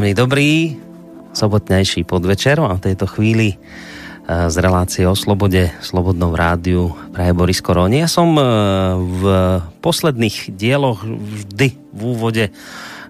[0.00, 0.80] Príjemný dobrý
[1.36, 3.56] sobotnejší podvečer a v tejto chvíli e,
[4.48, 8.00] z relácie o slobode, slobodnom rádiu praje Boris Koroni.
[8.00, 8.40] Ja som e,
[8.96, 9.24] v
[9.84, 12.48] posledných dieloch vždy v úvode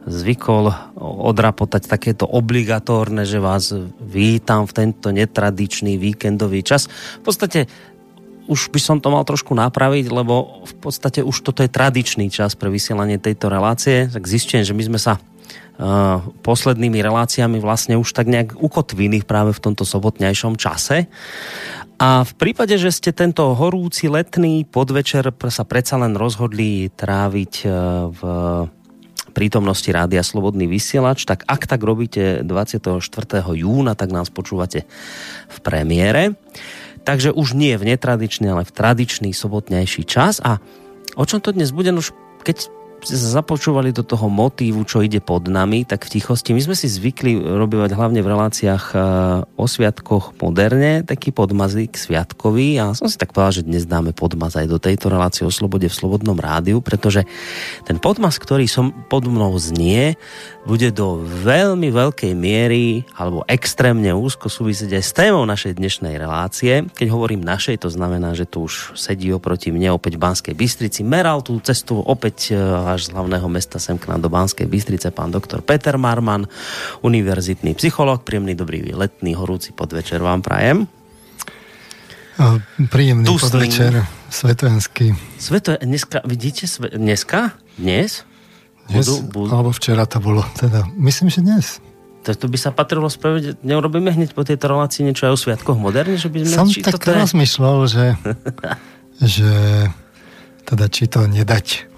[0.02, 3.70] zvykol odrapotať takéto obligatórne, že vás
[4.02, 6.90] vítam v tento netradičný víkendový čas.
[7.22, 7.70] V podstate
[8.50, 12.58] už by som to mal trošku napraviť, lebo v podstate už toto je tradičný čas
[12.58, 14.10] pre vysielanie tejto relácie.
[14.10, 15.22] Tak zistujem, že my sme sa
[16.44, 21.08] poslednými reláciami vlastne už tak nejak ukotvili práve v tomto sobotnejšom čase.
[22.00, 27.68] A v prípade, že ste tento horúci letný podvečer sa predsa len rozhodli tráviť e,
[28.08, 28.20] v
[29.36, 33.04] prítomnosti Rádia Slobodný vysielač, tak ak tak robíte 24.
[33.52, 34.88] júna, tak nás počúvate
[35.48, 36.40] v premiére.
[37.04, 40.40] Takže už nie v netradičný, ale v tradičný sobotnejší čas.
[40.40, 40.60] A
[41.16, 41.92] o čom to dnes bude?
[41.92, 42.12] Už
[42.44, 46.52] keď započúvali do toho motívu, čo ide pod nami, tak v tichosti.
[46.52, 48.96] My sme si zvykli robívať hlavne v reláciách e,
[49.56, 54.60] o sviatkoch moderne, taký podmazík sviatkový a som si tak povedal, že dnes dáme podmaz
[54.60, 57.24] aj do tejto relácie o slobode v Slobodnom rádiu, pretože
[57.88, 60.18] ten podmaz, ktorý som pod mnou znie,
[60.68, 66.84] bude do veľmi veľkej miery alebo extrémne úzko súvisieť aj s témou našej dnešnej relácie.
[66.84, 71.00] Keď hovorím našej, to znamená, že tu už sedí oproti mne opäť v Banskej Bystrici.
[71.00, 72.60] Meral tú cestu opäť e,
[72.94, 76.50] až z hlavného mesta sem k nám do Banskej Bystrice pán doktor Peter Marman,
[77.06, 78.26] univerzitný psycholog.
[78.26, 80.90] Príjemný dobrý letný horúci podvečer vám prajem.
[82.88, 83.44] Príjemný Tusný.
[83.52, 83.92] podvečer,
[84.32, 85.12] svetojenský.
[85.36, 87.52] Sveto, dneska, vidíte, sve, dneska?
[87.76, 88.24] Dnes?
[88.88, 89.50] Dnes, budú, budú...
[89.52, 90.40] alebo včera to bolo.
[90.56, 91.66] Teda, myslím, že dnes.
[92.24, 95.76] To, to by sa patrilo spraviť, neurobíme hneď po tejto relácii niečo aj o sviatkoch
[95.76, 96.56] moderne, že by sme...
[96.56, 98.06] Som či tak toto rozmýšľal, že,
[99.36, 99.50] že
[100.64, 101.89] teda či to nedať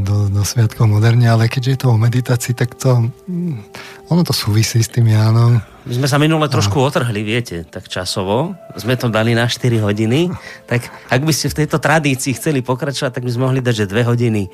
[0.00, 3.60] do, do sviatkov moderne, ale keďže je to o meditácii, tak to mm,
[4.08, 5.60] ono to súvisí s tým Jánom.
[5.82, 6.88] My sme sa minule trošku a...
[6.88, 8.54] otrhli, viete, tak časovo.
[8.78, 10.30] Sme to dali na 4 hodiny.
[10.64, 13.90] Tak ak by ste v tejto tradícii chceli pokračovať, tak by sme mohli dať, že
[13.90, 14.46] 2 hodiny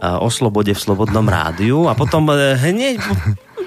[0.00, 2.96] o slobode v Slobodnom rádiu a potom e, hneď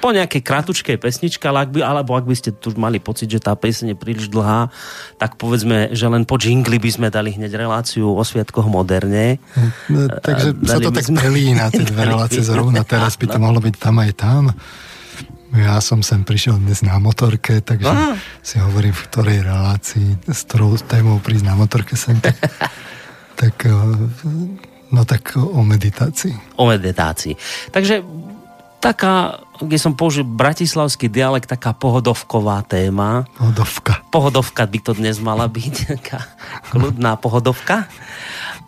[0.03, 3.39] po nejakej kratučkej pesničke, ale ak by, alebo ak by ste tu mali pocit, že
[3.39, 4.67] tá peseň je príliš dlhá,
[5.15, 9.39] tak povedzme, že len po džingli by sme dali hneď reláciu o sviatkoch moderne.
[9.87, 11.55] No, takže dali sa to tak sme...
[11.55, 14.43] na tie dve relácie zrovna teraz by to mohlo byť tam aj tam.
[15.55, 18.19] Ja som sem prišiel dnes na motorke, takže Aha.
[18.43, 22.19] si hovorím, v ktorej relácii, s ktorou témou prísť na motorke sem.
[22.19, 22.35] Tak,
[23.39, 23.55] tak
[24.93, 26.59] no tak o meditácii.
[26.59, 27.33] O meditácii.
[27.71, 28.03] Takže
[28.83, 33.23] taká, kde som použil bratislavský dialekt, taká pohodovková téma.
[33.39, 34.03] Pohodovka.
[34.11, 36.27] Pohodovka by to dnes mala byť, taká
[36.75, 37.88] kľudná pohodovka.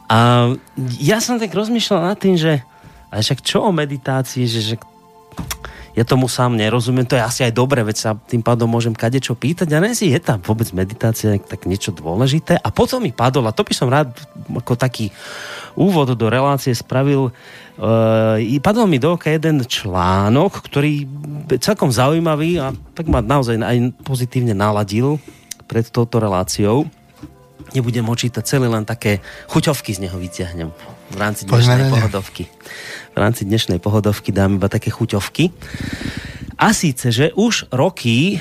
[0.07, 0.49] A
[1.03, 2.63] ja som tak rozmýšľal nad tým, že
[3.15, 4.75] ale však čo o meditácii, že, že
[5.95, 9.31] ja tomu sám nerozumiem, to je asi aj dobre, veď sa tým pádom môžem kadečo
[9.31, 9.71] pýtať.
[9.71, 12.59] A ne si je tam vôbec meditácia tak niečo dôležité.
[12.59, 14.11] A potom mi padol, a to by som rád
[14.51, 15.07] ako taký
[15.79, 17.31] úvod do relácie spravil,
[17.79, 21.07] uh, padol mi do oka jeden článok, ktorý
[21.63, 25.15] celkom zaujímavý a tak ma naozaj aj pozitívne naladil
[25.63, 26.87] pred touto reláciou.
[27.71, 32.43] Nebudem ho čítať celé, len také chuťovky z neho vyťahnem v rámci dnešnej pohodovky
[33.15, 35.55] v rámci dnešnej pohodovky dám iba také chuťovky.
[36.55, 38.37] A síce, že už roky e,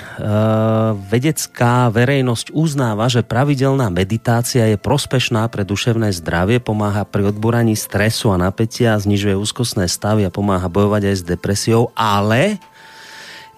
[1.10, 8.30] vedecká verejnosť uznáva, že pravidelná meditácia je prospešná pre duševné zdravie, pomáha pri odbúraní stresu
[8.30, 12.62] a napätia, znižuje úzkostné stavy a pomáha bojovať aj s depresiou, ale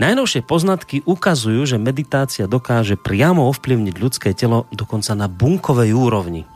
[0.00, 6.48] najnovšie poznatky ukazujú, že meditácia dokáže priamo ovplyvniť ľudské telo dokonca na bunkovej úrovni.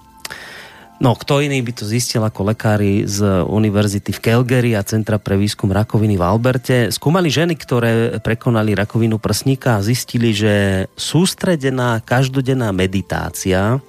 [1.00, 5.40] No, kto iný by to zistil ako lekári z Univerzity v Calgary a Centra pre
[5.40, 6.76] výskum rakoviny v Alberte.
[6.92, 13.80] Skúmali ženy, ktoré prekonali rakovinu prsníka a zistili, že sústredená každodenná meditácia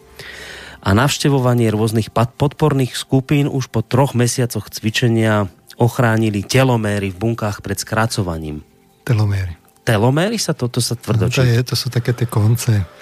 [0.79, 7.75] a navštevovanie rôznych podporných skupín už po troch mesiacoch cvičenia ochránili teloméry v bunkách pred
[7.75, 8.63] skracovaním.
[9.03, 9.59] Teloméry.
[9.83, 11.43] Teloméry sa toto sa tvrdočí?
[11.43, 13.00] No, to, je, to sú také tie konce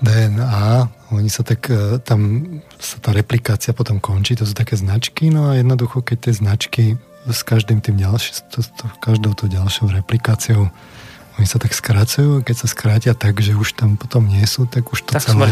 [0.00, 2.48] DNA, oni sa tak, e, tam
[2.80, 6.84] sa tá replikácia potom končí, to sú také značky, no a jednoducho, keď tie značky
[7.28, 10.72] s každým tým ďalším, to, to, každou tou ďalšou replikáciou
[11.40, 14.92] oni sa tak skracujú, keď sa skrátia tak, že už tam potom nie sú, tak
[14.92, 15.48] už to tak celé...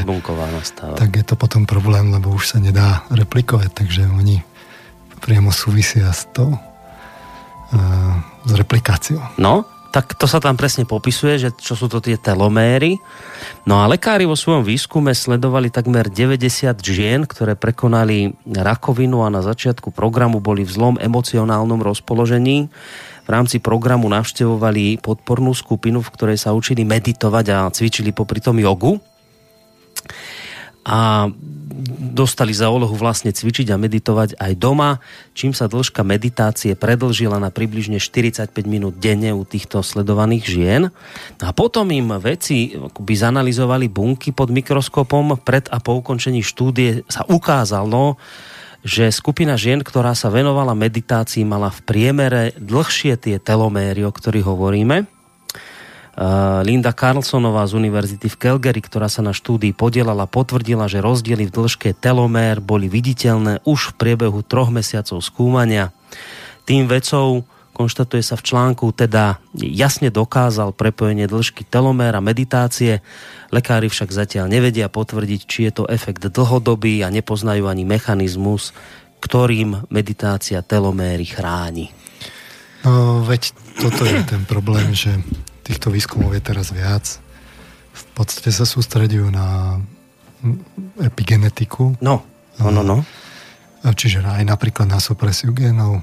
[1.00, 4.44] Tak je to potom problém, lebo už sa nedá replikovať, takže oni
[5.24, 8.14] priamo súvisia s tou uh,
[8.44, 9.22] s replikáciou.
[9.40, 13.00] No, tak to sa tam presne popisuje, že čo sú to tie teloméry.
[13.64, 16.44] No a lekári vo svojom výskume sledovali takmer 90
[16.84, 22.68] žien, ktoré prekonali rakovinu a na začiatku programu boli v zlom emocionálnom rozpoložení.
[23.24, 28.56] V rámci programu navštevovali podpornú skupinu, v ktorej sa učili meditovať a cvičili popri tom
[28.56, 29.00] jogu
[30.88, 31.28] a
[32.16, 34.98] dostali za úlohu vlastne cvičiť a meditovať aj doma,
[35.36, 40.82] čím sa dĺžka meditácie predlžila na približne 45 minút denne u týchto sledovaných žien.
[41.38, 45.38] A potom im veci by zanalizovali bunky pod mikroskopom.
[45.44, 48.16] Pred a po ukončení štúdie sa ukázalo,
[48.80, 54.46] že skupina žien, ktorá sa venovala meditácii, mala v priemere dlhšie tie teloméry, o ktorých
[54.48, 55.17] hovoríme
[56.66, 61.54] Linda Carlsonová z Univerzity v Calgary, ktorá sa na štúdii podielala, potvrdila, že rozdiely v
[61.54, 65.94] dĺžke telomér boli viditeľné už v priebehu troch mesiacov skúmania.
[66.66, 72.98] Tým vecou konštatuje sa v článku, teda jasne dokázal prepojenie dĺžky telomér a meditácie.
[73.54, 78.74] Lekári však zatiaľ nevedia potvrdiť, či je to efekt dlhodobý a nepoznajú ani mechanizmus,
[79.22, 81.94] ktorým meditácia teloméry chráni.
[82.82, 85.14] No, veď toto je ten problém, že
[85.68, 87.04] týchto výskumov je teraz viac.
[87.92, 89.76] V podstate sa sústredujú na
[90.96, 92.00] epigenetiku.
[92.00, 92.24] No,
[92.56, 92.96] no, no, no.
[93.84, 96.00] Čiže aj napríklad na supresiu genov.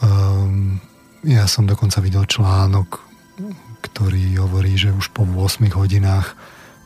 [0.00, 0.80] Um,
[1.20, 3.04] ja som dokonca videl článok,
[3.84, 6.32] ktorý hovorí, že už po 8 hodinách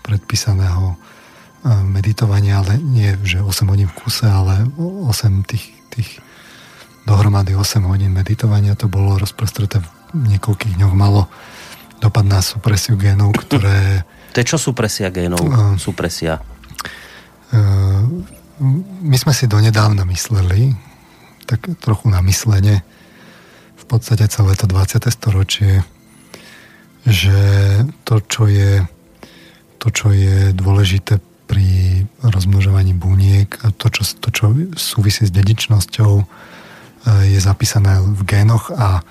[0.02, 6.10] predpísaného ehm, meditovania, ale nie, že 8 hodín v kuse, ale 8 tých, tých
[7.06, 11.26] dohromady 8 hodín meditovania to bolo rozprostreté v niekoľkých dňoch malo
[11.98, 14.06] dopad na supresiu génov, ktoré...
[14.34, 15.42] To je čo supresia génov?
[15.42, 16.42] Uh, supresia.
[17.54, 18.06] Uh,
[19.02, 20.74] my sme si donedávna mysleli,
[21.46, 22.82] tak trochu na myslenie,
[23.74, 25.04] v podstate celé to 20.
[25.12, 25.84] storočie,
[27.04, 27.38] že
[28.08, 28.80] to, čo je,
[29.76, 34.44] to, čo je dôležité pri rozmnožovaní buniek a to, čo, to, čo
[34.80, 36.12] súvisí s dedičnosťou,
[37.28, 39.04] je zapísané v génoch a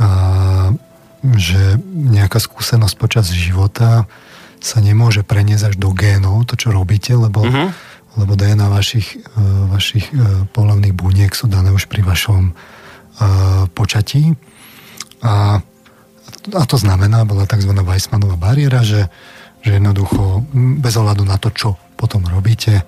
[0.00, 0.08] a
[1.20, 4.08] že nejaká skúsenosť počas života
[4.60, 7.68] sa nemôže preniesť až do génov, to čo robíte, lebo, uh-huh.
[8.16, 14.32] lebo DNA vašich, e, vašich e, pohľavných buniek sú dané už pri vašom uh, počatí.
[15.20, 15.60] A,
[16.56, 17.72] a to znamená, bola tzv.
[17.72, 19.12] Weissmanová bariéra, že,
[19.60, 20.44] že jednoducho
[20.80, 22.84] bez ohľadu na to, čo potom robíte,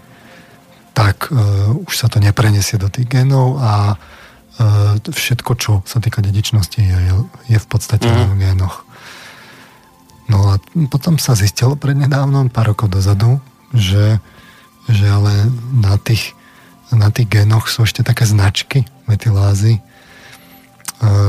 [0.97, 4.22] tak uh, už sa to nepreniesie do tých genov a E,
[5.09, 6.99] všetko, čo sa týka dedičnosti, je,
[7.49, 8.29] je v podstate mm.
[8.31, 8.85] v génoch.
[10.31, 13.43] No a potom sa zistilo prednedávnom, pár rokov dozadu,
[13.75, 14.23] že,
[14.89, 16.33] že ale na tých,
[16.95, 19.83] na tých génoch sú ešte také značky metylázy, e,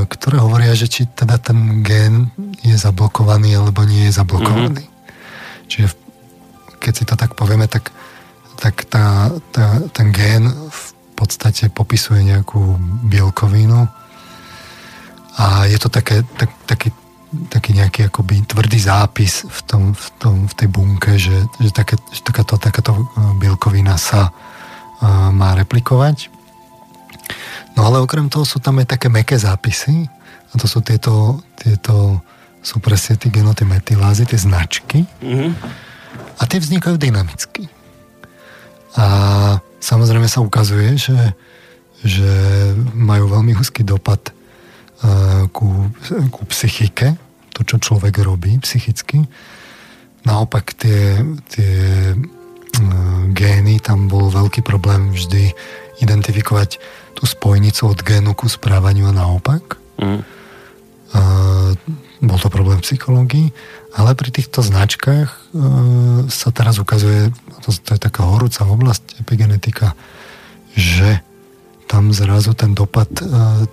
[0.07, 2.29] ktoré hovoria, že či teda ten gén
[2.61, 4.85] je zablokovaný alebo nie je zablokovaný.
[4.85, 4.93] Mm.
[5.67, 5.87] Čiže
[6.77, 7.89] keď si to tak povieme, tak,
[8.59, 12.59] tak tá, tá, ten gén v podstate popisuje nejakú
[13.05, 13.87] bielkovinu
[15.37, 16.93] a je to také, tak, taký,
[17.49, 21.97] taký nejaký akoby tvrdý zápis v, tom, v, tom, v tej bunke, že, že, také,
[22.13, 23.03] že takáto, takáto e,
[23.41, 26.29] bielkovina sa uh, má replikovať.
[27.73, 30.05] No ale okrem toho sú tam aj také meké zápisy
[30.49, 32.21] a to sú tieto, tieto
[32.61, 35.51] sú presne tie genoty metylázy, tie značky mm-hmm.
[36.37, 37.65] a tie vznikajú dynamicky.
[38.93, 39.05] A
[39.83, 41.35] Samozrejme sa ukazuje, že,
[42.07, 42.31] že
[42.95, 45.91] majú veľmi úzky dopad uh, ku,
[46.31, 47.19] ku psychike,
[47.51, 49.27] to, čo človek robí psychicky.
[50.23, 51.19] Naopak tie,
[51.51, 51.75] tie
[52.15, 55.51] uh, gény, tam bol veľký problém vždy
[55.99, 56.79] identifikovať
[57.19, 59.75] tú spojnicu od génu ku správaniu a naopak.
[59.99, 60.23] Mm.
[61.11, 61.75] Uh,
[62.23, 63.47] bol to problém v psychológii,
[63.93, 65.37] ale pri týchto značkách e,
[66.27, 67.29] sa teraz ukazuje,
[67.61, 69.93] to, to je taká horúca oblasť epigenetika,
[70.73, 71.21] že
[71.85, 73.25] tam zrazu ten dopad e,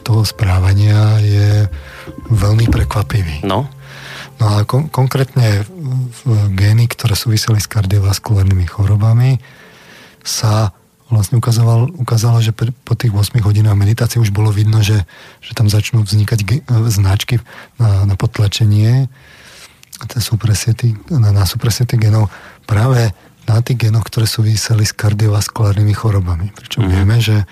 [0.04, 1.50] toho správania je
[2.28, 3.48] veľmi prekvapivý.
[3.48, 3.64] No.
[4.36, 6.20] No ale kon- konkrétne v
[6.52, 9.40] gény, ktoré súviseli s kardiovaskulárnymi chorobami,
[10.20, 10.76] sa
[11.10, 15.02] vlastne ukazoval, ukázalo, že po tých 8 hodinách meditácie už bolo vidno, že,
[15.42, 17.42] že tam začnú vznikať ge, značky
[17.80, 19.10] na, na potlačenie
[21.10, 22.32] na, na supresie tých genov
[22.64, 23.12] práve
[23.48, 26.54] na tých genoch, ktoré súviseli s kardiovaskulárnymi chorobami.
[26.54, 26.90] Pričom mm.
[26.90, 27.42] vieme, že,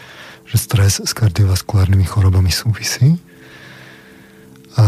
[0.47, 3.19] že stres s kardiovaskulárnymi chorobami súvisí.
[4.79, 4.85] A,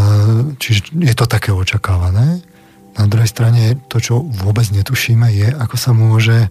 [0.55, 2.39] čiže je to také očakávané.
[2.95, 6.47] Na druhej strane to, čo vôbec netušíme, je, ako sa môže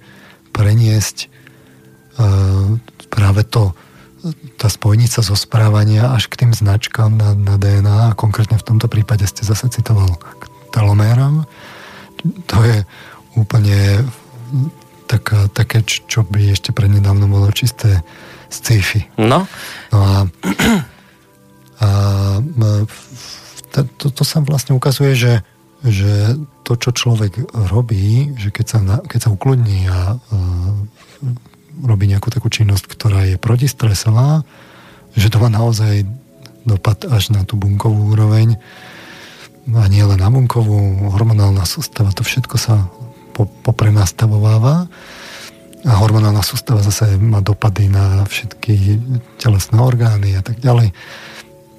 [0.52, 1.30] preniesť
[3.08, 3.72] práve to
[4.60, 9.24] tá spojnica zo správania až k tým značkám na, na DNA konkrétne v tomto prípade
[9.24, 11.44] ste zase citoval k teloméram.
[12.50, 12.84] To je
[13.34, 14.06] úplne
[15.10, 18.06] taká, také, čo by ešte prednedávno bolo čisté
[18.50, 19.06] sci-fi.
[19.18, 19.46] No.
[19.90, 20.16] No a,
[21.80, 21.88] a
[23.70, 25.34] to, to sa vlastne ukazuje, že,
[25.86, 26.34] že
[26.66, 30.74] to, čo človek robí, že keď sa, keď sa ukludní a uh,
[31.82, 34.42] robí nejakú takú činnosť, ktorá je protistresová,
[35.14, 36.06] že to má naozaj
[36.68, 38.60] dopad až na tú bunkovú úroveň
[39.68, 42.88] a nie len na bunkovú, hormonálna sústava, to všetko sa
[43.36, 44.88] po, poprenastavováva
[45.84, 49.00] a hormonálna sústava zase má dopady na všetky
[49.40, 50.92] telesné orgány a tak ďalej.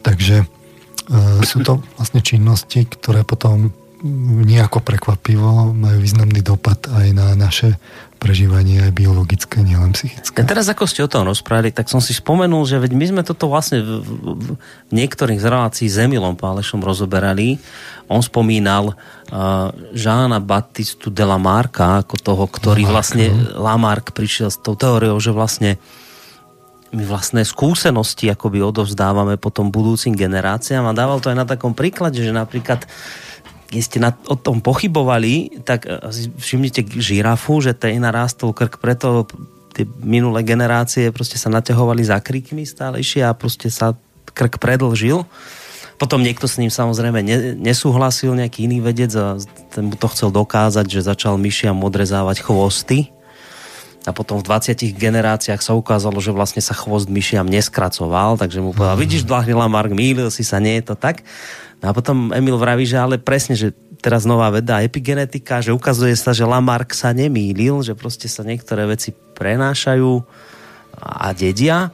[0.01, 0.45] Takže e,
[1.45, 3.69] sú to vlastne činnosti, ktoré potom
[4.45, 7.77] nejako prekvapivo majú významný dopad aj na naše
[8.21, 10.37] prežívanie aj biologické, nielen psychické.
[10.37, 13.21] A teraz ako ste o tom rozprávali, tak som si spomenul, že veď my sme
[13.25, 14.11] toto vlastne v, v,
[14.85, 17.57] v niektorých z relácií s Emilom Pálešom rozoberali.
[18.05, 23.57] On spomínal uh, Žána Batistu de Lamarca ako toho, ktorý Lamarck, vlastne no.
[23.57, 25.81] Lamarck prišiel s tou teóriou, že vlastne
[26.91, 32.19] my vlastné skúsenosti akoby odovzdávame potom budúcim generáciám a dával to aj na takom príklade,
[32.19, 32.83] že napríklad
[33.71, 35.97] keď ste na, o tom pochybovali, tak e,
[36.35, 39.23] všimnite žirafu, že tej narástol krk, preto
[39.71, 43.95] tie minulé generácie proste sa naťahovali za krikmi stálejšie a proste sa
[44.35, 45.23] krk predlžil.
[45.95, 49.39] Potom niekto s ním samozrejme ne, nesúhlasil, nejaký iný vedec a
[49.71, 53.13] ten mu to chcel dokázať, že začal myšiam odrezávať chvosty.
[54.01, 58.73] A potom v 20 generáciách sa ukázalo, že vlastne sa chvost myšiam neskracoval, takže mu
[58.73, 59.03] povedal, mm.
[59.05, 61.21] vidíš, Dlachnila Mark, mýlil si sa, nie je to tak.
[61.81, 66.13] No a potom Emil vraví, že ale presne, že teraz nová veda epigenetika, že ukazuje
[66.13, 70.11] sa, že Lamarck sa nemýlil, že proste sa niektoré veci prenášajú
[71.01, 71.89] a dedia.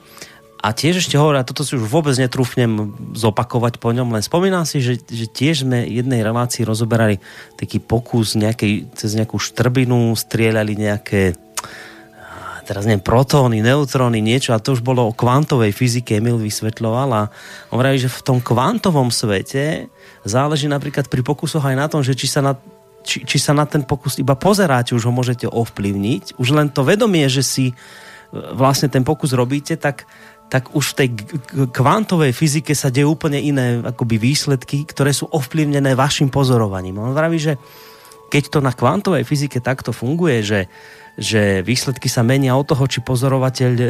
[0.57, 4.65] A tiež ešte hovorí, a toto si už vôbec netrúfnem zopakovať po ňom, len spomínam
[4.65, 7.21] si, že, že tiež sme jednej relácii rozoberali
[7.55, 11.37] taký pokus nejakej, cez nejakú štrbinu, strieľali nejaké
[12.67, 17.23] teraz neviem, protóny, neutróny, niečo a to už bolo o kvantovej fyzike, Emil vysvetľoval a
[17.71, 19.87] on že v tom kvantovom svete
[20.27, 22.59] záleží napríklad pri pokusoch aj na tom, že či sa na
[23.07, 26.35] či, či sa na ten pokus iba pozeráte, už ho môžete ovplyvniť.
[26.35, 27.73] Už len to vedomie, že si e,
[28.35, 30.03] vlastne ten pokus robíte, tak,
[30.51, 31.09] tak už v tej
[31.71, 36.99] kvantovej fyzike sa dejú úplne iné akoby výsledky, ktoré sú ovplyvnené vašim pozorovaním.
[36.99, 37.55] On vraví, že
[38.27, 40.59] keď to na kvantovej fyzike takto funguje, že
[41.17, 43.83] že výsledky sa menia od toho, či pozorovateľ e,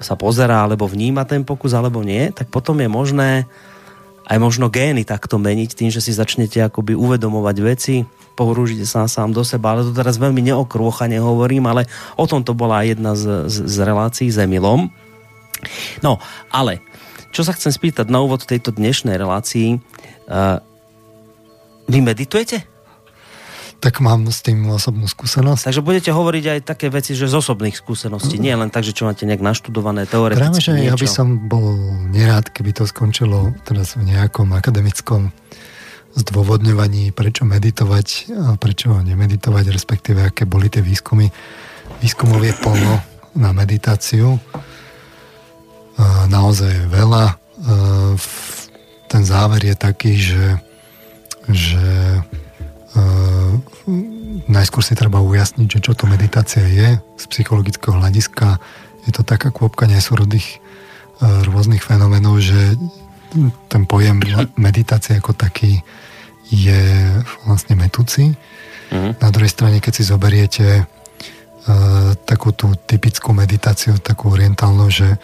[0.00, 3.30] sa pozerá alebo vníma ten pokus alebo nie, tak potom je možné
[4.24, 9.36] aj možno gény takto meniť tým, že si začnete akoby uvedomovať veci, pohrúžite sa sám
[9.36, 11.84] do seba, ale to teraz veľmi neokrôcha nehovorím, ale
[12.16, 14.88] o tom to bola jedna z, z, z relácií s Emilom.
[16.00, 16.16] No,
[16.48, 16.80] ale
[17.36, 19.76] čo sa chcem spýtať na úvod tejto dnešnej relácii,
[20.32, 20.64] uh,
[21.90, 22.71] vy meditujete?
[23.82, 25.66] Tak mám s tým osobnú skúsenosť.
[25.66, 29.10] Takže budete hovoriť aj také veci, že z osobných skúseností, nie len tak, že čo
[29.10, 30.86] máte nejak naštudované teoreticky Práve, že niečo.
[30.86, 31.66] ja by som bol
[32.14, 35.34] nerád, keby to skončilo teraz v nejakom akademickom
[36.14, 41.26] zdôvodňovaní, prečo meditovať a prečo nemeditovať, respektíve aké boli tie výskumy.
[41.98, 43.02] Výskumov je plno
[43.34, 44.38] na meditáciu.
[46.30, 47.24] Naozaj veľa.
[49.10, 50.44] Ten záver je taký, že,
[51.48, 51.84] že
[54.48, 58.60] najskôr si treba ujasniť, že čo to meditácia je z psychologického hľadiska.
[59.08, 62.76] Je to taká kôpka nesúrodých e, rôznych fenomenov, že
[63.72, 64.20] ten pojem
[64.60, 65.80] meditácie ako taký
[66.52, 66.82] je
[67.48, 68.36] vlastne metúci.
[68.92, 69.12] Mm-hmm.
[69.24, 75.16] Na druhej strane, keď si zoberiete uh, takú tú typickú meditáciu, takú orientálnu, že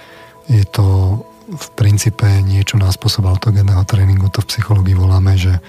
[0.48, 5.60] je to v princípe niečo na spôsob autogénneho tréningu, to v psychológii voláme, že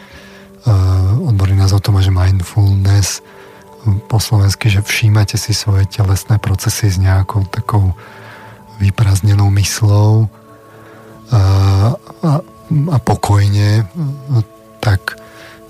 [1.23, 3.21] odborný názov to má, že mindfulness,
[4.11, 7.95] po slovensky, že všímate si svoje telesné procesy s nejakou takou
[8.79, 10.27] vyprázdnenou myslou
[11.31, 11.39] a,
[12.23, 12.31] a,
[12.91, 13.87] a pokojne,
[14.83, 15.15] tak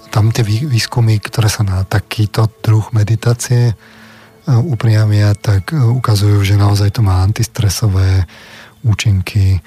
[0.09, 3.77] tam tie výskumy, ktoré sa na takýto druh meditácie
[4.49, 8.25] upriamia, tak ukazujú, že naozaj to má antistresové
[8.81, 9.61] účinky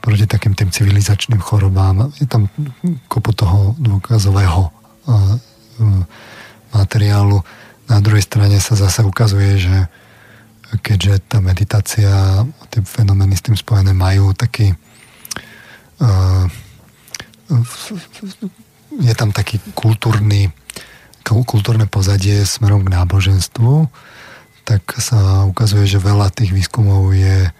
[0.00, 2.08] proti takým tým civilizačným chorobám.
[2.16, 2.48] Je tam
[3.08, 4.72] kopu toho dôkazového
[6.72, 7.44] materiálu.
[7.88, 9.76] Na druhej strane sa zase ukazuje, že
[10.84, 14.76] keďže tá meditácia, tie fenomény s tým spojené majú taký
[19.00, 20.52] je tam taký kultúrny
[21.28, 23.88] kultúrne pozadie smerom k náboženstvu,
[24.64, 27.52] tak sa ukazuje, že veľa tých výskumov je,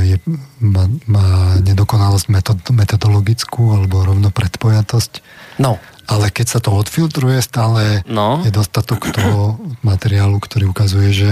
[0.00, 0.16] je
[0.64, 1.26] má, má
[1.60, 5.12] nedokonalosť metod, metodologickú alebo rovno predpojatosť.
[5.60, 5.76] No.
[6.08, 8.40] Ale keď sa to odfiltruje, stále no.
[8.40, 11.30] je dostatok toho materiálu, ktorý ukazuje, že,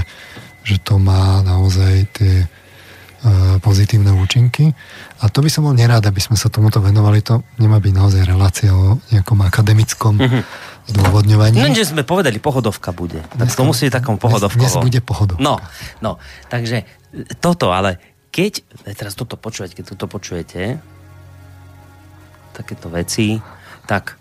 [0.68, 4.76] že to má naozaj tie uh, pozitívne účinky.
[5.24, 7.24] A to by som bol nerád, aby sme sa tomuto venovali.
[7.24, 10.42] To nemá byť naozaj relácia o nejakom akademickom mm-hmm.
[10.92, 11.56] zdôvodňovaní.
[11.56, 13.24] No, že sme povedali, pohodovka bude.
[13.32, 14.60] Tak to musí takom pohodovkovo.
[14.60, 15.40] Dnes bude pohodovka.
[15.40, 15.56] No,
[16.04, 16.20] no,
[16.52, 16.84] takže
[17.40, 18.60] toto, ale keď,
[18.92, 20.76] teraz toto počujete, keď toto počujete,
[22.52, 23.40] takéto veci,
[23.88, 24.20] tak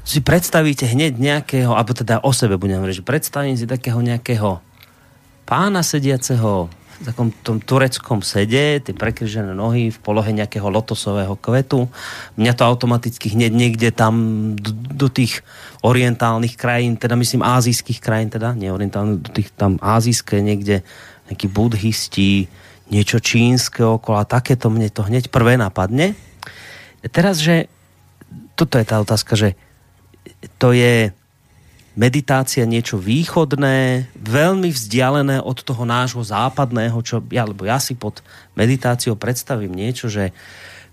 [0.00, 4.64] si predstavíte hneď nejakého, alebo teda o sebe budem hovoriť, že predstavím si takého nejakého
[5.44, 11.88] pána sediaceho v takom tom tureckom sede, tie prekryžené nohy v polohe nejakého lotosového kvetu.
[12.36, 14.14] Mňa to automaticky hneď niekde tam
[14.56, 15.44] do, do tých
[15.84, 20.84] orientálnych krajín, teda myslím azijských krajín, teda nie orientálnych, do tých tam azijské niekde
[21.32, 22.52] nejakí budhisti,
[22.90, 26.18] niečo čínske okolo takéto mne to hneď prvé napadne.
[27.14, 27.70] Teraz, že
[28.58, 29.56] toto je tá otázka, že
[30.60, 31.14] to je
[31.98, 38.22] meditácia niečo východné, veľmi vzdialené od toho nášho západného, čo ja, lebo ja si pod
[38.54, 40.30] meditáciou predstavím niečo, že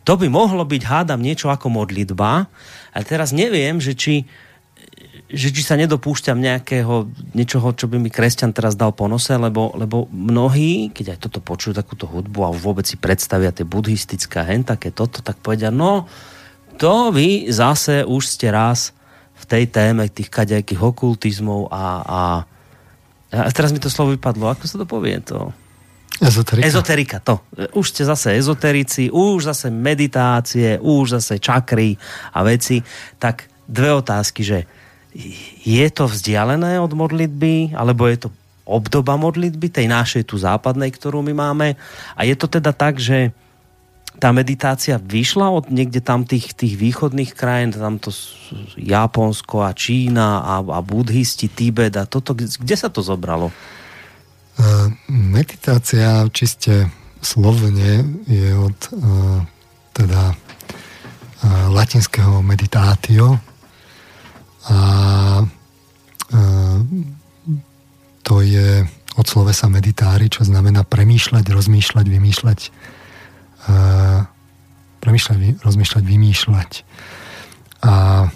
[0.08, 2.48] to by mohlo byť, hádam, niečo ako modlitba,
[2.96, 4.24] ale teraz neviem, že či
[5.28, 9.76] že či sa nedopúšťam nejakého niečoho, čo by mi kresťan teraz dal po nose, lebo,
[9.76, 14.64] lebo mnohí, keď aj toto počujú, takúto hudbu a vôbec si predstavia tie buddhistické hen,
[14.64, 16.08] také toto, tak povedia, no,
[16.80, 18.96] to vy zase už ste raz
[19.38, 22.22] v tej téme tých kaďajkých okultizmov a, a,
[23.36, 25.52] a teraz mi to slovo vypadlo, ako sa to povie to?
[26.18, 26.66] Ezoterika.
[26.66, 27.36] Ezoterika, to.
[27.78, 31.94] Už ste zase ezoterici, už zase meditácie, už zase čakry
[32.34, 32.82] a veci.
[33.22, 34.66] Tak dve otázky, že
[35.66, 38.30] je to vzdialené od modlitby, alebo je to
[38.68, 41.68] obdoba modlitby, tej našej tu západnej, ktorú my máme.
[42.14, 43.32] A je to teda tak, že
[44.18, 48.10] tá meditácia vyšla od niekde tam tých, tých východných krajín, tam to
[48.76, 53.54] Japonsko a Čína a, a budhisti, Tibet a toto, kde sa to zobralo?
[55.06, 56.90] Meditácia čiste
[57.22, 59.46] slovne je od uh,
[59.94, 63.38] teda uh, latinského meditácio,
[64.68, 64.80] a
[65.42, 65.46] e,
[68.24, 68.84] to je
[69.18, 72.60] od slovesa meditári, čo znamená premýšľať, rozmýšľať, vymýšľať.
[72.68, 73.76] E,
[75.00, 76.72] premýšľať, rozmýšľať, vymýšľať.
[77.88, 77.94] A
[78.28, 78.30] e,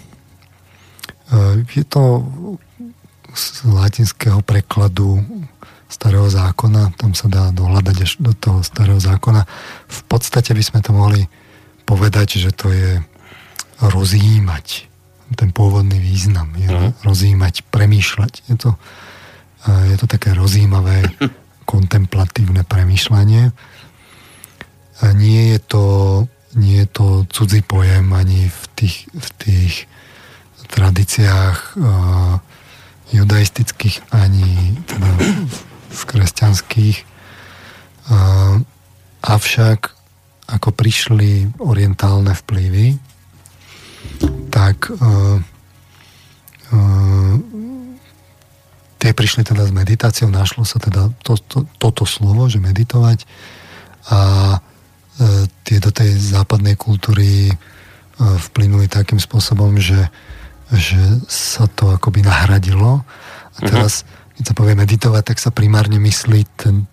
[1.68, 2.24] je to
[3.32, 5.20] z latinského prekladu
[5.92, 9.44] starého zákona, tam sa dá dohľadať až do toho starého zákona.
[9.88, 11.28] V podstate by sme to mohli
[11.84, 13.04] povedať, že to je
[13.84, 14.91] rozjímať
[15.34, 16.52] ten pôvodný význam.
[16.56, 16.92] Je uh-huh.
[17.02, 18.32] rozímať, premýšľať.
[18.48, 18.70] Je to,
[19.66, 21.06] je to také rozímavé,
[21.72, 23.54] kontemplatívne premýšľanie.
[25.18, 25.84] Nie je to,
[26.54, 29.74] nie je to cudzí pojem ani v tých, v tých
[30.72, 32.40] tradíciách uh,
[33.12, 35.10] judaistických, ani teda
[35.92, 36.98] v kresťanských.
[38.08, 38.64] Uh,
[39.22, 39.92] avšak
[40.48, 42.98] ako prišli orientálne vplyvy,
[44.52, 45.40] tak uh,
[46.76, 47.34] uh,
[49.00, 53.24] tie prišli teda s meditáciou, našlo sa teda to, to, toto slovo, že meditovať
[54.12, 54.20] a
[54.60, 57.56] uh, tie do tej západnej kultúry uh,
[58.52, 60.12] vplynuli takým spôsobom, že,
[60.68, 61.00] že
[61.32, 63.00] sa to akoby nahradilo
[63.56, 63.68] a mhm.
[63.72, 64.36] teraz, uh-huh.
[64.36, 66.84] keď sa povie meditovať, tak sa primárne myslí ten,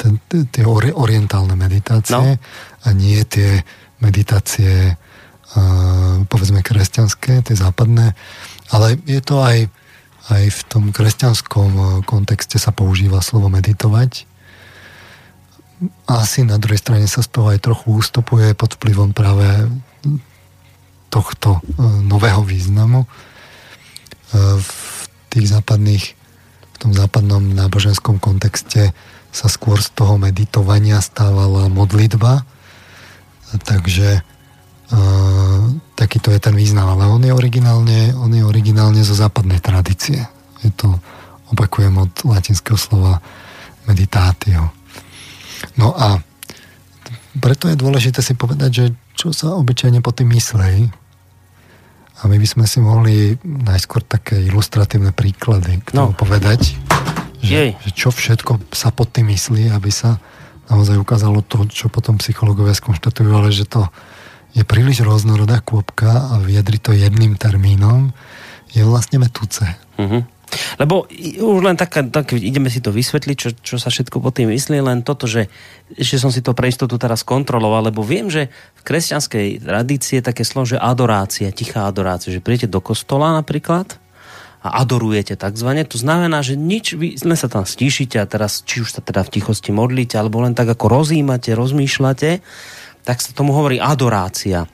[0.00, 0.16] ten,
[0.48, 0.64] tie
[0.96, 2.40] orientálne meditácie no.
[2.82, 3.60] a nie tie
[4.00, 4.98] meditácie
[6.26, 8.18] povedzme kresťanské, tie západné,
[8.74, 9.70] ale je to aj,
[10.32, 14.26] aj v tom kresťanskom e, kontexte sa používa slovo meditovať.
[16.08, 19.68] Asi na druhej strane sa z toho aj trochu ústupuje pod vplyvom práve
[21.12, 23.04] tohto e, nového významu.
[23.04, 23.08] E,
[24.58, 24.70] v
[25.30, 26.04] tých západných,
[26.74, 28.90] v tom západnom náboženskom kontexte
[29.34, 32.46] sa skôr z toho meditovania stávala modlitba,
[33.66, 34.22] takže
[35.94, 40.20] takýto je ten význam, ale on je originálne, on je originálne zo západnej tradície.
[40.60, 41.00] Je to,
[41.52, 43.24] opakujem od latinského slova
[43.88, 44.68] meditatio.
[45.80, 46.20] No a
[47.40, 50.90] preto je dôležité si povedať, že čo sa obyčajne po tým myslej.
[52.22, 56.16] A my by sme si mohli najskôr také ilustratívne príklady k tomu no.
[56.16, 56.78] povedať,
[57.42, 60.16] že, že čo všetko sa pod tým myslí, aby sa
[60.72, 63.84] naozaj ukázalo to, čo potom psychológovia skonštatujú, ale že to
[64.54, 68.14] je príliš rôznorodá kôpka a vyjadri to jedným termínom,
[68.70, 69.66] je vlastne metúce.
[69.98, 70.22] Uh-huh.
[70.78, 71.10] Lebo
[71.42, 74.78] už len tak, tak ideme si to vysvetliť, čo, čo sa všetko po tým myslí,
[74.78, 75.50] len toto, že
[75.98, 80.26] ešte som si to pre istotu teraz kontroloval, lebo viem, že v kresťanskej tradícii je
[80.26, 83.98] také slovo, že adorácia, tichá adorácia, že príjete do kostola napríklad
[84.64, 85.84] a adorujete takzvané.
[85.90, 89.20] To znamená, že nič, vy len sa tam stíšite a teraz, či už sa teda
[89.26, 92.40] v tichosti modlíte, alebo len tak ako rozímate, rozmýšľate,
[93.04, 94.64] tak sa tomu hovorí adorácia.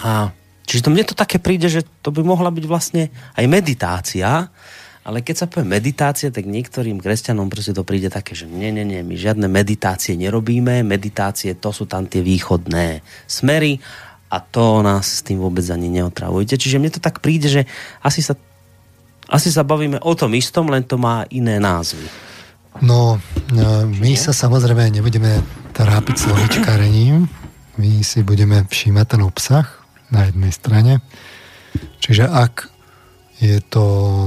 [0.00, 0.30] A
[0.64, 4.48] čiže to mne to také príde, že to by mohla byť vlastne aj meditácia,
[5.04, 8.88] ale keď sa povie meditácia, tak niektorým kresťanom proste to príde také, že nie, nie,
[8.88, 13.76] nie, my žiadne meditácie nerobíme, meditácie to sú tam tie východné smery
[14.32, 16.56] a to nás s tým vôbec ani neotravujete.
[16.56, 17.62] Čiže mne to tak príde, že
[18.00, 18.32] asi sa
[19.24, 22.33] asi sa bavíme o tom istom, len to má iné názvy.
[22.82, 23.22] No,
[23.54, 25.38] no my sa samozrejme nebudeme
[25.74, 27.30] trápiť slovičkarením.
[27.78, 29.66] My si budeme všímať ten obsah
[30.10, 30.92] na jednej strane.
[32.02, 32.70] Čiže ak
[33.42, 33.84] je to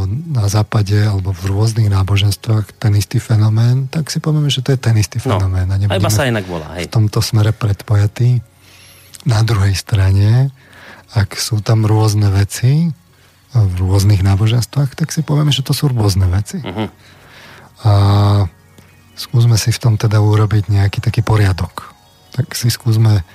[0.07, 4.79] na západe alebo v rôznych náboženstvách ten istý fenomén, tak si povieme, že to je
[4.79, 5.67] ten istý no, fenomén.
[5.71, 6.75] No, a iba sa inak volá.
[6.75, 6.91] Hej.
[6.91, 8.43] V tomto smere predpojatý.
[9.23, 10.51] Na druhej strane,
[11.15, 12.91] ak sú tam rôzne veci,
[13.55, 16.59] v rôznych náboženstvách, tak si povieme, že to sú rôzne veci.
[16.59, 16.91] Uh-huh.
[17.85, 17.93] A
[19.13, 21.93] skúsme si v tom teda urobiť nejaký taký poriadok.
[22.33, 23.25] Tak si skúsme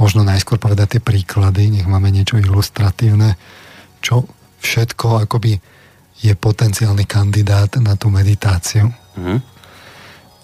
[0.00, 3.34] možno najskôr povedať tie príklady, nech máme niečo ilustratívne,
[4.00, 4.24] čo
[4.62, 5.58] všetko akoby
[6.18, 8.90] je potenciálny kandidát na tú meditáciu.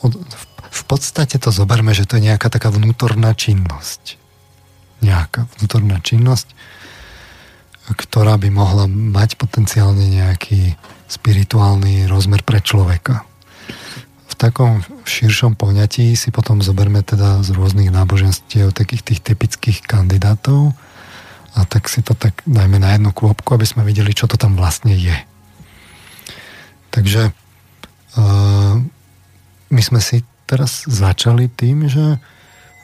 [0.02, 4.18] Od, v, v podstate to zoberme, že to je nejaká taká vnútorná činnosť.
[5.02, 6.54] Nejaká vnútorná činnosť,
[7.90, 10.78] ktorá by mohla mať potenciálne nejaký
[11.11, 13.26] spirituálny rozmer pre človeka.
[14.24, 20.74] V takom širšom poňatí si potom zoberme teda z rôznych náboženstiev takých tých typických kandidátov
[21.55, 24.59] a tak si to tak dajme na jednu kôpku, aby sme videli, čo to tam
[24.59, 25.14] vlastne je.
[26.90, 28.74] Takže uh,
[29.70, 32.18] my sme si teraz začali tým, že,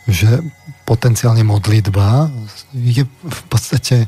[0.06, 0.40] že
[0.86, 2.30] potenciálne modlitba
[2.74, 4.06] je v podstate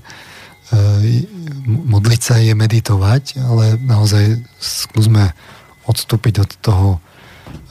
[0.72, 1.28] E,
[1.68, 5.36] modliť sa je meditovať, ale naozaj skúsme
[5.86, 6.88] odstúpiť od toho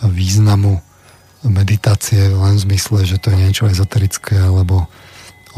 [0.05, 0.81] významu
[1.41, 4.85] meditácie len v zmysle, že to je niečo ezoterické alebo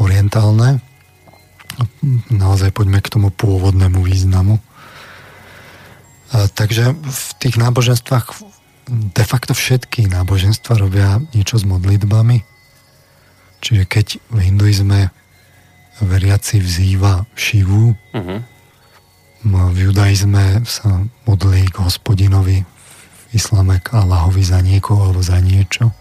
[0.00, 0.80] orientálne.
[2.32, 4.62] Naozaj poďme k tomu pôvodnému významu.
[6.32, 8.26] Takže v tých náboženstvách
[8.90, 12.42] de facto všetky náboženstva robia niečo s modlitbami.
[13.64, 15.08] Čiže keď v hinduizme
[16.02, 17.94] veriaci vzýva Šivu.
[17.94, 18.42] Uh-huh.
[19.44, 25.92] V judaizme sa modlí k hospodinovi, v islame k Allahovi za niekoho alebo za niečo.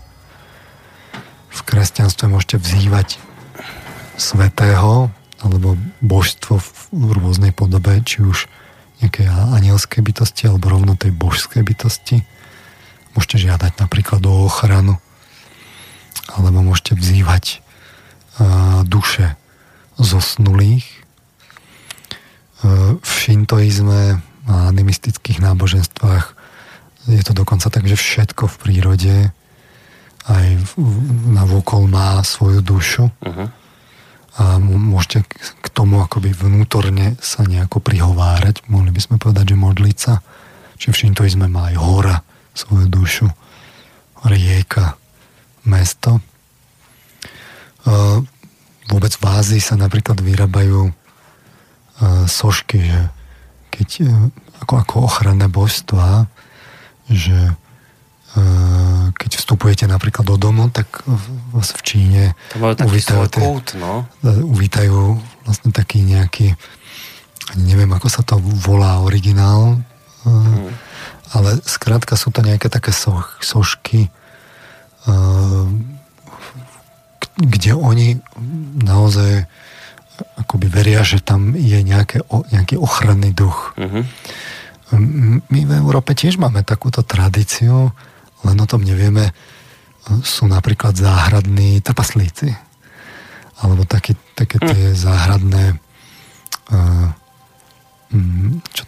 [1.52, 3.20] V kresťanstve môžete vzývať
[4.16, 5.12] svetého
[5.44, 6.64] alebo božstvo
[6.96, 8.48] v rôznej podobe, či už
[9.04, 12.24] nejaké anielské bytosti alebo rovno tej božskej bytosti.
[13.12, 15.04] Môžete žiadať napríklad o ochranu
[16.32, 17.60] alebo môžete vzývať
[18.88, 19.36] duše
[20.00, 21.03] zosnulých.
[23.54, 24.18] E, v šintoizme
[24.50, 26.26] a animistických náboženstvách
[27.06, 29.16] je to dokonca tak, že všetko v prírode
[30.26, 30.48] aj
[31.30, 33.48] na vokol má svoju dušu uh-huh.
[34.40, 38.66] a môžete k tomu akoby vnútorne sa nejako prihovárať.
[38.72, 40.24] Mohli by sme povedať, že modliť sa.
[40.80, 42.18] Čiže v šintoizme má aj hora
[42.58, 43.28] svoju dušu,
[44.26, 44.98] rieka,
[45.68, 46.18] mesto.
[46.18, 46.22] E,
[48.90, 50.94] vôbec v Ázii sa napríklad vyrábajú uh,
[52.28, 53.00] sošky, že
[53.74, 54.30] keď uh,
[54.62, 56.30] ako, ako ochranné božstva,
[57.10, 57.58] že
[58.38, 61.02] uh, keď vstupujete napríklad do domu, tak
[61.50, 64.06] vás v Číne uvítajú, kút, no?
[64.24, 65.18] uvítajú
[65.50, 66.54] vlastne taký nejaký
[67.54, 69.84] ani neviem, ako sa to volá originál,
[70.24, 70.72] hmm.
[71.36, 74.08] ale skrátka sú to nejaké také soch, sošky
[77.38, 78.22] kde oni
[78.86, 79.50] naozaj
[80.40, 83.76] akoby veria, že tam je nejaké, nejaký ochranný duch.
[83.78, 84.04] Uh-huh.
[85.50, 87.92] My v Európe tiež máme takúto tradíciu,
[88.44, 89.34] len o tom nevieme.
[90.22, 92.54] Sú napríklad záhradní trpaslíci.
[93.64, 95.00] Alebo také, také tie uh-huh.
[95.00, 95.64] záhradné
[96.70, 97.10] uh,
[98.70, 98.84] čo,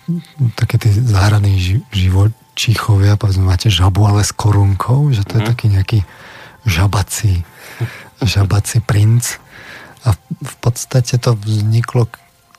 [0.54, 5.42] také tie záhradní ži, živočíchovia, povedzme, máte žabu, ale s korunkou, že to uh-huh.
[5.42, 6.00] je taký nejaký
[6.70, 7.42] žabací
[8.24, 9.38] žabací princ
[10.06, 12.06] a v podstate to vzniklo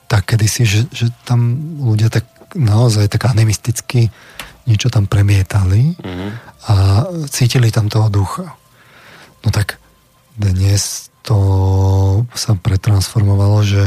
[0.06, 4.10] tak kedysi, že, že tam ľudia tak naozaj tak animisticky
[4.66, 6.30] niečo tam premietali mm-hmm.
[6.70, 6.74] a
[7.30, 8.58] cítili tam toho ducha.
[9.46, 9.78] No tak
[10.34, 11.38] dnes to
[12.34, 13.82] sa pretransformovalo, že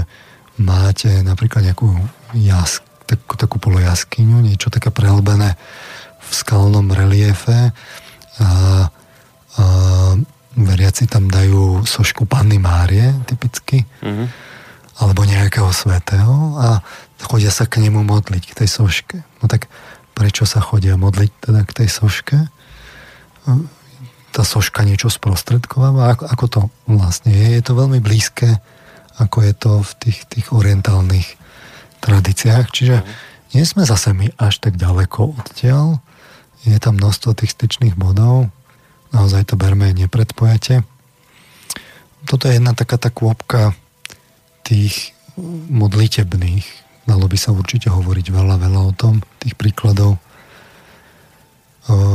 [0.60, 1.88] máte napríklad nejakú
[2.36, 5.56] jas, takú, takú polojaskyňu, niečo také prehlbené
[6.20, 7.72] v skalnom reliefe
[8.40, 8.50] a,
[9.56, 9.64] a
[10.58, 14.28] veriaci tam dajú sošku Panny Márie typicky mm-hmm.
[15.04, 16.82] alebo nejakého svetého a
[17.22, 19.18] chodia sa k nemu modliť, k tej soške.
[19.44, 19.70] No tak
[20.18, 22.38] prečo sa chodia modliť teda k tej soške?
[24.30, 26.16] Tá soška niečo sprostredkováva?
[26.18, 26.60] Ako, ako to
[26.90, 27.60] vlastne je?
[27.60, 28.60] Je to veľmi blízke,
[29.22, 31.28] ako je to v tých, tých orientálnych
[32.02, 32.66] tradíciách.
[32.72, 33.54] Čiže mm-hmm.
[33.54, 36.02] nie sme zase my až tak ďaleko odtiaľ
[36.68, 38.52] je tam množstvo tých styčných bodov,
[39.10, 40.86] naozaj to berme nepredpojate.
[42.28, 43.74] Toto je jedna taká tá kôpka
[44.68, 45.18] tých
[45.72, 46.66] modlitebných.
[47.10, 50.22] Dalo by sa určite hovoriť veľa, veľa o tom, tých príkladov.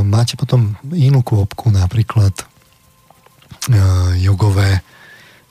[0.06, 2.30] Máte potom inú kôpku, napríklad
[4.22, 4.86] jogové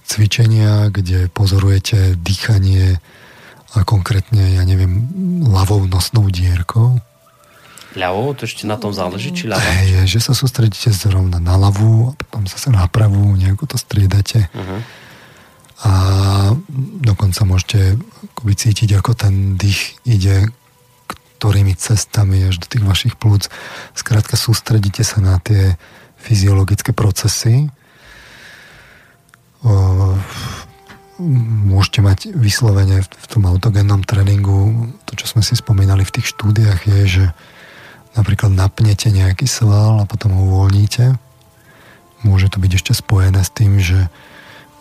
[0.07, 3.01] cvičenia, kde pozorujete dýchanie
[3.73, 5.11] a konkrétne, ja neviem,
[5.43, 7.01] ľavou nosnou dierkou
[7.95, 9.61] ľavou, to ešte na tom záleží, či ľavá?
[9.61, 14.49] Hej, že sa sústredíte zrovna na ľavú a potom zase na pravú, nejako to striedate.
[14.53, 14.79] Uh-huh.
[15.83, 15.91] A
[17.03, 17.99] dokonca môžete
[18.33, 20.51] akoby cítiť, ako ten dých ide
[21.43, 23.51] ktorými cestami až do tých vašich plúc.
[23.91, 25.75] Skrátka sústredíte sa na tie
[26.15, 27.67] fyziologické procesy.
[31.67, 36.87] Môžete mať vyslovene v tom autogénnom tréningu, to, čo sme si spomínali v tých štúdiách,
[36.87, 37.25] je, že
[38.13, 41.17] napríklad napnete nejaký sval a potom ho uvoľníte.
[42.23, 44.07] Môže to byť ešte spojené s tým, že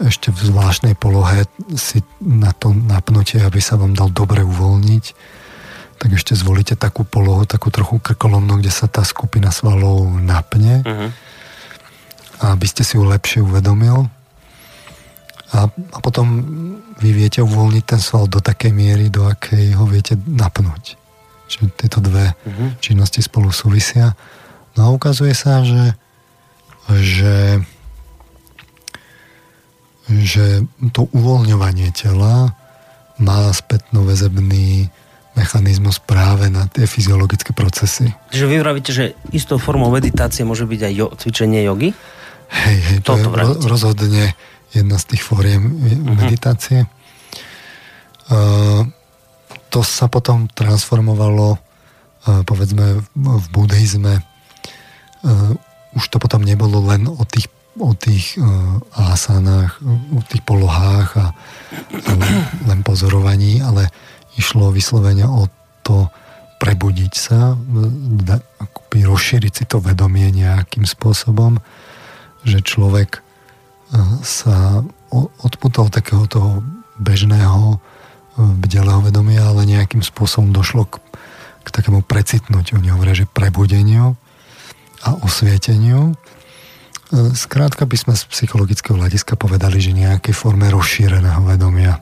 [0.02, 1.46] ešte v zvláštnej polohe
[1.78, 5.04] si na to napnutie, aby sa vám dal dobre uvoľniť,
[6.02, 11.10] tak ešte zvolíte takú polohu, takú trochu krkolomnú, kde sa tá skupina svalov napne, uh-huh.
[12.50, 14.10] aby ste si ju lepšie uvedomil.
[15.52, 16.26] A, a potom
[16.98, 21.01] vy viete uvoľniť ten sval do takej miery, do akej ho viete napnúť.
[21.52, 22.80] Čiže tieto dve uh-huh.
[22.80, 24.16] činnosti spolu súvisia.
[24.72, 25.92] No a ukazuje sa, že,
[26.88, 27.60] že,
[30.08, 30.64] že
[30.96, 32.56] to uvoľňovanie tela
[33.20, 34.88] má spätnoväzebný
[35.36, 38.08] mechanizmus práve na tie fyziologické procesy.
[38.32, 41.92] Čiže vy vravíte, že istou formou meditácie môže byť aj jo- cvičenie jogy?
[42.52, 44.32] Hej, hej, to je ro- rozhodne
[44.72, 46.16] jedna z tých fóriem uh-huh.
[46.16, 46.88] meditácie.
[48.32, 48.88] Uh,
[49.72, 54.20] to sa potom transformovalo eh, povedzme v buddhizme.
[54.20, 57.48] Eh, už to potom nebolo len o tých,
[57.80, 58.44] o tých eh,
[58.92, 59.80] asanách,
[60.12, 61.26] o tých polohách a,
[62.68, 63.88] len pozorovaní, ale
[64.36, 65.48] išlo vyslovene o
[65.80, 66.12] to
[66.60, 67.58] prebudiť sa,
[68.62, 71.58] akoby rozšíriť si to vedomie nejakým spôsobom,
[72.46, 73.18] že človek
[74.22, 74.86] sa
[75.42, 76.62] odputal takého toho
[77.02, 77.82] bežného
[78.36, 80.98] bdelého vedomia, ale nejakým spôsobom došlo k,
[81.62, 84.16] k takému precitnutiu, oni hovoria, že prebudeniu
[85.04, 86.12] a osvieteniu.
[87.12, 92.00] E, skrátka by sme z psychologického hľadiska povedali, že nejakej forme rozšíreného vedomia.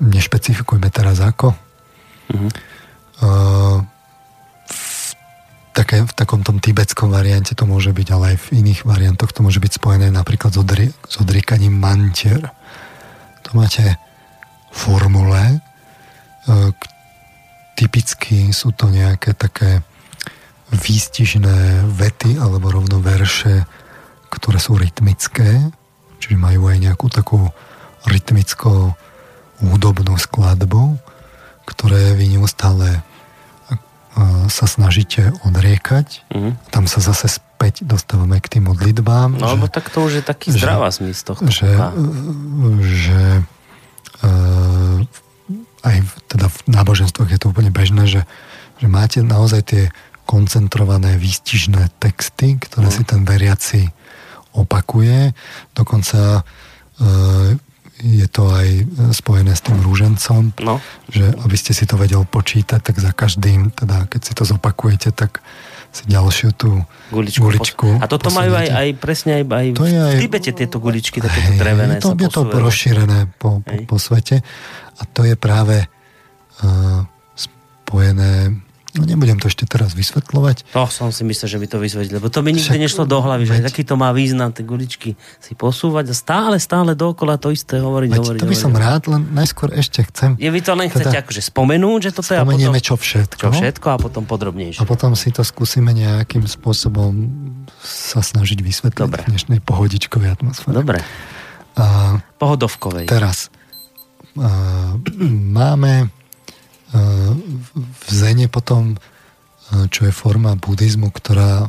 [0.00, 1.52] Nešpecifikujme teraz ako.
[2.32, 2.52] Mm-hmm.
[4.66, 5.12] V,
[5.72, 9.40] také, v takom tom tibetskom variante to môže byť, ale aj v iných variantoch to
[9.40, 12.52] môže byť spojené napríklad s, odri, s odriekaním mantier.
[13.48, 13.96] To máte
[14.76, 15.56] formule.
[15.56, 15.58] E,
[17.72, 19.80] typicky sú to nejaké také
[20.70, 23.64] výstižné vety alebo rovno verše,
[24.28, 25.72] ktoré sú rytmické,
[26.20, 27.40] čiže majú aj nejakú takú
[28.04, 28.92] rytmicko
[29.64, 31.00] údobnú skladbu,
[31.64, 33.00] ktoré vy neustále e,
[34.52, 36.28] sa snažíte odriekať.
[36.30, 36.60] Mm.
[36.68, 39.40] Tam sa zase späť dostávame k tým modlitbám.
[39.40, 41.48] No, že, lebo tak to už je taký zdravá zmysl tohto.
[41.48, 41.68] Že,
[42.84, 43.55] že Eh,
[45.86, 48.22] aj teda v náboženstvách je to úplne bežné, že,
[48.82, 49.84] že máte naozaj tie
[50.26, 52.94] koncentrované, výstižné texty, ktoré no.
[52.94, 53.86] si ten veriaci
[54.58, 55.30] opakuje.
[55.70, 56.42] Dokonca e,
[57.96, 58.68] je to aj
[59.16, 60.76] spojené s tým rúžencom, no.
[61.08, 65.16] že aby ste si to vedel počítať, tak za každým, teda keď si to zopakujete,
[65.16, 65.40] tak
[65.96, 67.40] si ďalšiu tú guličku.
[67.40, 70.76] guličku a toto majú aj, aj presne aj, aj to je aj, v Tibete tieto
[70.76, 71.96] guličky, takéto drevené.
[72.04, 74.44] To, je to rozšírené po, po, po svete
[75.00, 77.00] a to je práve uh,
[77.32, 78.65] spojené
[78.96, 80.72] No nebudem to ešte teraz vysvetľovať.
[80.72, 83.18] To som si myslel, že by to vysvetlil, lebo to mi nikdy Však, nešlo do
[83.20, 87.36] hlavy, že veď, aký to má význam, tie guličky si posúvať a stále, stále dookola
[87.36, 88.40] to isté hovoriť, veď, hovoriť.
[88.40, 90.40] To by hovoriť, som rád, len najskôr ešte chcem...
[90.40, 92.72] Je vy to len chcete teda, akože spomenúť, že toto je a potom...
[92.80, 93.42] čo všetko.
[93.42, 94.80] Čo všetko a potom podrobnejšie.
[94.80, 97.12] A potom si to skúsime nejakým spôsobom
[97.84, 99.22] sa snažiť vysvetliť Dobre.
[99.28, 100.74] v dnešnej pohodičkovej atmosfére.
[100.74, 100.98] Dobre.
[101.76, 103.04] A, Pohodovkovej.
[103.04, 103.52] Teraz
[104.40, 104.96] a,
[105.60, 106.10] máme
[107.76, 108.96] v Zene potom,
[109.92, 111.68] čo je forma buddhizmu, ktorá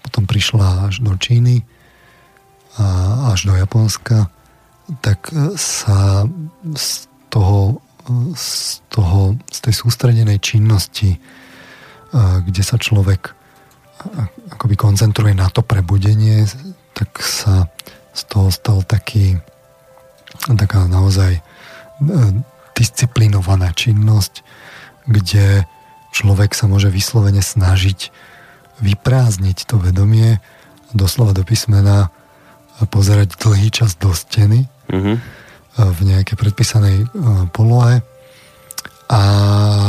[0.00, 1.66] potom prišla až do Číny
[2.78, 4.30] a až do Japonska,
[5.02, 6.24] tak sa
[6.74, 7.82] z toho,
[8.34, 11.18] z toho, z tej sústredenej činnosti,
[12.16, 13.36] kde sa človek
[14.56, 16.48] akoby koncentruje na to prebudenie,
[16.96, 17.68] tak sa
[18.16, 19.38] z toho stal taký
[20.56, 21.38] taká naozaj
[22.74, 24.40] disciplinovaná činnosť,
[25.10, 25.66] kde
[26.14, 28.14] človek sa môže vyslovene snažiť
[28.80, 30.38] vyprázdniť to vedomie,
[30.94, 32.08] doslova do písmena
[32.88, 35.16] pozerať dlhý čas do steny mm-hmm.
[35.76, 36.96] v nejakej predpísanej
[37.52, 38.00] polohe
[39.10, 39.20] a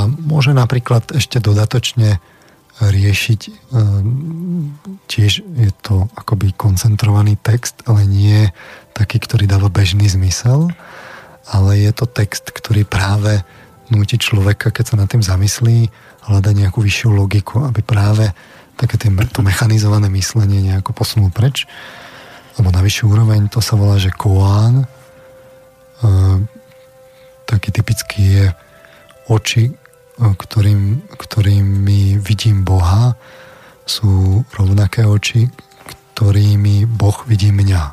[0.09, 2.19] môže napríklad ešte dodatočne
[2.81, 3.41] riešiť.
[5.05, 8.49] Tiež je to akoby koncentrovaný text, ale nie
[8.97, 10.73] taký, ktorý dáva bežný zmysel,
[11.45, 13.45] ale je to text, ktorý práve
[13.91, 15.91] núti človeka, keď sa nad tým zamyslí,
[16.31, 18.31] hľadať nejakú vyššiu logiku, aby práve
[18.79, 21.69] také tým, to mechanizované myslenie nejako posunul preč,
[22.57, 24.87] alebo na vyššiu úroveň, to sa volá, že koán,
[26.01, 26.47] ehm,
[27.45, 28.45] taký typický je
[29.29, 29.75] oči,
[30.21, 33.17] ktorým, ktorými vidím Boha,
[33.89, 35.49] sú rovnaké oči,
[36.13, 37.83] ktorými Boh vidí mňa.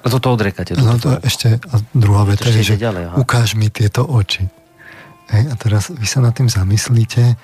[0.00, 0.76] A toto odrekate?
[0.76, 4.48] No to ešte, a druhá veta je, že ďalej, ukáž mi tieto oči.
[5.30, 7.38] Hej, a teraz vy sa nad tým zamyslíte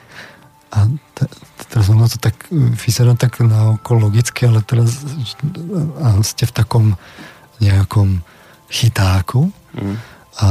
[0.74, 1.32] a t-
[1.70, 5.06] teraz ono to tak vyzerá tak na oko logicky, ale teraz
[6.02, 6.84] a ste v takom
[7.62, 8.26] nejakom
[8.66, 9.96] chytáku mm.
[10.42, 10.48] a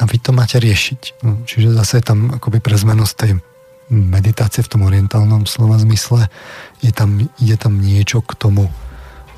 [0.00, 1.20] a vy to máte riešiť.
[1.20, 3.32] No, čiže zase je tam akoby pre zmenu z tej
[3.92, 6.30] meditácie v tom orientálnom slova zmysle
[6.80, 8.70] je tam, je tam niečo k tomu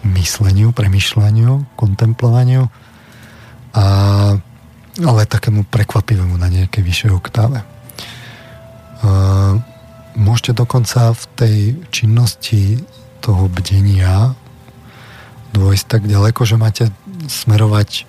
[0.04, 2.68] mysleniu, premyšľaniu, kontemplovaniu
[3.72, 3.84] a,
[5.00, 7.64] ale takému prekvapivému na nejakej vyššej oktáve.
[10.12, 11.56] môžete dokonca v tej
[11.88, 12.84] činnosti
[13.24, 14.36] toho bdenia
[15.56, 16.84] dôjsť tak ďaleko, že máte
[17.28, 18.04] smerovať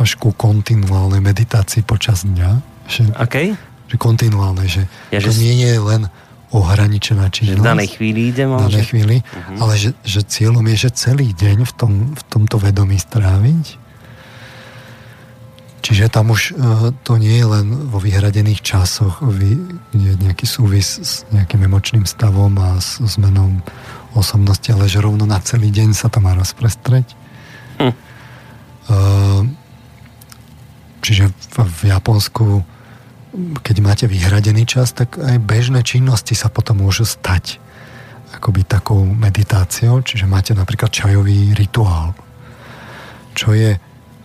[0.00, 2.50] až ku kontinuálnej meditácii počas dňa.
[2.88, 3.46] Že, okay.
[3.88, 6.02] že kontinuálnej, že ja, to že nie je len
[6.52, 7.60] ohraničená činnosť.
[7.60, 9.56] Že v danej chvíli ide V danej chvíli, uh-huh.
[9.64, 13.81] ale že, že cieľom je, že celý deň v, tom, v tomto vedomí stráviť.
[15.82, 19.18] Čiže tam už uh, to nie je len vo vyhradených časoch,
[19.92, 23.58] je nejaký súvis s nejakým emočným stavom a s zmenou
[24.14, 27.06] osobnosti, ale že rovno na celý deň sa to má rozprestreť.
[27.82, 27.94] Hm.
[28.86, 29.42] Uh,
[31.02, 32.44] Čiže v, v Japonsku,
[33.66, 37.58] keď máte vyhradený čas, tak aj bežné činnosti sa potom môžu stať
[38.32, 42.16] akoby takou meditáciou, čiže máte napríklad čajový rituál,
[43.36, 43.76] čo je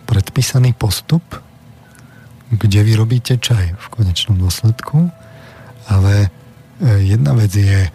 [0.08, 1.20] predpísaný postup,
[2.48, 5.12] kde vy robíte čaj v konečnom dôsledku,
[5.88, 6.28] ale
[6.80, 7.92] e, jedna vec je,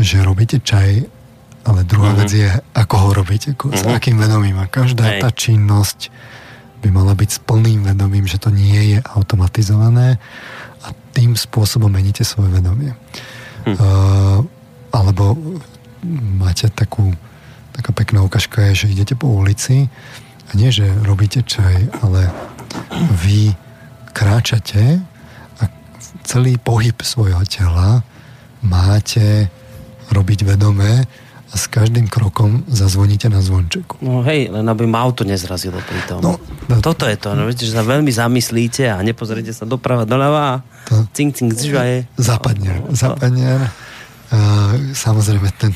[0.00, 1.04] že robíte čaj,
[1.66, 2.22] ale druhá mm-hmm.
[2.24, 3.76] vec je, ako ho robíte, mm-hmm.
[3.76, 3.94] s mhm.
[3.96, 4.56] akým vedomím.
[4.62, 5.20] A každá Hej.
[5.20, 6.08] tá činnosť
[6.80, 10.22] by mala byť s plným vedomím, že to nie je automatizované
[10.84, 12.94] a tým spôsobom meníte svoje vedomie.
[13.66, 13.74] Hm.
[13.74, 14.38] Uh,
[14.94, 15.34] alebo
[16.38, 17.10] máte takú
[17.74, 19.90] taká pekná ukážka je, že idete po ulici
[20.48, 22.30] a nie, že robíte čaj, ale
[23.20, 23.52] vy
[24.16, 25.04] kráčate
[25.60, 25.62] a
[26.24, 28.00] celý pohyb svojho tela
[28.64, 29.52] máte
[30.08, 31.04] robiť vedomé
[31.46, 34.00] a s každým krokom zazvoníte na zvončeku.
[34.00, 36.18] No hej, len aby ma auto nezrazilo pri tom.
[36.24, 40.08] No, no, Toto je to, no, viete, že sa veľmi zamyslíte a nepozrite sa doprava,
[40.08, 40.54] doľava a
[40.88, 42.08] to, cink, cink, je.
[42.18, 43.68] Zapadne, no, zapadne.
[44.26, 45.70] Uh, samozrejme, ten,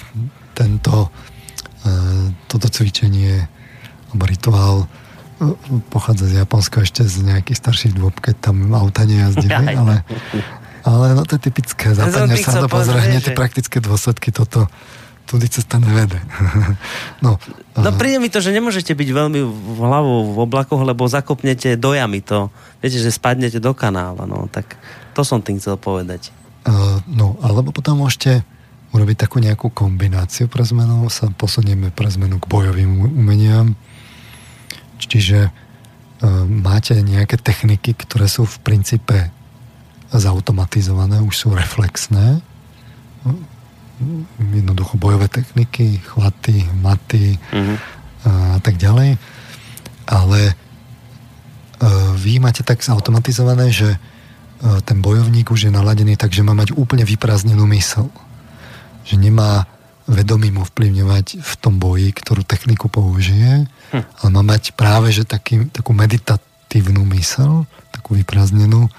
[0.57, 3.47] tento, uh, toto cvičenie
[4.11, 4.77] alebo rituál
[5.89, 10.05] pochádza z Japonska ešte z nejakých starších dôb, keď tam auta nejazdili, ale,
[10.85, 11.97] ale no to je typické.
[11.97, 14.69] Zapadne sa to pozrie, hneď praktické dôsledky toto
[15.31, 16.19] tudy cesta nevede.
[17.25, 17.39] no,
[17.79, 22.19] no príde mi to, že nemôžete byť veľmi v hlavu v oblakoch, lebo zakopnete dojami
[22.19, 22.51] to.
[22.83, 24.27] Viete, že spadnete do kanála.
[24.27, 24.75] No, tak
[25.15, 26.35] to som tým chcel povedať.
[26.67, 28.43] Uh, no, alebo potom môžete
[28.91, 31.07] urobiť takú nejakú kombináciu pre zmenu.
[31.15, 33.79] Sa posunieme pre zmenu k bojovým umeniam.
[35.07, 35.51] Čiže uh,
[36.49, 39.33] máte nejaké techniky, ktoré sú v princípe
[40.11, 42.43] zautomatizované, už sú reflexné
[44.41, 47.77] jednoducho bojové techniky, chvaty, maty mm-hmm.
[48.57, 49.21] a tak ďalej.
[50.09, 50.55] Ale e,
[52.17, 53.99] vy máte tak zautomatizované, že e,
[54.83, 58.09] ten bojovník už je naladený tak, že má mať úplne vyprázdnenú mysel.
[59.05, 59.69] Že nemá
[60.09, 64.03] vedomím ovplyvňovať v tom boji, ktorú techniku použije, hm.
[64.03, 68.91] ale má mať práve že taký, takú meditatívnu mysel, takú vyprázdnenú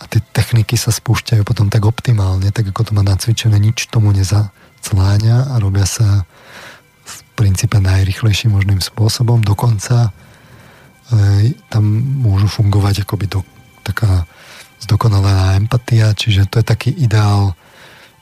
[0.00, 4.16] a tie techniky sa spúšťajú potom tak optimálne, tak ako to má nacvičené, nič tomu
[4.16, 6.24] nezacláňa a robia sa
[7.04, 9.44] v princípe najrychlejším možným spôsobom.
[9.44, 10.08] Dokonca
[11.12, 11.84] e, tam
[12.24, 13.40] môžu fungovať akoby do,
[13.84, 14.24] taká
[14.80, 17.52] zdokonalená empatia, čiže to je taký ideál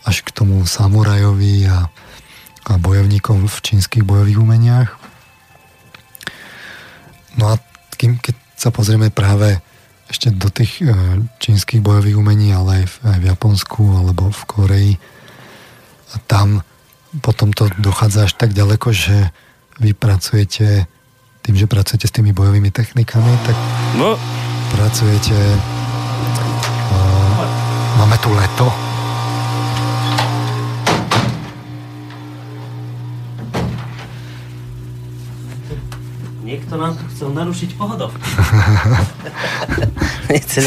[0.03, 1.87] až k tomu samurajovi a,
[2.67, 4.98] a bojovníkom v čínskych bojových umeniach.
[7.39, 7.63] No a
[7.95, 9.63] kým, keď sa pozrieme práve
[10.11, 10.91] ešte do tých e,
[11.39, 14.95] čínskych bojových umení, ale aj v, aj v Japonsku alebo v Koreji.
[16.13, 16.67] A tam
[17.23, 19.31] potom to dochádza až tak ďaleko, že
[19.79, 20.89] vy pracujete
[21.47, 23.57] tým, že pracujete s tými bojovými technikami, tak
[23.97, 24.21] no.
[24.75, 25.39] pracujete
[26.93, 27.41] uh,
[27.97, 28.88] máme tu leto
[36.59, 38.11] Niekto nám tu chcel narušiť pohodov.
[40.35, 40.67] Nechceli...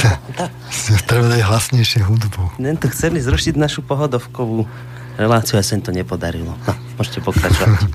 [1.04, 2.64] Treba dať hlasnejšie hudbu.
[2.64, 4.72] Len to chceli zrušiť našu pohodovkovú
[5.20, 6.56] reláciu a sa im to nepodarilo.
[6.56, 7.92] No, môžete pokračovať.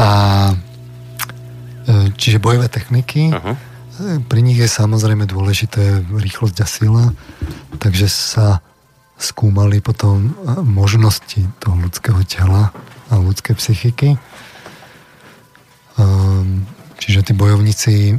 [0.00, 0.08] A
[1.84, 3.54] e, čiže bojové techniky, uh-huh.
[4.24, 7.04] pri nich je samozrejme dôležité rýchlosť a sila,
[7.76, 8.64] takže sa
[9.20, 10.32] skúmali potom
[10.64, 12.72] možnosti toho ľudského tela
[13.12, 14.16] a ľudskej psychiky
[17.00, 18.16] čiže tí bojovníci,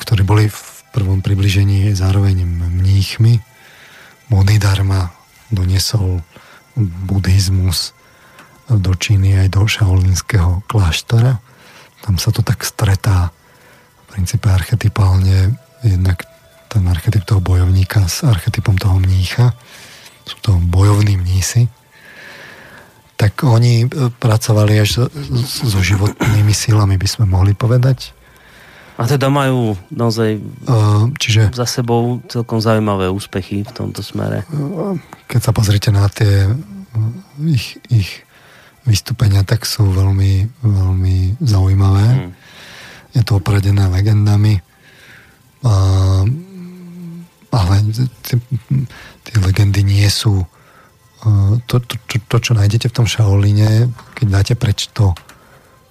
[0.00, 0.60] ktorí boli v
[0.94, 3.40] prvom približení zároveň mníchmi,
[4.24, 5.12] Bodhidharma
[5.52, 6.24] doniesol
[6.76, 7.92] buddhizmus
[8.66, 11.38] do Číny aj do šaolínskeho kláštora.
[12.00, 16.24] Tam sa to tak stretá v princípe archetypálne jednak
[16.72, 19.52] ten archetyp toho bojovníka s archetypom toho mnícha.
[20.24, 21.68] Sú to bojovní mnísi
[23.14, 25.06] tak oni e, pracovali až
[25.46, 28.10] so, životnými silami, by sme mohli povedať.
[28.94, 30.38] A teda majú naozaj
[30.70, 34.46] uh, čiže, za sebou celkom zaujímavé úspechy v tomto smere.
[34.54, 34.94] Uh,
[35.26, 36.46] keď sa pozrite na tie
[37.42, 38.22] ich, ich
[38.86, 42.06] vystúpenia, tak sú veľmi, veľmi zaujímavé.
[42.06, 42.32] Hmm.
[43.18, 44.62] Je to opradené legendami.
[47.54, 47.74] Ale
[48.26, 48.36] tie,
[49.24, 50.44] tie legendy nie sú
[51.64, 55.16] to, to, to, to, čo nájdete v tom Shaoline, keď dáte preč to,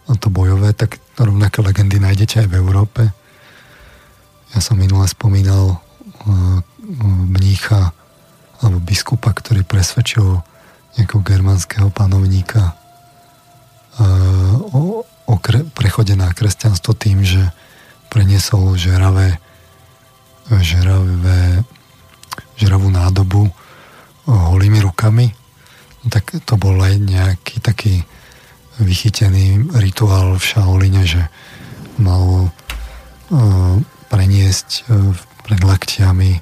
[0.06, 3.02] to bojové, tak rovnaké legendy nájdete aj v Európe.
[4.54, 5.82] Ja som minule spomínal
[7.34, 7.92] mnícha
[8.62, 10.40] alebo biskupa, ktorý presvedčil
[10.96, 12.78] nejakého germánskeho panovníka
[14.70, 17.42] o, o kre, prechode na kresťanstvo tým, že
[18.14, 19.42] preniesol žeravé,
[20.62, 21.66] žeravé,
[22.54, 23.50] žeravú nádobu
[24.28, 25.32] holými rukami,
[26.12, 28.04] tak to bol aj nejaký taký
[28.82, 31.22] vychytený rituál v Shaoline, že
[32.02, 33.76] mal uh,
[34.10, 35.14] preniesť uh,
[35.46, 36.42] pred laktiami uh,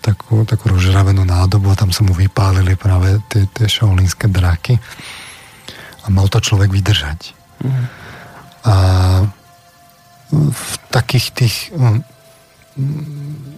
[0.00, 4.80] takú, takú rozžravenú nádobu a tam sa mu vypálili práve tie, tie šaolínske draky
[6.04, 7.36] a mal to človek vydržať.
[7.60, 7.84] Mm.
[8.64, 8.74] A
[10.32, 11.56] v takých tých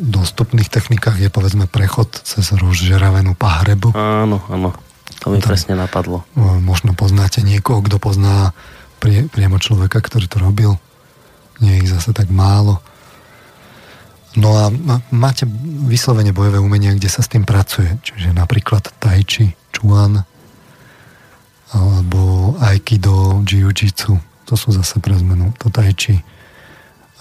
[0.01, 3.97] dostupných technikách je povedzme prechod cez rozžeravenú pahrebu.
[3.97, 4.77] Áno, áno.
[5.25, 6.29] To mi presne napadlo.
[6.61, 8.53] Možno poznáte niekoho, kto pozná
[9.01, 10.77] prie, priamo človeka, ktorý to robil.
[11.64, 12.85] Nie je ich zase tak málo.
[14.37, 14.69] No a
[15.09, 15.49] máte
[15.89, 17.89] vyslovene bojové umenia, kde sa s tým pracuje.
[18.05, 20.21] Čiže napríklad Tai Chi, Chuan
[21.73, 24.12] alebo Aikido, Jiu-Jitsu.
[24.47, 25.57] To sú zase pre zmenu.
[25.64, 26.21] To Tai Chi.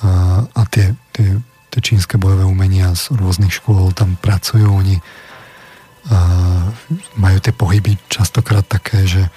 [0.04, 1.39] A, a tie, tie
[1.76, 6.63] tie čínske bojové umenia z rôznych škôl tam pracujú, oni uh,
[7.19, 9.28] majú tie pohyby častokrát také, že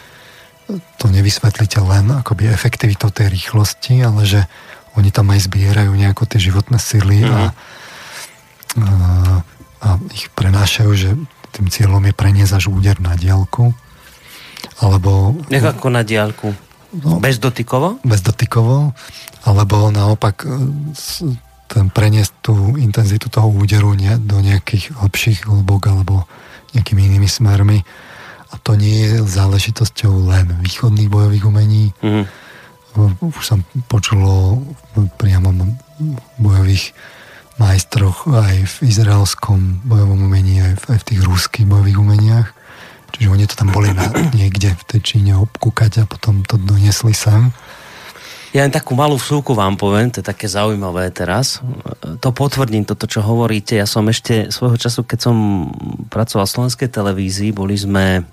[1.02, 4.46] to nevysvetlíte len akoby efektivitou tej rýchlosti, ale že
[4.94, 8.86] oni tam aj zbierajú nejako tie životné sily a, mhm.
[8.86, 8.98] a,
[9.82, 11.10] a ich prenášajú, že
[11.58, 13.74] tým cieľom je preniesť až úder na diálku.
[14.78, 15.34] Alebo...
[15.50, 16.54] Jak ako na diálku?
[17.02, 17.98] No, Bezdotykovo?
[18.06, 18.94] Bezdotykovo.
[19.42, 20.44] Alebo naopak
[21.68, 26.24] ten preniesť tú intenzitu toho úderu ne, do nejakých hlbších hlbok alebo
[26.72, 27.84] nejakými inými smermi.
[28.48, 31.92] A to nie je záležitosťou len východných bojových umení.
[32.00, 32.24] Mm.
[33.20, 34.64] Už som počul o
[35.20, 35.52] priamo
[36.40, 36.96] bojových
[37.60, 42.48] majstroch aj v izraelskom bojovom umení, aj v, aj v tých ruských bojových umeniach.
[43.12, 44.08] Čiže oni to tam boli na,
[44.38, 47.52] niekde v tej Číne obkúkať a potom to doniesli sem.
[48.48, 51.60] Ja len takú malú vsúku vám poviem, to je také zaujímavé teraz.
[52.24, 53.76] To potvrdím, toto, čo hovoríte.
[53.76, 55.36] Ja som ešte svojho času, keď som
[56.08, 58.24] pracoval v slovenskej televízii, boli sme,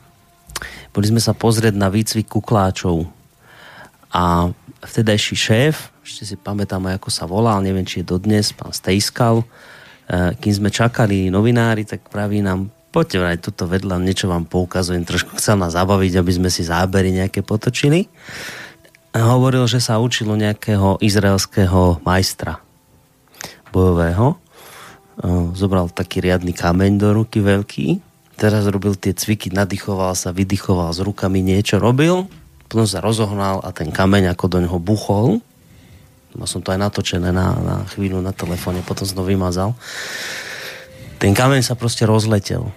[0.96, 3.04] boli sme sa pozrieť na výcvik kukláčov.
[4.16, 4.48] A
[4.88, 9.44] vtedajší šéf, ešte si pamätám, ako sa volal, neviem, či je dodnes, pán Stejskal,
[10.40, 15.36] kým sme čakali novinári, tak praví nám, poďte vrať tuto vedľa, niečo vám poukazujem, trošku
[15.36, 18.08] chcel nás zabaviť, aby sme si zábery nejaké potočili.
[19.16, 22.60] Hovoril, že sa učilo nejakého izraelského majstra
[23.72, 24.36] bojového.
[25.56, 28.04] Zobral taký riadny kameň do ruky veľký,
[28.36, 32.28] teraz robil tie cviky, nadýchoval sa, vydychoval s rukami, niečo robil,
[32.68, 35.40] potom sa rozohnal a ten kameň ako do neho buchol
[36.36, 39.72] Mal som to aj natočené na, na chvíľu na telefóne, potom som to vymazal.
[41.16, 42.68] Ten kameň sa proste rozletel.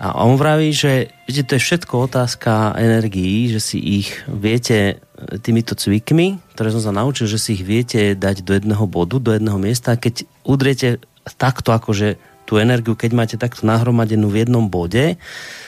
[0.00, 5.04] A on vraví, že viete, to je všetko otázka energií, že si ich viete
[5.44, 9.36] týmito cvikmi, ktoré som sa naučil, že si ich viete dať do jedného bodu, do
[9.36, 10.00] jedného miesta.
[10.00, 11.04] Keď udriete
[11.36, 12.16] takto, akože
[12.48, 15.20] tú energiu, keď máte takto nahromadenú v jednom bode,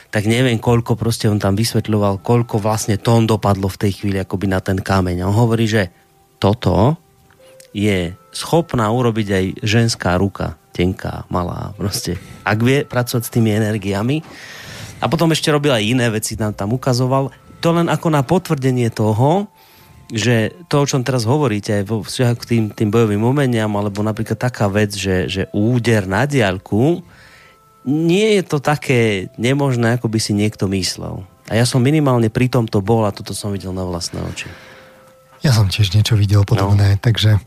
[0.09, 4.49] tak neviem, koľko proste on tam vysvetľoval, koľko vlastne tón dopadlo v tej chvíli akoby
[4.49, 5.29] na ten kameň.
[5.29, 5.93] On hovorí, že
[6.41, 6.97] toto
[7.73, 12.17] je schopná urobiť aj ženská ruka, tenká, malá, proste.
[12.45, 14.25] Ak vie pracovať s tými energiami.
[15.03, 17.33] A potom ešte robil aj iné veci, nám tam ukazoval.
[17.65, 19.51] To len ako na potvrdenie toho,
[20.13, 24.05] že to, o čom teraz hovoríte, aj vo vzťahu k tým, tým bojovým umeniam, alebo
[24.05, 27.01] napríklad taká vec, že, že úder na diaľku,
[27.89, 31.25] nie je to také nemožné, ako by si niekto myslel.
[31.51, 34.47] A ja som minimálne pri tomto bol a toto som videl na vlastné oči.
[35.43, 37.03] Ja som tiež niečo videl podobné, no.
[37.03, 37.43] takže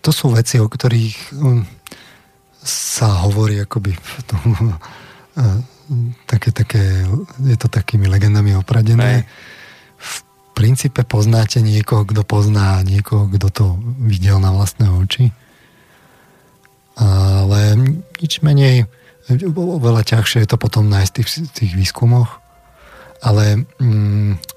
[0.00, 1.66] to sú veci, o ktorých um,
[2.62, 4.44] sa hovorí akoby v tom,
[6.30, 7.02] také, také,
[7.42, 9.26] je to takými legendami opradené.
[9.26, 9.26] Ne.
[9.98, 10.14] V
[10.54, 13.64] princípe poznáte niekoho, kto pozná niekoho, kto to
[14.06, 15.34] videl na vlastné oči.
[16.96, 17.76] Ale
[18.22, 18.88] nič menej,
[19.52, 22.46] oveľa ťažšie je to potom nájsť v tých, tých výskumoch
[23.22, 24.55] ale mm,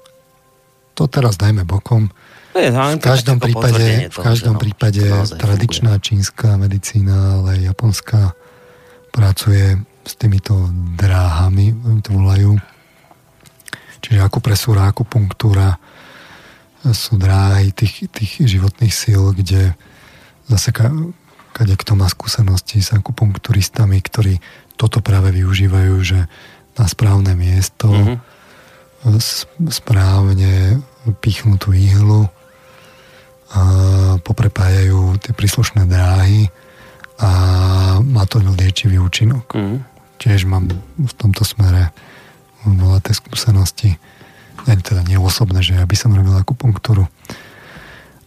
[1.00, 2.12] to teraz dajme bokom.
[2.52, 4.60] V každom prípade, v každom no.
[4.60, 5.00] prípade
[5.40, 8.36] tradičná čínska medicína, ale japonská
[9.08, 10.68] pracuje s týmito
[11.00, 11.72] dráhami,
[12.04, 12.60] to volajú.
[14.04, 15.80] Čiže akupresúra, akupunktúra
[16.92, 19.72] sú dráhy tých, tých životných síl, kde
[20.52, 24.36] zase kade kto má skúsenosti s akupunkturistami, ktorí
[24.76, 26.28] toto práve využívajú, že
[26.76, 28.40] na správne miesto mm-hmm
[29.70, 30.84] správne
[31.20, 32.28] pichnutú ihlu
[33.50, 33.62] a
[34.22, 36.52] poprepájajú tie príslušné dráhy
[37.18, 37.30] a
[38.00, 39.52] má to liečivý účinok.
[39.52, 39.82] Mm.
[40.20, 41.90] Tiež mám v tomto smere
[42.64, 43.90] veľa tej skúsenosti.
[44.68, 47.08] Ja, teda nie osobné, že ja by som robil akupunktúru.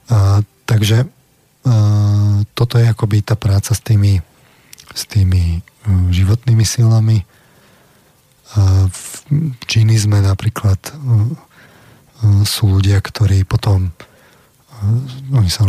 [0.10, 1.10] A, takže a,
[2.58, 4.20] toto je akoby tá práca s tými,
[4.92, 5.62] s tými
[6.10, 7.22] životnými silami
[8.90, 9.04] v
[9.66, 11.53] činizme napríklad e, e,
[12.44, 13.92] sú ľudia, ktorí potom e,
[15.36, 15.68] oni sa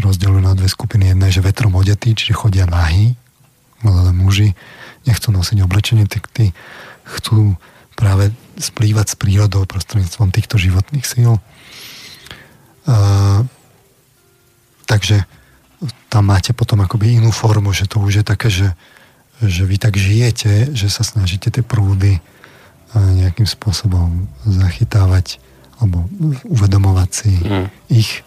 [0.00, 1.12] rozdelujú na dve skupiny.
[1.12, 3.12] Jedna je, že vetrom odetí, čiže chodia nahý,
[3.84, 4.56] ale muži
[5.04, 6.54] nechcú nosiť oblečenie, tak tí
[7.04, 7.58] chcú
[7.98, 11.36] práve splývať s prírodou prostredníctvom týchto životných síl.
[12.82, 13.46] Uh,
[14.86, 15.22] takže
[16.10, 18.74] tam máte potom akoby inú formu, že to už je také, že
[19.42, 22.22] že vy tak žijete, že sa snažíte tie prúdy
[22.94, 25.42] nejakým spôsobom zachytávať
[25.82, 26.06] alebo
[26.46, 27.66] uvedomovať si mm.
[27.90, 28.22] ich.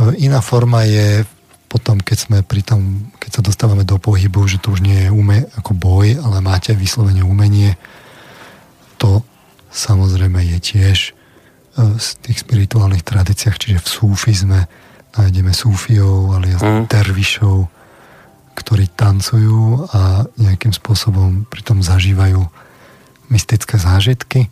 [0.00, 1.28] E, iná forma je
[1.68, 5.10] potom, keď sme pri tom, keď sa dostávame do pohybu, že to už nie je
[5.12, 7.76] ume, ako boj, ale máte vyslovene umenie,
[8.96, 9.20] to
[9.68, 11.10] samozrejme je tiež e,
[12.00, 14.60] z tých spirituálnych tradíciách, čiže v súfizme
[15.14, 16.88] nájdeme súfiov, alias mm.
[16.88, 17.68] tervišov,
[18.56, 22.42] ktorí tancujú a nejakým spôsobom pritom zažívajú
[23.30, 24.50] mystické zážitky.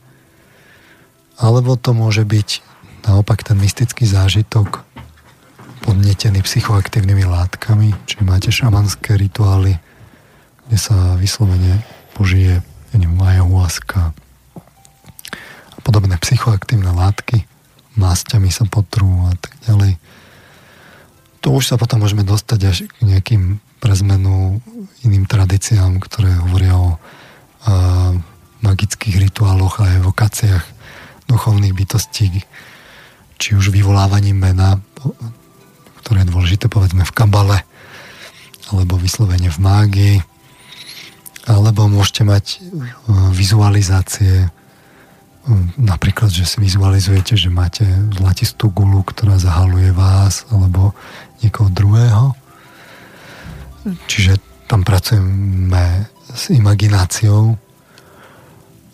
[1.37, 2.64] Alebo to môže byť
[3.07, 4.82] naopak ten mystický zážitok
[5.84, 9.78] podnetený psychoaktívnymi látkami, či máte šamanské rituály,
[10.66, 11.84] kde sa vyslovene
[12.18, 13.20] požije ja neviem,
[15.76, 17.45] a podobné psychoaktívne látky,
[17.95, 20.01] masťami sa potrú a tak ďalej.
[21.45, 24.64] To už sa potom môžeme dostať až k nejakým pre zmenu
[25.05, 26.97] iným tradíciám, ktoré hovoria o a,
[28.64, 30.76] magických rituáloch a evokáciách
[31.27, 32.43] duchovných bytostí,
[33.37, 34.81] či už vyvolávaním mena,
[36.03, 37.59] ktoré je dôležité povedzme v kabale,
[38.72, 40.16] alebo vyslovene v mágii,
[41.47, 42.45] alebo môžete mať
[43.31, 44.51] vizualizácie,
[45.79, 47.87] napríklad, že si vizualizujete, že máte
[48.18, 50.91] zlatistú gulu, ktorá zahaluje vás, alebo
[51.39, 52.35] niekoho druhého
[54.11, 57.55] Čiže tam pracujeme s imagináciou.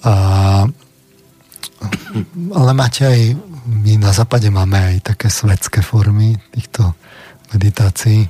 [0.05, 0.13] A,
[2.53, 3.21] ale máte aj
[3.67, 6.95] my na západe máme aj také svetské formy týchto
[7.55, 8.27] meditácií.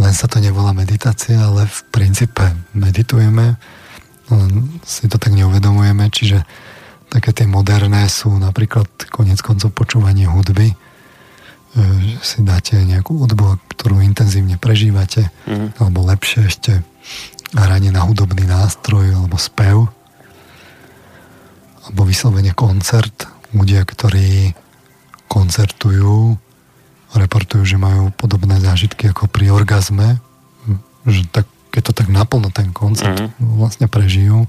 [0.00, 3.60] Len sa to nevolá meditácia, ale v princípe meditujeme,
[4.32, 6.40] len si to tak neuvedomujeme, čiže
[7.12, 10.72] také tie moderné sú napríklad konec koncov počúvanie hudby,
[11.76, 15.76] že si dáte nejakú hudbu, ktorú intenzívne prežívate, mm.
[15.76, 16.72] alebo lepšie ešte
[17.52, 19.92] hranie na hudobný nástroj alebo spev
[21.88, 23.26] alebo vyslovene koncert.
[23.52, 24.56] Ľudia, ktorí
[25.28, 26.36] koncertujú,
[27.12, 30.20] reportujú, že majú podobné zážitky ako pri orgazme,
[31.04, 33.58] že tak, keď to tak naplno ten koncert mm-hmm.
[33.60, 34.48] vlastne prežijú,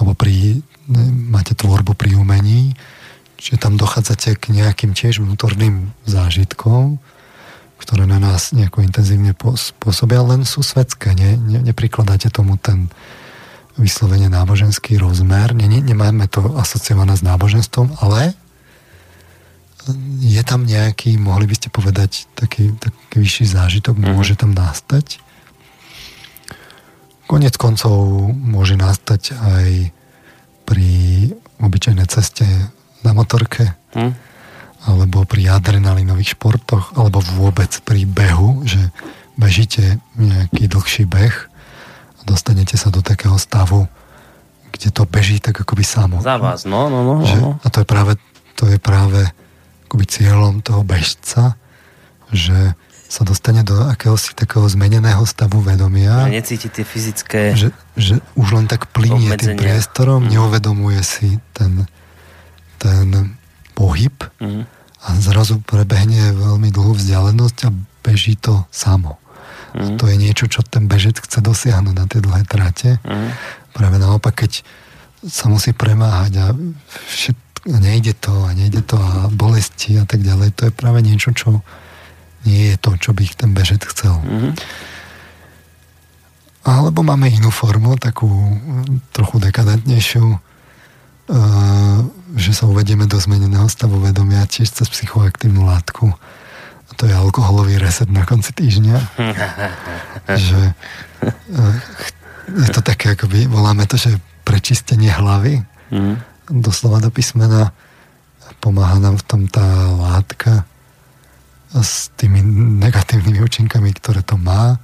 [0.00, 0.64] alebo pri,
[1.28, 2.74] máte tvorbu pri umení,
[3.36, 6.96] že tam dochádzate k nejakým tiež vnútorným zážitkom,
[7.76, 9.36] ktoré na nás nejako intenzívne
[9.82, 11.12] pôsobia, len sú svetské.
[11.12, 12.88] Ne, ne, neprikladáte tomu ten
[13.76, 15.54] vyslovene náboženský rozmer.
[15.54, 18.34] Ne, ne, nemáme to asociované s náboženstvom, ale
[20.24, 24.14] je tam nejaký, mohli by ste povedať, taký, taký vyšší zážitok, mm-hmm.
[24.16, 25.20] môže tam nastať.
[27.28, 29.68] Konec koncov môže nastať aj
[30.64, 30.92] pri
[31.60, 32.44] obyčajnej ceste
[33.04, 33.76] na motorke.
[33.92, 34.34] Mm
[34.84, 38.92] alebo pri adrenalinových športoch, alebo vôbec pri behu, že
[39.40, 41.53] bežíte nejaký dlhší beh
[42.24, 43.86] dostanete sa do takého stavu,
[44.74, 46.18] kde to beží tak akoby samo.
[46.18, 47.22] Za vás, no, no, no.
[47.22, 47.50] Že, no.
[47.62, 48.12] A to je práve,
[48.58, 49.20] to je práve
[49.86, 51.54] akoby cieľom toho bežca,
[52.34, 52.74] že
[53.06, 56.26] sa dostane do akéhosi takého zmeneného stavu vedomia.
[56.26, 60.34] Že necíti tie fyzické Že, že už len tak plinie tým priestorom, mm.
[60.34, 61.86] neuvedomuje si ten,
[62.82, 63.38] ten
[63.78, 67.70] pohyb mm a zrazu prebehne veľmi dlhú vzdialenosť a
[68.00, 69.20] beží to samo.
[69.74, 69.98] Mm.
[69.98, 73.02] To je niečo, čo ten bežec chce dosiahnuť na tie dlhé trate.
[73.02, 73.30] Mm.
[73.74, 74.62] Práve naopak, keď
[75.26, 76.46] sa musí premáhať a
[77.10, 77.42] všetko,
[77.80, 81.64] nejde to a nejde to a bolesti a tak ďalej, to je práve niečo, čo
[82.44, 84.14] nie je to, čo by ten bežec chcel.
[84.20, 84.52] Mm.
[86.64, 88.28] Alebo máme inú formu, takú
[89.12, 91.98] trochu dekadentnejšiu, uh,
[92.36, 96.12] že sa uvedieme do zmeneného stavu vedomia tiež cez psychoaktívnu látku.
[96.84, 98.98] A to je alkoholový reset na konci týždňa.
[100.48, 100.60] že
[101.24, 101.76] eh,
[102.44, 105.64] je to také, akoby voláme to, že prečistenie hlavy.
[105.88, 106.20] Mm.
[106.60, 107.72] Doslova do písmena
[108.60, 109.64] pomáha nám v tom tá
[109.96, 110.68] látka
[111.72, 112.44] s tými
[112.84, 114.76] negatívnymi účinkami, ktoré to má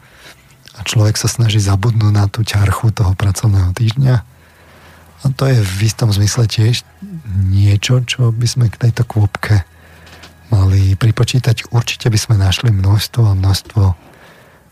[0.74, 4.14] a človek sa snaží zabudnúť na tú ťarchu toho pracovného týždňa
[5.20, 6.80] a to je v istom zmysle tiež
[7.28, 9.62] niečo, čo by sme k tejto kôpke
[10.50, 11.70] mali pripočítať.
[11.70, 13.82] Určite by sme našli množstvo a množstvo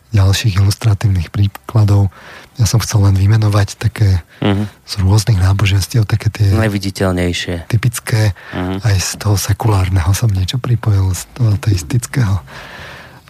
[0.09, 2.09] ďalších ilustratívnych príkladov.
[2.57, 4.65] Ja som chcel len vymenovať také uh-huh.
[4.83, 6.49] z rôznych náboženstiev, také tie...
[6.49, 7.69] Najviditeľnejšie.
[7.69, 8.33] Typické.
[8.51, 8.81] Uh-huh.
[8.81, 12.41] Aj z toho sekulárneho som niečo pripojil, z toho ateistického.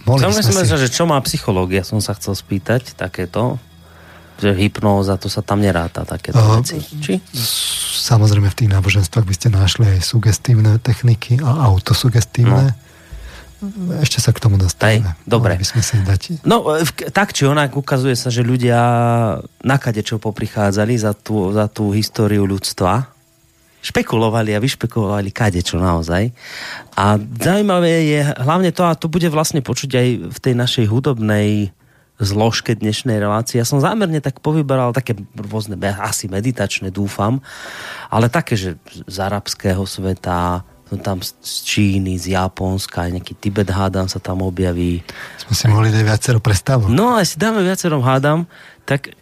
[0.07, 0.73] Mohli sme si...
[0.73, 3.59] že čo má psychológia, som sa chcel spýtať, takéto
[4.39, 6.79] že hypnóza, to sa tam neráta, takéto uh, veci.
[6.79, 7.19] Či?
[7.99, 12.71] Samozrejme v tých náboženstvách by ste našli aj sugestívne techniky a autosugestívne.
[12.71, 12.87] No.
[13.99, 15.11] Ešte sa k tomu dostaneme.
[15.11, 15.59] Aj, dobre.
[15.59, 16.47] By sme si dať...
[16.47, 16.63] No,
[17.11, 18.79] tak či onak ukazuje sa, že ľudia
[19.43, 23.11] na kade čo poprichádzali za tú, za tú históriu ľudstva,
[23.83, 26.31] špekulovali a vyšpekulovali čo naozaj.
[26.95, 31.75] A zaujímavé je hlavne to, a to bude vlastne počuť aj v tej našej hudobnej
[32.19, 33.57] zložke dnešnej relácie.
[33.57, 37.39] Ja som zámerne tak povyberal také rôzne, asi meditačné, dúfam,
[38.11, 38.75] ale také, že
[39.07, 40.67] z arabského sveta,
[40.99, 45.05] tam z Číny, z Japonska, aj nejaký Tibet hádam sa tam objaví.
[45.37, 46.89] Sme si mohli dať viacero predstavov.
[46.89, 48.49] No, aj si dáme viacero hádam,
[48.83, 49.13] tak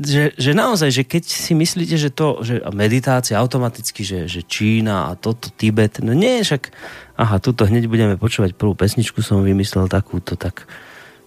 [0.00, 5.12] že, že naozaj, že keď si myslíte, že to, že meditácia automaticky, že, že Čína
[5.12, 6.72] a toto Tibet, no nie, však
[7.20, 10.64] aha, tuto hneď budeme počúvať prvú pesničku, som vymyslel takúto, tak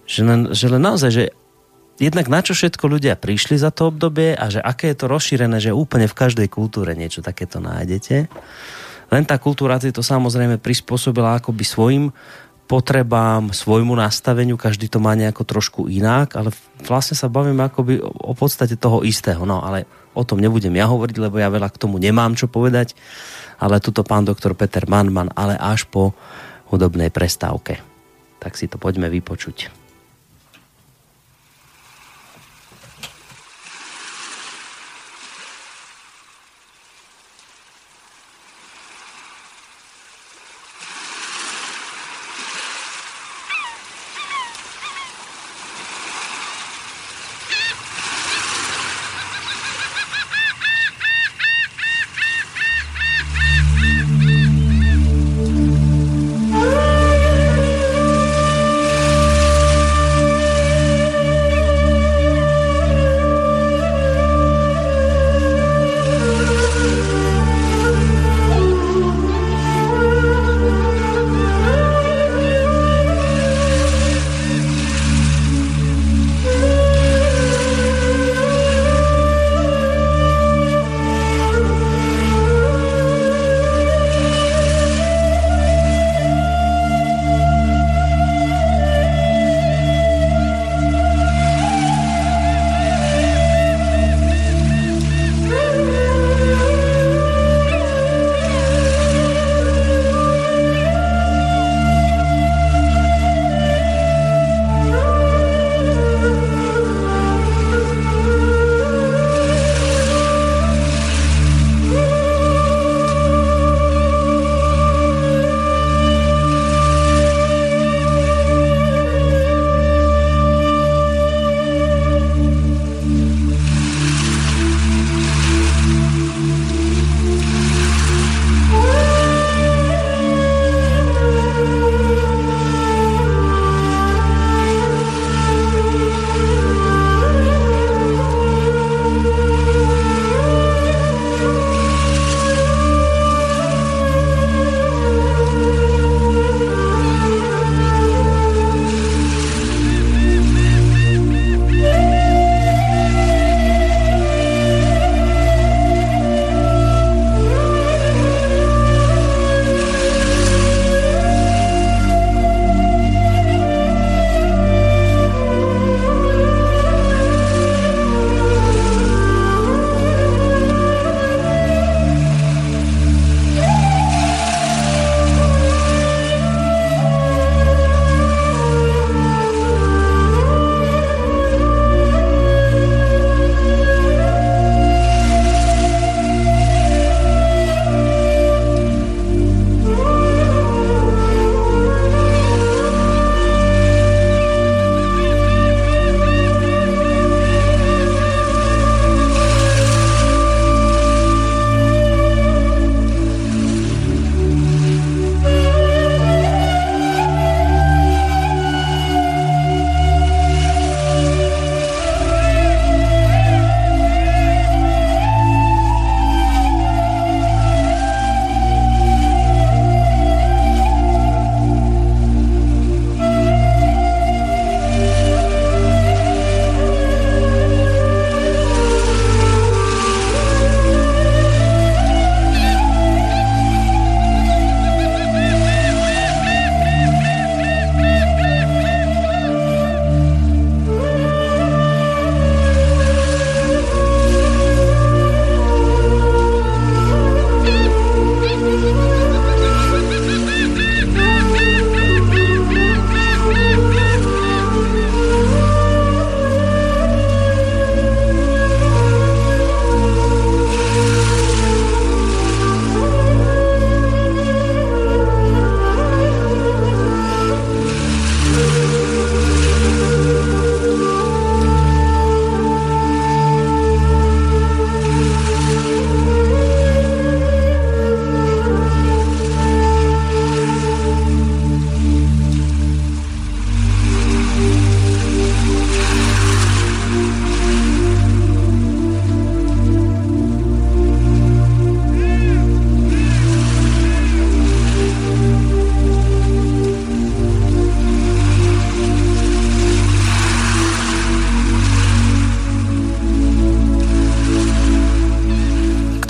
[0.06, 1.24] že len, že len naozaj, že
[1.98, 5.58] jednak na čo všetko ľudia prišli za to obdobie a že aké je to rozšírené,
[5.58, 8.30] že úplne v každej kultúre niečo takéto nájdete.
[9.06, 12.04] Len tá kultúra si to samozrejme prispôsobila akoby svojim
[12.66, 16.50] potrebám, svojmu nastaveniu, každý to má nejako trošku inak, ale
[16.82, 19.46] vlastne sa bavíme akoby o podstate toho istého.
[19.46, 19.86] No ale
[20.18, 22.98] o tom nebudem ja hovoriť, lebo ja veľa k tomu nemám čo povedať,
[23.62, 26.18] ale tuto pán doktor Peter Manman, ale až po
[26.74, 27.78] hudobnej prestávke.
[28.42, 29.85] Tak si to poďme vypočuť.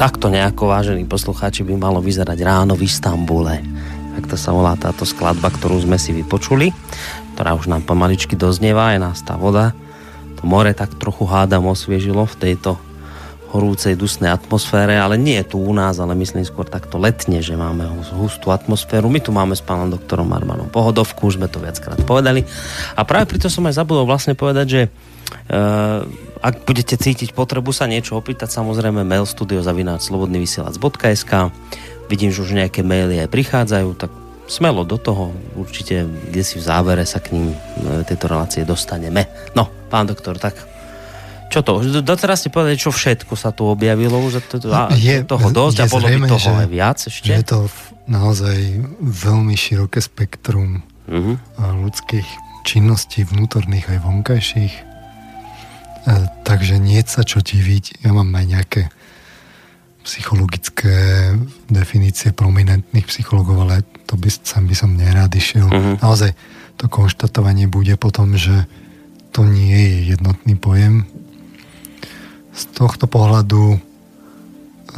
[0.07, 3.59] Takto nejako, vážení poslucháči, by malo vyzerať ráno v Istambule.
[4.15, 6.71] Tak to sa volá táto skladba, ktorú sme si vypočuli,
[7.35, 9.75] ktorá už nám pomaličky doznieva, je nás tá voda.
[10.39, 12.79] To more tak trochu hádam osviežilo v tejto
[13.51, 17.91] horúcej dusnej atmosfére, ale nie tu u nás, ale myslím skôr takto letne, že máme
[18.15, 19.11] hustú atmosféru.
[19.11, 22.47] My tu máme s pánom doktorom Armanom pohodovku, už sme to viackrát povedali.
[22.95, 26.07] A práve preto som aj zabudol vlastne povedať, že uh,
[26.47, 31.33] ak budete cítiť potrebu sa niečo opýtať, samozrejme mail studiozavináčslobodnyvysielac.sk
[32.07, 34.15] Vidím, že už nejaké maily aj prichádzajú, tak
[34.47, 37.59] smelo do toho, určite kde si v závere sa k ním e,
[38.07, 39.27] tejto relácie dostaneme.
[39.59, 40.55] No, pán doktor, tak
[41.51, 41.83] čo to?
[41.83, 45.83] Doteraz ste povedali, čo všetko sa tu objavilo už to, a je, toho dosť je
[45.83, 47.27] a bolo zrejme, by toho aj viac ešte?
[47.27, 47.67] Je to
[48.07, 51.35] naozaj veľmi široké spektrum uh-huh.
[51.59, 54.86] ľudských činností vnútorných aj vonkajších.
[56.07, 56.13] E,
[56.47, 58.07] takže nie sa čo diviť.
[58.07, 58.83] Ja mám aj nejaké
[60.07, 61.35] psychologické
[61.67, 65.67] definície prominentných psychologov, ale to by, sem by som nerád išiel.
[65.67, 65.99] Uh-huh.
[65.99, 66.31] Naozaj
[66.79, 68.71] to konštatovanie bude potom, že
[69.35, 71.11] to nie je jednotný pojem,
[72.57, 73.77] z tohto pohľadu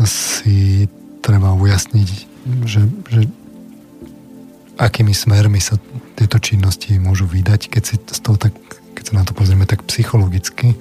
[0.06, 0.86] si
[1.18, 2.08] treba ujasniť,
[2.62, 3.20] že, že
[4.78, 5.74] akými smermi sa
[6.14, 8.54] tieto činnosti môžu vydať, keď, si z toho tak,
[8.94, 10.78] keď sa na to pozrieme tak psychologicky.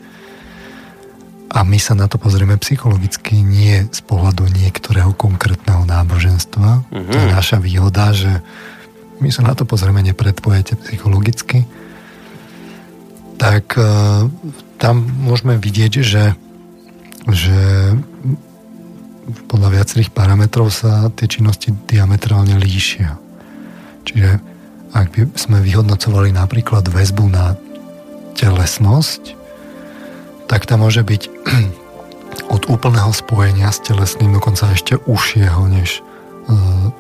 [1.48, 6.84] A my sa na to pozrieme psychologicky, nie z pohľadu niektorého konkrétneho náboženstva.
[6.92, 7.12] Mm-hmm.
[7.14, 7.36] To je mhm.
[7.36, 8.32] naša výhoda, že
[9.18, 11.66] my sa na to pozrieme nepredpojete psychologicky.
[13.38, 14.30] Tak uh,
[14.78, 16.24] tam môžeme vidieť, že
[17.28, 17.60] že
[19.52, 23.20] podľa viacerých parametrov sa tie činnosti diametrálne líšia.
[24.08, 24.40] Čiže
[24.96, 27.60] ak by sme vyhodnocovali napríklad väzbu na
[28.40, 29.36] telesnosť,
[30.48, 31.22] tak tam môže byť
[32.56, 36.02] od úplného spojenia s telesným dokonca ešte užšieho než e,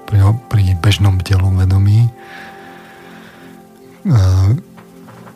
[0.07, 0.19] pri,
[0.51, 2.11] pri bežnom bdelom vedomí, e,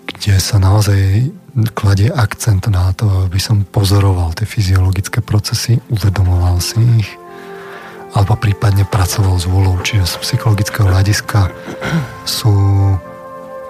[0.05, 1.31] kde sa naozaj
[1.75, 7.09] kladie akcent na to, aby som pozoroval tie fyziologické procesy, uvedomoval si ich,
[8.11, 9.79] alebo prípadne pracoval s vôľou.
[9.83, 11.51] Čiže z psychologického hľadiska
[12.23, 12.51] sú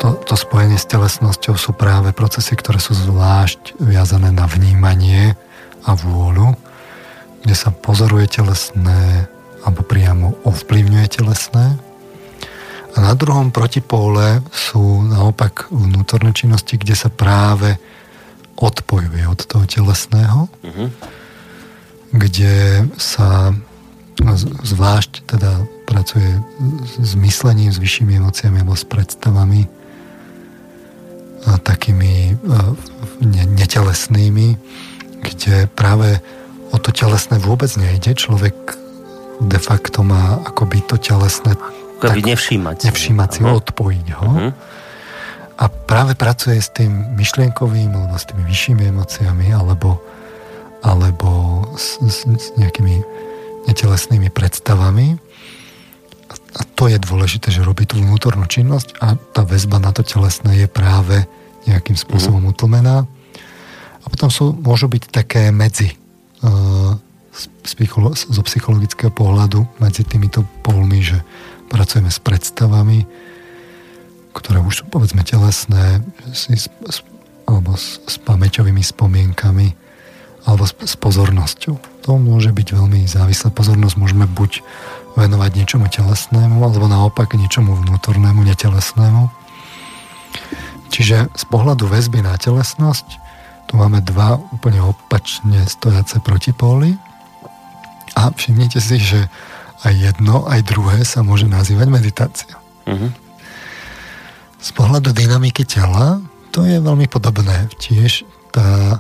[0.01, 5.37] to, to spojenie s telesnosťou sú práve procesy, ktoré sú zvlášť viazané na vnímanie
[5.85, 6.57] a vôľu,
[7.45, 9.29] kde sa pozoruje telesné
[9.61, 11.77] alebo priamo ovplyvňuje telesné
[12.91, 17.79] a na druhom protipóle sú naopak vnútorné činnosti, kde sa práve
[18.59, 20.87] odpojuje od toho telesného, uh-huh.
[22.11, 23.55] kde sa
[24.65, 26.35] zvlášť teda pracuje
[26.99, 29.80] s myslením, s vyššími emóciami alebo s predstavami
[31.61, 32.37] takými
[33.21, 34.57] ne, netelesnými,
[35.21, 36.21] kde práve
[36.71, 38.15] o to telesné vôbec nejde.
[38.15, 38.55] Človek
[39.41, 41.57] de facto má akoby to telesné
[42.01, 42.77] tak, nevšímať.
[42.89, 44.25] Nevšímať si ho, odpojiť ho.
[44.25, 44.51] Uh-huh.
[45.61, 50.01] A práve pracuje s tým myšlienkovým, alebo s tými vyššími emóciami, alebo,
[50.81, 51.29] alebo
[51.77, 53.05] s, s, s nejakými
[53.69, 55.21] netelesnými predstavami.
[56.51, 60.65] A to je dôležité, že robí tú vnútornú činnosť a tá väzba na to telesné
[60.65, 61.23] je práve
[61.63, 62.53] nejakým spôsobom uh-huh.
[62.57, 63.07] utlmená.
[64.01, 65.95] A potom sú, môžu byť také medzi
[66.43, 66.97] uh,
[68.11, 71.23] zo psychologického pohľadu medzi týmito polmi, že
[71.71, 73.07] pracujeme s predstavami,
[74.35, 76.03] ktoré už sú povedzme telesné,
[76.35, 76.99] si, s, s,
[77.47, 79.71] alebo s, s pamäťovými spomienkami,
[80.43, 82.03] alebo s, s pozornosťou.
[82.03, 83.53] To môže byť veľmi závislé.
[83.55, 84.59] Pozornosť môžeme buď
[85.15, 89.27] venovať niečomu telesnému, alebo naopak niečomu vnútornému, netelesnému.
[90.91, 93.19] Čiže z pohľadu väzby na telesnosť
[93.71, 96.99] tu máme dva úplne opačne stojace protipóly.
[98.19, 99.31] A všimnite si, že
[99.87, 102.53] aj jedno, aj druhé sa môže nazývať meditácia.
[102.83, 103.07] Uh-huh.
[104.59, 106.19] Z pohľadu dynamiky tela
[106.51, 107.71] to je veľmi podobné.
[107.79, 108.99] Tiež tá,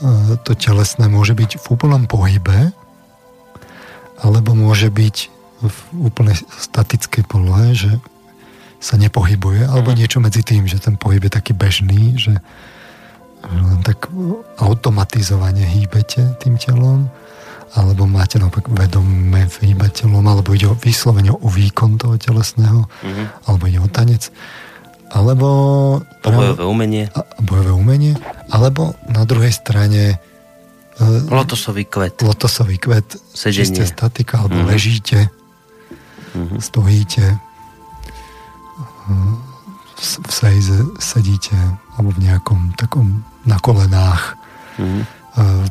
[0.00, 2.72] e, to telesné môže byť v úplnom pohybe
[4.20, 5.16] alebo môže byť
[5.64, 7.92] v úplne statickej polohe, že
[8.76, 10.00] sa nepohybuje, alebo uh-huh.
[10.00, 12.36] niečo medzi tým, že ten pohyb je taký bežný, že
[13.46, 14.10] len tak
[14.58, 17.08] automatizovane hýbete tým telom
[17.76, 23.26] alebo máte naopak vedomé výbateľom, alebo ide o vyslovene o výkon toho telesného, mm-hmm.
[23.44, 24.32] alebo ide o tanec,
[25.12, 25.46] alebo...
[26.24, 27.04] Bojové umenie.
[27.12, 28.12] A, bojové umenie,
[28.48, 30.16] alebo na druhej strane
[31.28, 32.24] Lotosový kvet.
[32.24, 33.20] Lotosový kvet.
[33.36, 33.68] Sedenie.
[33.68, 34.72] Čisté statika, alebo mm-hmm.
[34.72, 35.18] ležíte,
[36.32, 36.58] mm-hmm.
[36.60, 37.38] stojíte, e,
[39.96, 41.56] v sejze sedíte,
[41.96, 44.36] alebo v nejakom takom na kolenách
[44.76, 45.02] mm-hmm.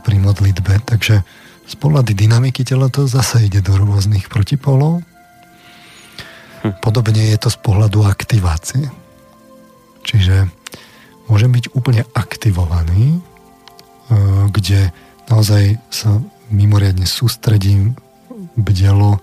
[0.01, 0.85] pri modlitbe.
[0.85, 1.25] Takže
[1.65, 5.01] z pohľady dynamiky tela to zase ide do rôznych protipolov.
[6.61, 6.73] Hm.
[6.81, 8.89] Podobne je to z pohľadu aktivácie.
[10.05, 10.49] Čiže
[11.25, 13.21] môžem byť úplne aktivovaný,
[14.53, 14.93] kde
[15.29, 17.97] naozaj sa mimoriadne sústredím
[18.55, 19.19] bdelo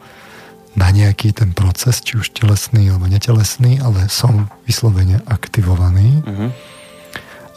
[0.72, 6.24] na nejaký ten proces, či už telesný alebo netelesný, ale som vyslovene aktivovaný.
[6.24, 6.48] Uh-huh.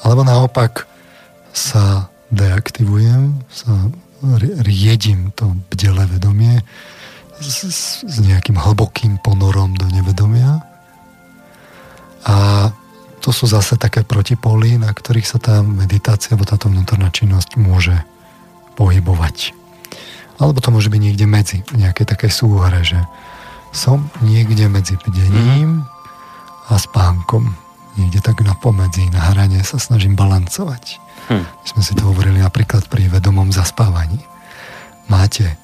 [0.04, 0.84] Alebo naopak
[1.56, 3.72] sa deaktivujem, sa
[4.68, 6.60] riedím to bdele vedomie
[7.40, 10.60] s, s nejakým hlbokým ponorom do nevedomia.
[12.26, 12.70] A
[13.24, 17.96] to sú zase také protipóly, na ktorých sa tá meditácia alebo táto vnútorná činnosť môže
[18.76, 19.56] pohybovať.
[20.36, 23.00] Alebo to môže byť niekde medzi, nejaké také súhre, že
[23.72, 25.88] som niekde medzi bdením
[26.68, 27.56] a spánkom.
[27.96, 31.00] Niekde tak na pomedzi, na hrane sa snažím balancovať.
[31.32, 31.44] Hm.
[31.44, 34.20] My sme si to hovorili napríklad pri vedomom zaspávaní.
[35.08, 35.56] Máte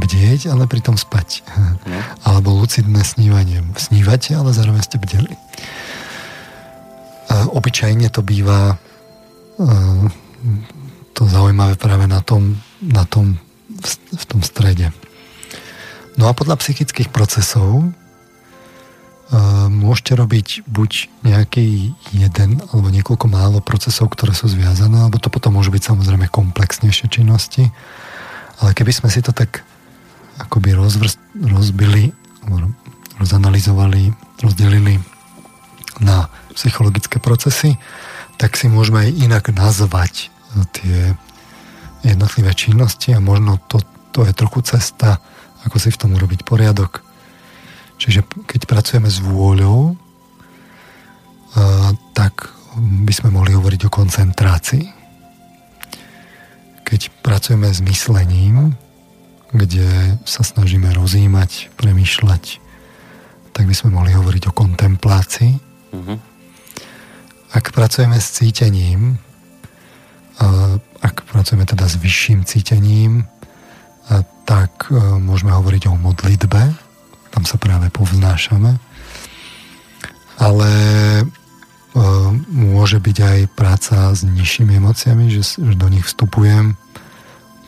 [0.00, 1.44] bdieť, ale pritom spať.
[1.44, 1.76] Hm.
[2.28, 3.60] Alebo lucidné snívanie.
[3.76, 5.32] Snívate, ale zároveň ste bdeli.
[7.26, 8.78] A obyčajne to býva
[9.58, 9.66] e,
[11.16, 13.40] to zaujímavé práve na tom, na tom
[14.12, 14.92] v tom strede.
[16.16, 17.88] No a podľa psychických procesov
[19.66, 25.58] môžete robiť buď nejaký jeden alebo niekoľko málo procesov, ktoré sú zviazané, alebo to potom
[25.58, 27.66] môžu byť samozrejme komplexnejšie činnosti.
[28.62, 29.66] Ale keby sme si to tak
[30.38, 32.14] akoby rozvrst, rozbili,
[33.18, 35.02] rozanalizovali, rozdelili
[35.98, 37.74] na psychologické procesy,
[38.38, 40.35] tak si môžeme aj inak nazvať
[40.70, 41.12] tie
[42.06, 43.82] jednotlivé činnosti a možno to,
[44.14, 45.20] to je trochu cesta,
[45.66, 47.06] ako si v tom urobiť poriadok
[47.96, 49.96] Čiže keď pracujeme s vôľou,
[52.12, 54.84] tak by sme mohli hovoriť o koncentrácii.
[56.84, 58.76] Keď pracujeme s myslením,
[59.56, 62.60] kde sa snažíme rozímať, premýšľať,
[63.56, 65.52] tak by sme mohli hovoriť o kontemplácii.
[65.96, 66.18] Mm-hmm.
[67.56, 69.16] Ak pracujeme s cítením,
[71.00, 73.24] ak pracujeme teda s vyšším cítením,
[74.46, 76.62] tak môžeme hovoriť o modlitbe,
[77.34, 78.78] tam sa práve povznášame.
[80.36, 80.70] Ale
[82.52, 86.76] môže byť aj práca s nižšími emóciami, že do nich vstupujem.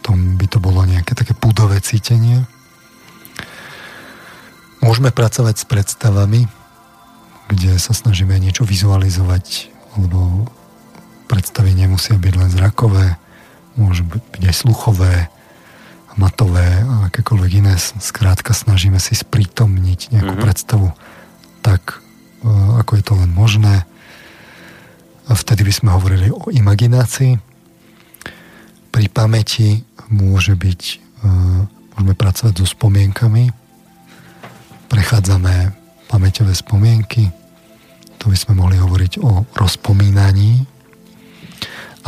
[0.04, 2.44] Tom by to bolo nejaké také púdové cítenie.
[4.84, 6.46] Môžeme pracovať s predstavami,
[7.48, 10.46] kde sa snažíme niečo vizualizovať, alebo
[11.28, 13.20] predstavy nemusia byť len zrakové,
[13.76, 15.28] môžu byť aj sluchové,
[16.18, 17.78] matové a akékoľvek iné.
[17.78, 20.46] Skrátka snažíme si sprítomniť nejakú mm-hmm.
[20.50, 20.90] predstavu
[21.62, 22.02] tak,
[22.42, 22.50] e,
[22.82, 23.86] ako je to len možné.
[25.28, 27.38] A vtedy by sme hovorili o imaginácii.
[28.90, 31.30] Pri pamäti môže byť, e,
[31.94, 33.54] môžeme pracovať so spomienkami.
[34.90, 35.76] Prechádzame
[36.10, 37.30] pamäťové spomienky.
[38.18, 40.77] To by sme mohli hovoriť o rozpomínaní.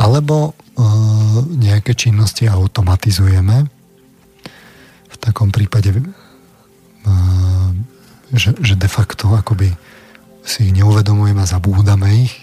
[0.01, 0.81] Alebo e,
[1.61, 3.69] nejaké činnosti automatizujeme
[5.21, 5.93] takom prípade
[8.33, 9.69] že, že de facto akoby
[10.41, 12.33] si ich neuvedomujeme a zabúdame ich,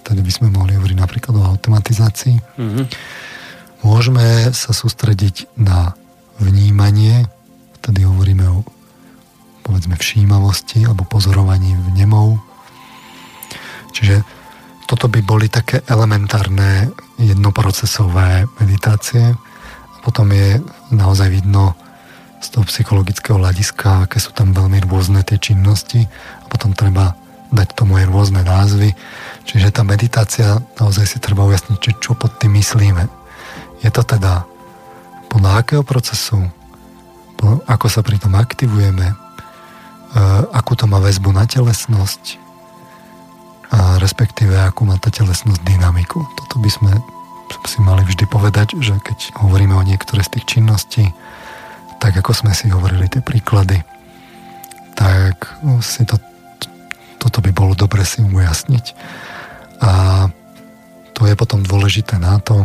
[0.00, 2.40] tedy by sme mohli hovoriť napríklad o automatizácii.
[2.56, 2.84] Mm-hmm.
[3.84, 5.92] Môžeme sa sústrediť na
[6.40, 7.28] vnímanie,
[7.82, 8.64] vtedy hovoríme o
[9.60, 12.40] povedzme všímavosti alebo pozorovaní vnemov.
[13.92, 14.24] Čiže
[14.88, 16.88] toto by boli také elementárne
[17.20, 19.36] jednoprocesové meditácie.
[19.92, 21.76] A potom je naozaj vidno,
[22.38, 26.06] z toho psychologického hľadiska, aké sú tam veľmi rôzne tie činnosti
[26.42, 27.18] a potom treba
[27.50, 28.94] dať tomu aj rôzne názvy.
[29.42, 33.10] Čiže tá meditácia, naozaj si treba ujasniť, či čo pod tým myslíme.
[33.82, 34.46] Je to teda
[35.28, 36.38] podľa akého procesu,
[37.66, 39.14] ako sa pri tom aktivujeme, e,
[40.54, 42.47] akú to má väzbu na telesnosť,
[43.68, 46.24] a respektíve akú má tá telesnosť dynamiku.
[46.36, 46.92] Toto by sme
[47.68, 51.12] si mali vždy povedať, že keď hovoríme o niektoré z tých činností,
[52.00, 53.82] tak ako sme si hovorili tie príklady,
[54.96, 55.48] tak
[55.84, 56.16] si to,
[57.20, 58.86] toto by bolo dobre si ujasniť.
[59.84, 59.90] A
[61.12, 62.64] to je potom dôležité na to,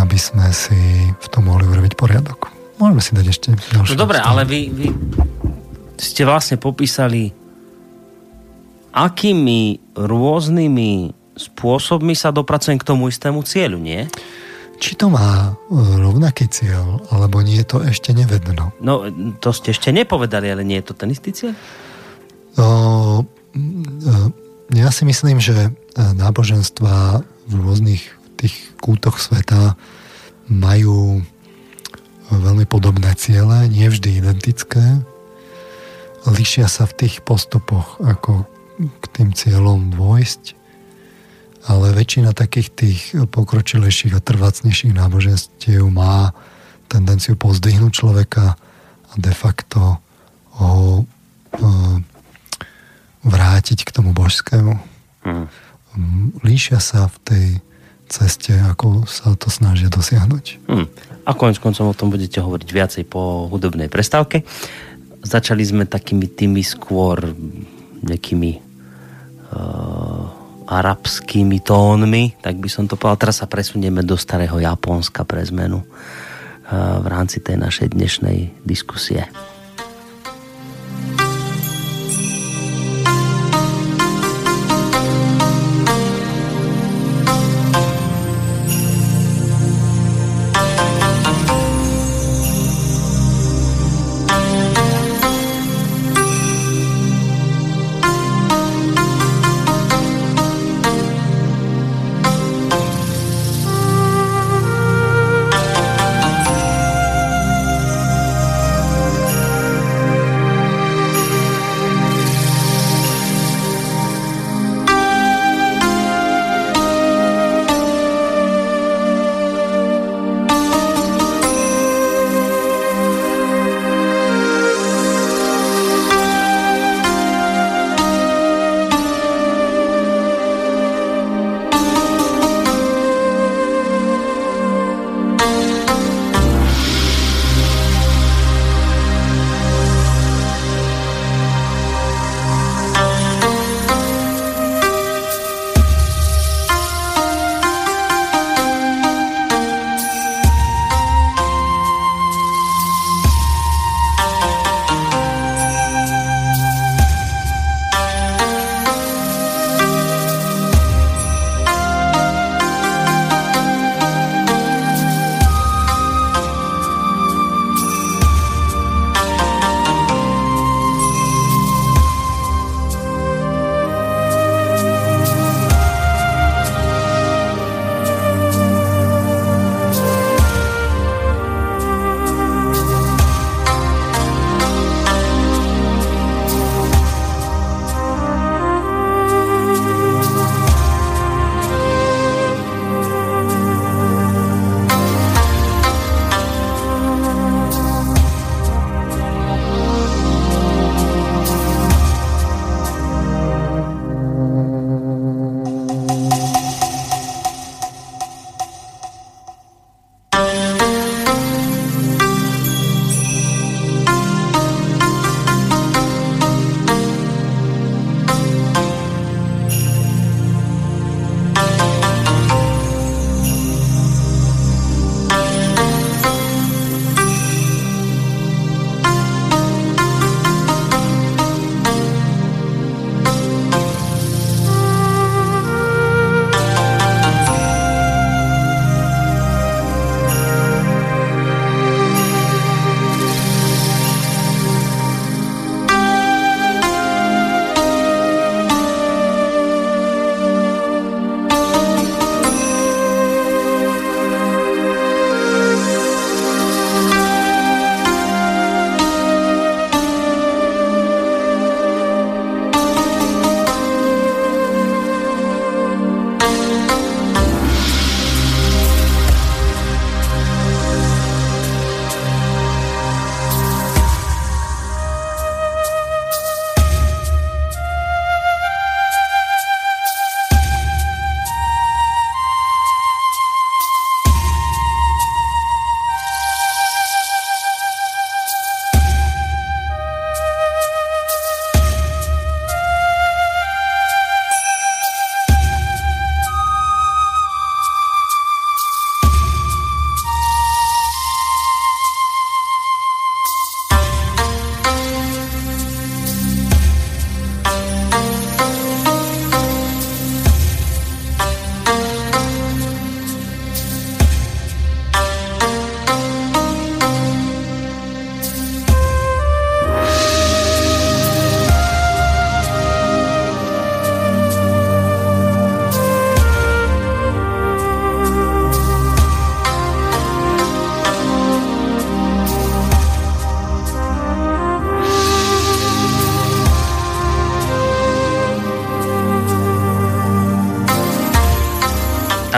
[0.00, 2.48] aby sme si v tom mohli urobiť poriadok.
[2.80, 3.94] Môžeme si dať ešte ďalšie.
[3.94, 4.86] No dobre, ale vy, vy
[6.00, 7.30] ste vlastne popísali,
[8.92, 14.04] akými rôznymi spôsobmi sa dopracujem k tomu istému cieľu, nie?
[14.82, 18.74] Či to má e, rovnaký cieľ, alebo nie, to ešte nevedno.
[18.82, 19.08] No,
[19.40, 21.54] to ste ešte nepovedali, ale nie je to ten istý cieľ?
[22.58, 23.24] No,
[24.74, 28.02] ja si myslím, že e, náboženstva v rôznych
[28.36, 29.78] tých kútoch sveta
[30.50, 31.22] majú
[32.32, 34.82] veľmi podobné ciele, nie vždy identické.
[36.26, 38.50] Líšia sa v tých postupoch, ako
[38.88, 40.58] k tým cieľom dôjsť,
[41.70, 46.34] ale väčšina takých tých pokročilejších a trvácnejších náboženstiev má
[46.90, 48.58] tendenciu pozdvihnúť človeka
[49.08, 50.02] a de facto
[50.58, 51.04] ho e,
[53.22, 54.74] vrátiť k tomu božskému.
[55.22, 55.46] Mm.
[56.42, 57.46] Líšia sa v tej
[58.10, 60.44] ceste, ako sa to snažia dosiahnuť.
[60.68, 60.86] Mm.
[61.24, 64.44] A konec koncom o tom budete hovoriť viacej po hudobnej prestávke.
[65.22, 67.32] Začali sme takými tými skôr
[68.02, 68.71] nejakými
[70.72, 73.28] arabskými tónmi, tak by som to povedal.
[73.28, 75.86] Teraz sa presunieme do starého Japonska pre zmenu uh,
[77.02, 79.28] v rámci tej našej dnešnej diskusie.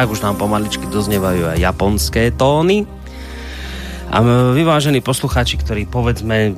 [0.04, 2.84] Tak už nám pomaličky doznievajú aj japonské tóny.
[4.12, 4.20] A
[4.52, 6.52] vyvážení poslucháči, ktorí povedzme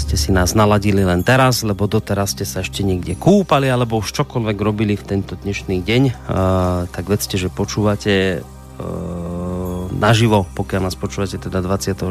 [0.00, 4.16] ste si nás naladili len teraz, lebo doteraz ste sa ešte niekde kúpali, alebo už
[4.16, 6.14] čokoľvek robili v tento dnešný deň, uh,
[6.88, 12.08] tak vedzte, že počúvate uh, naživo, pokiaľ nás počúvate teda 24.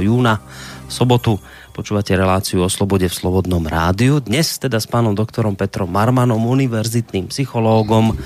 [0.00, 0.40] júna,
[0.88, 1.36] v sobotu,
[1.76, 4.24] počúvate reláciu o slobode v Slobodnom rádiu.
[4.24, 8.16] Dnes teda s pánom doktorom Petrom Marmanom, univerzitným psychológom,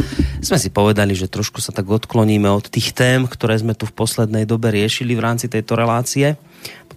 [0.42, 3.94] sme si povedali, že trošku sa tak odkloníme od tých tém, ktoré sme tu v
[3.94, 6.34] poslednej dobe riešili v rámci tejto relácie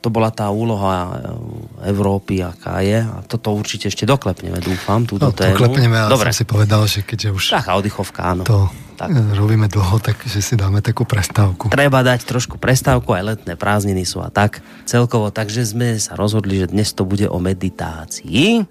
[0.05, 3.01] to bola tá úloha eh, Európy, aká je.
[3.01, 5.57] A toto určite ešte doklepneme, dúfam, túto no, tému.
[5.57, 6.29] Doklepneme, ale Dobre.
[6.29, 7.43] som si povedal, že keďže už...
[7.57, 8.45] Taká oddychovka, áno.
[8.45, 8.69] To
[9.01, 9.09] tak.
[9.33, 11.73] robíme dlho, tak že si dáme takú prestávku.
[11.73, 15.33] Treba dať trošku prestávku, aj letné prázdniny sú a tak celkovo.
[15.33, 18.61] Takže sme sa rozhodli, že dnes to bude o meditácii.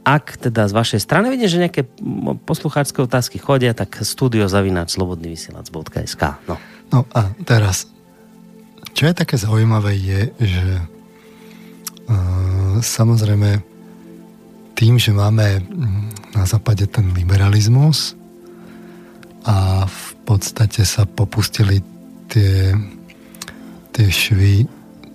[0.00, 1.82] Ak teda z vašej strany vidím, že nejaké
[2.48, 6.56] poslucháčské otázky chodia, tak studio zavinač slobodnyvysielac.sk no.
[6.88, 7.90] no a teraz
[8.90, 10.66] čo je také zaujímavé je, že
[12.10, 13.62] uh, samozrejme
[14.74, 15.60] tým, že máme
[16.32, 18.16] na západe ten liberalizmus
[19.44, 21.84] a v podstate sa popustili
[22.32, 22.72] tie,
[23.92, 24.64] tie švy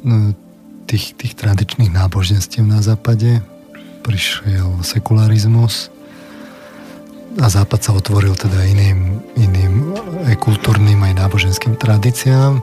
[0.05, 0.33] no,
[0.85, 3.41] tých, tých tradičných náboženstiev na západe,
[4.05, 5.89] prišiel sekularizmus
[7.41, 9.73] a západ sa otvoril teda iným, iným
[10.29, 12.61] aj kultúrnym, aj náboženským tradíciám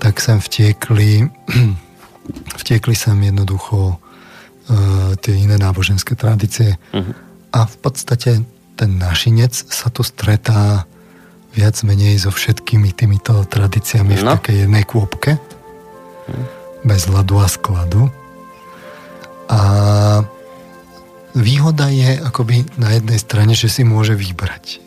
[0.00, 1.28] tak sem vtiekli,
[2.64, 6.80] vtiekli sem jednoducho uh, tie iné náboženské tradície.
[6.96, 7.12] Uh-huh.
[7.52, 8.40] A v podstate
[8.80, 10.88] ten našinec sa tu stretá
[11.52, 14.20] viac menej so všetkými týmito tradíciami no.
[14.24, 15.36] v takej jednej kôpke.
[15.36, 16.44] Uh-huh.
[16.80, 18.08] Bez ľadu a skladu.
[19.52, 19.60] A
[21.34, 24.82] výhoda je akoby na jednej strane, že si môže vybrať.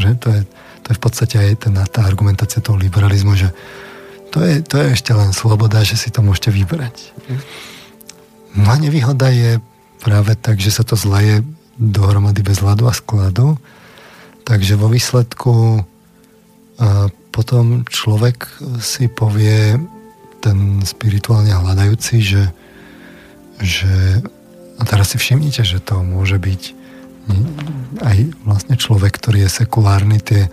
[0.00, 0.10] Že?
[0.20, 0.40] To je,
[0.82, 3.52] to je v podstate aj ten, tá argumentácia toho liberalizmu, že
[4.34, 7.14] to je, to je ešte len sloboda, že si to môžete vybrať.
[8.58, 9.62] No a nevýhoda je
[10.02, 11.46] práve tak, že sa to zleje
[11.78, 13.58] dohromady bez hladu a skladu.
[14.42, 15.86] Takže vo výsledku
[16.74, 18.46] a potom človek
[18.82, 19.78] si povie
[20.42, 22.44] ten spirituálne hľadajúci, že,
[23.62, 24.22] že
[24.78, 26.62] a teraz si všimnite, že to môže byť
[28.04, 30.52] aj vlastne človek, ktorý je sekulárny, tie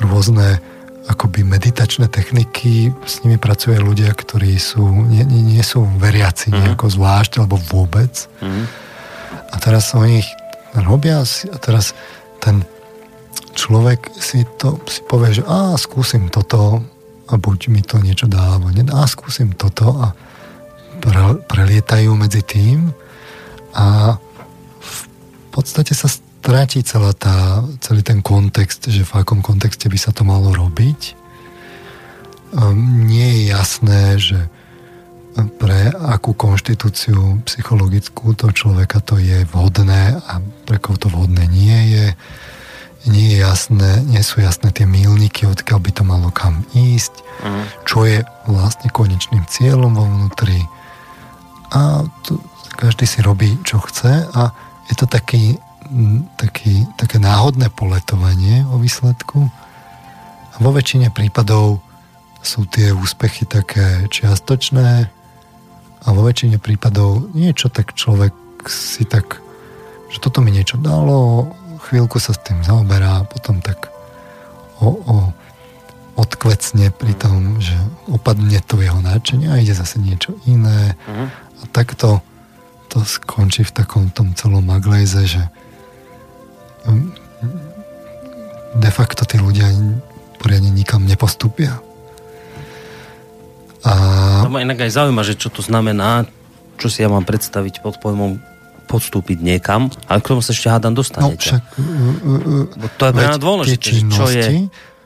[0.00, 0.60] rôzne
[1.06, 6.56] akoby meditačné techniky, s nimi pracujú ľudia, ktorí sú, nie, nie, nie sú veriaci mm.
[6.56, 8.26] nejako zvlášť, alebo vôbec.
[8.42, 8.66] Mm.
[9.54, 10.30] A teraz oni ich
[10.74, 11.94] robia a teraz
[12.42, 12.66] ten
[13.54, 16.82] človek si to si povie, že a skúsim toto
[17.26, 20.12] a buď mi to niečo dá, alebo nedá, a skúsim toto a
[20.98, 22.90] pre, prelietajú medzi tým
[23.76, 24.16] a
[25.56, 30.20] podstate sa stráti celá tá, celý ten kontext, že v akom kontexte by sa to
[30.20, 31.16] malo robiť.
[32.52, 34.38] Um, nie je jasné, že
[35.56, 41.80] pre akú konštitúciu psychologickú to človeka to je vhodné a pre koho to vhodné nie
[41.92, 42.06] je.
[43.06, 47.64] Nie, je jasné, nie sú jasné tie mílniky, odkiaľ by to malo kam ísť, uh-huh.
[47.86, 48.18] čo je
[48.50, 50.58] vlastne konečným cieľom vo vnútri.
[51.70, 52.42] A to,
[52.76, 54.52] každý si robí, čo chce a
[54.86, 55.56] je to taký,
[56.36, 59.48] taký, také náhodné poletovanie o výsledku.
[60.54, 61.80] A vo väčšine prípadov
[62.44, 65.10] sú tie úspechy také čiastočné
[66.04, 68.30] a vo väčšine prípadov niečo tak človek
[68.70, 69.42] si tak,
[70.12, 71.50] že toto mi niečo dalo,
[71.90, 73.90] chvíľku sa s tým zaoberá, potom tak
[74.78, 75.16] o, o,
[76.14, 77.74] odkvecne pri tom, že
[78.10, 80.94] opadne to jeho náčenie a ide zase niečo iné.
[81.06, 81.28] Uh-huh.
[81.60, 82.22] A takto
[82.96, 85.42] to skončí v takom tom celom maglejze, že
[86.88, 87.12] hm,
[88.80, 89.68] de facto tí ľudia
[90.40, 91.76] poriadne nikam nepostupia.
[93.84, 93.92] A...
[94.40, 96.24] To ma inak aj zaujíma, že čo to znamená,
[96.80, 98.40] čo si ja mám predstaviť pod pojmom
[98.88, 101.36] podstúpiť niekam, ale k tomu sa ešte hádam dostanete.
[101.36, 104.44] No však, uh, uh, to je pre mňa dôležité, tie činnosti, čo je...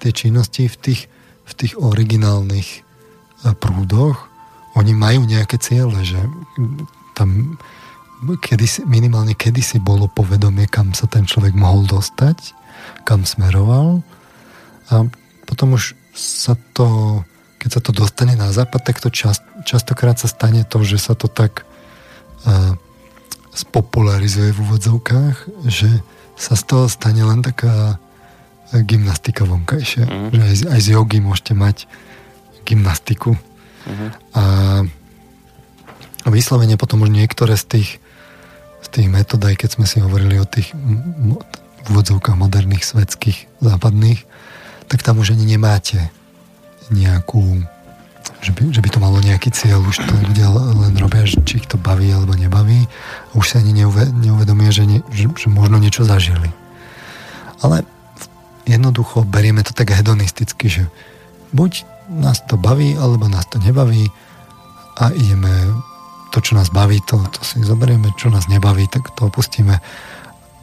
[0.00, 1.00] Tie činnosti v tých,
[1.42, 2.86] v tých originálnych
[3.58, 4.30] prúdoch,
[4.78, 6.20] oni majú nejaké ciele, že
[7.18, 7.58] tam
[8.20, 12.52] kedysi, minimálne kedysi bolo povedomie, kam sa ten človek mohol dostať,
[13.08, 14.04] kam smeroval
[14.92, 15.08] a
[15.48, 17.20] potom už sa to,
[17.58, 21.16] keď sa to dostane na západ, tak to čast, častokrát sa stane to, že sa
[21.16, 21.64] to tak
[22.44, 22.76] uh,
[23.54, 25.90] spopularizuje v úvodzovkách, že
[26.38, 27.98] sa z toho stane len taká
[28.72, 30.06] gymnastika vonkajšia.
[30.06, 30.28] Mm.
[30.30, 31.76] Že aj, aj z jogy môžete mať
[32.62, 33.34] gymnastiku.
[33.84, 34.08] Mm.
[34.38, 34.42] A
[36.30, 37.88] vyslovene potom už niektoré z tých
[38.90, 40.74] tých metód, aj keď sme si hovorili o tých
[41.80, 41.96] v
[42.36, 44.20] moderných svetských západných,
[44.90, 46.12] tak tam už ani nemáte
[46.90, 47.64] nejakú
[48.40, 51.68] že by, že by to malo nejaký cieľ, už to ľudia len robia, či ich
[51.68, 52.88] to baví alebo nebaví
[53.30, 56.48] a už sa ani neuve, neuvedomia, že, ne, že, že možno niečo zažili.
[57.60, 57.84] Ale
[58.64, 60.82] jednoducho berieme to tak hedonisticky, že
[61.52, 64.08] buď nás to baví, alebo nás to nebaví
[64.96, 65.52] a ideme
[66.30, 69.82] to, čo nás baví, to, to si zoberieme, čo nás nebaví, tak to opustíme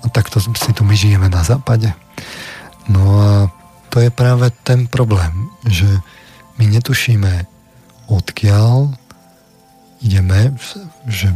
[0.03, 1.91] a takto si tu my žijeme na západe.
[2.87, 3.31] No a
[3.91, 5.87] to je práve ten problém, že
[6.55, 7.45] my netušíme,
[8.07, 8.95] odkiaľ
[9.99, 10.55] ideme,
[11.09, 11.27] že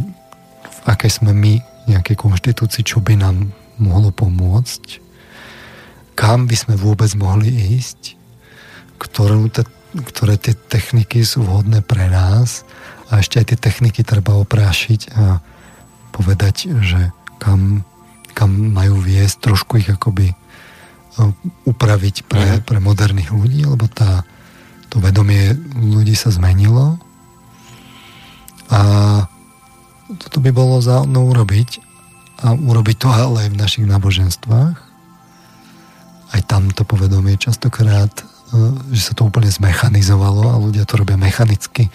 [0.64, 1.60] v akej sme my
[1.90, 3.52] nejakej konštitúcii, čo by nám
[3.82, 5.02] mohlo pomôcť,
[6.14, 8.16] kam by sme vôbec mohli ísť,
[9.02, 9.66] ktoré, te,
[10.14, 12.62] ktoré tie techniky sú vhodné pre nás
[13.12, 15.44] a ešte aj tie techniky treba oprášiť a
[16.16, 17.12] povedať, že
[17.44, 17.84] kam,
[18.32, 20.36] kam majú viesť, trošku ich akoby e,
[21.68, 22.62] upraviť pre, mhm.
[22.64, 24.24] pre moderných ľudí, lebo tá,
[24.88, 26.96] to vedomie ľudí sa zmenilo
[28.72, 28.82] a
[30.12, 31.84] toto by bolo záhodno urobiť
[32.48, 34.78] a urobiť to ale aj v našich náboženstvách.
[36.32, 38.24] Aj tam to povedomie častokrát, e,
[38.96, 41.92] že sa to úplne zmechanizovalo a ľudia to robia mechanicky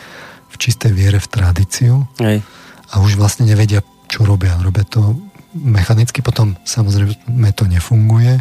[0.57, 2.41] v čistej viere v tradíciu Hej.
[2.89, 4.57] a už vlastne nevedia, čo robia.
[4.65, 5.13] Robia to
[5.53, 8.41] mechanicky, potom samozrejme to nefunguje,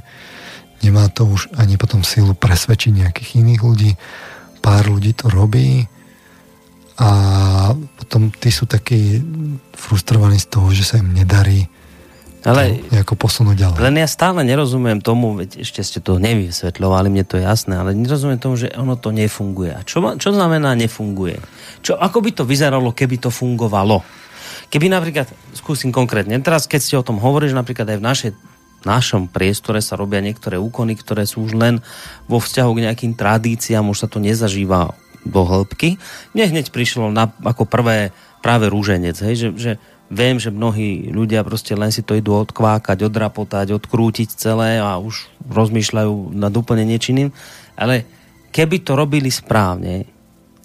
[0.79, 3.91] nemá to už ani potom silu presvedčiť nejakých iných ľudí
[4.65, 5.85] pár ľudí to robí
[6.97, 7.09] a
[8.01, 9.21] potom tí sú takí
[9.77, 11.69] frustrovaní z toho, že sa im nedarí
[12.45, 13.77] ale nejako posunúť ďalej.
[13.81, 17.97] Len ja stále nerozumiem tomu, veď ešte ste to nevysvetľovali, mne to je jasné, ale
[17.97, 19.73] nerozumiem tomu, že ono to nefunguje.
[19.73, 21.41] A čo, čo znamená nefunguje?
[21.81, 24.05] Čo, ako by to vyzeralo, keby to fungovalo?
[24.69, 28.31] Keby napríklad, skúsim konkrétne, teraz keď ste o tom hovoríš, napríklad aj v našej
[28.85, 31.81] našom priestore sa robia niektoré úkony, ktoré sú už len
[32.29, 34.93] vo vzťahu k nejakým tradíciám, už sa to nezažíva
[35.25, 35.97] do hĺbky.
[36.37, 38.13] Mne hneď prišlo na, ako prvé
[38.45, 39.71] práve rúženec, hej, že, že
[40.15, 45.27] viem, že mnohí ľudia proste len si to idú odkvákať, odrapotať, odkrútiť celé a už
[45.51, 47.35] rozmýšľajú nad úplne niečiným,
[47.75, 48.07] ale
[48.55, 50.07] keby to robili správne,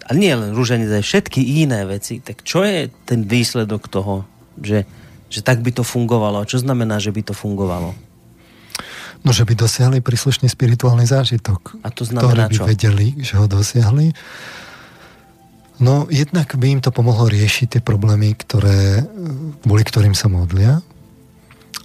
[0.07, 4.27] a nie len rúženec, aj všetky iné veci, tak čo je ten výsledok toho,
[4.59, 4.83] že,
[5.31, 6.43] že tak by to fungovalo?
[6.43, 7.95] Čo znamená, že by to fungovalo?
[9.21, 11.79] No, že by dosiahli príslušný spirituálny zážitok.
[11.85, 12.65] A to znamená ktorý by čo?
[12.67, 14.17] vedeli, že ho dosiahli.
[15.81, 19.01] No, jednak by im to pomohlo riešiť tie problémy, ktoré,
[19.65, 20.77] kvôli ktorým sa modlia.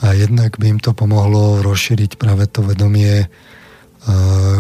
[0.04, 4.58] A jednak by im to pomohlo rozšíriť práve to vedomie uh,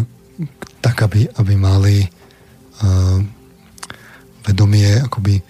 [0.80, 2.08] tak, aby, aby mali
[2.80, 3.20] uh,
[4.48, 5.44] vedomie akoby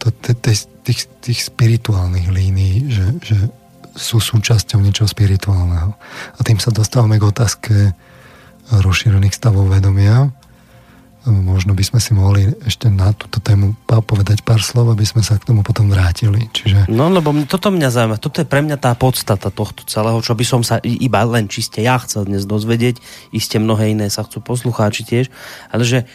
[0.00, 0.08] to,
[0.40, 3.38] tých, tých, tých spirituálnych línií, že, že
[3.96, 5.92] sú súčasťou niečoho spirituálneho.
[6.36, 7.74] A tým sa dostávame k otázke
[8.70, 10.32] rozšírených stavov vedomia.
[11.26, 15.34] Možno by sme si mohli ešte na túto tému povedať pár slov, aby sme sa
[15.36, 16.46] k tomu potom vrátili.
[16.54, 16.86] Čiže...
[16.86, 18.22] No, lebo toto mňa zaujíma.
[18.22, 21.82] Toto je pre mňa tá podstata tohto celého, čo by som sa iba len čiste
[21.82, 23.02] ja chcel dnes dozvedieť.
[23.34, 25.26] Isté mnohé iné sa chcú poslucháči tiež.
[25.74, 26.06] Ale že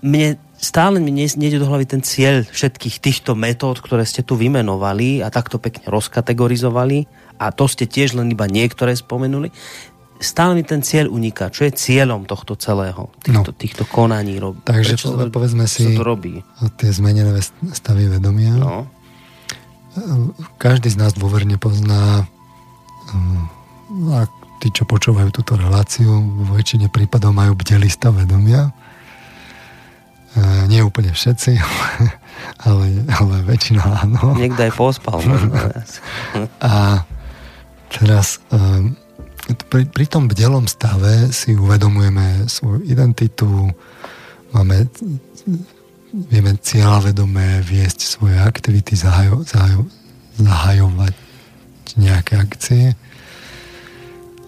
[0.00, 5.20] mne stále mi nejde do hlavy ten cieľ všetkých týchto metód, ktoré ste tu vymenovali
[5.20, 7.04] a takto pekne rozkategorizovali
[7.36, 9.52] a to ste tiež len iba niektoré spomenuli.
[10.16, 11.52] Stále mi ten cieľ uniká.
[11.52, 13.12] Čo je cieľom tohto celého?
[13.20, 13.56] Týchto, no.
[13.56, 14.40] týchto konaní?
[14.40, 14.56] Rob...
[14.64, 16.40] Takže Prečo to, povedzme si to robí?
[16.80, 17.36] tie zmenené
[17.72, 18.56] stavy vedomia.
[18.56, 18.88] No.
[20.60, 22.28] Každý z nás dôverne pozná
[24.12, 24.20] a
[24.60, 28.72] tí, čo počúvajú túto reláciu, vo väčšine prípadov majú bdelý stav vedomia
[30.68, 31.52] nie úplne všetci,
[32.68, 34.36] ale, ale väčšina áno.
[34.36, 35.18] Niekto aj pospal.
[36.60, 37.06] a
[37.88, 38.98] teraz ehm,
[39.54, 43.46] pri, pri tom bdelom stave si uvedomujeme svoju identitu,
[44.50, 44.90] máme,
[46.32, 49.86] vieme cieľavedomé viesť svoje aktivity, zahajo, zahajo,
[50.40, 51.14] zahajovať
[51.96, 52.84] nejaké akcie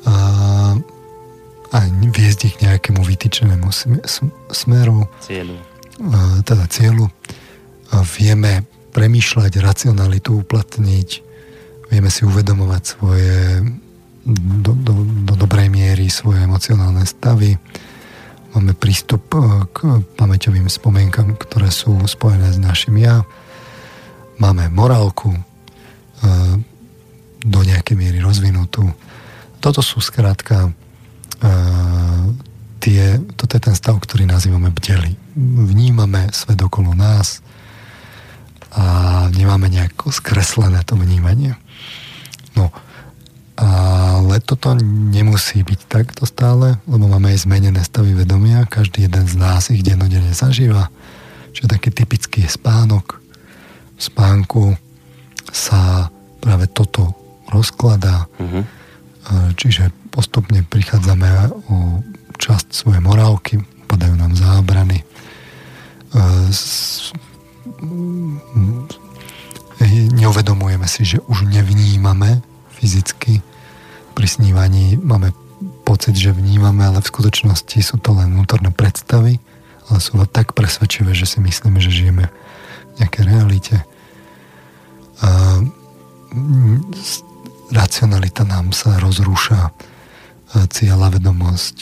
[0.05, 0.17] a,
[1.73, 1.79] a
[2.13, 3.69] viesť ich nejakému vytýčenému
[4.53, 5.09] smeru.
[5.25, 5.57] Cieľu
[6.47, 7.11] teda cieľu
[8.19, 8.63] vieme
[8.95, 11.09] premýšľať, racionalitu uplatniť,
[11.91, 13.63] vieme si uvedomovať svoje
[14.29, 14.93] do, do,
[15.25, 17.57] do dobrej miery svoje emocionálne stavy,
[18.53, 19.33] máme prístup
[19.73, 23.25] k pamäťovým spomienkam, ktoré sú spojené s našim ja,
[24.37, 25.33] máme morálku
[27.39, 28.91] do nejakej miery rozvinutú.
[29.63, 30.75] Toto sú skrátka
[32.83, 33.03] tie,
[33.39, 35.15] toto je ten stav, ktorý nazývame bdeli.
[35.39, 37.41] Vnímame svet okolo nás
[38.75, 41.55] a nemáme nejako skreslené to vnímanie.
[42.59, 42.75] No
[43.59, 48.63] Ale toto nemusí byť takto stále, lebo máme aj zmenené stavy vedomia.
[48.63, 50.95] Každý jeden z nás ich dennodenne zažíva.
[51.51, 53.19] Čiže taký typický je spánok.
[53.99, 54.63] V spánku
[55.51, 56.07] sa
[56.39, 57.19] práve toto
[57.51, 58.31] rozkladá.
[58.39, 58.63] Uh-huh.
[59.59, 62.07] Čiže postupne prichádzame o
[62.39, 63.59] časť svojej morálky,
[63.91, 65.03] padajú nám zábrany.
[70.15, 72.39] Neuvedomujeme si, že už nevnímame
[72.79, 73.43] fyzicky.
[74.19, 75.31] Pri snívaní máme
[75.87, 79.39] pocit, že vnímame, ale v skutočnosti sú to len vnútorné predstavy,
[79.87, 83.77] ale sú tak presvedčivé, že si myslíme, že žijeme v nejakej realite.
[85.23, 85.63] A
[87.71, 89.71] racionalita nám sa rozrúša,
[90.67, 91.77] cieľa vedomosť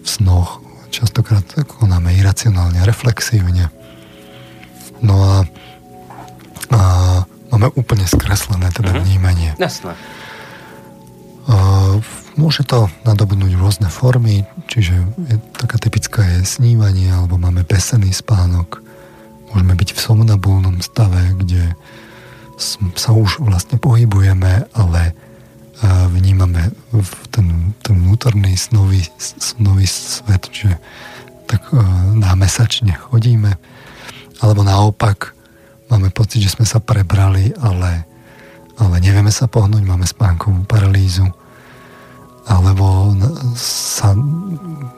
[0.00, 0.62] v snoch.
[0.94, 3.74] Častokrát konáme iracionálne, reflexívne.
[5.02, 5.36] No a,
[6.70, 6.80] a
[7.50, 9.02] máme úplne skreslené teda mm-hmm.
[9.02, 9.50] vnímanie.
[9.58, 9.98] Jasné.
[12.38, 14.94] Môže to nadobudnúť rôzne formy, čiže
[15.28, 18.80] je, taká typická je snívanie, alebo máme pesený spánok.
[19.52, 21.76] Môžeme byť v somnabulnom stave, kde
[22.96, 25.12] sa už vlastne pohybujeme, ale
[26.14, 26.70] vnímame
[27.34, 30.78] ten, ten vnútorný snový, snový svet, že
[31.50, 31.68] tak
[32.16, 33.58] námesačne chodíme.
[34.38, 35.34] Alebo naopak
[35.90, 38.06] máme pocit, že sme sa prebrali, ale
[38.82, 41.30] ale nevieme sa pohnúť, máme spánkovú paralýzu,
[42.42, 43.14] alebo
[43.54, 44.18] sa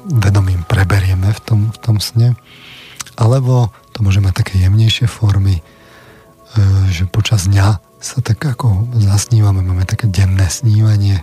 [0.08, 2.32] vedomím preberieme v tom, v tom sne,
[3.20, 5.62] alebo to môže mať také jemnejšie formy, e,
[6.88, 11.20] že počas dňa sa tak ako zasnívame, máme také denné snívanie,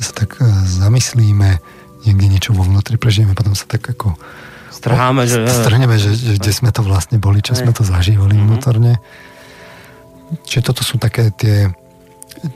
[0.00, 1.60] sa tak e, zamyslíme,
[2.08, 4.16] niekde niečo vo vnútri prežijeme, potom sa tak ako
[4.72, 5.44] strháme, že...
[5.48, 8.48] Strhneme, že, že kde sme to vlastne boli, čo sme to zažívali mm-hmm.
[8.48, 8.92] vnútorne.
[10.42, 11.70] Čiže toto sú také tie,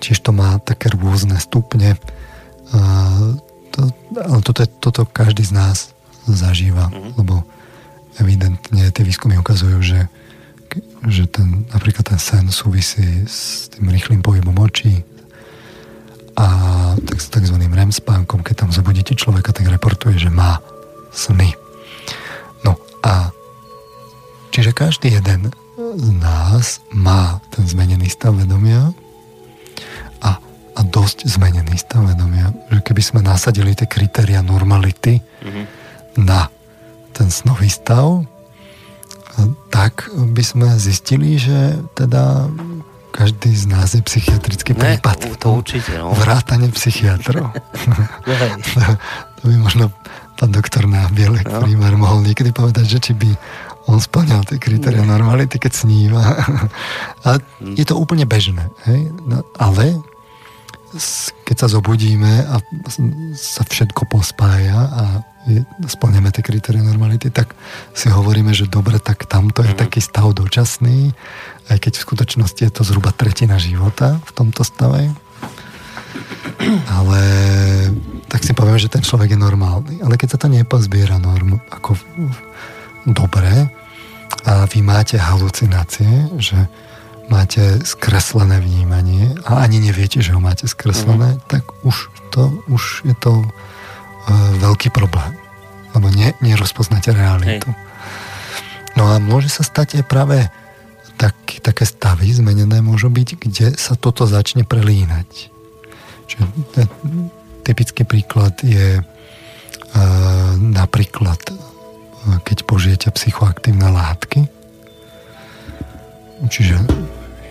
[0.03, 1.95] tiež to má také rôzne stupne,
[3.73, 3.81] to,
[4.19, 5.79] ale toto, toto každý z nás
[6.29, 7.13] zažíva, mm-hmm.
[7.17, 7.47] lebo
[8.19, 10.01] evidentne tie výskumy ukazujú, že,
[11.07, 15.07] že ten, napríklad ten sen súvisí s tým rýchlým pohybom očí
[16.39, 16.47] a
[17.03, 17.57] tak, tzv.
[17.59, 20.63] REM spánkom, keď tam zabudíte človeka, tak reportuje, že má
[21.11, 21.55] sny.
[22.63, 23.35] No a
[24.55, 25.51] čiže každý jeden
[25.99, 28.95] z nás má ten zmenený stav vedomia
[30.23, 30.39] a,
[30.75, 32.55] a dosť zmenený stav vedomia.
[32.70, 35.65] Že keby sme nasadili tie kritéria normality mm-hmm.
[36.23, 36.47] na
[37.11, 38.23] ten snový stav,
[39.75, 42.47] tak by sme zistili, že teda
[43.11, 45.43] každý z nás je psychiatrický ne, prípad.
[45.43, 46.15] To, určite, no.
[46.15, 47.51] Vrátane psychiatrov.
[47.51, 48.81] to,
[49.39, 49.91] to by možno
[50.39, 51.66] pán doktor na Bielek no.
[51.66, 53.31] prímer mohol niekedy povedať, že či by
[53.89, 56.20] on splňal tie kritéria normality, keď sníva.
[57.27, 57.40] A
[57.74, 58.69] je to úplne bežné.
[58.85, 59.09] Hej?
[59.24, 59.97] No, ale
[61.44, 62.65] keď sa zobudíme a
[63.36, 65.05] sa všetko pospája a
[65.85, 67.52] splňame tie kritéria normality, tak
[67.93, 69.81] si hovoríme, že dobre, tak tamto je mm.
[69.81, 71.12] taký stav dočasný,
[71.69, 75.12] aj keď v skutočnosti je to zhruba tretina života v tomto stave.
[76.97, 77.20] Ale
[78.28, 80.01] tak si poviem, že ten človek je normálny.
[80.01, 81.97] Ale keď sa to nepozbiera norm, ako
[83.07, 83.70] dobre
[84.49, 86.09] a vy máte halucinácie,
[86.41, 86.57] že
[87.29, 91.41] máte skreslené vnímanie a ani neviete, že ho máte skreslené, mm.
[91.47, 93.47] tak už, to, už je to e,
[94.65, 95.37] veľký problém.
[95.93, 97.69] Lebo ne, nerozpoznáte realitu.
[97.69, 97.87] Hej.
[98.97, 100.39] No a môže sa stať aj práve
[101.20, 105.53] tak, také stavy zmenené môžu byť, kde sa toto začne prelínať.
[106.29, 106.45] Čiže
[107.62, 109.03] typický príklad je e,
[110.57, 111.41] napríklad
[112.45, 114.47] keď požijete psychoaktívne látky.
[116.47, 116.79] Čiže,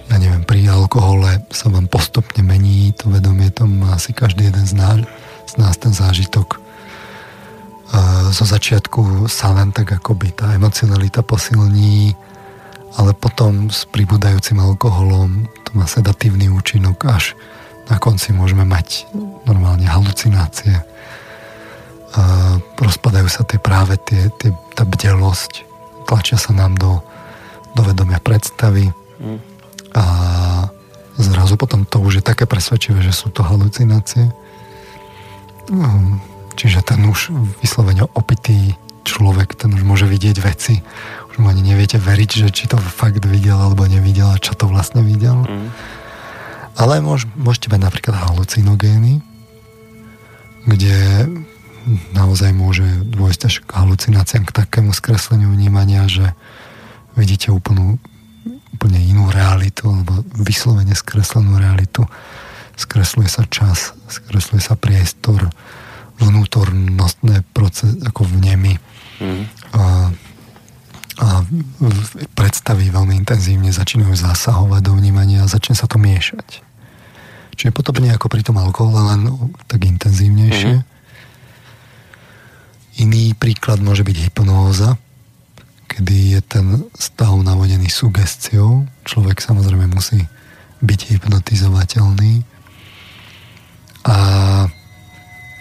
[0.07, 4.63] ja neviem, pri alkohole sa vám postupne mení to vedomie, to má asi každý jeden
[4.63, 4.99] z nás,
[5.49, 6.63] z nás ten zážitok.
[8.31, 12.15] Zo začiatku sa len tak akoby tá emocionalita posilní,
[12.95, 17.35] ale potom s pribúdajúcim alkoholom to má sedatívny účinok, až
[17.87, 19.07] na konci môžeme mať
[19.47, 20.83] normálne halucinácie
[22.79, 25.67] rozpadajú sa tie práve tie, tie, tá bdelosť,
[26.07, 27.03] tlačia sa nám do,
[27.75, 28.89] do vedomia predstavy
[29.19, 29.39] mm.
[29.93, 30.03] a
[31.19, 34.31] zrazu potom to už je také presvedčivé, že sú to halucinácie.
[35.67, 36.19] No,
[36.55, 40.79] čiže ten už vyslovene opitý človek, ten už môže vidieť veci,
[41.31, 44.67] už mu ani neviete veriť, že či to fakt videl alebo nevidel a čo to
[44.71, 45.43] vlastne videl.
[45.43, 45.69] Mm.
[46.77, 49.19] Ale môž, môžete mať napríklad halucinogény,
[50.69, 51.25] kde
[52.11, 56.35] naozaj môže dôjsť až k halucináciám, k takému skresleniu vnímania, že
[57.15, 57.97] vidíte úplnú,
[58.75, 62.05] úplne inú realitu, alebo vyslovene skreslenú realitu.
[62.77, 65.49] skresluje sa čas, skresluje sa priestor,
[66.17, 68.73] vnútornostné proces, ako v nemi.
[69.21, 69.43] Mm.
[69.73, 69.81] A,
[71.17, 71.27] a
[72.33, 76.65] predstavy veľmi intenzívne začínajú zasahovať do vnímania a začne sa to miešať.
[77.57, 79.21] Čiže podobne ako pri tom alkohole, len
[79.65, 80.73] tak intenzívnejšie.
[80.81, 80.96] Mm.
[82.97, 84.97] Iný príklad môže byť hypnóza,
[85.85, 86.67] kedy je ten
[86.97, 88.89] stav navodený sugestiou.
[89.05, 90.25] Človek samozrejme musí
[90.81, 92.41] byť hypnotizovateľný.
[94.07, 94.15] A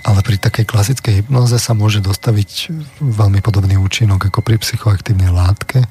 [0.06, 2.70] ale pri takej klasickej hypnoze sa môže dostaviť
[3.02, 5.82] veľmi podobný účinok ako pri psychoaktívnej látke,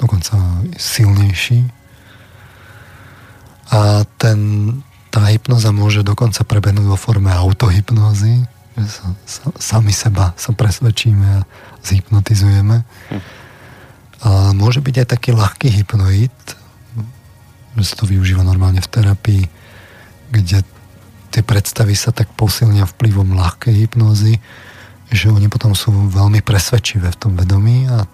[0.00, 1.68] dokonca silnejší.
[3.68, 4.40] A ten,
[5.12, 8.48] tá hypnoza môže dokonca prebehnúť vo forme autohypnózy,
[8.80, 11.46] že sa, sa, sami seba sa presvedčíme a
[11.84, 12.82] zhypnotizujeme.
[12.84, 13.22] Hm.
[14.20, 16.36] A môže byť aj taký ľahký hypnoid,
[17.76, 19.44] že sa to využíva normálne v terapii,
[20.28, 20.60] kde
[21.30, 24.42] tie predstavy sa tak posilnia vplyvom ľahkej hypnózy,
[25.10, 28.06] že oni potom sú veľmi presvedčivé v tom vedomí a,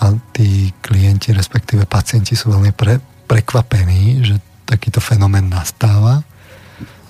[0.00, 6.24] a tí klienti, respektíve pacienti sú veľmi pre, prekvapení, že takýto fenomén nastáva.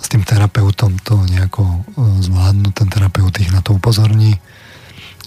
[0.03, 1.79] S tým terapeutom to nejako e,
[2.27, 4.35] zvládnu, ten terapeut ich na to upozorní,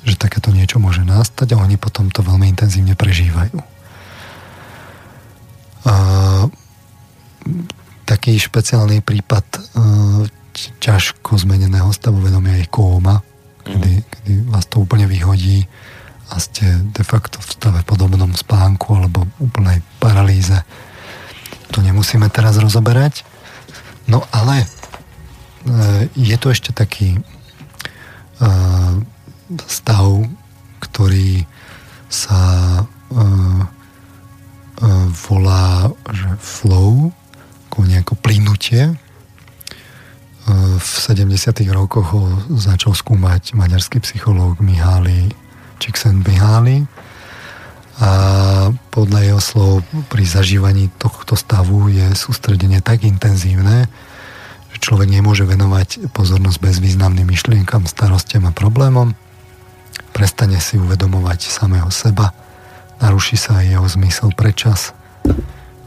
[0.03, 3.57] že takéto niečo môže nastať a oni potom to veľmi intenzívne prežívajú.
[5.85, 5.93] A
[8.05, 9.59] taký špeciálny prípad e,
[10.83, 13.23] ťažko zmeneného stavu vedomia je kóma,
[13.65, 14.05] kedy, mm.
[14.11, 15.65] kedy vás to úplne vyhodí
[16.33, 20.57] a ste de facto v stave podobnom spánku alebo úplnej paralýze.
[21.73, 23.34] To nemusíme teraz rozoberať.
[24.07, 24.67] No ale e,
[26.13, 27.21] je to ešte taký e,
[29.65, 30.07] stav,
[30.81, 31.45] ktorý
[32.09, 32.83] sa
[35.27, 37.09] volá že flow,
[37.75, 38.87] ako nejako plynutie.
[38.87, 38.95] E,
[40.79, 41.27] v 70.
[41.75, 42.23] rokoch ho
[42.55, 45.27] začal skúmať maďarský psychológ Mihály
[45.83, 46.87] Csikszentmihalyi
[47.95, 48.11] a
[48.91, 49.73] podľa jeho slov
[50.11, 53.87] pri zažívaní tohto stavu je sústredenie tak intenzívne,
[54.75, 59.15] že človek nemôže venovať pozornosť bezvýznamným myšlienkam, starostiam a problémom,
[60.11, 62.35] prestane si uvedomovať samého seba,
[62.99, 64.91] naruší sa aj jeho zmysel pre čas,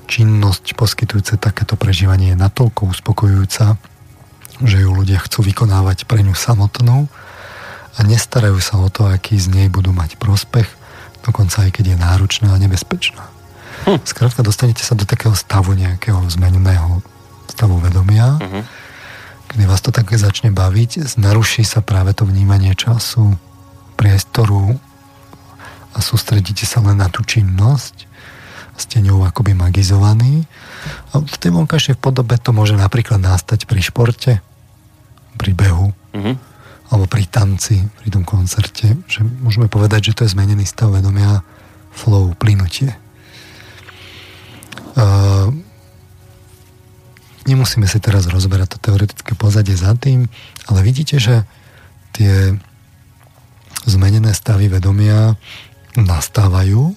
[0.08, 3.76] činnosť poskytujúce takéto prežívanie je natoľko uspokojujúca,
[4.64, 7.04] že ju ľudia chcú vykonávať pre ňu samotnú
[7.94, 10.77] a nestarajú sa o to, aký z nej budú mať prospech,
[11.28, 13.28] dokonca aj keď je náročná a nebezpečná.
[13.84, 14.00] Hm.
[14.02, 17.04] Skrátka, dostanete sa do takého stavu nejakého zmeneného
[17.46, 18.62] stavu vedomia, uh-huh.
[19.50, 23.34] kedy vás to tak začne baviť, naruší sa práve to vnímanie času,
[23.98, 24.78] priestoru
[25.94, 28.08] a sústredíte sa len na tú činnosť
[28.78, 30.46] ste ňou akoby magizovaní.
[31.10, 34.32] A v tej vonkajšej podobe to môže napríklad nastať pri športe,
[35.34, 36.34] pri behu, mm-hmm.
[36.88, 41.44] Alebo pri tanci, pri tom koncerte, že môžeme povedať, že to je zmenený stav vedomia,
[41.92, 42.96] flow, plynutie.
[44.98, 45.52] Uh,
[47.48, 50.28] nemusíme si teraz rozberať to teoretické pozadie za tým,
[50.68, 51.48] ale vidíte, že
[52.12, 52.56] tie
[53.88, 55.36] zmenené stavy vedomia
[55.96, 56.92] nastávajú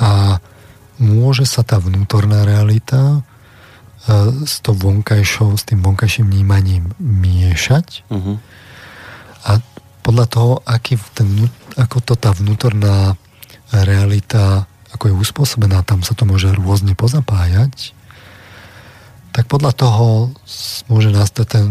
[0.00, 0.40] a
[0.96, 3.20] môže sa tá vnútorná realita e,
[4.48, 8.40] s to vonkajšou, s tým vonkajším vnímaním miešať uh-huh.
[9.46, 9.62] A
[10.02, 13.14] podľa toho, aký ten, ako to tá vnútorná
[13.70, 17.92] realita ako je uspôsobená, tam sa to môže rôzne pozapájať,
[19.36, 20.32] tak podľa toho
[20.88, 21.66] môže nastať ten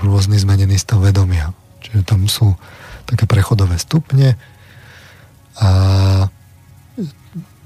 [0.00, 1.52] rôzny zmenený stav vedomia.
[1.84, 2.56] Čiže tam sú
[3.04, 4.40] také prechodové stupne
[5.60, 5.68] a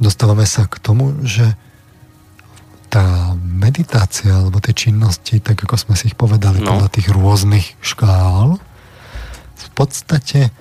[0.03, 1.55] dostávame sa k tomu, že
[2.91, 6.75] tá meditácia alebo tie činnosti, tak ako sme si ich povedali no.
[6.75, 8.59] podľa tých rôznych škál,
[9.57, 10.53] v podstate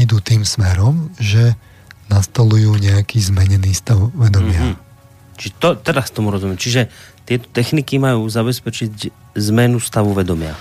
[0.00, 1.54] idú tým smerom, že
[2.08, 4.72] nastolujú nejaký zmenený stav vedomia.
[4.72, 4.86] Mm-hmm.
[5.38, 6.56] Či to, teraz tomu rozumiem.
[6.56, 6.88] Čiže
[7.28, 10.56] tieto techniky majú zabezpečiť zmenu stavu vedomia.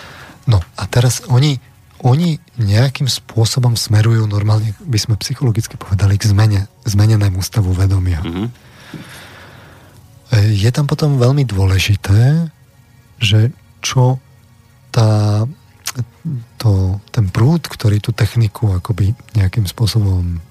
[0.45, 1.57] No a teraz oni
[2.05, 8.22] oni nejakým spôsobom smerujú normálne, by sme psychologicky povedali, k zmene, zmenenému stavu vedomia.
[8.22, 8.47] Mm-hmm.
[10.53, 12.51] Je tam potom veľmi dôležité,
[13.18, 13.49] že
[13.81, 14.22] čo
[14.93, 15.41] tá,
[16.57, 20.41] to, ten prúd, ktorý tú techniku akoby nejakým spôsobom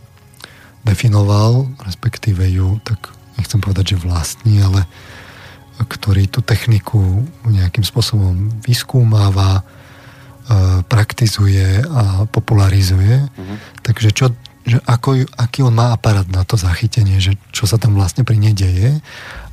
[0.86, 4.86] definoval, respektíve ju, tak nechcem povedať, že vlastní, ale
[5.76, 9.66] ktorý tú techniku nejakým spôsobom vyskúmáva,
[10.86, 13.18] praktizuje a popularizuje.
[13.18, 13.56] Uh-huh.
[13.82, 14.30] Takže čo,
[14.62, 18.38] že ako, aký on má aparát na to zachytenie, že čo sa tam vlastne pri
[18.38, 19.02] nej deje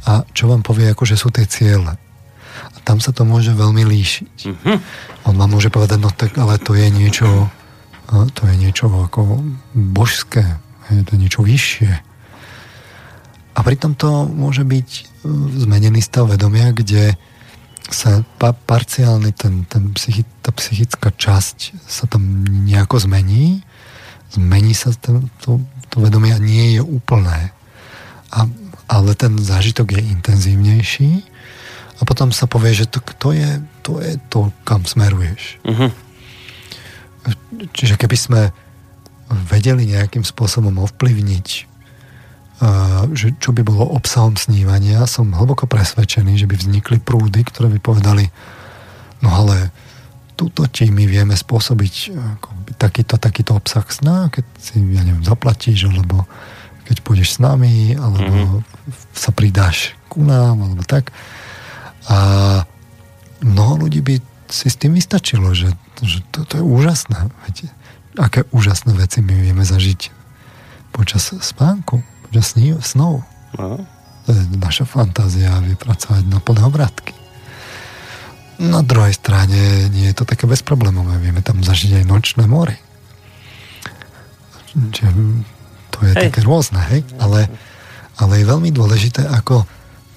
[0.06, 1.98] a čo vám povie, ako že sú tie ciele.
[2.74, 4.36] A tam sa to môže veľmi líšiť.
[4.50, 4.78] Uh-huh.
[5.30, 7.50] On vám môže povedať, no tak ale to je niečo,
[8.10, 9.42] to je niečo ako
[9.74, 10.44] božské,
[10.90, 11.92] je to niečo vyššie.
[13.54, 15.02] A pritom to môže byť e,
[15.62, 17.14] zmenený stav vedomia, kde
[17.94, 23.62] sa pa, parciálny ten, ten psychi, tá psychická časť sa tam nejako zmení,
[24.34, 25.62] zmení sa ten, to,
[25.94, 27.54] to vedomie a nie je úplné.
[28.34, 28.50] A,
[28.90, 31.33] ale ten zážitok je intenzívnejší
[31.98, 35.62] a potom sa povie, že to, to, je, to je to, kam smeruješ.
[35.62, 35.92] Uh-huh.
[37.74, 38.42] Čiže keby sme
[39.30, 41.48] vedeli nejakým spôsobom ovplyvniť,
[43.14, 47.80] že čo by bolo obsahom snívania, som hlboko presvedčený, že by vznikli prúdy, ktoré by
[47.82, 48.26] povedali,
[49.20, 49.74] no ale
[50.34, 52.50] túto ti my vieme spôsobiť ako
[52.80, 56.26] takýto, takýto obsah sna, keď si, ja neviem, zaplatíš, alebo
[56.84, 58.62] keď pôjdeš s nami, alebo mm-hmm.
[59.16, 61.14] sa pridáš ku nám, alebo tak.
[62.10, 62.18] A
[63.44, 64.16] mnoho ľudí by
[64.52, 65.74] si s tým vystačilo, že,
[66.04, 67.32] že to, to je úžasné.
[67.48, 67.66] Viete,
[68.20, 70.14] aké úžasné veci my vieme zažiť
[70.94, 73.26] počas spánku, počas sní, snov.
[73.58, 73.82] No.
[74.24, 77.12] To je naša fantázia vypracovať na plné obratky.
[78.62, 81.18] Na druhej strane nie je to také bezproblémové.
[81.20, 82.78] Vieme tam zažiť aj nočné mory.
[84.74, 85.10] Čiže
[85.92, 86.30] to je hej.
[86.30, 87.02] také rôzne, hej?
[87.18, 87.50] Ale,
[88.18, 89.66] ale je veľmi dôležité, ako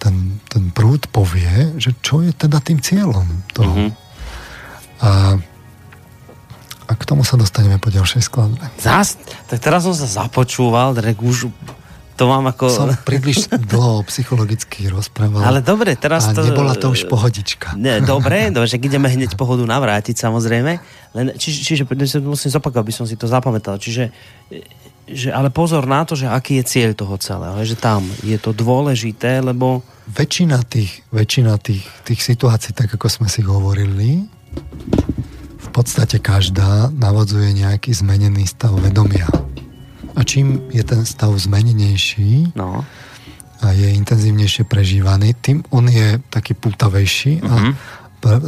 [0.06, 3.74] ten, ten prúd povie, že čo je teda tým cieľom toho.
[3.74, 3.90] Mm-hmm.
[5.02, 5.10] A,
[6.86, 8.62] a k tomu sa dostaneme po ďalšej skladbe.
[8.78, 9.18] Zas?
[9.50, 11.50] Tak teraz som sa započúval, tak už
[12.16, 12.72] to mám ako...
[12.72, 15.44] Som príliš dlho psychologicky rozprával.
[15.44, 16.40] Ale dobre, teraz to...
[16.40, 17.76] nebola to už pohodička.
[17.76, 20.72] Ne, dobre, dobre, že ideme hneď pohodu navrátiť, samozrejme.
[21.12, 21.84] Len, či, čiže
[22.24, 23.76] musím zopakovať, aby som si to zapamätal.
[23.76, 24.08] Čiže
[25.06, 27.54] že, ale pozor na to, že aký je cieľ toho celého.
[27.62, 29.86] Že tam je to dôležité, lebo...
[30.10, 34.26] Väčšina tých, väčšina tých, tých situácií, tak ako sme si hovorili,
[35.62, 39.30] v podstate každá navodzuje nejaký zmenený stav vedomia.
[40.16, 42.82] A čím je ten stav zmenenejší no.
[43.62, 47.52] a je intenzívnejšie prežívaný, tým on je taký pútavejší mm-hmm.
[47.52, 47.72] a mhm.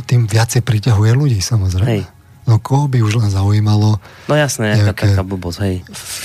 [0.08, 2.02] tým viacej priťahuje ľudí samozrejme.
[2.02, 2.17] Hej.
[2.48, 5.76] No koho by už len zaujímalo No jasné, nejaká taká blbosť, hej.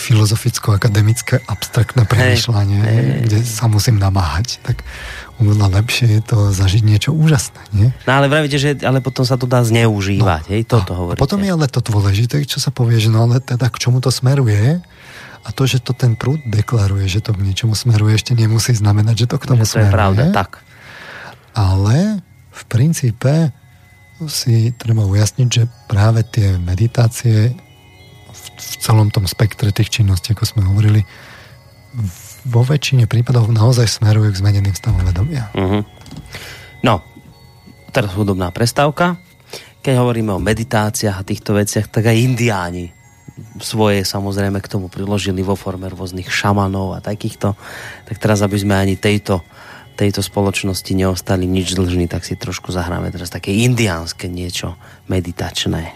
[0.08, 4.64] Filozoficko-akademické abstraktné premyšľanie, hej, hej, kde sa musím namáhať.
[4.64, 4.88] Tak
[5.44, 7.92] oveľa lepšie je to zažiť niečo úžasné, nie?
[8.08, 11.20] No ale vravíte, že ale potom sa to dá zneužívať, no, hej, toto hovoríte.
[11.20, 14.08] Potom je ale to dôležité, čo sa povie, že no ale teda k čomu to
[14.08, 14.80] smeruje,
[15.44, 19.28] a to, že to ten prúd deklaruje, že to k niečomu smeruje, ešte nemusí znamenať,
[19.28, 19.92] že to k tomu že to smeruje.
[19.92, 20.64] je pravda, tak.
[21.52, 23.52] Ale v princípe
[24.28, 27.54] si treba ujasniť, že práve tie meditácie
[28.34, 28.46] v,
[28.82, 31.02] celom tom spektre tých činností, ako sme hovorili,
[32.44, 35.48] vo väčšine prípadov naozaj smerujú k zmeneným stavom vedomia.
[35.56, 35.82] Uh-huh.
[36.84, 37.00] No,
[37.96, 39.16] teraz hudobná prestávka.
[39.80, 42.92] Keď hovoríme o meditáciách a týchto veciach, tak aj indiáni
[43.58, 47.58] svoje samozrejme k tomu priložili vo forme rôznych šamanov a takýchto.
[48.06, 49.42] Tak teraz, aby sme ani tejto,
[49.94, 54.76] tejto spoločnosti neostali nič dlžní, tak si trošku zahráme teraz také indiánske niečo
[55.08, 55.94] meditačné.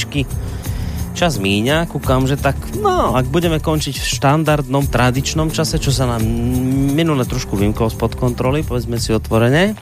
[0.00, 0.24] Pomaličky
[1.10, 6.06] čas míňa, kúkam, že tak, no, ak budeme končiť v štandardnom, tradičnom čase, čo sa
[6.06, 6.22] nám
[6.96, 9.76] minule trošku vymklo spod kontroly, povedzme si otvorene.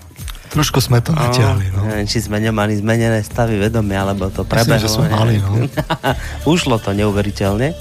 [0.49, 1.85] Trošku sme to natiahli, no.
[1.85, 4.81] Neviem, či sme nemali zmenené stavy vedomia, alebo to prebehlo.
[4.81, 5.69] Myslím, že sme mali, no.
[6.57, 7.77] Ušlo to neuveriteľne.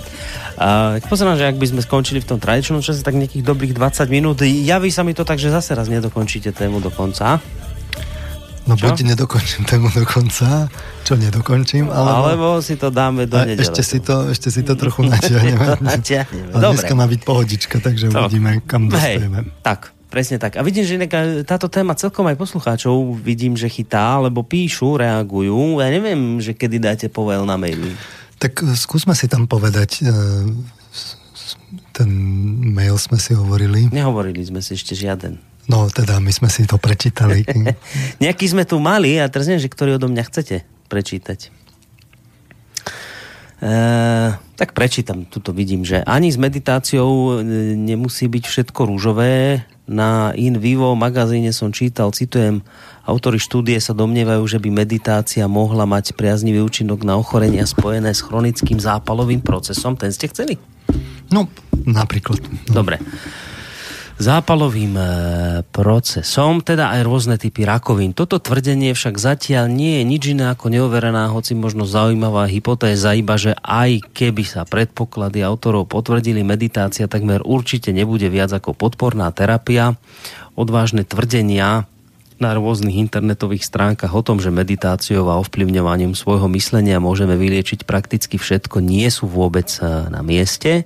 [0.60, 4.12] A pozerám, že ak by sme skončili v tom tradičnom čase, tak nejakých dobrých 20
[4.12, 4.44] minút.
[4.44, 7.40] Javí sa mi to tak, že zase raz nedokončíte tému do konca.
[8.68, 8.92] No čo?
[8.92, 10.68] buď nedokončím tému do konca,
[11.08, 12.20] čo nedokončím, alebo...
[12.28, 13.64] Alebo si to dáme do nedele.
[13.64, 15.80] Ešte si to, ešte si to trochu natiahneme.
[15.96, 16.52] natiahneme.
[16.52, 18.20] Ale dneska má byť pohodička, takže to.
[18.28, 19.48] uvidíme, kam dostaneme.
[19.64, 20.60] tak, presne tak.
[20.60, 21.00] A vidím, že
[21.48, 25.80] táto téma celkom aj poslucháčov vidím, že chytá, lebo píšu, reagujú.
[25.80, 27.96] Ja neviem, že kedy dáte povel na maily.
[28.38, 30.12] Tak skúsme si tam povedať, e,
[31.96, 32.10] ten
[32.76, 33.90] mail sme si hovorili.
[33.90, 35.42] Nehovorili sme si ešte žiaden.
[35.68, 37.44] No, teda my sme si to prečítali.
[38.24, 41.52] Nejaký sme tu mali a teraz neviem, že ktorý odo mňa chcete prečítať.
[43.60, 43.72] E,
[44.56, 47.44] tak prečítam, tuto vidím, že ani s meditáciou e,
[47.76, 49.68] nemusí byť všetko rúžové.
[49.88, 52.60] Na In Vivo magazíne som čítal, citujem,
[53.08, 58.20] autory štúdie sa domnievajú, že by meditácia mohla mať priaznivý účinok na ochorenia spojené s
[58.20, 59.96] chronickým zápalovým procesom.
[59.96, 60.60] Ten ste chceli?
[61.32, 61.48] No,
[61.88, 62.40] napríklad.
[62.72, 62.84] No.
[62.84, 63.00] Dobre
[64.18, 65.06] zápalovým e,
[65.70, 68.18] procesom, teda aj rôzne typy rakovín.
[68.18, 73.38] Toto tvrdenie však zatiaľ nie je nič iné ako neoverená, hoci možno zaujímavá hypotéza, iba
[73.38, 79.94] že aj keby sa predpoklady autorov potvrdili, meditácia takmer určite nebude viac ako podporná terapia.
[80.58, 81.86] Odvážne tvrdenia
[82.38, 88.38] na rôznych internetových stránkach o tom, že meditáciou a ovplyvňovaním svojho myslenia môžeme vyliečiť prakticky
[88.38, 90.86] všetko, nie sú vôbec e, na mieste.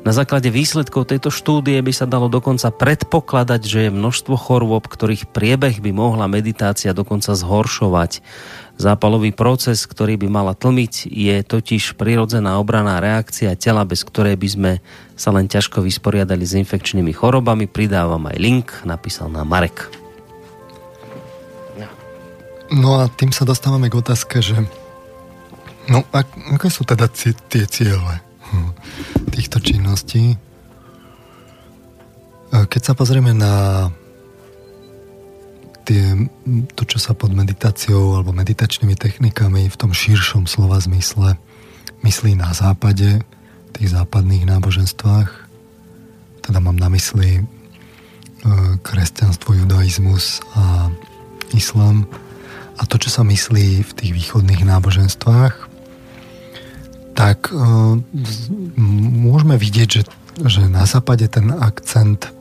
[0.00, 5.28] Na základe výsledkov tejto štúdie by sa dalo dokonca predpokladať, že je množstvo chorôb, ktorých
[5.28, 8.24] priebeh by mohla meditácia dokonca zhoršovať.
[8.80, 14.48] Zápalový proces, ktorý by mala tlmiť, je totiž prirodzená obraná reakcia tela, bez ktorej by
[14.48, 14.72] sme
[15.20, 17.68] sa len ťažko vysporiadali s infekčnými chorobami.
[17.68, 19.92] Pridávam aj link, napísal nám Marek.
[22.72, 24.56] No a tým sa dostávame k otázke, že
[25.92, 28.29] no, ak, aké sú teda tie ciele?
[29.30, 30.36] Týchto činností.
[32.50, 33.86] Keď sa pozrieme na
[35.86, 36.14] tie,
[36.74, 41.34] to, čo sa pod meditáciou alebo meditačnými technikami v tom širšom slova zmysle
[42.06, 43.22] myslí na západe,
[43.70, 45.30] v tých západných náboženstvách,
[46.42, 47.42] teda mám na mysli e,
[48.82, 50.90] kresťanstvo, judaizmus a
[51.54, 52.06] islám
[52.80, 55.69] a to, čo sa myslí v tých východných náboženstvách,
[57.20, 58.00] tak uh,
[59.20, 60.02] môžeme vidieť, že,
[60.40, 62.32] že na západe ten akcent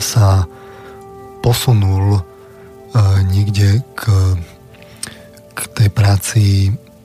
[0.00, 0.48] sa
[1.44, 2.24] posunul uh,
[3.28, 4.02] niekde k,
[5.52, 6.44] k tej práci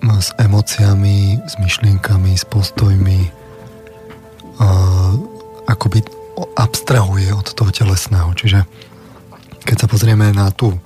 [0.02, 5.12] s emóciami, s myšlienkami, s postojmi, uh,
[5.68, 6.00] akoby
[6.56, 8.32] abstrahuje od toho telesného.
[8.40, 8.64] Čiže
[9.68, 10.80] keď sa pozrieme na tú,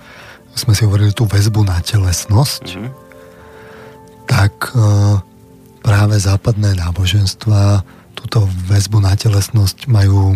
[0.58, 3.06] sme si hovorili tú väzbu na telesnosť, mm-hmm
[4.26, 4.80] tak e,
[5.86, 7.86] práve západné náboženstva
[8.18, 10.34] túto väzbu na telesnosť majú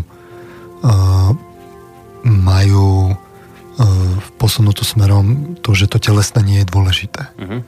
[0.85, 0.91] e,
[2.29, 3.13] majú e,
[4.37, 7.33] posunutú smerom to, že to telesné nie je dôležité.
[7.41, 7.65] Uh-huh.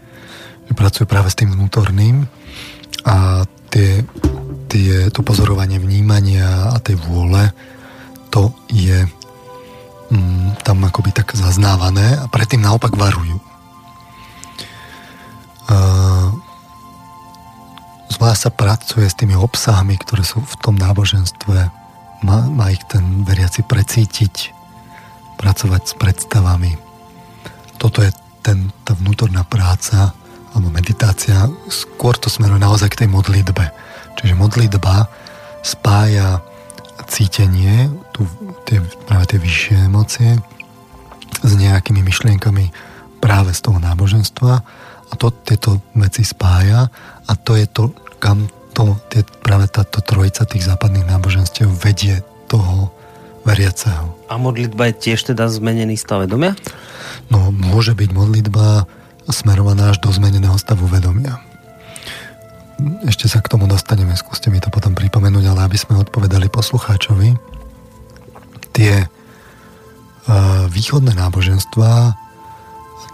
[0.70, 2.30] Že pracujú práve s tým vnútorným
[3.02, 4.06] a tie,
[4.70, 7.50] tie, to pozorovanie vnímania a tej vôle
[8.30, 9.10] to je
[10.14, 13.42] mm, tam akoby tak zaznávané a predtým naopak varujú.
[18.12, 21.58] Zvlášť sa pracuje s tými obsahmi, ktoré sú v tom náboženstve.
[22.28, 24.52] Má, má ich ten veriaci precítiť,
[25.40, 26.76] pracovať s predstavami.
[27.80, 28.12] Toto je
[28.46, 30.14] ten, tá vnútorná práca
[30.52, 33.72] alebo meditácia, skôr to smeruje naozaj k tej modlitbe.
[34.20, 35.08] Čiže modlitba
[35.64, 36.44] spája
[37.08, 38.28] cítenie, tu,
[38.68, 40.38] tie, práve tie vyššie emócie
[41.42, 42.70] s nejakými myšlienkami
[43.24, 44.54] práve z toho náboženstva
[45.12, 46.92] a to tieto veci spája
[47.28, 52.90] a to je to, kam to, tie, práve táto trojica tých západných náboženstiev vedie toho
[53.44, 54.16] veriaceho.
[54.30, 56.56] A modlitba je tiež teda zmenený stav vedomia?
[57.28, 58.86] No, môže byť modlitba
[59.32, 61.40] smerovaná až do zmeneného stavu vedomia.
[63.06, 67.38] Ešte sa k tomu dostaneme, skúste mi to potom pripomenúť, ale aby sme odpovedali poslucháčovi,
[68.74, 72.18] tie uh, východné náboženstva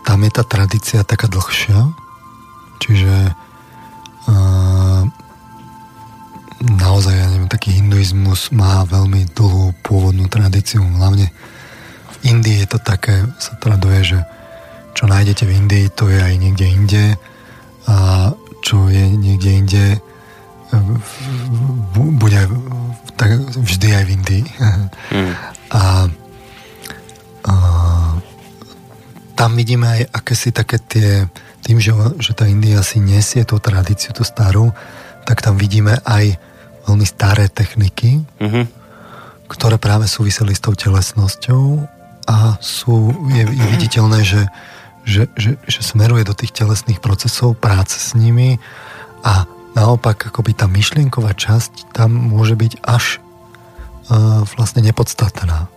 [0.07, 1.91] tam je tá tradícia taká dlhšia,
[2.79, 3.35] čiže
[6.61, 11.29] naozaj, ja neviem, taký hinduizmus má veľmi dlhú pôvodnú tradíciu, hlavne
[12.11, 14.19] v Indii je to také, sa traduje, že
[14.97, 17.03] čo nájdete v Indii, to je aj niekde inde
[17.87, 18.29] a
[18.65, 19.85] čo je niekde inde
[21.95, 22.41] bude
[23.15, 24.45] tak vždy aj v Indii.
[25.13, 25.33] Mm.
[25.71, 25.81] A,
[27.47, 27.53] a
[29.37, 31.09] tam vidíme aj akési také tie,
[31.67, 31.91] tým, že,
[32.23, 34.71] že tá India si nesie tú tradíciu, tú starú,
[35.27, 36.39] tak tam vidíme aj
[36.87, 38.65] veľmi staré techniky, mm-hmm.
[39.51, 41.83] ktoré práve súviseli s tou telesnosťou
[42.31, 44.47] a sú, je, je viditeľné, že,
[45.03, 48.63] že, že, že smeruje do tých telesných procesov práce s nimi
[49.27, 49.43] a
[49.75, 53.19] naopak akoby tá myšlienková časť tam môže byť až
[54.07, 55.67] uh, vlastne nepodstatná.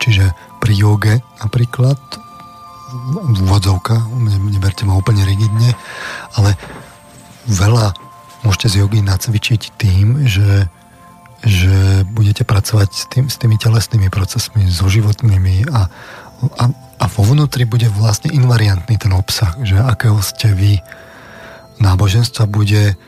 [0.00, 0.32] Čiže
[0.64, 1.14] pri joge
[1.44, 2.00] napríklad
[3.44, 4.00] úvodzovka,
[4.52, 5.76] neberte ma úplne rigidne,
[6.36, 6.56] ale
[7.48, 7.92] veľa
[8.44, 10.68] môžete z jogy nacvičiť tým, že,
[11.44, 15.90] že budete pracovať s, tým, s tými telesnými procesmi, so životnými a,
[16.58, 20.80] a, a vo vnútri bude vlastne invariantný ten obsah, že akého ste vy
[21.78, 22.98] náboženstva bude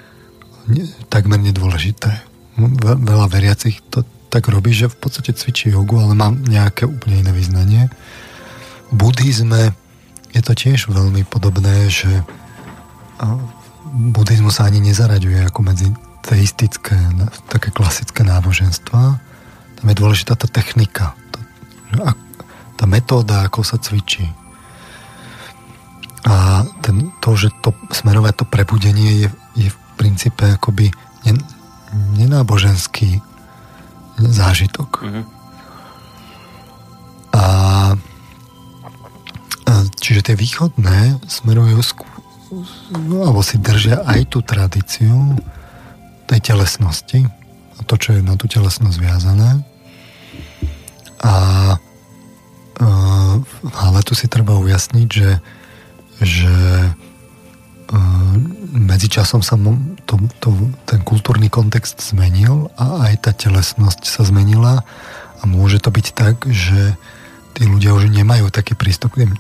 [1.11, 2.23] takmer nedôležité.
[2.85, 7.33] Veľa veriacich to tak robí, že v podstate cvičí jogu, ale má nejaké úplne iné
[7.35, 7.83] vyznanie.
[8.91, 9.73] Buddhizme
[10.31, 12.11] je to tiež veľmi podobné, že
[14.15, 15.89] buddhizmus sa ani nezaraďuje ako medzi
[16.23, 16.95] teistické,
[17.51, 19.03] také klasické náboženstva.
[19.81, 21.41] Tam je dôležitá tá technika, tá,
[22.77, 24.29] tá metóda, ako sa cvičí.
[26.29, 30.93] A ten, to, že to smerovať to prebudenie je, je v princípe akoby
[32.21, 33.25] nenáboženský
[34.21, 34.91] zážitok.
[35.01, 35.25] Mm-hmm.
[37.31, 37.45] A
[40.11, 42.11] čiže tie východné smerujú skôr
[43.15, 45.39] alebo si držia aj tú tradíciu
[46.27, 47.23] tej telesnosti
[47.79, 49.63] a to, čo je na tú telesnosť viazané.
[51.23, 51.35] A
[52.75, 52.87] e,
[53.71, 55.39] ale tu si treba ujasniť, že,
[56.19, 56.55] že
[56.91, 57.99] e,
[58.75, 59.55] medzičasom sa
[60.11, 60.51] to, to,
[60.91, 64.83] ten kultúrny kontext zmenil a aj tá telesnosť sa zmenila
[65.39, 66.99] a môže to byť tak, že
[67.55, 69.39] tí ľudia už nemajú taký prístup k tým,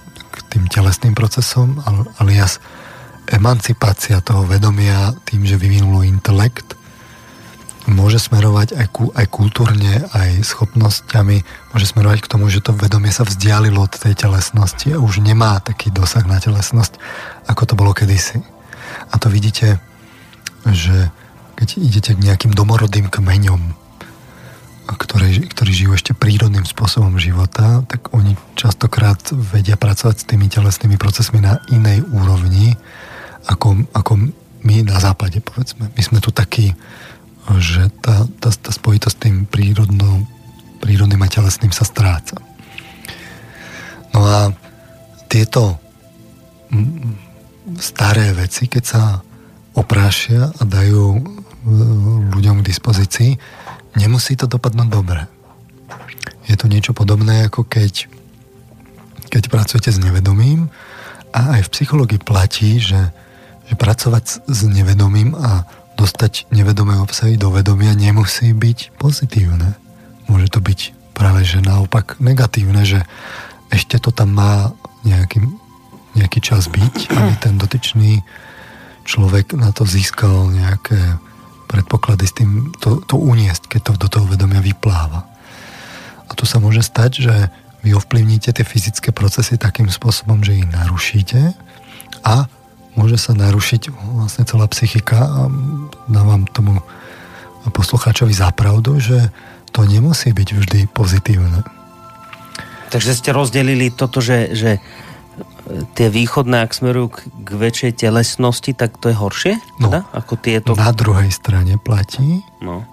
[0.50, 1.78] tým telesným procesom,
[2.18, 2.58] alias
[3.30, 6.74] emancipácia toho vedomia tým, že vyvinulo intelekt,
[7.88, 13.10] môže smerovať aj, ku, aj kultúrne, aj schopnosťami, môže smerovať k tomu, že to vedomie
[13.10, 17.00] sa vzdialilo od tej telesnosti a už nemá taký dosah na telesnosť,
[17.48, 18.42] ako to bolo kedysi.
[19.10, 19.80] A to vidíte,
[20.68, 21.10] že
[21.56, 23.79] keď idete k nejakým domorodým kmeňom,
[24.96, 30.96] ktorí, ktorí žijú ešte prírodným spôsobom života, tak oni častokrát vedia pracovať s tými telesnými
[30.98, 32.74] procesmi na inej úrovni,
[33.46, 34.12] ako, ako
[34.66, 35.88] my na západe, povedzme.
[35.94, 36.74] My sme tu takí,
[37.58, 40.26] že tá, tá, tá spojitosť s tým prírodnou,
[40.82, 42.36] prírodným a telesným sa stráca.
[44.10, 44.50] No a
[45.30, 45.78] tieto
[47.78, 49.02] staré veci, keď sa
[49.74, 51.20] oprášia a dajú e,
[52.34, 53.30] ľuďom k dispozícii,
[53.96, 55.26] nemusí to dopadnúť dobre.
[56.46, 58.10] Je to niečo podobné, ako keď,
[59.30, 60.70] keď pracujete s nevedomím
[61.30, 63.14] a aj v psychológii platí, že
[63.70, 65.62] že pracovať s nevedomým a
[65.94, 69.78] dostať nevedomé obsahy do vedomia nemusí byť pozitívne.
[70.26, 73.06] Môže to byť práve že naopak negatívne, že
[73.70, 74.74] ešte to tam má
[75.06, 75.46] nejaký,
[76.18, 78.26] nejaký čas byť, aby ten dotyčný
[79.06, 80.98] človek na to získal nejaké
[81.70, 85.22] predpoklady s tým to, to uniesť, keď to do toho vedomia vypláva.
[86.26, 87.34] A tu sa môže stať, že
[87.86, 91.54] vy ovplyvníte tie fyzické procesy takým spôsobom, že ich narušíte
[92.26, 92.50] a
[92.98, 95.40] môže sa narušiť vlastne celá psychika a
[96.10, 96.82] dávam tomu
[97.70, 99.30] poslucháčovi zapravdu, že
[99.70, 101.62] to nemusí byť vždy pozitívne.
[102.90, 104.82] Takže ste rozdelili toto, že, že
[105.94, 109.52] tie východné, ak smerujú k, k väčšej telesnosti, tak to je horšie?
[109.78, 110.00] No, teda?
[110.12, 110.74] Ako tieto...
[110.74, 112.84] Na druhej strane platí, no.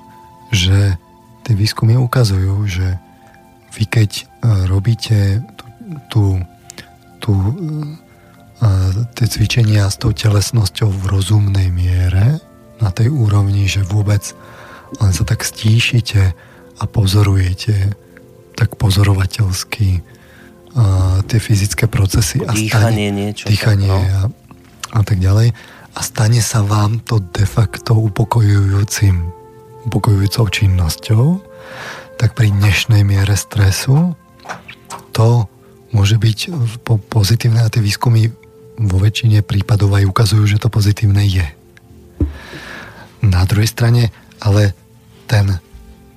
[0.53, 0.95] že
[1.43, 3.01] tie výskumy ukazujú, že
[3.77, 4.23] vy keď e,
[4.69, 5.73] robíte tú,
[6.03, 6.33] tú,
[7.21, 7.33] tú
[9.13, 12.41] tie cvičenia s tou telesnosťou v rozumnej miere,
[12.77, 14.21] na tej úrovni, že vôbec
[15.01, 16.33] len sa tak stíšite
[16.77, 17.93] a pozorujete
[18.57, 20.01] tak pozorovateľsky
[20.77, 23.45] uh, tie fyzické procesy a dýchanie stane, niečo.
[23.49, 23.97] Dýchanie tak, no.
[23.97, 24.21] a,
[24.93, 25.51] a tak ďalej.
[25.97, 29.33] A stane sa vám to de facto upokojujúcim,
[29.89, 31.23] upokojujúcou činnosťou,
[32.21, 34.13] tak pri dnešnej miere stresu
[35.13, 35.49] to
[35.89, 36.39] môže byť
[37.09, 38.29] pozitívne a tie výskumy
[38.77, 41.47] vo väčšine prípadov aj ukazujú, že to pozitívne je.
[43.25, 44.77] Na druhej strane, ale
[45.25, 45.57] ten,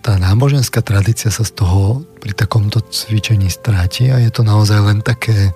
[0.01, 5.05] tá náboženská tradícia sa z toho pri takomto cvičení stráti a je to naozaj len
[5.05, 5.52] také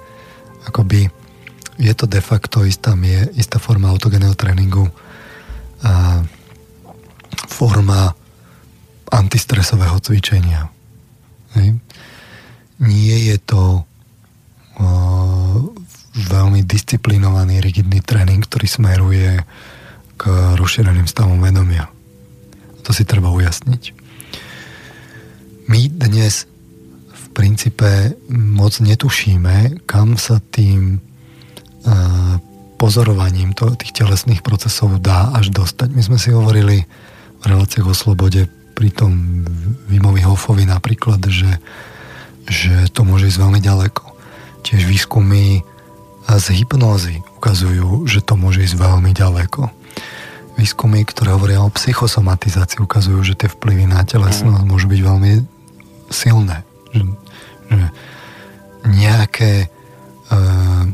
[0.69, 1.09] akoby
[1.79, 4.87] je to de facto istá, je, istá forma autogeného tréningu
[5.83, 6.23] a
[7.51, 8.15] forma
[9.11, 10.71] antistresového cvičenia.
[11.59, 11.79] Hej.
[12.79, 14.87] Nie je to o,
[16.15, 19.43] veľmi disciplinovaný, rigidný tréning, ktorý smeruje
[20.15, 20.23] k
[20.55, 21.91] rozšíreným stavom vedomia.
[22.87, 24.04] To si treba ujasniť.
[25.65, 26.45] My dnes
[27.09, 31.01] v princípe moc netušíme, kam sa tým
[32.77, 35.89] pozorovaním to, tých telesných procesov dá až dostať.
[35.93, 36.85] My sme si hovorili
[37.41, 38.45] v reláciách o slobode
[38.77, 39.45] pri tom
[39.89, 41.61] Vimovi Hofovi napríklad, že,
[42.45, 44.05] že to môže ísť veľmi ďaleko.
[44.65, 45.65] Tiež výskumy
[46.25, 49.69] z hypnózy ukazujú, že to môže ísť veľmi ďaleko.
[50.61, 54.71] Výskumy, ktoré hovoria o psychosomatizácii, ukazujú, že tie vplyvy na telesnosť mm.
[54.71, 55.33] môžu byť veľmi
[56.15, 56.63] silné.
[56.95, 57.03] Že,
[57.75, 57.87] že
[58.87, 59.67] nejaké
[60.31, 60.87] uh,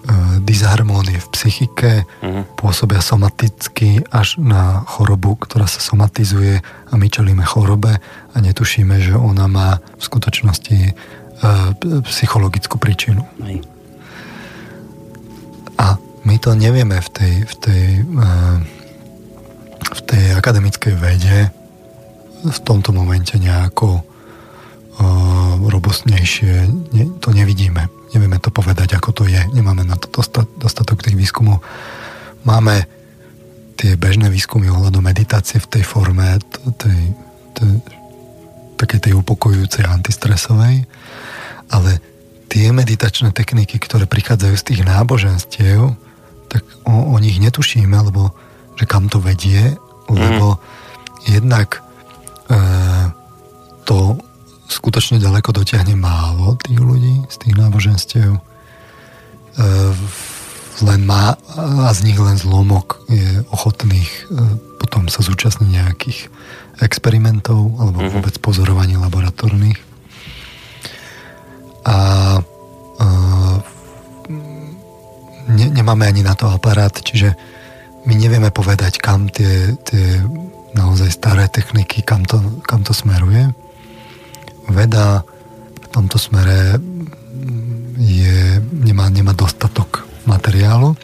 [0.00, 2.48] E, disharmónie v psychike, uh-huh.
[2.56, 8.00] pôsobia somaticky až na chorobu, ktorá sa somatizuje a my čelíme chorobe
[8.32, 11.76] a netušíme, že ona má v skutočnosti uh,
[12.08, 13.28] psychologickú príčinu.
[13.44, 13.60] Hej.
[15.76, 18.56] A my to nevieme v tej, v tej, uh,
[19.84, 21.52] v tej akademickej vede
[22.40, 24.00] v tomto momente nejako
[25.60, 26.52] robustnejšie
[26.92, 29.38] ne, to nevidíme nevieme to povedať, ako to je.
[29.54, 30.10] Nemáme na to
[30.58, 31.62] dostatok tých výskumov.
[32.42, 32.86] Máme
[33.78, 36.36] tie bežné výskumy ohľadom meditácie v tej forme
[36.76, 37.00] tej,
[37.56, 37.72] tej,
[38.76, 40.84] také tej upokojujúcej antistresovej,
[41.70, 41.90] ale
[42.50, 45.94] tie meditačné techniky, ktoré prichádzajú z tých náboženstiev,
[46.50, 48.34] tak o, o nich netušíme, lebo
[48.74, 49.78] že kam to vedie,
[50.10, 50.60] lebo mm.
[51.30, 51.78] jednak
[52.50, 52.58] e,
[53.86, 54.18] to
[54.70, 58.38] skutočne ďaleko dotiahne málo tých ľudí z tých náboženstiev.
[58.38, 58.40] E,
[60.80, 64.22] len má, a z nich len zlomok je ochotných e,
[64.78, 66.18] potom sa zúčastniť nejakých
[66.80, 68.14] experimentov alebo mm-hmm.
[68.16, 69.76] vôbec pozorovaní laboratórnych.
[71.84, 71.98] A
[72.38, 73.10] e,
[75.50, 77.34] ne, nemáme ani na to aparát, čiže
[78.06, 80.22] my nevieme povedať, kam tie, tie
[80.72, 83.50] naozaj staré techniky, kam to, kam to smeruje
[84.70, 85.26] veda
[85.82, 86.78] v tomto smere
[88.00, 90.96] je, nemá, nemá dostatok materiálu.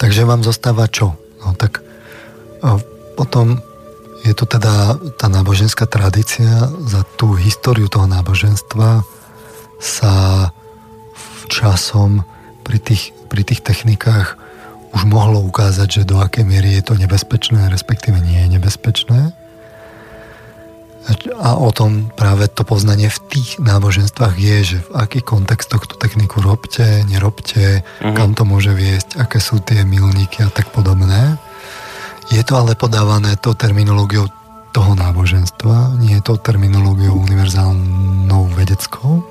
[0.00, 1.14] Takže vám zostáva čo?
[1.44, 1.84] No tak
[3.16, 3.60] potom
[4.24, 9.04] je to teda tá náboženská tradícia, za tú históriu toho náboženstva
[9.80, 10.14] sa
[11.48, 12.24] časom
[12.64, 14.36] pri tých, pri tých technikách
[14.92, 19.32] už mohlo ukázať, že do akej miery je to nebezpečné, respektíve nie je nebezpečné.
[21.40, 25.94] A o tom práve to poznanie v tých náboženstvách je, že v akých kontextoch tú
[25.98, 28.14] techniku robte, nerobte, uh-huh.
[28.14, 31.40] kam to môže viesť, aké sú tie milníky a tak podobné.
[32.30, 34.30] Je to ale podávané tou terminológiou
[34.70, 39.26] toho náboženstva, nie to terminológiou univerzálnou vedeckou.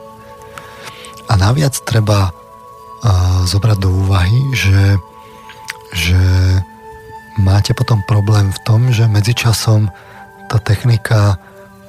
[1.32, 5.00] A naviac treba uh, zobrať do úvahy, že,
[5.96, 6.20] že
[7.40, 9.88] máte potom problém v tom, že medzičasom
[10.52, 11.40] tá technika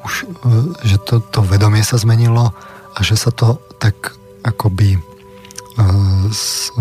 [0.04, 2.52] už, e, že to, to vedomie sa zmenilo
[2.94, 6.26] a že sa to tak akoby uh,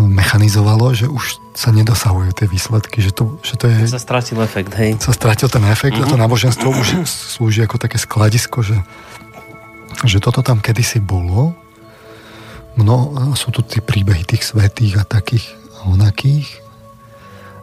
[0.00, 3.76] mechanizovalo, že už sa nedosahujú tie výsledky, že to, že to je...
[3.84, 4.96] Sa stratil efekt, hej.
[4.96, 6.08] Sa stratil ten efekt uh-huh.
[6.08, 6.24] a to mhm.
[6.24, 8.80] náboženstvo už slúži ako také skladisko, že,
[10.08, 11.52] že toto tam kedysi bolo,
[12.80, 16.48] no sú tu tie príbehy tých svetých a takých a onakých,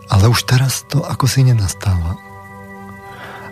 [0.08, 2.27] ale už teraz to ako si nenastáva.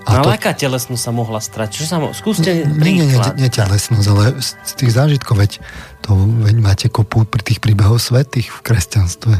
[0.05, 0.37] A no, to...
[0.37, 1.81] telesnosť sa mohla strať?
[1.81, 2.13] Čo sa mo...
[2.13, 3.33] Skúste príklad.
[3.33, 5.57] Nie, nie, nie, telesnosť, ale z tých zážitkov, veď,
[6.05, 6.13] to,
[6.45, 9.35] veď máte kopu pri tých príbehov svetých v kresťanstve.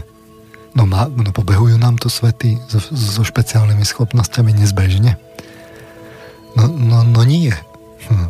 [0.73, 5.15] No, má, no pobehujú nám to svety so, so špeciálnymi schopnosťami nezbežne.
[6.57, 7.53] No, no, no nie.
[8.09, 8.29] Hm.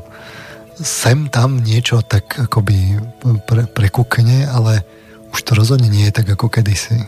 [0.75, 2.99] Sem tam niečo tak akoby
[3.47, 4.83] pre, prekúkne, ale
[5.31, 6.99] už to rozhodne nie je tak ako kedysi.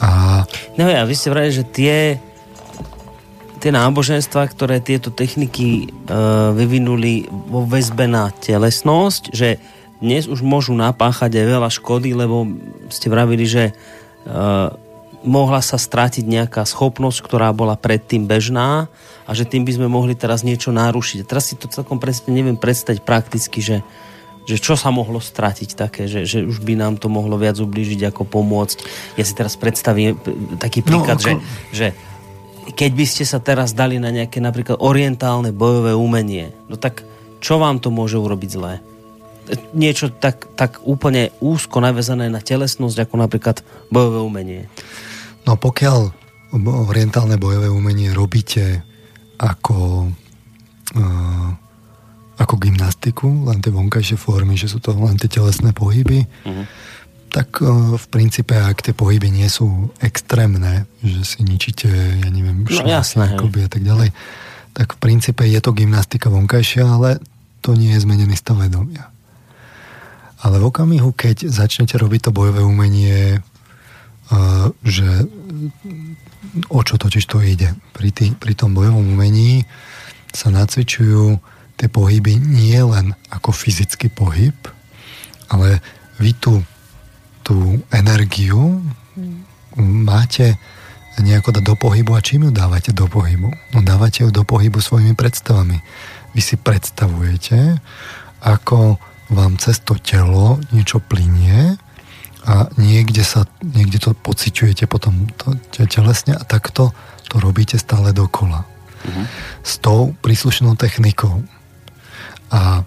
[0.00, 0.42] A...
[0.80, 2.18] No ja, vy ste vrali, že tie
[3.64, 6.12] tie náboženstva, ktoré tieto techniky e,
[6.52, 9.56] vyvinuli vo väzbe na telesnosť, že
[10.04, 12.44] dnes už môžu napáchať aj veľa škody, lebo
[12.92, 13.74] ste vravili, že e,
[15.24, 18.92] mohla sa strátiť nejaká schopnosť, ktorá bola predtým bežná
[19.24, 21.24] a že tým by sme mohli teraz niečo narušiť.
[21.24, 23.80] Teraz si to celkom presne neviem predstaviť prakticky, že,
[24.44, 28.12] že čo sa mohlo stratiť také, že, že už by nám to mohlo viac ublížiť
[28.12, 28.84] ako pomôcť.
[29.16, 30.20] Ja si teraz predstavím
[30.60, 31.24] taký príklad, no, ako...
[31.24, 31.32] že,
[31.72, 31.86] že
[32.72, 37.04] keď by ste sa teraz dali na nejaké napríklad orientálne bojové umenie, no tak
[37.44, 38.80] čo vám to môže urobiť zlé?
[39.76, 43.60] niečo tak, tak úplne úzko navezané na telesnosť, ako napríklad
[43.92, 44.62] bojové umenie?
[45.44, 46.08] No pokiaľ
[46.88, 48.80] orientálne bojové umenie robíte
[49.36, 50.08] ako,
[50.96, 51.48] uh,
[52.40, 56.64] ako gymnastiku, len tie vonkajšie formy, že sú to len tie telesné pohyby, uh-huh.
[57.34, 62.62] Tak uh, v princípe, ak tie pohyby nie sú extrémne, že si ničíte, ja neviem,
[62.62, 64.14] no, jasné, a tak ďalej,
[64.70, 67.18] tak v princípe je to gymnastika vonkajšia, ale
[67.58, 69.10] to nie je zmenený stav vedomia.
[70.46, 73.42] Ale v okamihu, keď začnete robiť to bojové umenie,
[74.30, 75.26] uh, že
[76.70, 77.74] o čo totiž to ide.
[77.96, 79.66] Pri, tý, pri tom bojovom umení
[80.30, 81.42] sa nacvičujú
[81.74, 84.54] tie pohyby nie len ako fyzický pohyb,
[85.50, 85.82] ale
[86.22, 86.62] vy tú,
[87.44, 88.80] tú energiu
[89.78, 90.56] máte
[91.20, 93.52] nejako dať do pohybu a čím ju dávate do pohybu?
[93.76, 95.78] No dávate ju do pohybu svojimi predstavami.
[96.34, 97.78] Vy si predstavujete,
[98.42, 98.98] ako
[99.30, 101.78] vám cez to telo niečo plinie
[102.44, 105.54] a niekde, sa, niekde to pociťujete potom to,
[105.86, 106.90] telesne a takto
[107.30, 108.66] to robíte stále dokola.
[109.04, 109.24] Uh-huh.
[109.62, 111.40] S tou príslušnou technikou.
[112.52, 112.84] A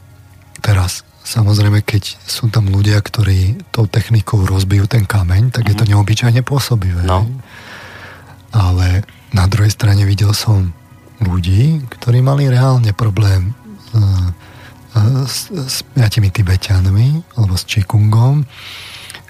[0.61, 5.71] teraz samozrejme, keď sú tam ľudia, ktorí tou technikou rozbijú ten kameň, tak uh-huh.
[5.71, 5.91] je to mhm.
[5.91, 7.03] neobyčajne pôsobivé.
[7.03, 7.27] No.
[8.55, 9.03] Ale
[9.35, 10.71] na druhej strane videl som
[11.19, 13.51] ľudí, ktorí mali reálne problém
[15.27, 18.45] s, s piatimi Tibetanmi alebo s Čikungom,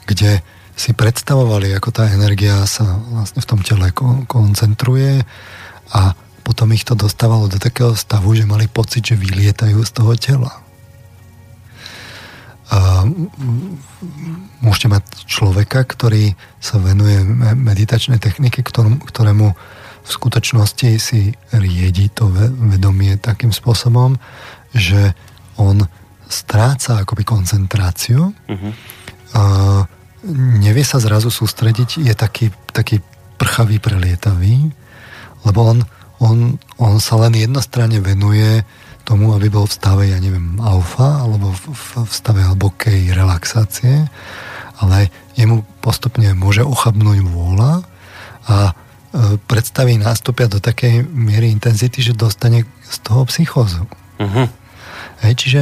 [0.07, 0.39] kde
[0.77, 3.89] si predstavovali, ako tá energia sa vlastne v tom tele
[4.29, 5.25] koncentruje
[5.89, 6.13] a
[6.45, 10.66] potom ich to dostávalo do takého stavu, že mali pocit, že vylietajú z toho tela.
[12.67, 13.07] A
[14.59, 17.23] môžete mať človeka, ktorý sa venuje
[17.55, 18.59] meditačnej technike,
[19.07, 19.47] ktorému
[20.07, 24.19] v skutočnosti si riedi to vedomie takým spôsobom,
[24.75, 25.15] že
[25.55, 25.87] on
[26.27, 28.71] stráca akoby koncentráciu, uh-huh.
[29.35, 29.41] a
[30.59, 32.99] nevie sa zrazu sústrediť, je taký, taký
[33.39, 34.71] prchavý, prelietavý,
[35.47, 35.77] lebo on,
[36.19, 36.37] on,
[36.79, 38.63] on sa len jednostranne venuje
[39.07, 41.63] tomu, aby bol v stave, ja neviem, alfa, alebo v,
[42.03, 44.11] v stave hlbokej relaxácie,
[44.83, 45.07] ale
[45.39, 47.87] jemu postupne môže ochabnúť vôľa
[48.51, 48.71] a e,
[49.47, 53.87] predstavy nástupia do takej miery intenzity, že dostane z toho psychózu.
[54.19, 54.51] Uh-huh.
[55.23, 55.61] Hej, čiže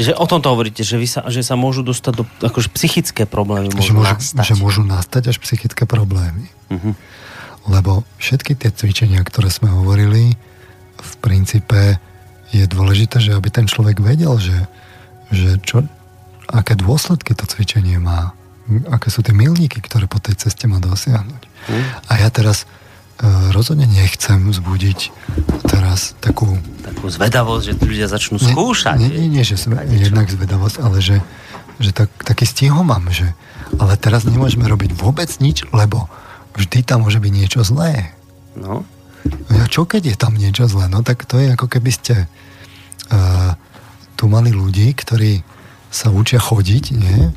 [0.00, 3.68] Čiže o tomto hovoríte, že, vy sa, že sa môžu dostať do akože psychické problémy.
[3.68, 4.44] Môžu že, môžu, nastať.
[4.48, 6.48] že môžu nastať až psychické problémy.
[6.72, 6.96] Uh-huh.
[7.68, 10.40] Lebo všetky tie cvičenia, ktoré sme hovorili,
[10.96, 12.00] v princípe
[12.50, 14.66] je dôležité, že aby ten človek vedel, že,
[15.30, 15.86] že čo,
[16.50, 18.34] aké dôsledky to cvičenie má,
[18.90, 21.42] aké sú tie milníky, ktoré po tej ceste má dosiahnuť.
[21.42, 21.84] Uh-huh.
[22.10, 22.66] A ja teraz
[23.20, 25.12] E, rozhodne nechcem vzbudiť
[25.68, 26.56] teraz takú...
[26.80, 28.96] Takú zvedavosť, že ľudia začnú skúšať.
[28.96, 31.20] Nie, nie, nie že sme, jednak zvedavosť, ale že,
[31.76, 33.28] že tak, taký stihom mám, že
[33.76, 36.08] ale teraz nemôžeme robiť vôbec nič, lebo
[36.56, 38.16] vždy tam môže byť niečo zlé.
[38.56, 38.88] No.
[39.70, 40.90] Čo keď je tam niečo zlé?
[40.90, 43.52] No tak to je ako keby ste uh,
[44.18, 45.46] tu mali ľudí, ktorí
[45.90, 47.30] sa učia chodiť, nie?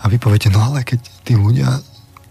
[0.00, 1.82] A vy poviete, no ale keď tí ľudia,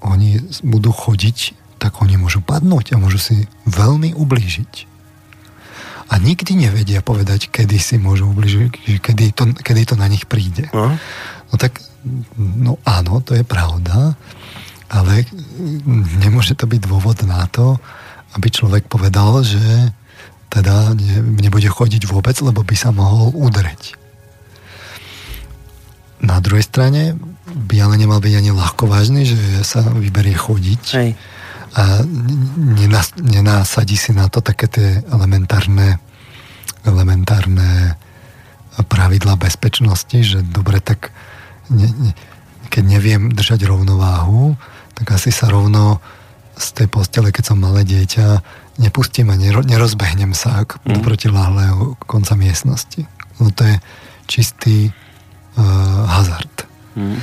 [0.04, 3.36] oni budú chodiť tak oni môžu padnúť a môžu si
[3.70, 4.74] veľmi ublížiť.
[6.10, 10.66] A nikdy nevedia povedať, kedy si môžu ubližiť, kedy to, kedy to na nich príde.
[10.74, 10.98] No.
[11.50, 11.78] no tak,
[12.38, 14.18] no áno, to je pravda,
[14.90, 15.30] ale
[16.22, 17.78] nemôže to byť dôvod na to,
[18.36, 19.92] aby človek povedal, že
[20.52, 23.96] teda ne, nebude chodiť vôbec, lebo by sa mohol udreť.
[26.24, 30.84] Na druhej strane by ale nemal byť ani ľahko vážny, že sa vyberie chodiť.
[30.96, 31.12] Hej
[31.76, 32.00] a
[33.20, 36.00] nenásadí si na to také tie elementárne
[36.88, 38.00] elementárne
[38.88, 41.12] pravidla bezpečnosti, že dobre, tak
[41.68, 42.12] ne, ne,
[42.70, 44.56] keď neviem držať rovnováhu,
[44.94, 46.00] tak asi sa rovno
[46.56, 48.42] z tej postele, keď som malé dieťa,
[48.80, 50.88] nepustím a nero, nerozbehnem sa mm.
[50.88, 53.04] do protiláhlého konca miestnosti.
[53.40, 53.76] No to je
[54.28, 55.64] čistý uh,
[56.08, 56.68] hazard.
[56.96, 57.20] Mm.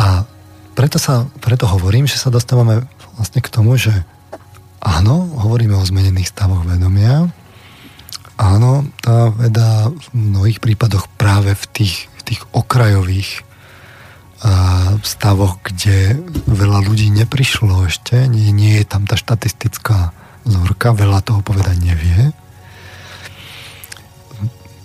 [0.00, 0.24] A
[0.72, 2.88] preto, sa, preto hovorím, že sa dostávame
[3.20, 3.92] vlastne k tomu, že
[4.80, 7.28] áno, hovoríme o zmenených stavoch vedomia,
[8.40, 13.44] áno, tá veda v mnohých prípadoch práve v tých, v tých okrajových
[14.40, 16.16] a, stavoch, kde
[16.48, 20.16] veľa ľudí neprišlo ešte, nie, nie je tam tá štatistická
[20.48, 22.32] vzorka, veľa toho povedať nevie.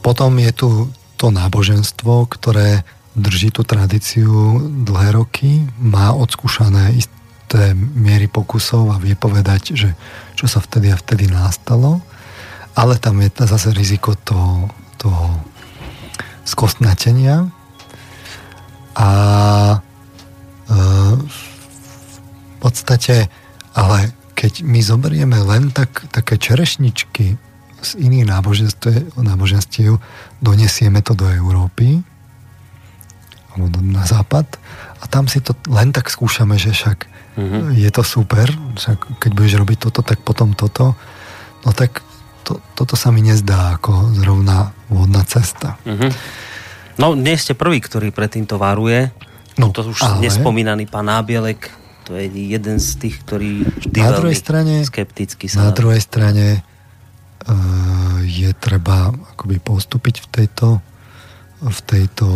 [0.04, 0.70] Potom je tu
[1.16, 2.84] to náboženstvo, ktoré
[3.16, 9.90] drží tú tradíciu dlhé roky, má odskúšané isté miery pokusov a vie povedať, že
[10.36, 12.04] čo sa vtedy a vtedy nastalo,
[12.76, 14.68] ale tam je zase riziko toho,
[15.00, 15.40] toho
[16.44, 17.48] skostnatenia
[18.96, 19.10] a
[19.76, 19.78] e,
[21.20, 21.42] v
[22.64, 23.28] podstate,
[23.76, 27.36] ale keď my zoberieme len tak, také čerešničky
[27.86, 30.02] z iných náboženstiev, náboženstiev
[30.42, 32.02] donesieme to do Európy
[33.56, 34.60] alebo na západ
[35.00, 37.08] a tam si to len tak skúšame, že však
[37.40, 37.64] mm-hmm.
[37.80, 40.98] je to super, však keď budeš robiť toto, tak potom toto,
[41.64, 42.04] no tak
[42.44, 45.80] to, toto sa mi nezdá ako zrovna vhodná cesta.
[45.88, 46.12] Mm-hmm.
[46.96, 49.12] No, nie ste prvý, ktorý pred týmto varuje.
[49.60, 50.24] No, to už ale...
[50.24, 51.72] nespomínaný pán Nábielek,
[52.06, 55.68] to je jeden z tých, ktorí vždy na druhej strane, skepticky sa...
[55.68, 60.68] Na druhej strane uh, je treba akoby postúpiť v tejto,
[61.66, 62.28] v tejto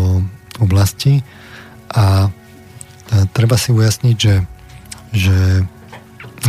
[0.57, 1.22] oblasti.
[1.94, 4.36] A uh, treba si ujasniť, že,
[5.14, 5.38] že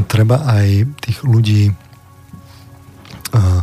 [0.08, 1.62] treba aj tých ľudí
[3.36, 3.60] uh,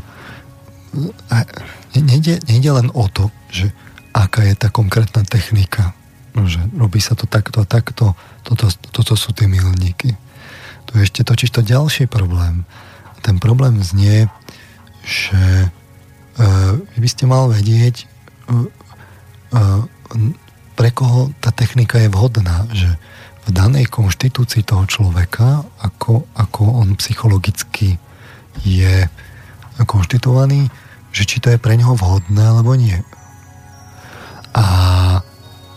[1.97, 3.73] nejde, nejde len o to, že
[4.17, 5.93] aká je tá konkrétna technika,
[6.33, 10.17] že robí sa to takto a takto, toto, toto sú tie milníky.
[10.89, 12.65] Tu je ešte točiť to ďalší problém.
[13.21, 14.29] Ten problém znie,
[15.05, 15.67] že e,
[16.97, 19.61] by ste mal vedieť, e, e,
[20.77, 22.89] pre koho tá technika je vhodná, že
[23.47, 27.97] v danej konštitúcii toho človeka, ako, ako on psychologicky
[28.61, 29.07] je
[29.81, 30.69] konštituovaný,
[31.15, 33.01] že či to je pre neho vhodné alebo nie.
[34.57, 34.65] A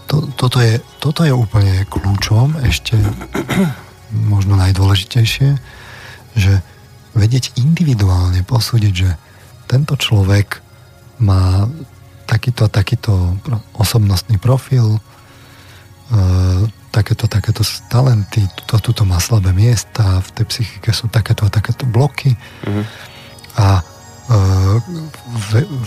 [0.09, 2.97] to, toto, je, toto je úplne kľúčom, ešte
[4.32, 5.48] možno najdôležitejšie,
[6.35, 6.52] že
[7.15, 9.11] vedieť individuálne posúdiť, že
[9.69, 10.65] tento človek
[11.20, 11.69] má
[12.27, 13.39] takýto takýto
[13.74, 15.01] osobnostný profil, e,
[16.94, 21.86] takéto, takéto talenty, tuto, tuto má slabé miesta, v tej psychike sú takéto a takéto
[21.86, 22.35] bloky.
[22.66, 22.85] Mm-hmm.
[23.59, 23.82] A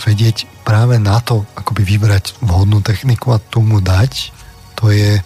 [0.04, 4.36] vedieť práve na to, akoby vybrať vhodnú techniku a tomu dať,
[4.76, 5.24] to je,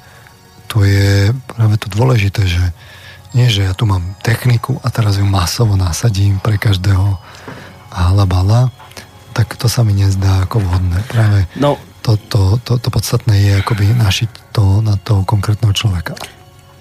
[0.70, 2.62] to je práve to dôležité, že
[3.34, 7.18] nie, že ja tu mám techniku a teraz ju masovo nasadím pre každého
[7.90, 8.70] halabala,
[9.34, 11.02] tak to sa mi nezdá ako vhodné.
[11.10, 11.78] Práve no.
[12.06, 16.14] to, to, to, to podstatné je akoby našiť to na toho konkrétneho človeka.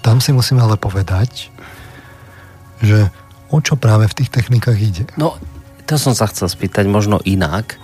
[0.05, 1.49] Tam si musíme ale povedať,
[2.85, 3.09] že
[3.49, 5.05] o čo práve v tých technikách ide.
[5.17, 5.41] No,
[5.87, 7.79] to som sa chcel spýtať možno inak,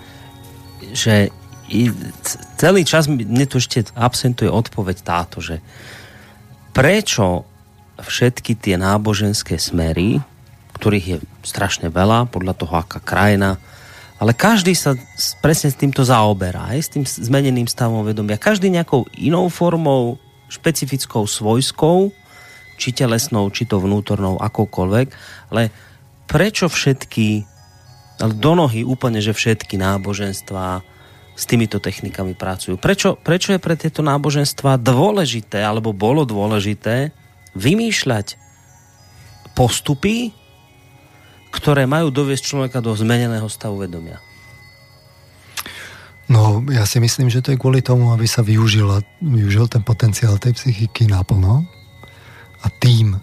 [0.93, 1.31] že
[2.59, 5.63] celý čas mne tu ešte absentuje odpoveď táto, že
[6.75, 7.47] prečo
[7.97, 10.21] všetky tie náboženské smery,
[10.77, 11.17] ktorých je
[11.47, 13.57] strašne veľa, podľa toho, aká krajina,
[14.19, 14.99] ale každý sa
[15.43, 18.39] presne s týmto zaoberá, aj s tým zmeneným stavom vedomia.
[18.39, 20.19] Každý nejakou inou formou,
[20.51, 22.13] špecifickou svojskou,
[22.79, 25.09] či telesnou, či to vnútornou, akokoľvek,
[25.55, 25.71] ale
[26.27, 27.52] prečo všetky
[28.23, 30.87] ale do nohy úplne, že všetky náboženstva
[31.35, 32.79] s týmito technikami pracujú.
[32.79, 37.11] Prečo, prečo je pre tieto náboženstva dôležité, alebo bolo dôležité
[37.59, 38.39] vymýšľať
[39.59, 40.31] postupy,
[41.51, 44.23] ktoré majú doviesť človeka do zmeneného stavu vedomia?
[46.31, 48.89] No, ja si myslím, že to je kvôli tomu, aby sa využil,
[49.21, 51.67] využil ten potenciál tej psychiky naplno
[52.63, 53.19] a tým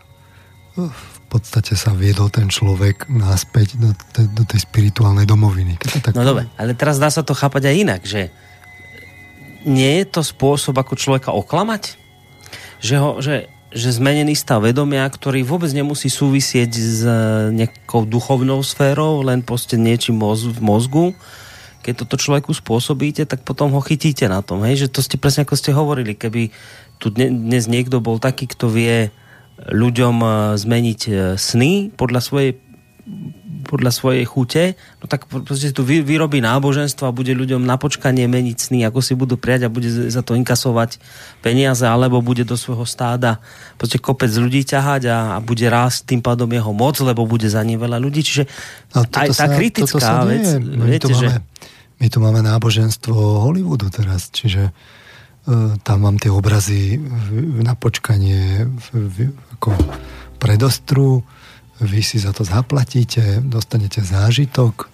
[1.29, 5.77] podstate sa viedol ten človek náspäť do, te, do tej spirituálnej domoviny.
[5.77, 8.33] tak no dobre, ale teraz dá sa to chápať aj inak, že
[9.69, 11.99] nie je to spôsob, ako človeka oklamať?
[12.81, 17.11] Že, ho, že, že zmenený stav vedomia, ktorý vôbec nemusí súvisieť s e,
[17.53, 21.05] nejakou duchovnou sférou, len proste niečím moz, v mozgu,
[21.83, 24.63] keď toto človeku spôsobíte, tak potom ho chytíte na tom.
[24.63, 24.87] Hej?
[24.87, 26.55] Že to ste presne ako ste hovorili, keby
[26.99, 29.11] tu dnes niekto bol taký, kto vie
[29.67, 32.51] ľuďom e, zmeniť e, sny podľa svojej
[33.59, 34.63] podľa svojej chute,
[34.97, 39.13] no tak proste tu vyrobí náboženstvo a bude ľuďom na počkanie meniť sny, ako si
[39.13, 40.97] budú prijať a bude za to inkasovať
[41.45, 43.37] peniaze, alebo bude do svojho stáda
[43.77, 47.61] proste kopec ľudí ťahať a, a bude rásť tým pádom jeho moc, lebo bude za
[47.61, 48.25] ním veľa ľudí.
[48.25, 48.43] Čiže
[48.97, 51.27] aj tá sa, kritická vec, my viete, tu máme, že...
[52.01, 53.13] My tu máme náboženstvo
[53.45, 54.73] Hollywoodu teraz, čiže
[55.49, 57.01] E, tam mám tie obrazy
[57.65, 58.69] na počkanie
[59.59, 59.75] ako
[60.39, 61.19] predostru,
[61.83, 64.87] vy si za to zaplatíte, dostanete zážitok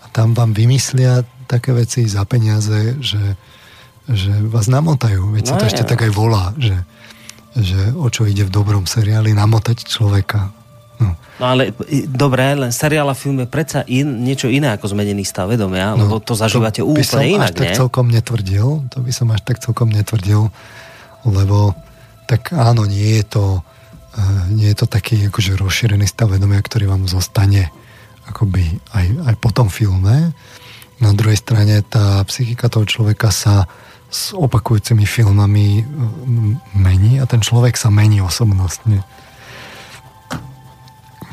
[0.00, 3.36] a tam vám vymyslia také veci za peniaze, že,
[4.08, 5.28] že vás namotajú.
[5.32, 6.76] Veď no, sa to ešte tak aj volá, že,
[7.56, 10.52] že o čo ide v dobrom seriáli, namotať človeka.
[11.00, 11.16] No.
[11.40, 11.72] no ale
[12.08, 16.04] dobre, len seriál a film je predsa in, niečo iné ako zmenený stav vedomia, no,
[16.04, 19.60] lebo to zažívate to úplne inak, až tak celkom netvrdil, to by som až tak
[19.62, 20.52] celkom netvrdil,
[21.24, 21.72] lebo
[22.28, 23.44] tak áno, nie je to
[24.50, 27.70] nie je to taký akože rozšírený stav vedomia, ktorý vám zostane
[28.28, 30.34] akoby aj, aj po tom filme,
[30.98, 33.70] Na druhej strane tá psychika toho človeka sa
[34.10, 35.86] s opakujúcimi filmami
[36.74, 39.06] mení a ten človek sa mení osobnostne.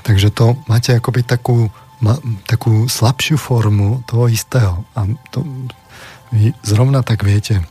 [0.05, 4.85] Takže to máte akoby takú, ma, takú slabšiu formu toho istého.
[4.93, 5.41] A to,
[6.29, 7.65] vy zrovna tak viete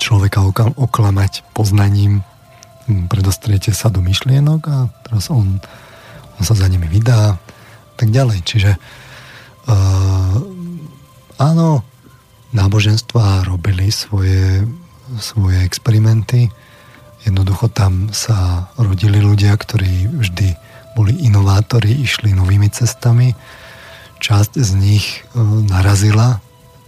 [0.00, 0.40] človeka
[0.80, 2.24] oklamať poznaním,
[3.10, 5.60] predostriete sa do myšlienok a teraz on,
[6.38, 7.38] on sa za nimi vydá
[8.02, 8.38] tak ďalej.
[8.42, 8.70] Čiže
[9.70, 10.36] uh,
[11.38, 11.86] áno,
[12.50, 14.66] náboženstva robili svoje,
[15.22, 16.50] svoje experimenty.
[17.22, 20.48] Jednoducho tam sa rodili ľudia, ktorí vždy
[20.98, 23.32] boli inovátori, išli novými cestami.
[24.18, 25.38] Časť z nich e,
[25.70, 26.42] narazila,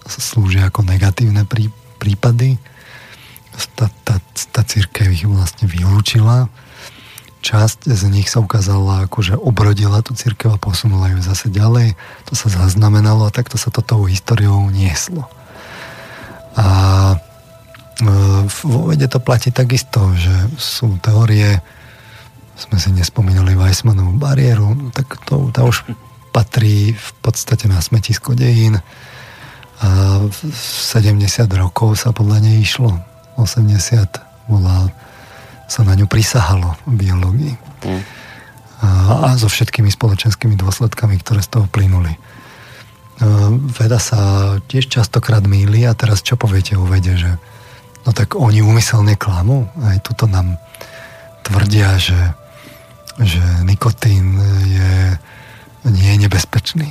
[0.05, 1.73] slúžia ako negatívne prí,
[2.03, 2.61] prípady.
[3.75, 4.19] Tá, tá,
[4.51, 6.51] tá církev ich vlastne vylúčila.
[7.45, 11.93] Časť z nich sa ukázala, ako že obrodila tú církev a posunula ju zase ďalej.
[12.27, 15.29] To sa zaznamenalo a takto sa to tou históriou nieslo.
[16.57, 16.67] A
[17.13, 18.09] e,
[18.49, 21.61] vo vede to platí takisto, že sú teórie,
[22.57, 25.85] sme si nespomínali Weissmanovú bariéru, tak to, to už
[26.35, 28.83] patrí v podstate na smetisko dejín.
[29.85, 29.89] A
[30.33, 33.14] 70 rokov sa podľa nej išlo.
[33.37, 34.89] 80 bola,
[35.67, 37.55] sa na ňu prisahalo v biológii.
[37.89, 38.03] Mm.
[38.85, 38.89] A,
[39.27, 42.13] a so všetkými spoločenskými dôsledkami, ktoré z toho plynuli.
[43.79, 44.19] Veda sa
[44.67, 47.31] tiež častokrát mýli a teraz čo poviete o vede, že
[48.05, 49.71] no tak oni úmyselne klamú?
[49.81, 50.59] Aj tuto nám
[51.47, 52.19] tvrdia, že
[53.23, 54.95] že nikotín je,
[55.87, 56.89] nie je nebezpečný.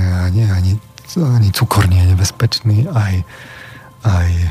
[0.00, 0.72] Ani, ani,
[1.20, 3.14] ani cukor nie je nebezpečný, aj,
[4.06, 4.48] aj e,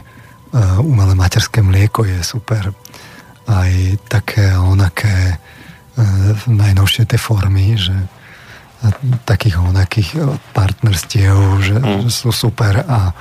[0.81, 2.73] umelé materské mlieko je super.
[3.49, 3.71] Aj
[4.09, 7.95] také onaké uh, najnovšie tie formy, že
[9.27, 10.23] takých onakých
[10.55, 12.07] partnerstiev, že, mm.
[12.07, 13.11] že sú super a,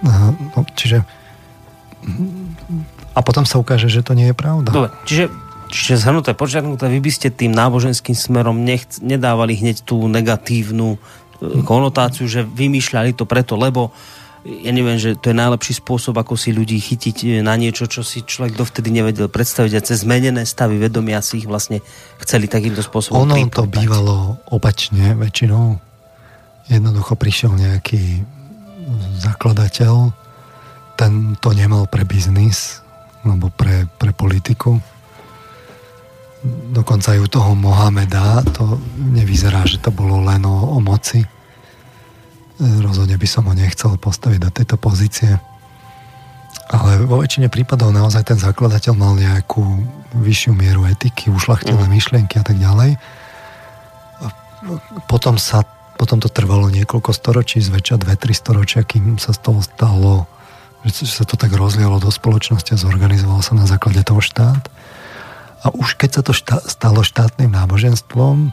[0.00, 0.10] a
[0.56, 1.04] no, čiže
[3.12, 4.72] a potom sa ukáže, že to nie je pravda.
[4.72, 5.28] Dobre, čiže
[5.70, 10.98] Čiže zhrnuté, počiarknuté, vy by ste tým náboženským smerom nechc, nedávali hneď tú negatívnu
[11.62, 13.94] konotáciu, že vymýšľali to preto, lebo
[14.44, 18.00] ja neviem, že to je najlepší spôsob, ako si ľudí chytiť e, na niečo, čo
[18.00, 21.84] si človek dovtedy nevedel predstaviť a cez zmenené stavy vedomia si ich vlastne
[22.24, 25.76] chceli takýmto spôsobom Ono to bývalo opačne väčšinou.
[26.72, 28.24] Jednoducho prišiel nejaký
[29.20, 30.14] zakladateľ,
[30.96, 32.80] ten to nemal pre biznis,
[33.24, 34.80] alebo pre, pre politiku
[36.72, 41.20] dokonca aj u toho Mohameda to nevyzerá, že to bolo len o, o moci.
[42.60, 45.40] Rozhodne by som ho nechcel postaviť do tejto pozície.
[46.70, 49.64] Ale vo väčšine prípadov naozaj ten zakladateľ mal nejakú
[50.14, 51.90] vyššiu mieru etiky, ušlachtilé mm.
[51.90, 52.94] myšlienky a tak ďalej.
[55.08, 55.64] Potom sa
[56.00, 60.24] potom to trvalo niekoľko storočí, zväčša dve, tri storočia, kým sa z toho stalo,
[60.80, 64.64] že sa to tak rozlialo do spoločnosti a zorganizoval sa na základe toho štát.
[65.60, 68.48] A už keď sa to šta- stalo štátnym náboženstvom,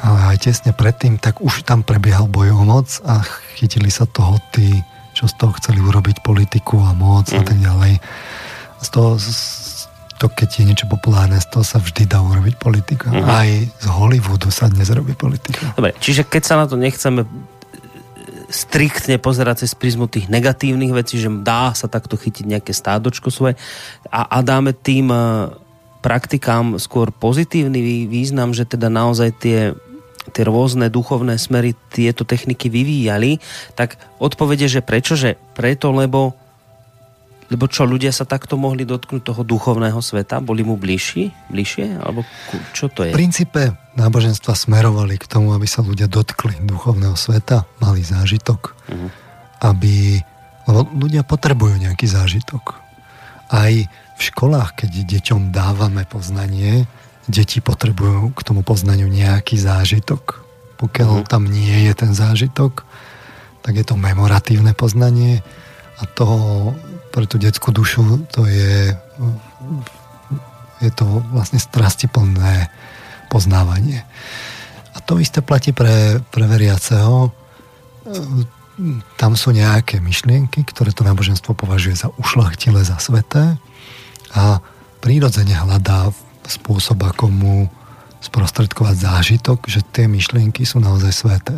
[0.00, 3.24] ale aj tesne predtým, tak už tam prebiehal boj o moc a
[3.56, 4.84] chytili sa toho tí,
[5.16, 7.36] čo z toho chceli urobiť politiku a moc mm.
[7.36, 7.48] a mhm.
[7.48, 7.92] tak ďalej.
[8.76, 9.28] Z toho, z,
[10.20, 13.08] to keď je niečo populárne, z toho sa vždy dá urobiť politika.
[13.08, 13.24] Mm.
[13.24, 15.72] Aj z Hollywoodu sa dnes robí politika.
[15.72, 17.24] Dobre, čiže keď sa na to nechceme
[18.46, 23.58] striktne pozerať cez prizmu tých negatívnych vecí, že dá sa takto chytiť nejaké stádočko svoje
[24.06, 25.10] a, a dáme tým
[26.06, 29.74] praktikám skôr pozitívny význam, že teda naozaj tie
[30.34, 33.38] tie rôzne duchovné smery tieto techniky vyvíjali,
[33.78, 35.14] tak odpovede, že prečo?
[35.14, 36.34] Že preto, lebo
[37.46, 40.42] lebo čo, ľudia sa takto mohli dotknúť toho duchovného sveta?
[40.42, 41.30] Boli mu bližší?
[41.46, 42.02] Bližšie?
[42.02, 42.26] Alebo
[42.74, 43.14] čo to je?
[43.14, 49.08] V princípe náboženstva smerovali k tomu, aby sa ľudia dotkli duchovného sveta, mali zážitok, uh-huh.
[49.62, 50.18] aby...
[50.66, 52.82] Lebo ľudia potrebujú nejaký zážitok.
[53.54, 53.70] Aj
[54.18, 56.90] v školách, keď deťom dávame poznanie,
[57.26, 60.42] deti potrebujú k tomu poznaniu nejaký zážitok.
[60.78, 61.28] Pokiaľ uh-huh.
[61.28, 62.86] tam nie je ten zážitok,
[63.62, 65.42] tak je to memoratívne poznanie
[65.98, 66.26] a to
[67.10, 68.92] pre tú detskú dušu to je
[70.80, 72.68] je to vlastne strastiplné
[73.32, 74.04] poznávanie.
[74.92, 77.32] A to isté platí pre, pre veriaceho.
[79.16, 83.56] Tam sú nejaké myšlienky, ktoré to náboženstvo považuje za ušlachtilé, za sveté
[84.36, 84.60] a
[85.00, 86.12] prírodzene hľadá
[86.46, 87.56] spôsob, ako mu
[88.22, 91.54] sprostredkovať zážitok, že tie myšlienky sú naozaj sveté.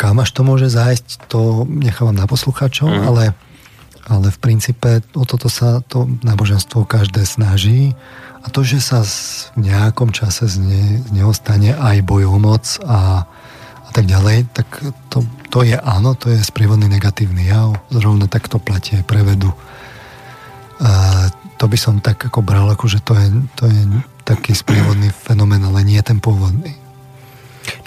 [0.00, 3.02] Kam až to môže zájsť, to nechávam na posluchačov, mm.
[3.04, 3.24] ale,
[4.08, 7.94] ale v princípe o toto sa to náboženstvo každé snaží
[8.44, 13.24] a to, že sa v nejakom čase z, ne, z neho stane aj bojomoc a,
[13.86, 14.68] a tak ďalej, tak
[15.08, 19.48] to, to je áno, to je sprievodný negatívny jav, zrovna tak to platí aj prevedu.
[20.82, 21.30] A
[21.64, 23.24] to by som tak ako bral, ako že to je,
[23.56, 23.82] to je
[24.28, 26.76] taký sprievodný fenomén, ale nie ten pôvodný.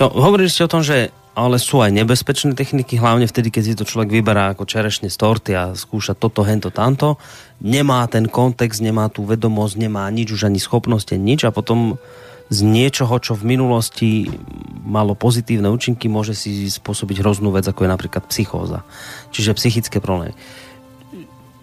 [0.02, 3.78] No, hovorili ste o tom, že ale sú aj nebezpečné techniky, hlavne vtedy, keď si
[3.78, 7.22] to človek vyberá ako čerešne z torty a skúša toto, hento, tamto.
[7.62, 12.02] Nemá ten kontext, nemá tú vedomosť, nemá nič, už ani schopnosti, nič a potom
[12.50, 14.26] z niečoho, čo v minulosti
[14.82, 18.82] malo pozitívne účinky, môže si spôsobiť hroznú vec, ako je napríklad psychóza.
[19.30, 20.34] Čiže psychické problémy.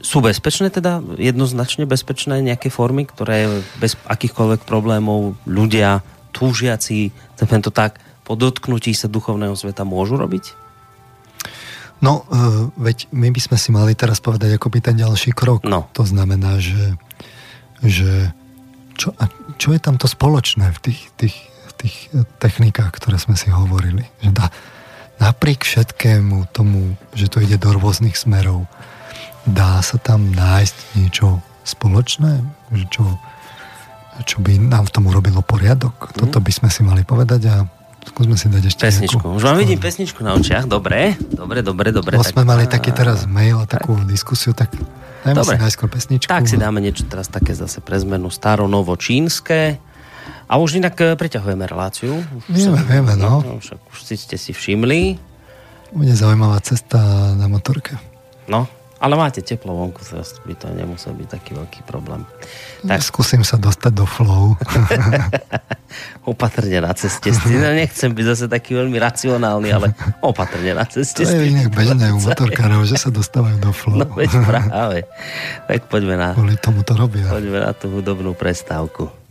[0.05, 6.05] Sú bezpečné teda, jednoznačne bezpečné nejaké formy, ktoré bez akýchkoľvek problémov ľudia,
[6.36, 7.09] túžiaci,
[7.40, 10.52] to tak, po dotknutí sa duchovného sveta môžu robiť?
[12.05, 15.64] No, uh, veď my by sme si mali teraz povedať akoby ten ďalší krok.
[15.64, 15.89] No.
[15.97, 17.01] To znamená, že,
[17.81, 18.28] že
[19.01, 21.36] čo, a čo je tam to spoločné v tých, tých,
[21.81, 21.97] tých
[22.36, 24.05] technikách, ktoré sme si hovorili.
[24.20, 24.52] Že dá,
[25.16, 28.68] napriek všetkému tomu, že to ide do rôznych smerov,
[29.44, 32.44] dá sa tam nájsť niečo spoločné,
[32.92, 33.04] čo,
[34.28, 36.12] čo by nám v tom urobilo poriadok.
[36.12, 36.16] Mm.
[36.20, 37.56] Toto by sme si mali povedať a
[38.04, 39.16] Skúsme si dať ešte Pesničku.
[39.16, 39.40] Nejakú...
[39.40, 40.68] Už vám vidím pesničku na očiach.
[40.68, 42.20] Dobre, dobre, dobre, dobre.
[42.20, 42.36] No tak...
[42.36, 44.04] sme mali taký teraz mail a takú tak.
[44.04, 44.76] diskusiu, tak
[45.24, 45.56] dajme dobre.
[45.56, 46.28] si najskôr pesničku.
[46.28, 49.80] Tak si dáme niečo teraz také zase pre zmenu staro, novo, čínske.
[50.44, 52.20] A už inak e, preťahujeme reláciu.
[52.20, 53.40] Už vieme, sa, vieme, no.
[53.40, 55.16] no však už si ste si všimli.
[55.96, 57.00] Bude zaujímavá cesta
[57.32, 57.96] na motorke.
[58.44, 58.68] No,
[59.02, 60.00] ale máte teplo vonku,
[60.46, 62.22] by to nemusel byť taký veľký problém.
[62.86, 63.02] Tak...
[63.02, 64.54] Skúsim sa dostať do flow.
[66.30, 67.30] opatrne na ceste.
[67.30, 69.92] No, nechcem byť zase taký veľmi racionálny, ale
[70.24, 71.22] opatrne na ceste.
[71.22, 73.98] To je inak bežné u motorkárov, že sa dostávajú do flow.
[73.98, 74.98] No veď práve.
[75.68, 76.28] Tak poďme na...
[76.32, 77.28] Kvôli tomu to robia.
[77.28, 79.23] Poďme na tú hudobnú prestávku.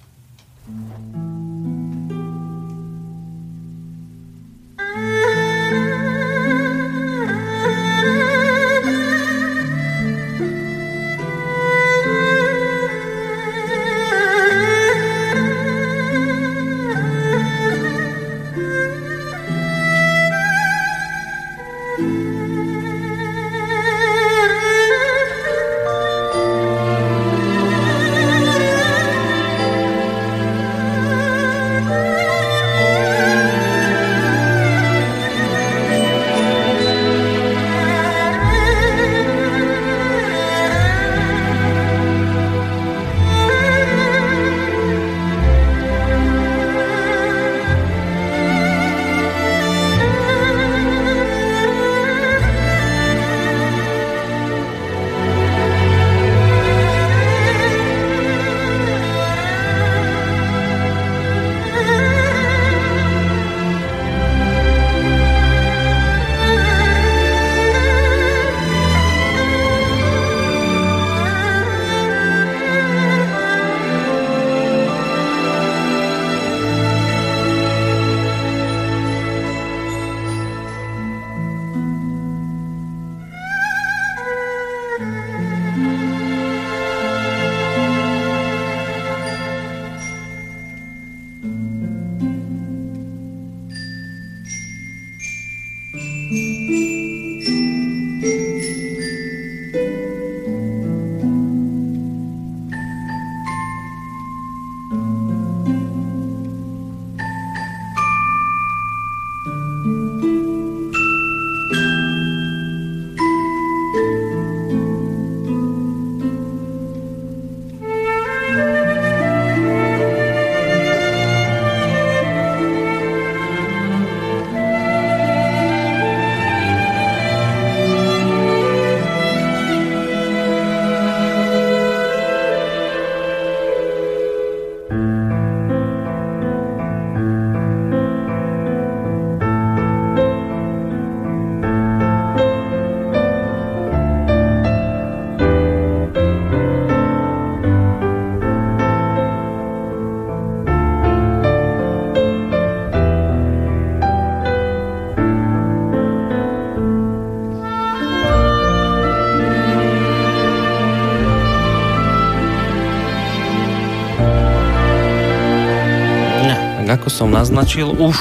[167.54, 168.18] Naznačil, už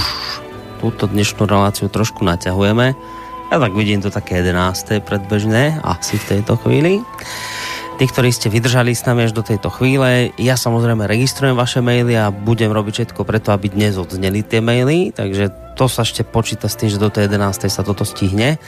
[0.85, 2.93] túto dnešnú reláciu trošku naťahujeme.
[3.49, 5.01] Ja tak vidím to také 11.
[5.01, 7.01] predbežné, asi v tejto chvíli.
[7.97, 12.13] Tí, ktorí ste vydržali s nami až do tejto chvíle, ja samozrejme registrujem vaše maily
[12.13, 15.49] a budem robiť všetko preto, aby dnes odzneli tie maily, takže
[15.81, 17.73] to sa ešte počíta s tým, že do tej 11.
[17.73, 18.61] sa toto stihne.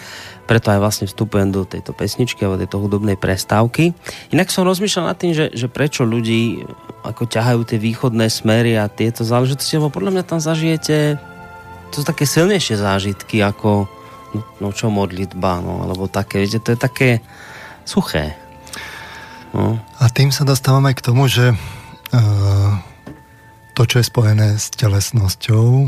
[0.48, 3.92] Preto aj vlastne vstupujem do tejto pesničky alebo tejto hudobnej prestávky.
[4.32, 6.64] Inak som rozmýšľal nad tým, že, že prečo ľudí
[7.04, 11.20] ako ťahajú tie východné smery a tieto záležitosti, lebo podľa mňa tam zažijete
[11.94, 13.86] to sú také silnejšie zážitky ako
[14.34, 17.10] no, no čo modlitba, no, alebo také, viete, to je také
[17.86, 18.34] suché.
[19.54, 19.78] No.
[20.02, 22.70] A tým sa dostávame k tomu, že uh,
[23.78, 25.86] to, čo je spojené s telesnosťou,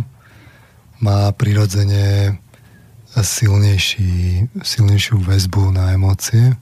[1.02, 2.38] má prirodzene
[3.18, 6.54] silnejší, silnejšiu väzbu na emócie.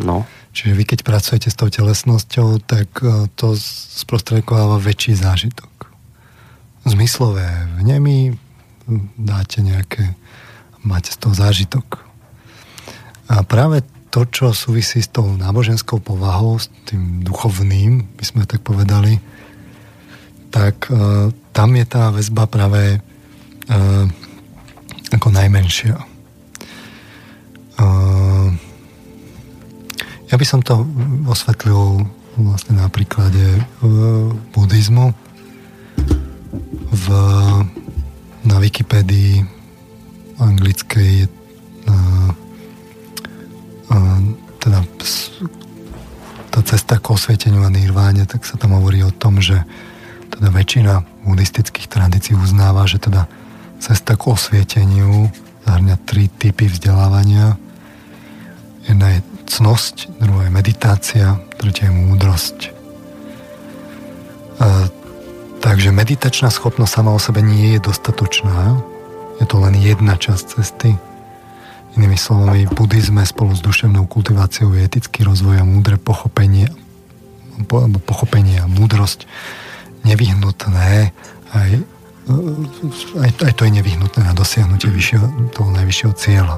[0.00, 0.24] No.
[0.56, 3.52] Čiže vy, keď pracujete s tou telesnosťou, tak uh, to
[4.00, 5.68] sprostredkováva väčší zážitok.
[6.88, 7.44] Zmyslové
[7.76, 8.40] vnemy
[9.20, 10.16] dáte nejaké,
[10.80, 12.00] máte z toho zážitok.
[13.28, 18.64] A práve to, čo súvisí s tou náboženskou povahou, s tým duchovným, by sme tak
[18.64, 19.20] povedali,
[20.48, 24.04] tak uh, tam je tá väzba práve uh,
[25.12, 26.00] ako najmenšia.
[27.76, 28.25] Uh,
[30.26, 30.82] ja by som to
[31.30, 32.02] osvetlil
[32.36, 35.14] vlastne na príklade uh, buddhizmu.
[36.96, 37.06] V,
[38.46, 39.44] na Wikipédii
[40.36, 41.26] anglickej
[41.88, 42.30] uh,
[44.66, 44.82] teda
[46.50, 49.62] tá cesta k osvieteniu a nirváne, tak sa tam hovorí o tom, že
[50.34, 53.30] teda väčšina buddhistických tradícií uznáva, že teda
[53.78, 55.30] cesta k osvieteniu
[55.62, 57.54] zahrňa tri typy vzdelávania.
[58.90, 62.58] Jedna je cnosť, je meditácia, tretia je múdrosť.
[64.60, 64.88] A,
[65.62, 68.78] takže meditačná schopnosť sama o sebe nie je dostatočná.
[69.40, 70.90] Je to len jedna časť cesty.
[71.96, 76.68] Inými slovami, buddhizme spolu s duševnou kultiváciou je etický rozvoj a múdre pochopenie,
[77.64, 79.24] po, pochopenie a múdrosť
[80.04, 81.12] nevyhnutné
[81.56, 81.70] aj,
[83.16, 86.56] aj, aj to je nevyhnutné na dosiahnutie vyššieho, toho najvyššieho cieľa.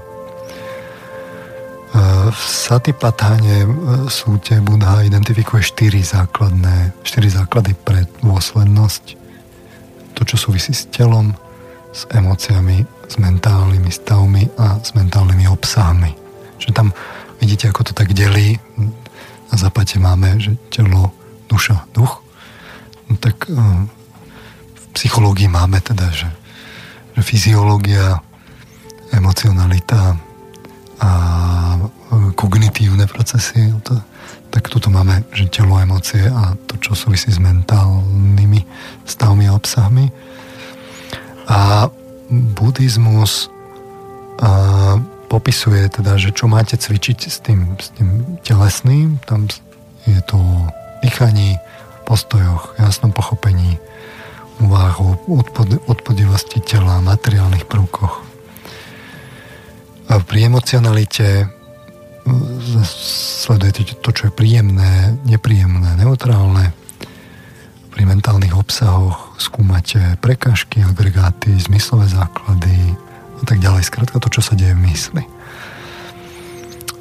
[1.88, 3.64] V Satipatáne
[4.12, 9.16] súte Buddha identifikuje štyri základné, štyri základy pre dôslednosť.
[10.12, 11.32] To, čo súvisí s telom,
[11.94, 16.12] s emóciami, s mentálnymi stavmi a s mentálnymi obsahmi.
[16.60, 16.88] Že tam
[17.40, 18.60] vidíte, ako to tak delí.
[19.48, 21.08] Na zápate máme, že telo,
[21.48, 22.20] duša, duch.
[23.08, 23.56] No tak eh,
[24.76, 26.28] v psychológii máme teda, že,
[27.16, 28.20] že fyziológia,
[29.08, 30.20] emocionalita
[30.98, 31.10] a
[31.78, 33.98] eh, kognitívne procesy, to,
[34.48, 38.64] tak tuto máme, že telo, emócie a to, čo súvisí s mentálnymi
[39.04, 40.08] stavmi a obsahmi.
[41.48, 41.88] A
[42.30, 43.48] buddhizmus
[44.40, 49.48] a, popisuje teda, že čo máte cvičiť s tým, s tým telesným, tam
[50.08, 50.40] je to
[51.04, 51.60] dýchaní,
[52.08, 53.76] postojoch, jasnom pochopení,
[54.64, 58.27] úvahu, odpod, odpodivosti tela, materiálnych prvkoch.
[60.08, 61.52] A pri emocionalite
[63.44, 66.72] sledujete to, čo je príjemné, nepríjemné, neutrálne
[67.92, 72.94] pri mentálnych obsahoch skúmate prekažky, agregáty, zmyslové základy
[73.40, 73.82] a tak ďalej.
[73.88, 75.22] Skrátka to, čo sa deje v mysli.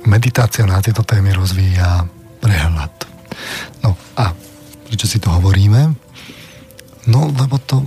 [0.07, 2.07] Meditácia na tieto témy rozvíja
[2.39, 2.93] prehľad.
[3.83, 4.31] No a
[4.87, 5.91] prečo si to hovoríme?
[7.07, 7.83] No, lebo to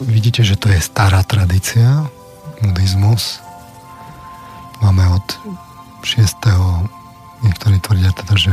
[0.00, 2.06] vidíte, že to je stará tradícia,
[2.62, 3.42] buddhizmus.
[4.80, 5.26] Máme od
[6.02, 6.40] 6.
[7.44, 8.52] niektorí tvrdia teda, že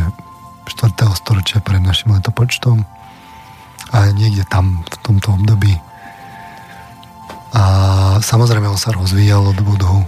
[0.67, 0.91] 4.
[1.15, 2.83] storočia pred našim letopočtom
[3.95, 5.79] a niekde tam v tomto období.
[7.55, 7.63] A
[8.19, 10.03] samozrejme on sa rozvíjal od Budhu.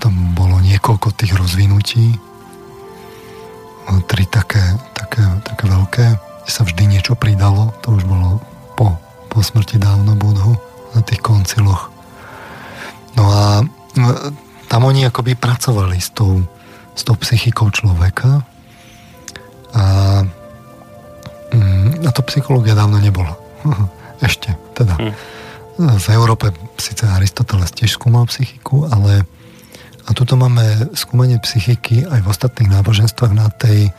[0.00, 2.16] Tam bolo niekoľko tých rozvinutí.
[4.08, 4.64] Tri také,
[4.96, 6.04] také, také veľké,
[6.48, 7.76] sa vždy niečo pridalo.
[7.84, 8.40] To už bolo
[8.72, 8.96] po,
[9.28, 10.56] po smrti dávno Budhu
[10.96, 11.92] na tých konciloch.
[13.16, 13.64] No a
[14.68, 16.44] tam oni akoby pracovali s tou,
[16.92, 18.44] s tou psychikou človeka
[19.72, 19.84] a
[21.48, 23.36] Mm, a to psychológia dávno nebola.
[24.28, 24.94] Ešte, teda.
[24.98, 25.14] Hm.
[25.78, 29.22] V Európe síce Aristoteles tiež skúmal psychiku, ale
[30.08, 33.92] a tuto máme skúmanie psychiky aj v ostatných náboženstvách na tej e,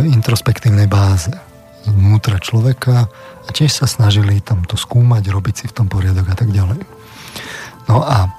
[0.00, 1.28] introspektívnej báze
[1.84, 3.10] vnútra človeka
[3.44, 6.80] a tiež sa snažili tam to skúmať, robiť si v tom poriadok a tak ďalej.
[7.88, 8.30] No a,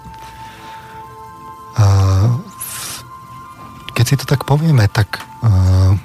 [3.96, 5.96] keď si to tak povieme, tak a,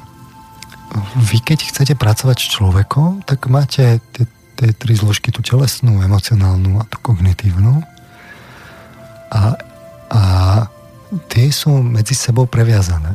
[1.16, 4.24] vy keď chcete pracovať s človekom, tak máte tie,
[4.58, 7.82] tie tri zložky, tú telesnú, emocionálnu a tú kognitívnu.
[9.30, 9.54] A,
[10.10, 10.20] a
[11.30, 13.14] tie sú medzi sebou previazané.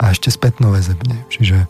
[0.00, 1.24] A ešte spätno väzebne.
[1.28, 1.68] Čiže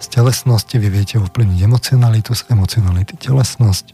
[0.00, 3.92] z telesnosti vy viete ovplyvniť emocionalitu, z emocionality telesnosť,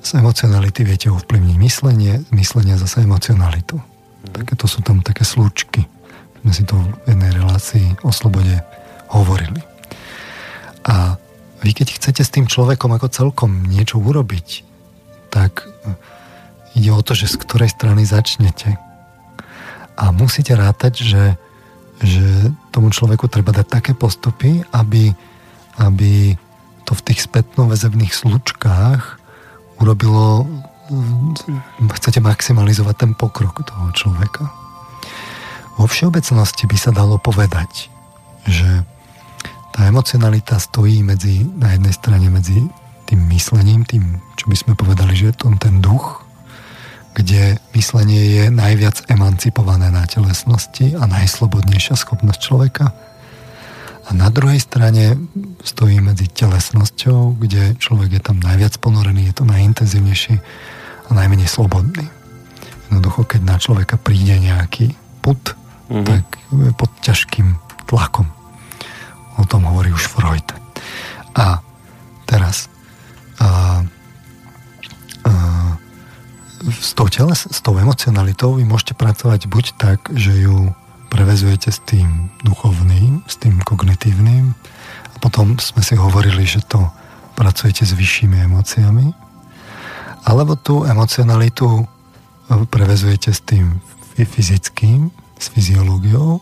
[0.00, 3.76] z emocionality viete ovplyvniť myslenie, myslenie zase emocionalitu.
[3.76, 4.32] Mm.
[4.32, 5.84] Také to sú tam také slučky.
[6.40, 8.64] My si to v jednej relácii o slobode
[9.12, 9.60] hovorili.
[10.88, 11.20] A
[11.60, 14.64] vy keď chcete s tým človekom ako celkom niečo urobiť,
[15.28, 15.68] tak
[16.72, 18.80] ide o to, že z ktorej strany začnete.
[20.00, 21.24] A musíte rátať, že,
[22.00, 25.12] že tomu človeku treba dať také postupy, aby,
[25.76, 26.40] aby
[26.88, 29.19] to v tých spätnoväzebných slučkách
[29.80, 30.46] urobilo,
[31.96, 34.52] chcete maximalizovať ten pokrok toho človeka.
[35.80, 37.88] Vo všeobecnosti by sa dalo povedať,
[38.44, 38.84] že
[39.72, 42.68] tá emocionalita stojí medzi, na jednej strane medzi
[43.08, 46.22] tým myslením, tým, čo by sme povedali, že je to ten duch,
[47.14, 52.94] kde myslenie je najviac emancipované na telesnosti a najslobodnejšia schopnosť človeka.
[54.10, 55.14] A na druhej strane
[55.62, 60.34] stojí medzi telesnosťou, kde človek je tam najviac ponorený, je to najintenzívnejší
[61.06, 62.10] a najmenej slobodný.
[62.90, 65.54] Jednoducho, keď na človeka príde nejaký put,
[65.86, 66.02] mm-hmm.
[66.02, 67.54] tak je pod ťažkým
[67.86, 68.26] tlakom.
[69.38, 70.46] O tom hovorí už Freud.
[71.38, 71.62] A
[72.26, 72.66] teraz
[73.38, 73.86] a,
[75.22, 75.32] a,
[76.66, 80.74] s, tou teles, s tou emocionalitou vy môžete pracovať buď tak, že ju
[81.10, 84.54] prevezujete s tým duchovným, s tým kognitívnym
[85.10, 86.78] a potom sme si hovorili, že to
[87.34, 89.10] pracujete s vyššími emóciami
[90.24, 91.84] alebo tú emocionalitu e,
[92.70, 93.82] prevezujete s tým
[94.14, 96.38] fyzickým, s fyziológiou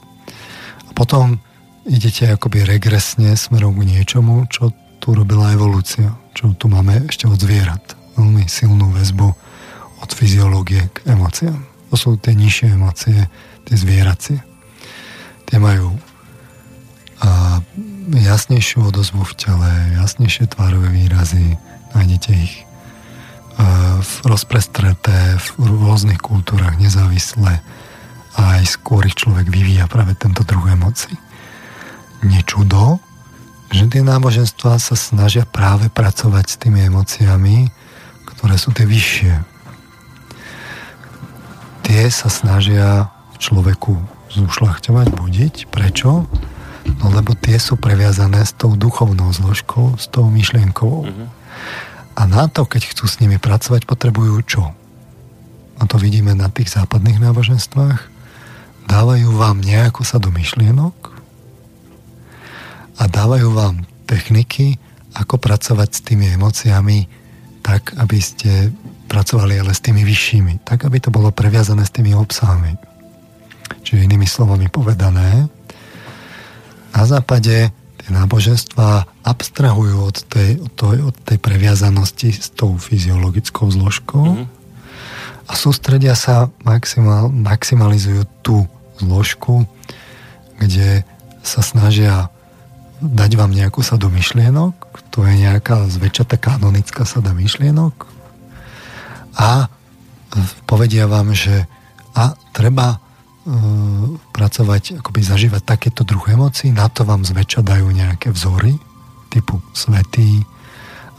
[0.85, 1.41] a potom
[1.89, 7.39] idete akoby regresne smerom k niečomu, čo tu robila evolúcia, čo tu máme ešte od
[7.39, 7.95] zvierat.
[8.19, 9.29] Veľmi silnú väzbu
[10.03, 11.63] od fyziológie k emóciám.
[11.89, 13.31] To sú tie nižšie emócie,
[13.65, 14.48] tie zvieracie
[15.49, 15.97] tie majú
[17.19, 17.59] a
[18.15, 21.59] jasnejšiu odozvu v tele, jasnejšie tvárové výrazy,
[21.97, 22.55] nájdete ich
[23.99, 27.59] v rozprestreté v rôznych kultúrach nezávisle
[28.39, 31.19] a aj skôr ich človek vyvíja práve tento druh emócií.
[32.23, 33.03] Nečudo,
[33.75, 37.67] že tie náboženstva sa snažia práve pracovať s tými emóciami,
[38.31, 39.35] ktoré sú tie vyššie.
[41.83, 43.99] Tie sa snažia v človeku
[44.33, 45.55] zušľachťovať, budiť.
[45.73, 46.29] Prečo?
[46.89, 51.09] No lebo tie sú previazané s tou duchovnou zložkou, s tou myšlienkovou.
[51.09, 51.29] Mm-hmm.
[52.19, 54.65] A na to, keď chcú s nimi pracovať, potrebujú čo?
[55.79, 58.01] A to vidíme na tých západných náboženstvách.
[58.89, 60.97] Dávajú vám nejakú sadu myšlienok
[62.99, 64.81] a dávajú vám techniky,
[65.15, 67.07] ako pracovať s tými emóciami
[67.63, 68.73] tak, aby ste
[69.11, 72.77] pracovali ale s tými vyššími, tak, aby to bolo previazané s tými obsahmi.
[73.85, 75.49] Čiže inými slovami povedané,
[76.93, 83.69] na západe tie náboženstva abstrahujú od tej, od tej, od tej previazanosti s tou fyziologickou
[83.69, 84.47] zložkou mm-hmm.
[85.47, 88.65] a sústredia sa, maximal, maximalizujú tú
[88.97, 89.69] zložku,
[90.57, 91.05] kde
[91.45, 92.33] sa snažia
[92.99, 94.75] dať vám nejakú sadu myšlienok,
[95.15, 97.95] to je nejaká zväčšatá kanonická sada myšlienok
[99.39, 99.71] a
[100.67, 101.71] povedia vám, že
[102.19, 102.99] a treba
[104.33, 108.77] pracovať, akoby zažívať takéto druh emócií, na to vám zväčša dajú nejaké vzory
[109.33, 110.45] typu svetý,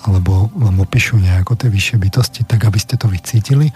[0.05, 3.67] alebo vám opíšu nejako tie vyššie bytosti, tak aby ste to vycítili.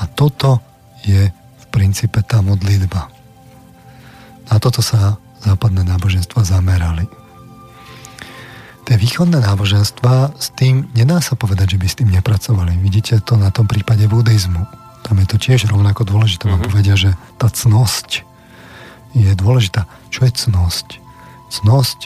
[0.00, 0.62] A toto
[1.04, 3.10] je v princípe tá modlitba.
[4.48, 7.04] Na toto sa západné náboženstva zamerali.
[8.88, 12.80] Tie východné náboženstva s tým, nedá sa povedať, že by s tým nepracovali.
[12.80, 14.77] Vidíte to na tom prípade buddhizmu
[15.08, 16.46] tam je to tiež rovnako dôležité.
[16.46, 16.60] Mm-hmm.
[16.60, 16.72] Vám mhm.
[16.76, 18.28] povedia, že tá cnosť
[19.16, 19.88] je dôležitá.
[20.12, 20.88] Čo je cnosť?
[21.48, 21.98] Cnosť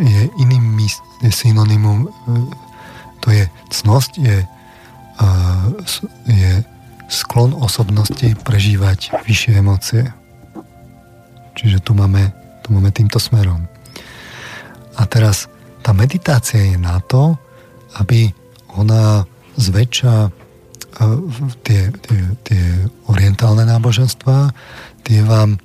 [0.00, 0.80] je iným
[1.20, 2.10] je synonymum, e,
[3.20, 5.26] to je cnosť je, e,
[6.32, 6.52] je
[7.12, 10.02] sklon osobnosti prežívať vyššie emócie.
[11.54, 12.32] Čiže tu máme,
[12.64, 13.68] tu máme týmto smerom.
[14.96, 15.46] A teraz
[15.84, 17.36] tá meditácia je na to,
[18.00, 18.32] aby
[18.74, 19.22] ona
[19.54, 20.43] zväčša
[21.66, 22.62] tie, tie, tie
[23.10, 24.54] orientálne náboženstva,
[25.02, 25.58] tie vám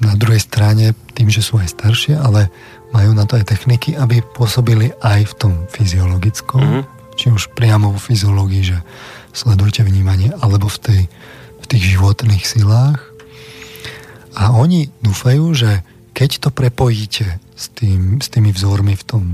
[0.00, 2.48] na druhej strane, tým, že sú aj staršie, ale
[2.92, 6.84] majú na to aj techniky, aby pôsobili aj v tom fyziologickom, mm-hmm.
[7.16, 8.78] či už priamo vo fyziológii, že
[9.32, 11.02] sledujte vnímanie, alebo v, tej,
[11.60, 13.00] v tých životných silách.
[14.36, 19.24] A oni dúfajú, že keď to prepojíte s, tým, s tými vzormi v tom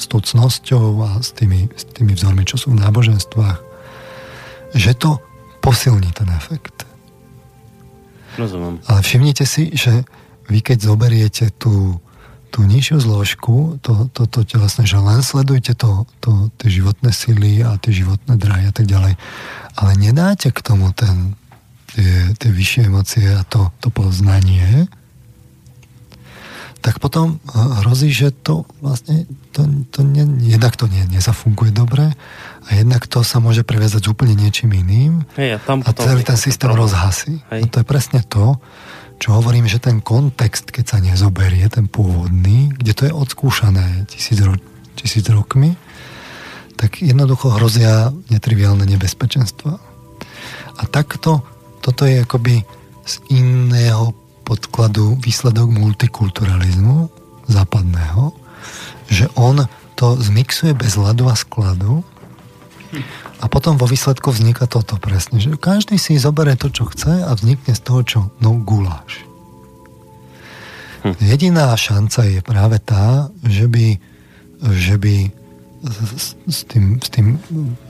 [0.00, 3.60] s tou cnosťou a s tými, s tými vzormi, čo sú v náboženstvách,
[4.72, 5.20] že to
[5.60, 6.88] posilní ten efekt.
[8.40, 8.80] Rozumiem.
[8.88, 10.08] Ale všimnite si, že
[10.48, 12.00] vy keď zoberiete tú,
[12.50, 17.62] tú nižšiu zložku, to, to, to telesné, že len sledujte to, to, tie životné sily
[17.62, 19.14] a tie životné dráhy a tak ďalej.
[19.78, 21.38] Ale nedáte k tomu ten,
[21.94, 24.90] tie, tie vyššie emócie a to, to poznanie,
[26.80, 27.36] tak potom
[27.84, 32.16] hrozí, že to vlastne to, to ne, jednak to ne, nezafunguje dobre
[32.64, 36.40] a jednak to sa môže previazať úplne niečím iným Hej, a, tam a celý ten
[36.40, 37.44] systém rozhasí.
[37.52, 38.56] A to je presne to,
[39.20, 44.40] čo hovorím, že ten kontext, keď sa nezoberie, ten pôvodný, kde to je odskúšané tisíc,
[44.40, 44.56] ro-
[44.96, 45.76] tisíc rokmi,
[46.80, 49.76] tak jednoducho hrozia netriviálne nebezpečenstva.
[50.80, 51.44] A takto,
[51.84, 52.64] toto je akoby
[53.04, 54.16] z iného
[54.50, 57.06] podkladu výsledok multikulturalizmu
[57.46, 58.34] západného,
[59.06, 59.62] že on
[59.94, 62.02] to zmixuje bez ľadu a skladu
[63.38, 67.30] a potom vo výsledku vzniká toto presne, že každý si zoberie to, čo chce a
[67.30, 69.22] vznikne z toho, čo no guláš.
[71.22, 73.96] Jediná šanca je práve tá, že by,
[74.74, 75.14] že by
[76.18, 77.40] s, s, tým, s tým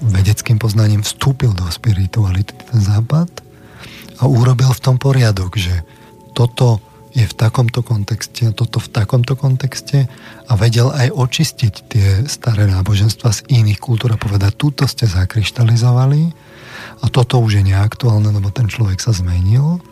[0.04, 3.32] vedeckým poznaním vstúpil do spirituality ten západ
[4.20, 5.82] a urobil v tom poriadok, že
[6.40, 6.80] toto
[7.12, 10.08] je v takomto kontexte, toto v takomto kontexte
[10.48, 16.32] a vedel aj očistiť tie staré náboženstva z iných kultúr a povedať, túto ste zakryštalizovali
[17.04, 19.84] a toto už je neaktuálne, lebo ten človek sa zmenil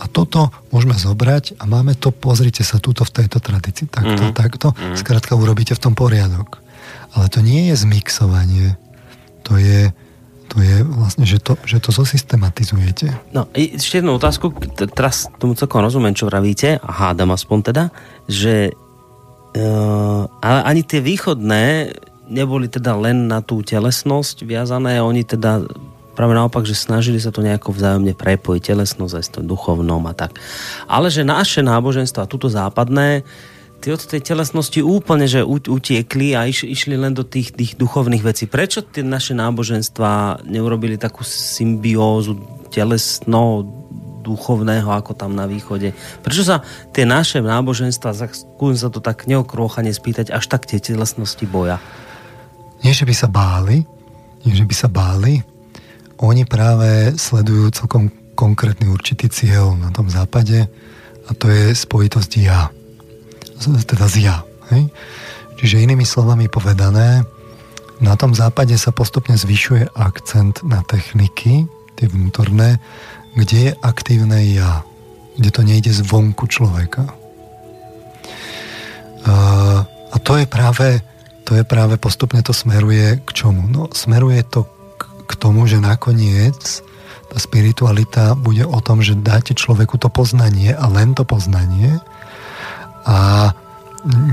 [0.00, 4.38] a toto môžeme zobrať a máme to, pozrite sa, túto v tejto tradícii, takto, mm-hmm.
[4.38, 4.96] takto, mm-hmm.
[4.96, 6.62] skrátka urobíte v tom poriadok.
[7.12, 8.80] Ale to nie je zmixovanie,
[9.44, 9.92] to je
[10.52, 13.32] to je vlastne, že to, že to zosystematizujete.
[13.32, 14.52] No, ešte jednu otázku,
[14.92, 17.84] teraz tomu celkom rozumiem, čo vravíte, a hádam aspoň teda,
[18.28, 18.76] že
[19.56, 21.96] uh, ale ani tie východné
[22.28, 25.64] neboli teda len na tú telesnosť viazané, oni teda
[26.12, 30.12] práve naopak, že snažili sa to nejako vzájomne prepojiť, telesnosť aj s tým duchovnom a
[30.12, 30.36] tak.
[30.84, 33.24] Ale že naše náboženstvo a túto západné
[33.82, 38.22] ty od tej telesnosti úplne, že utiekli a iš, išli len do tých, tých duchovných
[38.22, 38.46] vecí.
[38.46, 42.38] Prečo tie naše náboženstva neurobili takú symbiózu
[42.70, 43.66] telesno
[44.22, 45.90] duchovného ako tam na východe?
[46.22, 46.62] Prečo sa
[46.94, 51.82] tie naše náboženstva, skúsim sa to tak neokrôchane spýtať, až tak tie telesnosti boja?
[52.86, 53.82] Nie, že by sa báli,
[54.46, 55.42] nie, že by sa báli,
[56.22, 60.70] oni práve sledujú celkom konkrétny určitý cieľ na tom západe
[61.26, 62.70] a to je spojitosť ja
[63.62, 64.36] teda z ja.
[64.74, 64.90] Hej?
[65.58, 67.22] Čiže inými slovami povedané,
[68.02, 72.82] na tom západe sa postupne zvyšuje akcent na techniky, tie vnútorné,
[73.38, 74.82] kde je aktívne ja,
[75.38, 77.06] kde to nejde zvonku človeka.
[80.12, 80.98] A to je práve,
[81.46, 83.70] to je práve postupne to smeruje k čomu?
[83.70, 84.66] No, smeruje to
[84.98, 86.84] k, tomu, že nakoniec
[87.32, 92.02] tá spiritualita bude o tom, že dáte človeku to poznanie a len to poznanie
[93.06, 93.50] a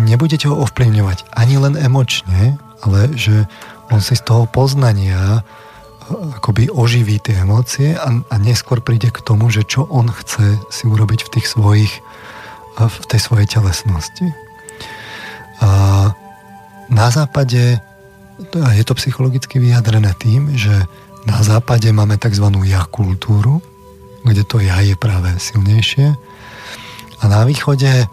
[0.05, 3.45] nebudete ho ovplyvňovať ani len emočne, ale že
[3.89, 5.41] on si z toho poznania e,
[6.41, 10.83] akoby oživí tie emócie a, a neskôr príde k tomu, že čo on chce si
[10.85, 11.93] urobiť v tých svojich
[12.77, 14.29] e, v tej svojej telesnosti.
[15.59, 15.69] A
[16.89, 17.83] na západe
[18.49, 20.71] je to psychologicky vyjadrené tým, že
[21.27, 22.47] na západe máme tzv.
[22.63, 23.59] ja kultúru,
[24.23, 26.15] kde to ja je práve silnejšie
[27.19, 28.07] a na východe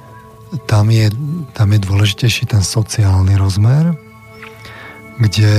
[0.67, 1.11] tam je,
[1.53, 3.95] tam je dôležitejší ten sociálny rozmer,
[5.19, 5.55] kde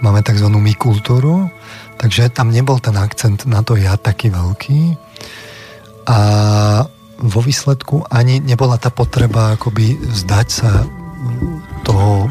[0.00, 0.48] máme tzv.
[0.48, 1.50] my kultúru,
[1.98, 4.96] takže tam nebol ten akcent na to ja taký veľký
[6.08, 6.18] a
[7.18, 10.86] vo výsledku ani nebola tá potreba akoby vzdať sa
[11.82, 12.30] toho,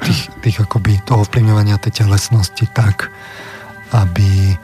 [0.00, 3.12] tých, tých akoby toho vplyvňovania tej telesnosti tak,
[3.92, 4.56] aby,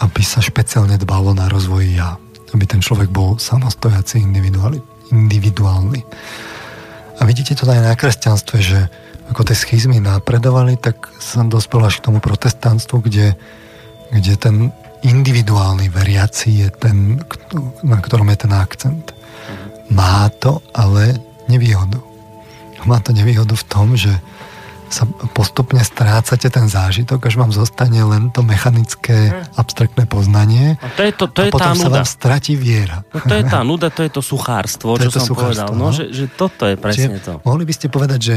[0.00, 2.16] aby sa špeciálne dbalo na rozvoj ja.
[2.50, 4.82] Aby ten človek bol samostojací individualit
[5.12, 6.00] individuálny.
[7.20, 8.88] A vidíte to aj na kresťanstve, že
[9.30, 13.38] ako tie schizmy napredovali, tak sa dospel až k tomu protestantstvu, kde,
[14.10, 14.56] kde ten
[15.06, 17.22] individuálny veriaci je ten,
[17.86, 19.14] na ktorom je ten akcent.
[19.90, 21.98] Má to ale nevýhodu.
[22.88, 24.10] Má to nevýhodu v tom, že
[24.90, 29.54] sa postupne strácate ten zážitok, až vám zostane len to mechanické, hm.
[29.54, 30.76] abstraktné poznanie.
[30.82, 31.96] A to je to, to je a potom tá sa nuda.
[32.02, 33.06] vám stratí viera.
[33.14, 35.70] No to je tá nuda, to je to suchárstvo, to čo to som povedal.
[35.70, 35.94] No, no?
[35.94, 37.32] Že, že toto je presne Čiže to.
[37.46, 38.36] Mohli by ste povedať, že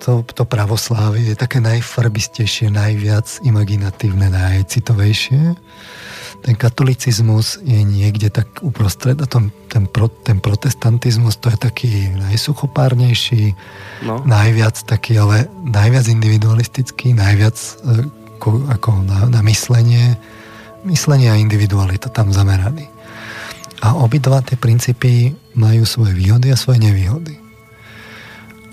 [0.00, 5.58] to, to pravoslávie je také najfarbistejšie, najviac imaginatívne, najcitovejšie
[6.40, 11.92] ten katolicizmus je niekde tak uprostred a ten, ten, pro, ten protestantizmus to je taký
[12.16, 13.54] najsuchopárnejší,
[14.06, 14.22] no.
[14.24, 18.06] najviac taký, ale najviac individualistický, najviac e,
[18.38, 20.16] ako, ako na, na myslenie,
[20.86, 22.88] myslenie a individualita tam zameraný.
[23.80, 27.40] A obidva tie princípy majú svoje výhody a svoje nevýhody.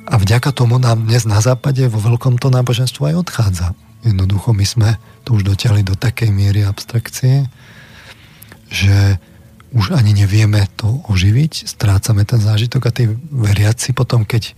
[0.08, 3.68] a vďaka tomu nám dnes na západe vo veľkom to náboženstvo aj odchádza.
[4.06, 4.90] Jednoducho my sme
[5.26, 7.50] to už dotiahli do takej miery abstrakcie,
[8.68, 9.18] že
[9.76, 14.56] už ani nevieme to oživiť, strácame ten zážitok a tí veriaci potom, keď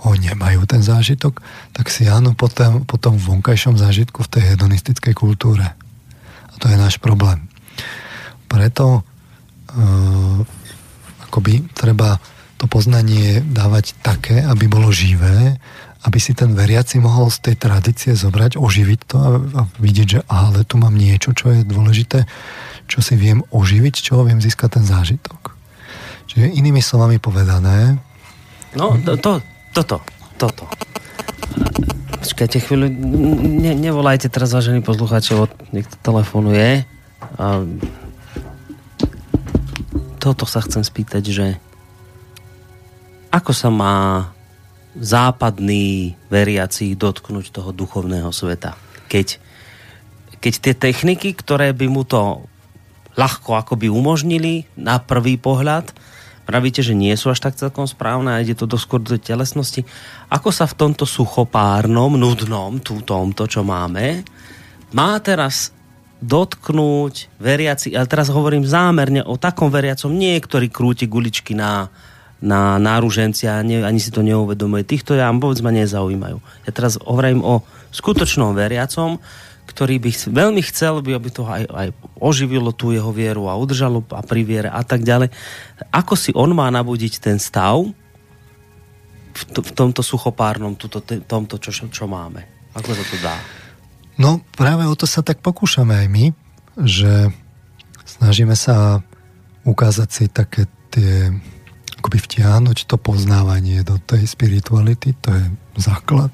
[0.00, 1.40] ho nemajú ten zážitok,
[1.72, 5.66] tak si áno potom, potom v vonkajšom zážitku v tej hedonistickej kultúre.
[6.52, 7.48] A to je náš problém.
[8.48, 10.40] Preto uh,
[11.28, 12.20] akoby treba
[12.56, 15.60] to poznanie dávať také, aby bolo živé,
[16.06, 20.20] aby si ten veriaci mohol z tej tradície zobrať, oživiť to a, a vidieť, že
[20.30, 22.30] ale tu mám niečo, čo je dôležité,
[22.86, 25.58] čo si viem oživiť, čoho viem získať ten zážitok.
[26.30, 27.98] Čiže inými slovami povedané...
[28.78, 29.42] No, to, to,
[29.74, 29.98] toto,
[30.38, 30.64] toto.
[32.22, 32.86] Počkajte chvíľu,
[33.62, 36.86] ne, nevolajte teraz, vážení poslucháčov, niekto telefonuje.
[37.40, 37.66] A
[40.22, 41.46] toto sa chcem spýtať, že
[43.34, 44.35] ako sa má
[44.96, 48.74] západný veriaci dotknúť toho duchovného sveta?
[49.06, 49.38] Keď,
[50.40, 52.48] keď tie techniky, ktoré by mu to
[53.16, 55.92] ľahko akoby umožnili na prvý pohľad,
[56.44, 59.82] pravíte, že nie sú až tak celkom správne a ide to do skôr do telesnosti.
[60.30, 64.22] Ako sa v tomto suchopárnom, nudnom, tú tomto, čo máme,
[64.94, 65.74] má teraz
[66.22, 71.92] dotknúť veriaci, ale teraz hovorím zámerne o takom veriacom, nie ktorý krúti guličky na,
[72.40, 74.84] na náružencia, ani, ani si to neuvedomuje.
[74.84, 76.38] Týchto ja vôbec ma nezaujímajú.
[76.68, 77.64] Ja teraz hovorím o
[77.96, 79.16] skutočnom veriacom,
[79.66, 81.88] ktorý by veľmi chcel, by, aby to aj, aj
[82.20, 85.32] oživilo tú jeho vieru a udržalo a pri viere a tak ďalej.
[85.90, 87.82] Ako si on má nabudiť ten stav
[89.36, 92.46] v, t- v tomto suchopárnom, tuto, tomto, čo, čo máme?
[92.76, 93.36] Ako sa to dá?
[94.16, 96.24] No práve o to sa tak pokúšame aj my,
[96.84, 97.32] že
[98.06, 99.04] snažíme sa
[99.66, 101.34] ukázať si také tie
[102.06, 105.44] akoby vtiahnuť to poznávanie do tej spirituality, to je
[105.74, 106.30] základ.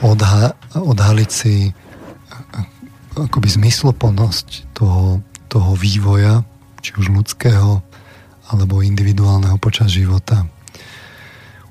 [0.00, 1.76] Odha- odhaliť si
[3.20, 5.20] akoby zmysloplnosť toho,
[5.52, 6.40] toho vývoja,
[6.80, 7.84] či už ľudského,
[8.48, 10.48] alebo individuálneho počas života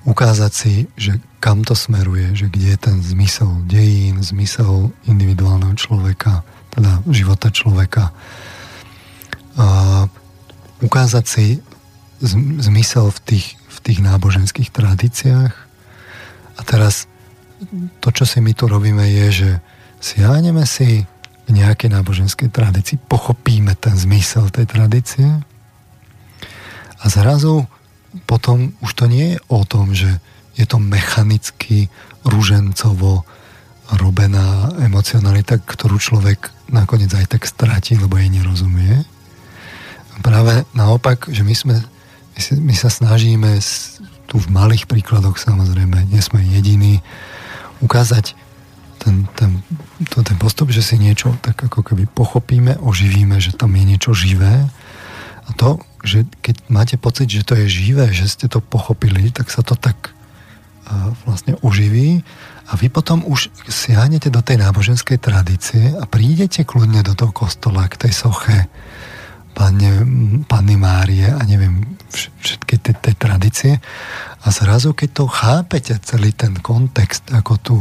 [0.06, 6.46] ukázať si, že kam to smeruje, že kde je ten zmysel dejín, zmysel individuálneho človeka,
[6.70, 8.14] teda života človeka.
[9.58, 9.66] A
[10.86, 11.48] ukázať si
[12.64, 15.54] zmysel v tých, v tých náboženských tradíciách.
[16.58, 17.12] A teraz
[18.00, 19.50] to, čo si my tu robíme, je, že
[20.00, 21.04] siahneme si
[21.44, 25.28] v nejakej náboženskej tradícii, pochopíme ten zmysel tej tradície
[27.04, 27.68] a zrazu
[28.24, 30.24] potom už to nie je o tom, že
[30.56, 31.92] je to mechanicky,
[32.24, 33.28] ružencovo
[34.00, 39.04] robená emocionalita, ktorú človek nakoniec aj tak stratí, lebo jej nerozumie.
[40.24, 41.76] Práve naopak, že my, sme,
[42.34, 43.62] my, si, my sa snažíme
[44.28, 47.06] tu v malých príkladoch samozrejme, nie sme jediní,
[47.86, 48.34] ukázať
[48.98, 49.60] ten, ten,
[50.10, 54.16] to, ten postup, že si niečo tak ako keby pochopíme, oživíme, že tam je niečo
[54.16, 54.66] živé.
[55.44, 59.48] A to že keď máte pocit, že to je živé, že ste to pochopili, tak
[59.48, 62.22] sa to tak uh, vlastne oživí.
[62.68, 67.88] A vy potom už siahnete do tej náboženskej tradície a prídete kľudne do toho kostola,
[67.88, 68.68] k tej soche
[69.54, 69.90] Pane,
[70.50, 73.74] Panny Márie a neviem, všetky tie, tie tradície.
[74.44, 77.78] A zrazu, keď to chápete, celý ten kontext, ako tú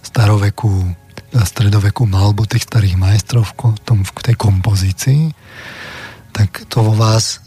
[0.00, 0.96] starovekú
[1.30, 5.30] stredovekú malbu tých starých majstrov v, tom, v tej kompozícii,
[6.34, 7.38] tak to vo vás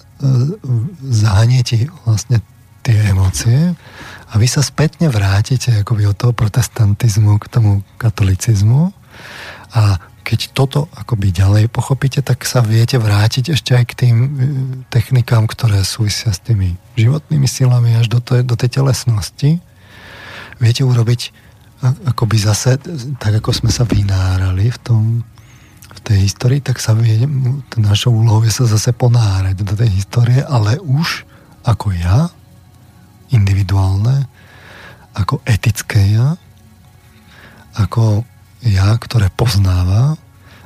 [1.03, 2.39] zahaniete vlastne
[2.83, 3.75] tie emócie
[4.31, 8.91] a vy sa spätne vrátite akoby od toho protestantizmu k tomu katolicizmu.
[9.75, 14.29] A keď toto akoby ďalej pochopíte, tak sa viete vrátiť ešte aj k tým e,
[14.87, 19.59] technikám, ktoré súvisia s tými životnými silami až do, tej, do tej telesnosti.
[20.63, 21.35] Viete urobiť
[21.83, 22.79] akoby zase,
[23.19, 25.03] tak ako sme sa vynárali v tom
[26.03, 27.23] tej histórii, tak sa vie,
[27.79, 31.23] našou úlohou je sa zase ponárať do tej histórie, ale už
[31.63, 32.27] ako ja,
[33.31, 34.27] individuálne,
[35.15, 36.35] ako etické ja,
[37.79, 38.27] ako
[38.63, 40.15] ja, ktoré poznáva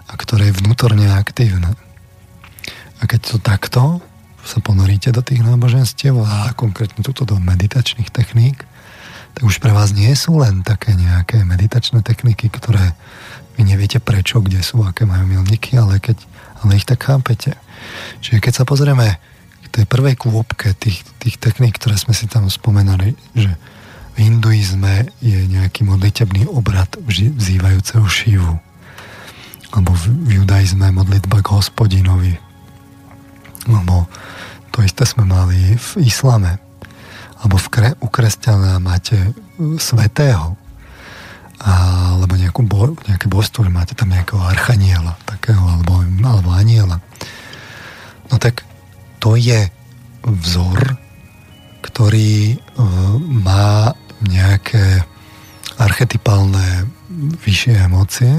[0.08, 1.74] a ktoré je vnútorne aktívne.
[2.98, 3.84] A keď to takto
[4.48, 8.64] sa ponoríte do tých náboženstiev a konkrétne tuto do meditačných techník,
[9.36, 12.96] tak už pre vás nie sú len také nejaké meditačné techniky, ktoré
[13.60, 16.18] vy neviete prečo, kde sú, aké majú milníky, ale, keď,
[16.64, 17.54] ale ich tak chápete.
[18.24, 19.20] Čiže keď sa pozrieme
[19.62, 23.52] k tej prvej kôpke tých, tých techník, ktoré sme si tam spomenali, že
[24.18, 28.58] v hinduizme je nejaký modlitebný obrad vzývajúceho Šivu.
[29.70, 32.34] Alebo v, judaizme modlitba k hospodinovi.
[33.70, 34.10] Alebo
[34.74, 36.58] to isté sme mali v islame.
[37.38, 39.32] alebo v kre, u kresťana máte e,
[39.78, 40.58] svetého,
[41.62, 47.02] alebo nejakú bo, nejaké božstvo, máte tam nejakého archaniela takého, alebo, alebo aniela.
[48.30, 48.62] No tak
[49.18, 49.70] to je
[50.22, 50.98] vzor,
[51.82, 55.06] ktorý uh, má nejaké
[55.78, 56.90] archetypálne
[57.46, 58.34] vyššie emócie,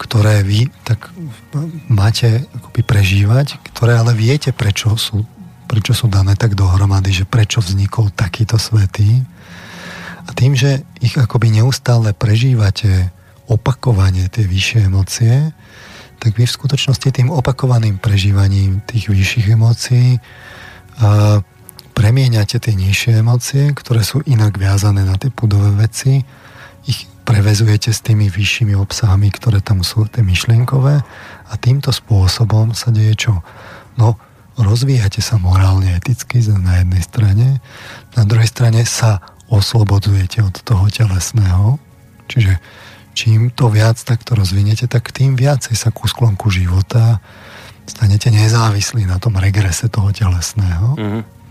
[0.00, 1.12] ktoré vy tak
[1.86, 5.22] máte akoby prežívať, ktoré ale viete, prečo sú,
[5.70, 9.22] prečo sú dané tak dohromady, že prečo vznikol takýto svetý.
[10.26, 13.12] A tým, že ich akoby neustále prežívate
[13.46, 15.52] opakovanie tie vyššie emócie,
[16.22, 21.42] tak vy v skutočnosti tým opakovaným prežívaním tých vyšších emócií uh,
[21.92, 26.24] premieňate tie nižšie emócie, ktoré sú inak viazané na tie pudové veci,
[26.88, 31.04] ich prevezujete s tými vyššími obsahami, ktoré tam sú, tie myšlienkové
[31.46, 33.34] a týmto spôsobom sa deje čo?
[33.94, 34.18] No,
[34.58, 37.46] rozvíjate sa morálne, eticky na jednej strane,
[38.18, 39.22] na druhej strane sa
[39.52, 41.78] oslobodzujete od toho telesného,
[42.26, 42.58] čiže
[43.12, 47.20] čím to viac takto rozvinete, tak tým viacej sa ku sklonku života
[47.84, 50.96] stanete nezávislí na tom regrese toho telesného.
[50.96, 51.41] Mm-hmm.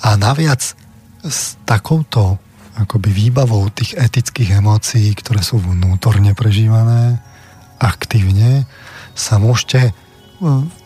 [0.00, 0.74] A naviac
[1.20, 2.40] s takouto
[2.80, 7.20] akoby výbavou tých etických emócií, ktoré sú vnútorne prežívané,
[7.76, 8.64] aktívne,
[9.12, 9.92] sa môžete e,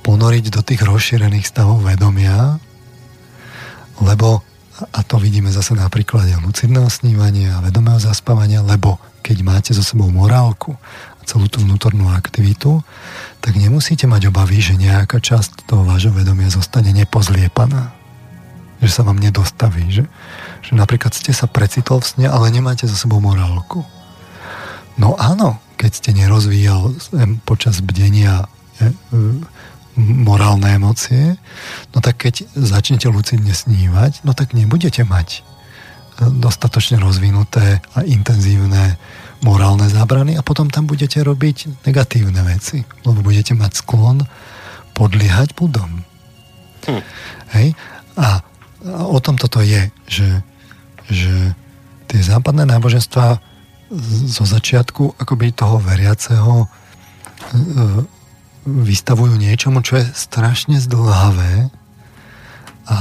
[0.03, 2.59] ponoriť do tých rozšírených stavov vedomia,
[4.03, 4.43] lebo,
[4.91, 9.87] a to vidíme zase na príklade lucidného snívania a vedomého zaspávania, lebo keď máte so
[9.87, 10.75] sebou morálku
[11.19, 12.83] a celú tú vnútornú aktivitu,
[13.39, 17.94] tak nemusíte mať obavy, že nejaká časť toho vášho vedomia zostane nepozliepaná
[18.85, 20.05] že sa vám nedostaví, že,
[20.61, 23.81] že napríklad ste sa precitol v sne, ale nemáte za sebou morálku.
[25.01, 26.95] No áno, keď ste nerozvíjal
[27.49, 28.47] počas bdenia
[28.79, 28.93] je,
[29.99, 31.39] morálne emócie,
[31.95, 35.41] no tak keď začnete lucidne snívať, no tak nebudete mať e,
[36.43, 38.99] dostatočne rozvinuté a intenzívne
[39.47, 44.27] morálne zábrany a potom tam budete robiť negatívne veci, lebo budete mať sklon
[44.99, 46.03] podliehať budom.
[46.91, 47.03] Hm.
[47.55, 47.69] Hej?
[48.19, 48.43] A
[48.85, 50.29] o tom toto je, že,
[51.09, 51.57] že
[52.09, 53.41] tie západné náboženstva
[54.29, 56.67] zo začiatku akoby toho veriaceho e,
[58.65, 61.69] vystavujú niečomu, čo je strašne zdlhavé
[62.89, 62.99] a,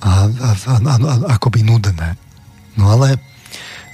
[0.00, 2.16] a, a, a, a akoby nudné.
[2.76, 3.20] No ale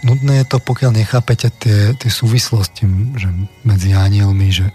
[0.03, 2.87] nudné je to, pokiaľ nechápete tie, tie súvislosti
[3.19, 3.29] že
[3.67, 4.71] medzi anielmi, že,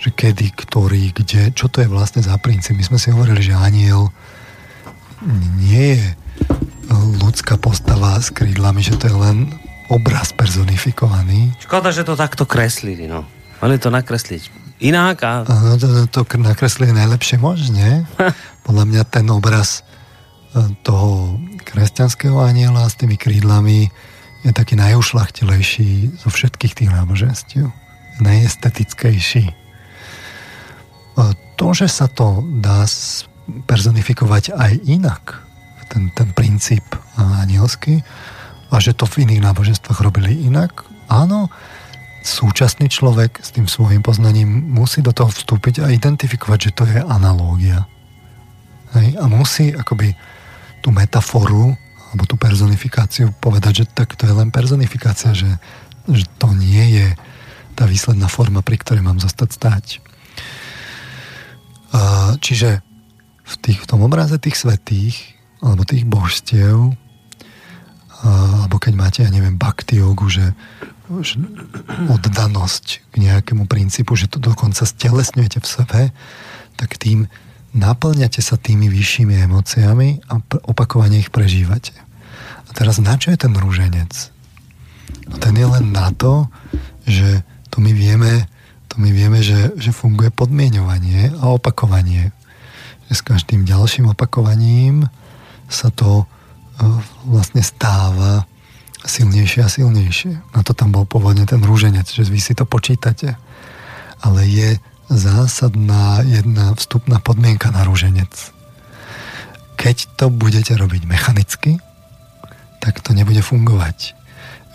[0.00, 2.76] že kedy, ktorý, kde, čo to je vlastne za princíp.
[2.76, 4.12] My sme si hovorili, že aniel
[5.58, 6.06] nie je
[7.22, 9.38] ľudská postava s krídlami, že to je len
[9.88, 11.52] obraz personifikovaný.
[11.64, 13.24] Škoda, že to takto kreslili, no.
[13.58, 15.42] Mali to nakresliť inak a...
[15.44, 18.06] No, to, to, to nakreslili najlepšie možne.
[18.66, 19.82] Podľa mňa ten obraz
[20.54, 23.90] e, toho kresťanského aniela s tými krídlami
[24.46, 27.66] je taký najušlachtilejší zo všetkých tých náboženstiev.
[28.22, 29.44] Najestetickejší.
[29.50, 29.54] E,
[31.58, 32.86] to, že sa to dá
[33.66, 35.42] personifikovať aj inak,
[35.88, 36.84] ten, ten princíp
[37.16, 38.04] anielský,
[38.68, 40.84] a že to v iných náboženstvách robili inak.
[41.08, 41.48] Áno,
[42.20, 47.00] súčasný človek s tým svojim poznaním musí do toho vstúpiť a identifikovať, že to je
[47.00, 47.88] analógia.
[48.92, 49.16] Hej?
[49.16, 50.12] A musí akoby
[50.84, 51.72] tú metaforu
[52.12, 55.48] alebo tú personifikáciu povedať, že tak to je len personifikácia, že,
[56.08, 57.08] že to nie je
[57.76, 59.84] tá výsledná forma, pri ktorej mám zostať stáť.
[62.40, 62.80] Čiže
[63.48, 65.16] v, tých, v tom obraze tých svetých
[65.64, 66.92] alebo tých božstiev
[68.18, 70.50] alebo keď máte, ja neviem, bhakti jogu, že,
[71.22, 71.38] že
[72.10, 76.00] oddanosť k nejakému princípu, že to dokonca stelesňujete v sebe,
[76.74, 77.30] tak tým
[77.78, 81.94] naplňate sa tými vyššími emóciami a opakovane ich prežívate.
[82.66, 84.10] A teraz na čo je ten rúženec?
[85.30, 86.50] No ten je len na to,
[87.06, 88.50] že to my vieme,
[88.90, 92.34] to my vieme že, že funguje podmienovanie a opakovanie
[93.08, 95.08] s každým ďalším opakovaním
[95.68, 96.26] sa to e,
[97.24, 98.44] vlastne stáva
[99.04, 100.32] silnejšie a silnejšie.
[100.52, 103.36] Na to tam bol pôvodne ten rúženec, že vy si to počítate.
[104.20, 104.76] Ale je
[105.08, 108.32] zásadná jedna vstupná podmienka na rúženec.
[109.78, 111.80] Keď to budete robiť mechanicky,
[112.82, 114.12] tak to nebude fungovať.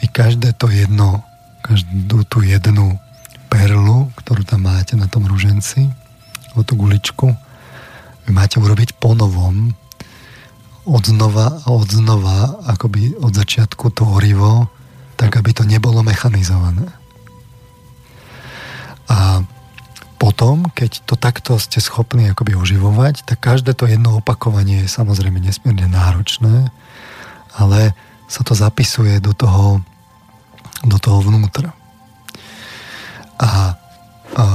[0.01, 1.21] Vy každé to jedno,
[1.61, 2.97] každú tú jednu
[3.51, 5.85] perlu, ktorú tam máte na tom rúženci,
[6.51, 7.27] alebo tú guličku,
[8.27, 9.71] vy máte urobiť ponovom
[10.83, 14.67] od znova a od znova, akoby od začiatku to orivo,
[15.15, 16.91] tak aby to nebolo mechanizované.
[19.07, 19.43] A
[20.19, 24.89] po potom, keď to takto ste schopní akoby oživovať, tak každé to jedno opakovanie je
[24.89, 26.67] samozrejme nesmierne náročné,
[27.55, 27.95] ale
[28.25, 29.79] sa to zapisuje do toho,
[30.81, 31.71] do toho vnútra.
[33.39, 33.77] A,
[34.35, 34.45] a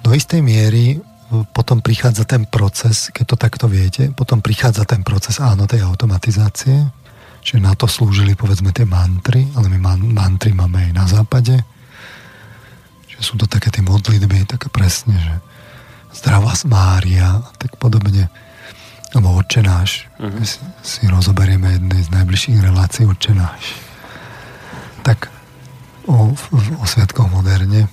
[0.00, 5.40] do istej miery potom prichádza ten proces, keď to takto viete, potom prichádza ten proces,
[5.40, 6.92] áno, tej automatizácie,
[7.42, 11.56] že na to slúžili povedzme tie mantry, ale my man, mantry máme aj na západe,
[13.08, 15.34] že sú to také tie modlitby, také presne, že
[16.20, 18.28] zdravá Mária a tak podobne,
[19.16, 20.06] alebo odčenáš.
[20.20, 20.44] Uh-huh.
[20.44, 23.74] Si, si rozoberieme jednej z najbližších relácií odčenáš.
[25.00, 25.32] Tak
[26.06, 26.36] o,
[26.78, 27.88] o sviatkoch moderne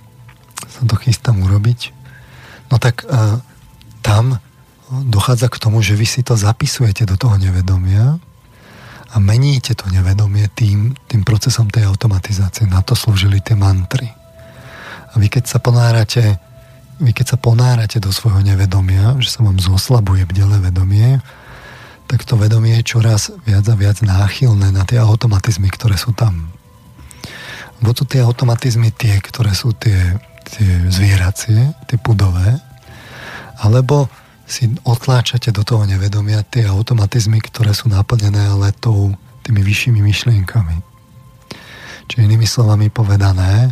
[0.68, 1.99] sa to chystám urobiť
[2.70, 3.42] no tak uh,
[4.02, 4.38] tam
[4.90, 8.18] dochádza k tomu, že vy si to zapisujete do toho nevedomia
[9.10, 12.66] a meníte to nevedomie tým, tým procesom tej automatizácie.
[12.66, 14.10] Na to slúžili tie mantry.
[15.10, 16.38] A vy keď sa ponárate
[17.00, 21.24] vy keď sa ponárate do svojho nevedomia, že sa vám zoslabuje bdele vedomie,
[22.12, 26.52] tak to vedomie je čoraz viac a viac náchylné na tie automatizmy, ktoré sú tam.
[27.80, 30.20] Bo to tie automatizmy tie, ktoré sú tie
[30.50, 32.58] tie zvieracie, tie pudové,
[33.60, 34.10] alebo
[34.50, 39.14] si otláčate do toho nevedomia tie automatizmy, ktoré sú naplnené ale tou,
[39.46, 40.78] tými vyššími myšlienkami.
[42.10, 43.70] Čiže inými slovami povedané,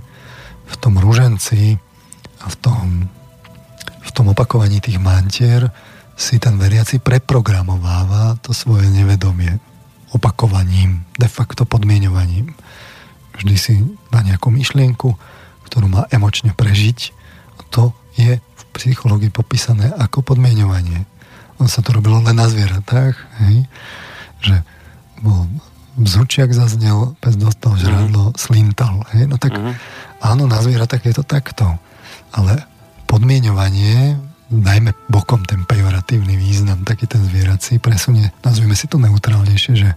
[0.67, 1.79] v tom rúženci
[2.43, 2.85] a v tom,
[4.03, 5.71] v tom opakovaní tých mantier
[6.13, 9.57] si ten veriaci preprogramováva to svoje nevedomie
[10.13, 12.53] opakovaním, de facto podmienovaním.
[13.37, 13.73] Vždy si
[14.13, 15.13] na nejakú myšlienku,
[15.67, 17.11] ktorú má emočne prežiť.
[17.59, 17.83] A to
[18.15, 21.05] je v psychológii popísané ako podmienovanie.
[21.57, 23.15] On sa to robilo len na zvieratách,
[23.45, 23.65] hej?
[24.41, 24.55] že
[25.21, 25.49] bol
[25.97, 27.81] vzručiak zaznel, pes dostal mhm.
[27.81, 28.35] žradlo, mm.
[28.37, 28.95] slintal.
[29.17, 29.25] Hej?
[29.25, 29.73] No tak mm.
[30.21, 31.65] áno, na zvieratách je to takto.
[32.31, 32.61] Ale
[33.09, 34.19] podmienovanie,
[34.53, 39.89] najmä bokom ten pejoratívny význam, taký ten zvierací, presunie, nazvime si to neutrálnejšie, že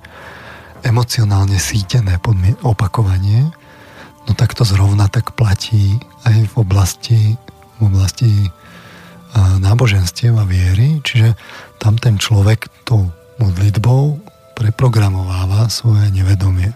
[0.81, 3.53] emocionálne sítené podmien- opakovanie
[4.31, 7.35] no tak to zrovna tak platí aj v oblasti,
[7.77, 8.47] v oblasti
[9.35, 11.35] náboženstiev a viery, čiže
[11.83, 13.11] tam ten človek tou
[13.43, 14.23] modlitbou
[14.55, 16.71] preprogramováva svoje nevedomie.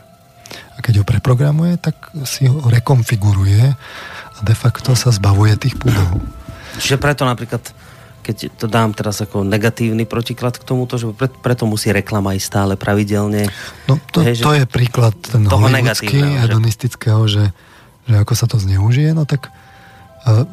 [0.75, 1.95] A keď ho preprogramuje, tak
[2.27, 3.63] si ho rekonfiguruje
[4.35, 6.19] a de facto sa zbavuje tých púdov.
[6.83, 7.63] Čiže preto napríklad
[8.25, 12.47] keď to dám teraz ako negatívny protiklad k tomuto, že pre, preto musí reklama ísť
[12.49, 13.53] stále pravidelne.
[13.85, 17.53] No to, hej, to je príklad ten hollywoodský, hedonistického, že,
[18.09, 19.53] že ako sa to zneužije, no tak
[20.25, 20.49] a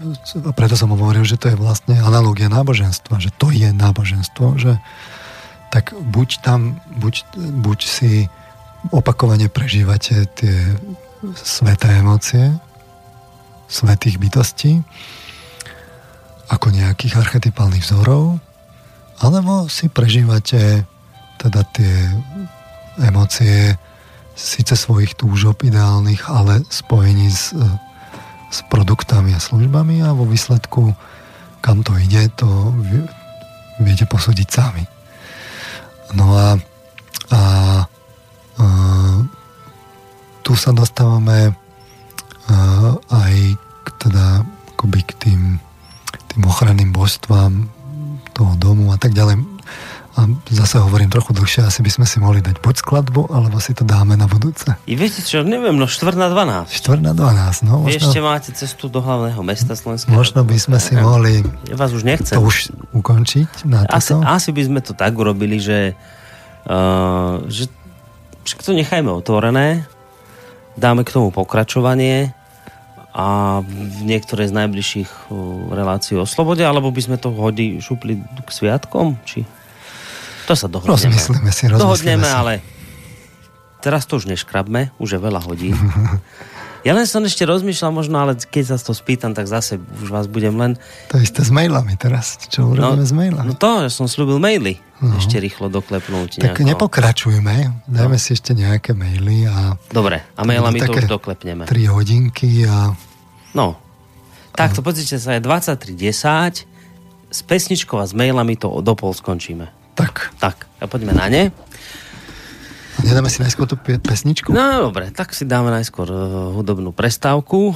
[0.51, 4.75] preto som hovoril, že to je vlastne analogia náboženstva, že to je náboženstvo, že
[5.72, 7.24] tak buď tam, buď,
[7.64, 8.27] buď si
[8.91, 10.75] opakovane prežívate tie
[11.40, 12.51] sveté emócie
[13.72, 14.83] svetých bytostí,
[16.52, 18.38] ako nejakých archetypálnych vzorov,
[19.24, 20.84] alebo si prežívate
[21.40, 22.12] teda tie
[23.00, 23.80] emócie
[24.36, 27.56] síce svojich túžob ideálnych, ale spojení s,
[28.52, 30.92] s produktami a službami a vo výsledku
[31.62, 32.74] kam to ide, to
[33.78, 34.84] viete posúdiť sami.
[36.18, 36.58] No a,
[37.32, 37.42] a,
[38.58, 38.66] a
[40.42, 41.54] tu sa dostávame
[42.50, 42.56] a,
[42.98, 43.34] aj
[43.86, 44.42] k, teda
[44.74, 45.42] akoby k tým
[46.32, 47.68] tým ochranným božstvám
[48.32, 49.43] toho domu a tak ďalej.
[50.11, 53.72] A zase hovorím trochu dlhšie, asi by sme si mohli dať buď skladbu, alebo si
[53.72, 54.68] to dáme na budúce.
[54.84, 56.68] I viete čo, neviem, no 4 na 12.
[56.68, 57.88] 4 na 12, no.
[57.88, 60.11] Vy možno, ešte máte cestu do hlavného mesta Slovenského.
[60.11, 62.35] Možno by sme si mohli ja vás už nechcem.
[62.35, 65.95] to už ukončiť na asi, asi by sme to tak urobili, že,
[66.68, 67.72] uh, že,
[68.43, 69.88] že to nechajme otvorené,
[70.76, 72.35] dáme k tomu pokračovanie
[73.11, 75.11] a v niektorej z najbližších
[75.72, 79.19] relácií o slobode, alebo by sme to hodí, šupli k sviatkom?
[79.27, 79.43] Či...
[80.48, 80.95] To sa dohodneme.
[80.95, 82.35] Rozmyslíme si, rozmyslíme Dohodneme, si.
[82.35, 82.53] ale
[83.83, 85.75] teraz to už neškrabme, už je veľa hodín.
[86.82, 90.26] Ja len som ešte rozmýšľal možno, ale keď sa to spýtam, tak zase už vás
[90.26, 90.82] budem len...
[91.14, 92.42] To isté s mailami teraz.
[92.50, 93.48] Čo urobíme no, s mailami?
[93.50, 94.82] No to, že som slúbil maily.
[94.98, 95.18] No.
[95.18, 96.42] Ešte rýchlo doklepnúť.
[96.42, 96.69] Tak nejako.
[96.74, 97.85] nepokračujme.
[97.85, 98.22] Dajme no.
[98.22, 99.45] si ešte nejaké maily.
[99.45, 101.69] A Dobre, a mailami to už doklepneme.
[101.69, 102.98] 3 hodinky a...
[103.53, 103.77] No,
[104.56, 109.72] tak to pozrite sa, je 23.10 s pesničkou a s mailami to do pol skončíme.
[109.95, 110.35] Tak.
[110.40, 111.43] Tak, a poďme na ne.
[113.00, 114.52] Nedáme si najskôr tú pesničku?
[114.52, 117.72] No dobre, tak si dáme najskôr uh, hudobnú prestávku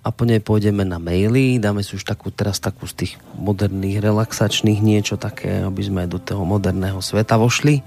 [0.00, 1.60] a po nej pôjdeme na maily.
[1.60, 6.16] Dáme si už takú, teraz takú z tých moderných, relaxačných niečo také, aby sme do
[6.16, 7.84] toho moderného sveta vošli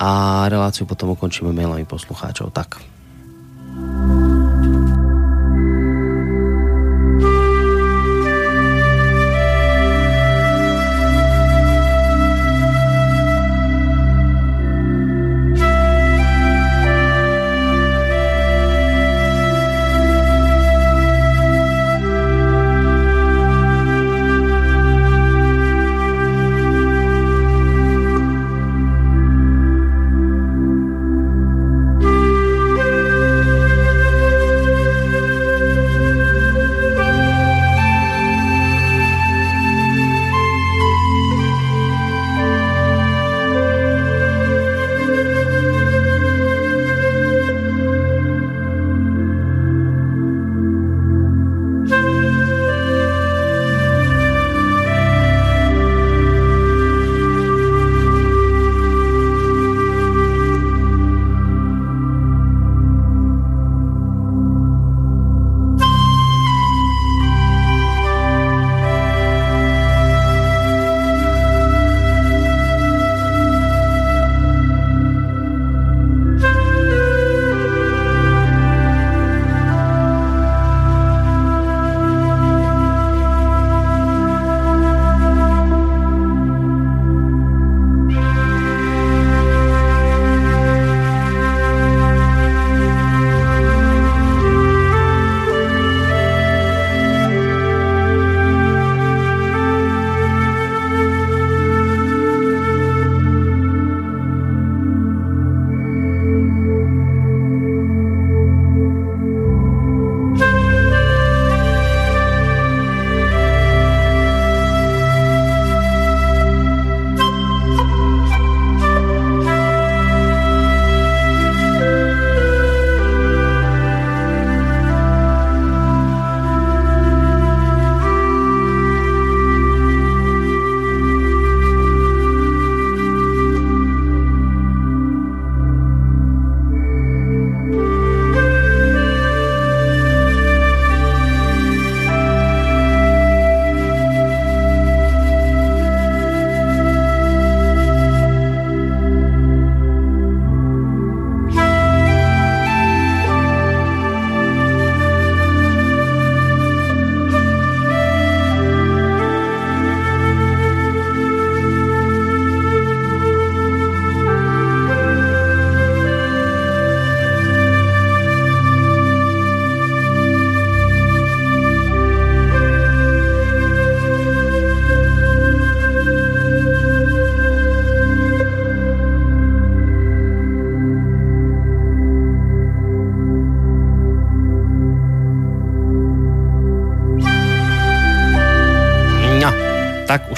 [0.00, 2.50] a reláciu potom ukončíme mailami poslucháčov.
[2.50, 2.82] Tak.
[2.82, 4.33] tak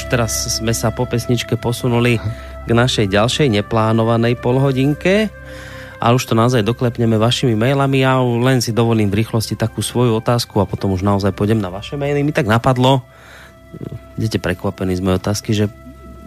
[0.07, 2.23] teraz sme sa po pesničke posunuli
[2.67, 5.29] k našej ďalšej neplánovanej polhodinke
[5.99, 8.07] a už to naozaj doklepneme vašimi mailami.
[8.07, 11.73] Ja len si dovolím v rýchlosti takú svoju otázku a potom už naozaj pôjdem na
[11.73, 12.23] vaše maily.
[12.23, 13.03] Mi tak napadlo,
[14.15, 15.67] idete prekvapení z mojej otázky, že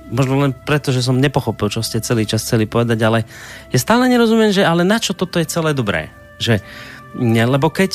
[0.10, 3.24] možno len preto, že som nepochopil, čo ste celý čas chceli povedať, ale
[3.70, 6.12] ja stále nerozumiem, že ale na čo toto je celé dobré?
[6.42, 6.60] Že
[7.18, 7.92] lebo keď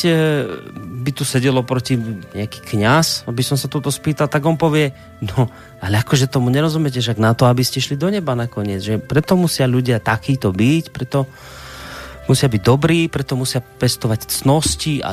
[1.04, 2.00] by tu sedelo proti
[2.32, 5.52] nejaký kňaz, aby som sa toto spýtal, tak on povie, no,
[5.84, 9.36] ale akože tomu nerozumiete, že na to, aby ste šli do neba nakoniec, že preto
[9.36, 11.28] musia ľudia takýto byť, preto
[12.24, 15.12] musia byť dobrí, preto musia pestovať cnosti a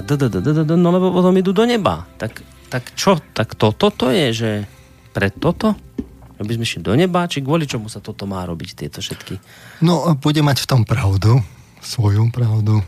[0.64, 2.08] no lebo potom idú do neba.
[2.16, 2.40] Tak,
[2.72, 3.20] tak čo?
[3.36, 4.52] Tak toto to je, že
[5.12, 5.76] pre toto?
[6.40, 7.28] Aby sme šli do neba?
[7.28, 9.38] Či kvôli čomu sa toto má robiť, tieto všetky?
[9.84, 11.44] No, bude mať v tom pravdu,
[11.84, 12.80] svoju pravdu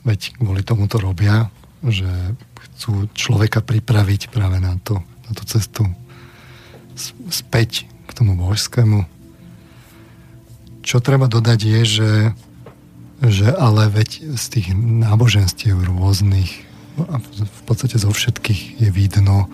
[0.00, 1.52] Veď kvôli tomu to robia,
[1.84, 2.36] že
[2.68, 5.82] chcú človeka pripraviť práve na to, na tú cestu
[7.32, 9.08] späť k tomu božskému.
[10.84, 12.12] Čo treba dodať je, že,
[13.24, 16.68] že ale veď z tých náboženstiev rôznych
[17.00, 19.48] a v podstate zo všetkých je vidno,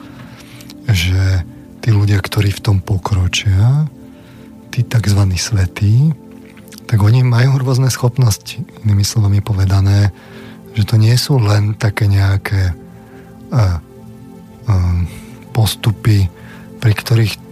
[0.91, 1.47] že
[1.83, 3.87] tí ľudia, ktorí v tom pokročia,
[4.75, 5.23] tí tzv.
[5.39, 6.11] svetí,
[6.87, 8.59] tak oni majú rôzne schopnosti.
[8.83, 10.11] Inými slovami povedané,
[10.77, 12.77] že to nie sú len také nejaké
[13.51, 13.81] uh,
[14.69, 14.99] uh,
[15.57, 16.29] postupy,
[16.79, 17.47] pri ktorých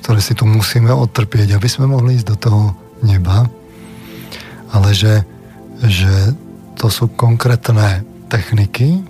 [0.00, 2.62] ktoré si tu musíme odtrpieť, aby sme mohli ísť do toho
[3.04, 3.44] neba,
[4.72, 5.20] ale že,
[5.84, 6.32] že
[6.80, 8.00] to sú konkrétne
[8.32, 9.04] techniky,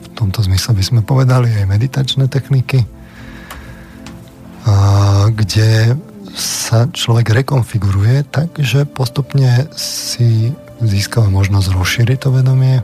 [0.00, 2.86] v tomto zmysle by sme povedali aj meditačné techniky,
[4.62, 5.98] a, kde
[6.38, 10.54] sa človek rekonfiguruje tak, že postupne si
[10.84, 12.80] získava možnosť rozšíriť to vedomie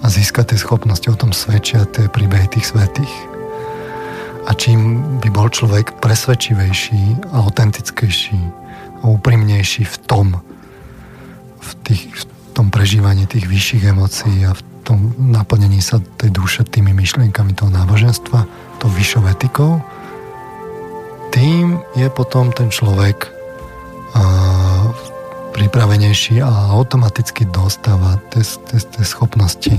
[0.00, 1.06] a získať tie schopnosti.
[1.08, 3.14] O tom svedčia tie príbehy tých svetých.
[4.46, 8.38] A čím by bol človek presvedčivejší a autentickejší
[9.02, 10.26] a úprimnejší v tom,
[11.58, 12.24] v, tých, v
[12.54, 17.74] tom prežívaní tých vyšších emócií a v tom naplnení sa tej duše tými myšlienkami toho
[17.74, 18.46] náboženstva,
[18.78, 19.82] to vyššou etikou,
[21.34, 23.26] tým je potom ten človek
[24.14, 24.88] uh,
[25.56, 28.44] pripravenejší a automaticky dostáva tie,
[29.00, 29.72] schopnosti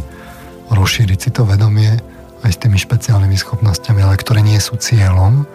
[0.74, 1.94] rozšíriť si to vedomie
[2.42, 5.46] aj s tými špeciálnymi schopnosťami, ale ktoré nie sú cieľom,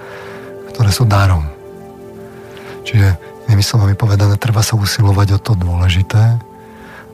[0.71, 1.51] ktoré sú darom.
[2.87, 3.19] Čiže
[3.51, 6.39] inými slovami povedané, treba sa usilovať o to dôležité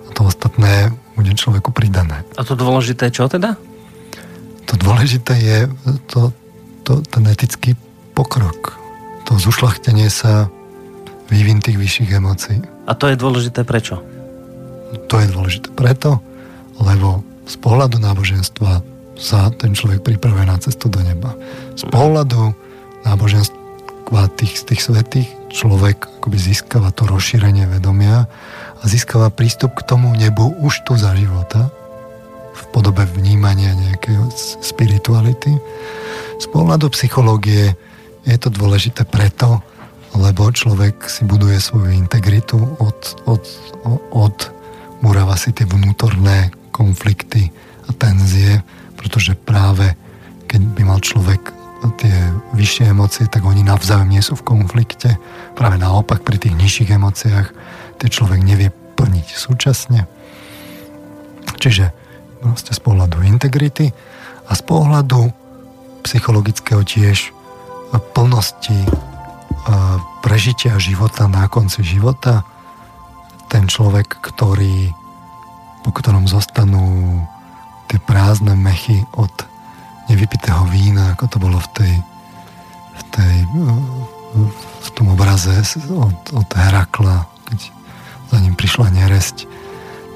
[0.04, 2.22] a to ostatné bude človeku pridané.
[2.36, 3.56] A to dôležité čo teda?
[4.68, 5.58] To dôležité je
[6.12, 6.30] to,
[6.84, 7.72] to, ten etický
[8.12, 8.76] pokrok.
[9.26, 10.52] To zušlachtenie sa
[11.32, 12.77] vývin tých vyšších emócií.
[12.88, 14.00] A to je dôležité prečo?
[15.12, 16.24] To je dôležité preto,
[16.80, 18.80] lebo z pohľadu náboženstva
[19.20, 21.36] sa ten človek pripravuje na cestu do neba.
[21.76, 22.56] Z pohľadu
[23.04, 28.24] náboženstva tých, tých svetých človek akoby získava to rozšírenie vedomia
[28.80, 31.68] a získava prístup k tomu nebu už tu za života
[32.56, 34.32] v podobe vnímania nejakého
[34.64, 35.60] spirituality.
[36.40, 37.76] Z pohľadu psychológie
[38.24, 39.60] je to dôležité preto,
[40.18, 42.98] lebo človek si buduje svoju integritu, od,
[43.30, 43.44] od,
[44.10, 44.36] od
[44.98, 47.54] muráva si tie vnútorné konflikty
[47.86, 48.60] a tenzie,
[48.98, 49.94] pretože práve
[50.50, 51.54] keď by mal človek
[52.02, 55.14] tie vyššie emócie, tak oni navzájom nie sú v konflikte.
[55.54, 57.46] Práve naopak pri tých nižších emóciách
[58.02, 60.10] tie človek nevie plniť súčasne.
[61.62, 61.94] Čiže
[62.42, 63.94] proste z pohľadu integrity
[64.50, 65.30] a z pohľadu
[66.02, 67.30] psychologického tiež
[68.14, 69.07] plnosti
[70.24, 72.44] prežitia života na konci života,
[73.48, 74.92] ten človek, ktorý,
[75.84, 77.20] po ktorom zostanú
[77.88, 79.32] tie prázdne mechy od
[80.12, 81.94] nevypitého vína, ako to bolo v tej,
[82.96, 83.34] v tej
[84.78, 87.60] v tom obraze od, od Herakla, keď
[88.28, 89.48] za ním prišla neresť,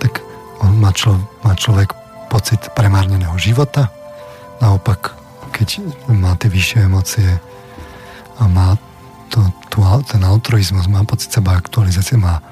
[0.05, 0.21] tak
[0.61, 1.97] on má, člo, má človek
[2.29, 3.89] pocit premárneného života.
[4.61, 5.17] Naopak,
[5.53, 5.81] keď
[6.13, 7.29] má tie vyššie emócie
[8.37, 8.77] a má
[9.33, 9.41] to,
[9.73, 12.45] tu, ten altruizmus, má pocit seba aktualizácie, má,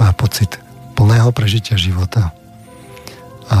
[0.00, 0.56] má pocit
[0.96, 2.32] plného prežitia života.
[3.52, 3.60] A,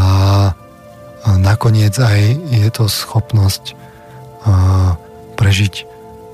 [1.36, 2.18] nakoniec aj
[2.48, 3.76] je to schopnosť
[4.48, 4.96] a,
[5.36, 5.84] prežiť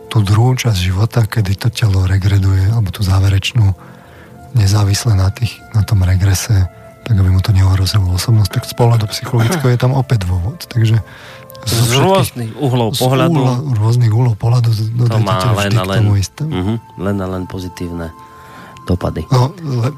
[0.06, 3.74] tú druhú časť života, kedy to telo regreduje, alebo tú záverečnú,
[4.52, 6.68] nezávisle na, tých, na tom regrese,
[7.02, 8.60] tak aby mu to neohrozilo osobnosť.
[8.60, 10.68] Tak z pohľadu psychologického je tam opäť dôvod.
[10.68, 11.00] Takže
[11.66, 13.38] z, rôznych uhlov pohľadu.
[13.38, 14.70] Z uhla, rôznych uhlov pohľadu
[15.06, 18.10] to má len a len, uh-huh, len a len pozitívne
[18.88, 19.22] dopady.
[19.30, 19.94] No, le,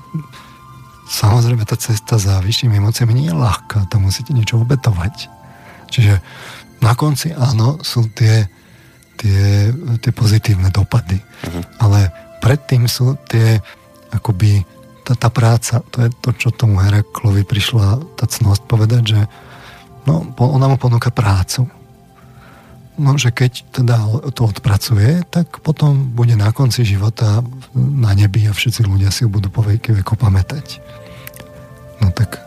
[1.09, 5.33] samozrejme tá cesta za vyššími emóciami nie je ľahká, tam musíte niečo obetovať.
[5.89, 6.20] Čiže
[6.84, 8.44] na konci áno, sú tie,
[9.17, 9.73] tie,
[10.05, 11.17] tie pozitívne dopady.
[11.17, 11.62] Uh-huh.
[11.81, 12.12] Ale
[12.44, 13.57] predtým sú tie
[14.12, 14.62] akoby
[15.05, 19.20] tá, tá práca, to je to, čo tomu Heraklovi prišla tá cnosť povedať, že
[20.07, 21.68] no, ona mu ponúka prácu.
[22.94, 23.99] No, že keď teda
[24.31, 27.42] to odpracuje, tak potom bude na konci života
[27.74, 30.78] na nebi a všetci ľudia si ho budú po veky veku pamätať.
[31.99, 32.39] No tak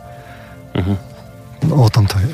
[0.71, 0.95] uh-huh.
[1.67, 2.31] no, o tom to je.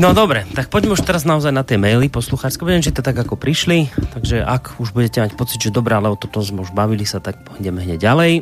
[0.00, 2.64] No dobre, tak poďme už teraz naozaj na tie maily posluchárske.
[2.64, 6.16] Budem čítať tak, ako prišli, takže ak už budete mať pocit, že dobré, ale o
[6.16, 8.32] toto sme už bavili sa, tak ideme hneď ďalej.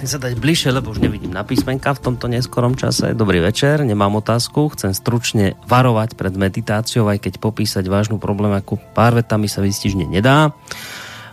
[0.00, 3.12] Chcem sa dať bližšie, lebo už nevidím na písmenka v tomto neskorom čase.
[3.12, 4.72] Dobrý večer, nemám otázku.
[4.72, 10.56] Chcem stručne varovať pred meditáciou, aj keď popísať vážnu problémaku pár vetami sa vystižne nedá.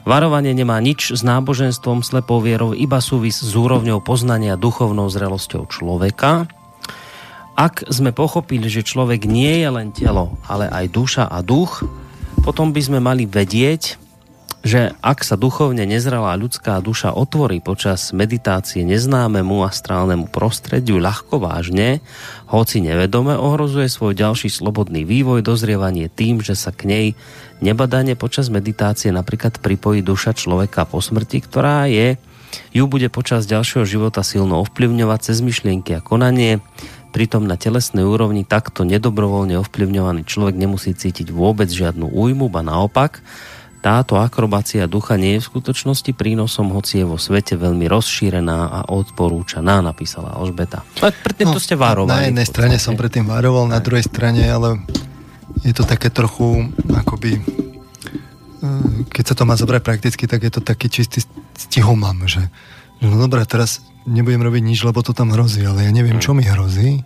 [0.04, 6.50] Varovanie nemá nič s náboženstvom, slepou vierou, iba súvis s úrovňou poznania duchovnou zrelosťou človeka
[7.56, 11.84] ak sme pochopili, že človek nie je len telo, ale aj duša a duch,
[12.42, 14.02] potom by sme mali vedieť,
[14.62, 21.98] že ak sa duchovne nezrelá ľudská duša otvorí počas meditácie neznámemu astrálnemu prostrediu ľahko vážne,
[22.46, 27.06] hoci nevedome ohrozuje svoj ďalší slobodný vývoj, dozrievanie tým, že sa k nej
[27.58, 32.22] nebadane počas meditácie napríklad pripojí duša človeka po smrti, ktorá je,
[32.70, 36.62] ju bude počas ďalšieho života silno ovplyvňovať cez myšlienky a konanie,
[37.12, 43.20] Pritom na telesnej úrovni takto nedobrovoľne ovplyvňovaný človek nemusí cítiť vôbec žiadnu újmu, ba naopak,
[43.82, 48.80] táto akrobácia ducha nie je v skutočnosti prínosom, hoci je vo svete veľmi rozšírená a
[48.94, 50.86] odporúčaná, napísala Alžbeta.
[51.02, 52.14] Predtým no, to ste varovali.
[52.14, 54.78] Na jednej strane som predtým varoval, na druhej strane, ale
[55.66, 57.42] je to také trochu akoby
[58.62, 61.26] eh, keď sa to má zobrať prakticky, tak je to taký čistý
[61.58, 62.48] stihomam, že,
[63.02, 66.34] že no dobré, teraz nebudem robiť nič, lebo to tam hrozí, ale ja neviem, čo
[66.34, 67.06] mi hrozí.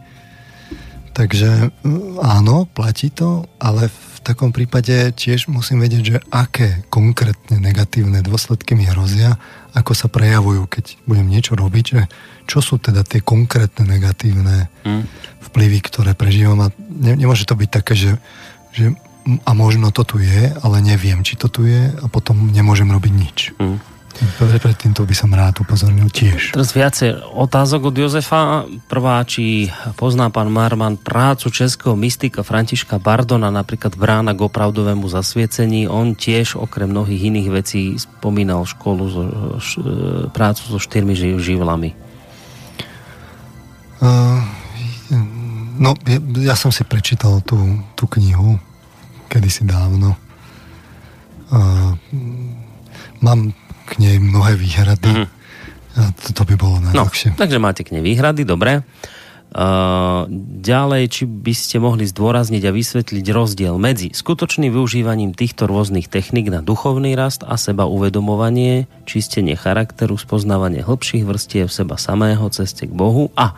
[1.16, 7.56] Takže mm, áno, platí to, ale v takom prípade tiež musím vedieť, že aké konkrétne
[7.62, 9.40] negatívne dôsledky mi hrozia,
[9.72, 12.02] ako sa prejavujú, keď budem niečo robiť, že
[12.44, 15.04] čo sú teda tie konkrétne negatívne mm.
[15.52, 18.12] vplyvy, ktoré prežívam a ne, nemôže to byť také, že,
[18.76, 18.92] že
[19.26, 23.14] a možno to tu je, ale neviem, či to tu je a potom nemôžem robiť
[23.16, 23.38] nič.
[23.58, 23.95] Mm.
[24.16, 26.56] Predtým to by som rád upozornil tiež.
[26.56, 28.64] Teraz viacej otázok od Jozefa.
[28.88, 29.68] Prvá, či
[30.00, 35.92] pozná pán Marman prácu českého mystika Františka Bardona, napríklad Brána k opravdovému zasviecení.
[35.92, 39.22] On tiež okrem mnohých iných vecí spomínal školu, so,
[39.60, 39.72] š,
[40.32, 41.92] prácu so štyrmi živlami.
[44.00, 44.40] Uh,
[45.76, 46.20] no, ja,
[46.52, 47.60] ja som si prečítal tú,
[48.00, 48.56] tú knihu
[49.28, 50.16] kedysi dávno.
[51.52, 52.00] Uh,
[53.20, 53.52] mám
[53.86, 55.08] k nej mnohé výhrady.
[55.08, 55.28] Mm-hmm.
[55.96, 57.38] A to, to by bolo najlepšie.
[57.38, 58.84] No, takže máte k nej výhrady, dobre.
[59.56, 60.28] Uh,
[60.60, 66.52] ďalej, či by ste mohli zdôrazniť a vysvetliť rozdiel medzi skutočným využívaním týchto rôznych technik
[66.52, 72.92] na duchovný rast a seba uvedomovanie, čistenie charakteru, spoznávanie hĺbších vrstiev seba samého, ceste k
[72.92, 73.56] Bohu a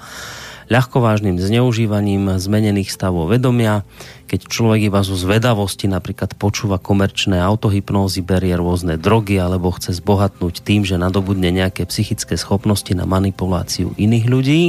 [0.68, 3.88] ľahkovážnym zneužívaním zmenených stavov vedomia,
[4.28, 10.68] keď človek iba zo zvedavosti napríklad počúva komerčné autohypnózy, berie rôzne drogy alebo chce zbohatnúť
[10.68, 14.62] tým, že nadobudne nejaké psychické schopnosti na manipuláciu iných ľudí.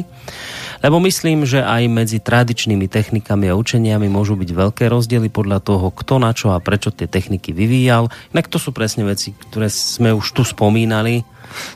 [0.78, 5.90] Lebo myslím, že aj medzi tradičnými technikami a učeniami môžu byť veľké rozdiely podľa toho,
[5.90, 8.06] kto na čo a prečo tie techniky vyvíjal.
[8.30, 11.26] Inak to sú presne veci, ktoré sme už tu spomínali.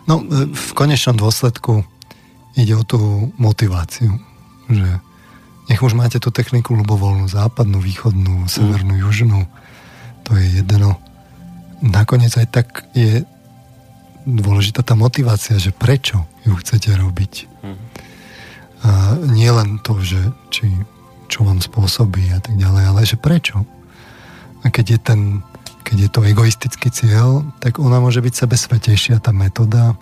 [0.07, 0.23] No,
[0.55, 1.92] v konečnom dôsledku
[2.57, 4.21] ide o tú motiváciu,
[4.69, 4.89] že
[5.71, 9.03] nech už máte tú techniku ľubovoľnú, západnú, východnú, severnú, mm.
[9.09, 9.41] južnú,
[10.27, 10.99] to je jedno.
[11.83, 13.25] Nakoniec aj tak je
[14.27, 17.33] dôležitá tá motivácia, že prečo ju chcete robiť.
[17.65, 17.79] Mm.
[18.83, 18.91] A
[19.31, 20.19] nie len to, že
[20.51, 20.67] či,
[21.31, 23.63] čo vám spôsobí a tak ďalej, ale že prečo.
[24.63, 25.21] A keď je ten
[25.83, 29.99] keď je to egoistický cieľ, tak ona môže byť sebesvetejšia, tá metóda,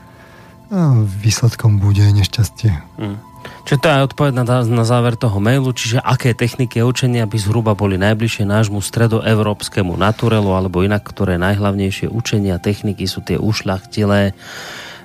[1.05, 2.71] výsledkom bude nešťastie.
[2.99, 3.19] Hmm.
[3.67, 7.39] Čiže to je odpoveď na, na záver toho mailu, čiže aké techniky a učenia by
[7.41, 14.37] zhruba boli najbližšie nášmu stredoevropskému naturelu, alebo inak, ktoré najhlavnejšie učenia, techniky sú tie ušľachtilé,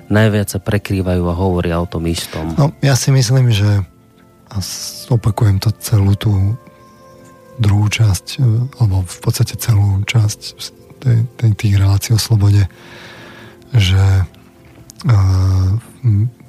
[0.08, 2.54] najviac sa prekrývajú a hovoria o tom istom.
[2.54, 3.82] No, ja si myslím, že
[4.46, 4.62] a
[5.10, 6.54] opakujem to celú tú
[7.58, 8.42] druhú časť, e,
[8.78, 10.40] alebo v podstate celú časť
[11.02, 12.70] tej, tej, tých relácií o slobode,
[13.74, 14.00] že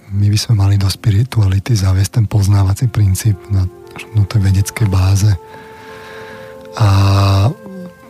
[0.07, 3.69] my by sme mali do spirituality zaviesť ten poznávací princíp na,
[4.17, 5.31] na tej vedeckej báze.
[6.77, 6.87] A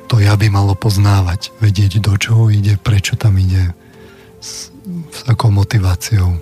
[0.07, 3.75] to ja by malo poznávať, vedieť do čoho ide, prečo tam ide,
[4.39, 4.71] s,
[5.11, 6.39] s akou motiváciou.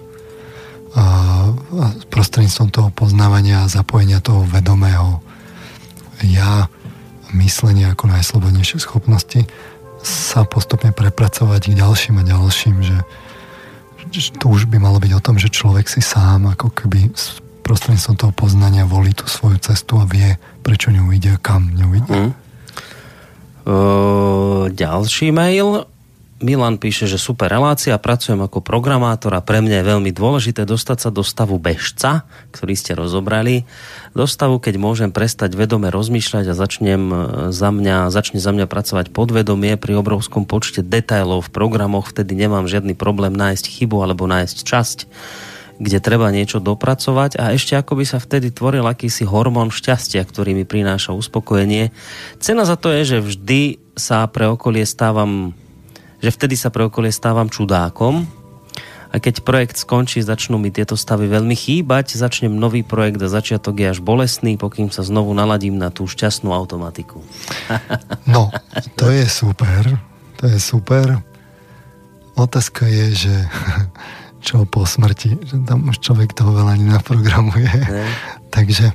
[0.96, 1.04] A,
[1.52, 5.20] a prostredníctvom toho poznávania a zapojenia toho vedomého
[6.24, 6.72] ja
[7.36, 9.44] myslenie ako najslobodnejšie schopnosti
[10.06, 12.98] sa postupne prepracovať k ďalším a ďalším, že
[14.40, 17.12] to už by malo byť o tom, že človek si sám ako keby
[17.66, 21.90] prostredníctvom toho poznania volí tú svoju cestu a vie, prečo ňu ide a kam ňu
[21.98, 22.14] ide.
[22.14, 22.32] Mm.
[23.66, 25.90] Uh, ďalší mail
[26.46, 30.98] Milan píše, že super relácia, pracujem ako programátor a pre mňa je veľmi dôležité dostať
[31.02, 32.22] sa do stavu bežca,
[32.54, 33.66] ktorý ste rozobrali,
[34.14, 37.16] do stavu, keď môžem prestať vedome rozmýšľať a začnem e,
[37.50, 42.70] za mňa, začne za mňa pracovať podvedomie pri obrovskom počte detailov v programoch, vtedy nemám
[42.70, 45.00] žiadny problém nájsť chybu alebo nájsť časť
[45.76, 50.56] kde treba niečo dopracovať a ešte ako by sa vtedy tvoril akýsi hormón šťastia, ktorý
[50.56, 51.92] mi prináša uspokojenie.
[52.40, 55.52] Cena za to je, že vždy sa pre okolie stávam
[56.20, 58.28] že vtedy sa pre okolie stávam čudákom
[59.16, 63.80] a keď projekt skončí, začnú mi tieto stavy veľmi chýbať, začnem nový projekt a začiatok
[63.80, 67.24] je až bolestný, pokým sa znovu naladím na tú šťastnú automatiku.
[68.26, 68.50] No,
[68.98, 69.86] to je super.
[70.42, 71.22] To je super.
[72.36, 73.36] Otázka je, že
[74.46, 77.72] čo po smrti, že tam už človek toho veľa nenaprogramuje.
[77.88, 78.04] Ne?
[78.56, 78.92] Takže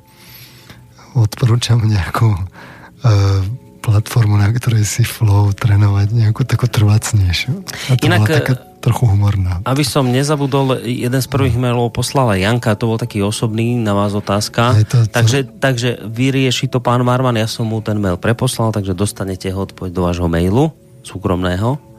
[1.17, 3.41] odporúčam nejakú uh,
[3.81, 7.53] platformu, na ktorej si flow trénovať nejakú takú trvacnejšiu.
[7.91, 9.61] A to Inak, bola taká trochu humorná.
[9.69, 14.17] Aby som nezabudol, jeden z prvých mailov poslala Janka, to bol taký osobný na vás
[14.17, 14.77] otázka.
[14.89, 15.13] To, to...
[15.13, 19.65] Takže, takže vyrieši to pán Marman, ja som mu ten mail preposlal, takže dostanete ho
[19.65, 20.73] odpoveď do vášho mailu
[21.05, 21.90] súkromného.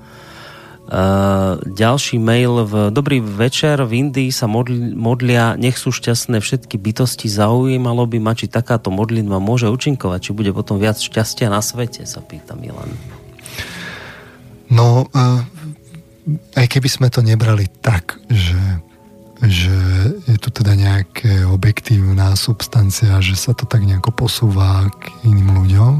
[0.91, 2.65] Uh, ďalší mail.
[2.67, 8.17] V Dobrý večer, v Indii sa modli, modlia, nech sú šťastné všetky bytosti, zaujímalo by
[8.19, 12.59] ma, či takáto modlitba môže účinkovať, či bude potom viac šťastia na svete, sa pýta
[12.59, 12.91] Milan.
[14.67, 15.39] No, uh,
[16.57, 18.59] aj keby sme to nebrali tak, že,
[19.45, 19.77] že
[20.27, 25.93] je tu teda nejaké objektívna substancia, že sa to tak nejako posúva k iným ľuďom,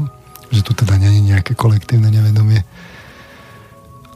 [0.52, 2.60] že tu teda je nejaké kolektívne nevedomie,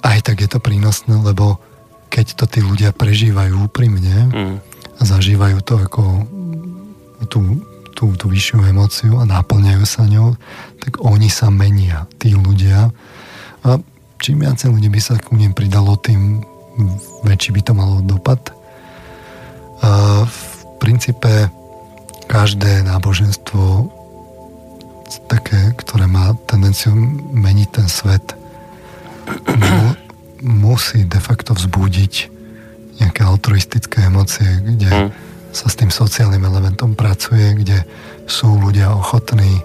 [0.07, 1.59] aj tak je to prínosné, lebo
[2.07, 4.57] keď to tí ľudia prežívajú úprimne mm.
[4.97, 6.03] a zažívajú to ako
[7.27, 7.61] tú,
[7.99, 10.39] tú, tú vyššiu emóciu a náplňajú sa ňou,
[10.79, 12.95] tak oni sa menia, tí ľudia.
[13.67, 13.69] A
[14.23, 16.47] čím viacej ľudí by sa ku nim pridalo, tým
[17.27, 18.39] väčší by to malo dopad.
[19.83, 20.41] A v
[20.79, 21.51] princípe
[22.31, 23.91] každé náboženstvo
[25.27, 26.95] také, ktoré má tendenciu
[27.33, 28.35] meniť ten svet,
[30.43, 32.15] musí de facto vzbudiť
[33.01, 35.09] nejaké altruistické emócie, kde mm.
[35.53, 37.85] sa s tým sociálnym elementom pracuje, kde
[38.25, 39.61] sú ľudia ochotní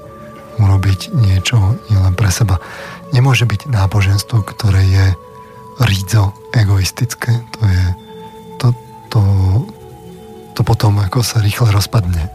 [0.59, 1.57] urobiť niečo
[1.89, 2.59] nielen pre seba.
[3.15, 5.05] Nemôže byť náboženstvo, ktoré je
[5.81, 7.41] rídzo egoistické.
[7.57, 7.85] To je
[8.59, 8.67] to,
[9.09, 9.21] to,
[10.53, 12.29] to potom ako sa rýchle rozpadne.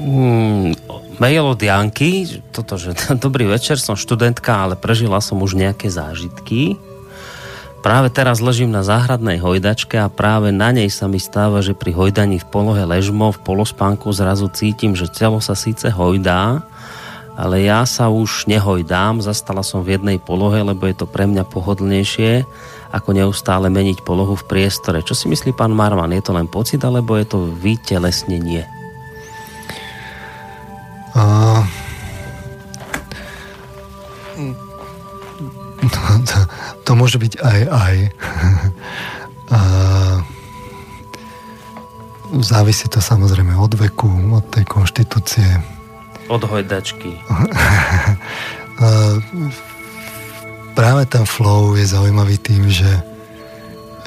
[0.00, 0.72] Mm,
[1.20, 6.80] mail od Janky, toto, že dobrý večer, som študentka, ale prežila som už nejaké zážitky.
[7.80, 11.96] Práve teraz ležím na záhradnej hojdačke a práve na nej sa mi stáva, že pri
[11.96, 16.60] hojdaní v polohe ležmo, v polospánku zrazu cítim, že telo sa síce hojdá,
[17.40, 21.48] ale ja sa už nehojdám, zastala som v jednej polohe, lebo je to pre mňa
[21.48, 22.44] pohodlnejšie,
[22.92, 25.00] ako neustále meniť polohu v priestore.
[25.00, 26.12] Čo si myslí pán Marman?
[26.12, 28.79] Je to len pocit, alebo je to vytelesnenie?
[31.14, 31.22] A...
[34.38, 36.38] No, to,
[36.86, 37.96] to môže byť aj aj.
[39.50, 39.58] A...
[42.30, 45.50] Závisí to samozrejme od veku, od tej konštitúcie.
[46.30, 47.18] Od hojdačky.
[50.78, 53.02] Práve ten flow je zaujímavý tým, že,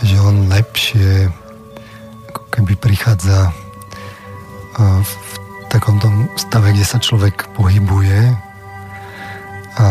[0.07, 1.27] že on lepšie
[2.31, 3.51] ako keby prichádza
[5.03, 5.32] v
[5.73, 8.37] takom tom stave, kde sa človek pohybuje
[9.73, 9.87] a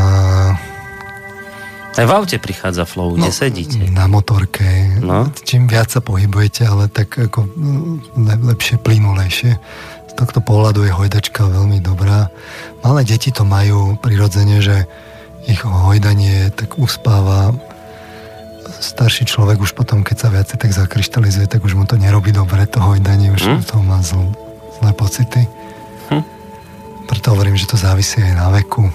[1.92, 3.76] aj v aute prichádza flow, no, kde sedíte.
[3.92, 4.64] Na motorke.
[5.04, 5.28] No.
[5.44, 7.44] Čím viac sa pohybujete, ale tak ako
[8.16, 9.60] le, lepšie, plynulejšie.
[10.08, 12.32] Z tohto pohľadu je hojdačka veľmi dobrá.
[12.80, 14.88] Malé deti to majú prirodzene, že
[15.44, 17.52] ich hojdanie tak uspáva.
[18.80, 22.64] Starší človek už potom, keď sa viacej tak zakryštalizuje, tak už mu to nerobí dobre,
[22.64, 23.60] to hojdanie, už hm?
[23.68, 24.32] to má zl,
[24.80, 25.44] zlé pocity.
[27.06, 28.86] Preto hovorím, že to závisí aj na veku.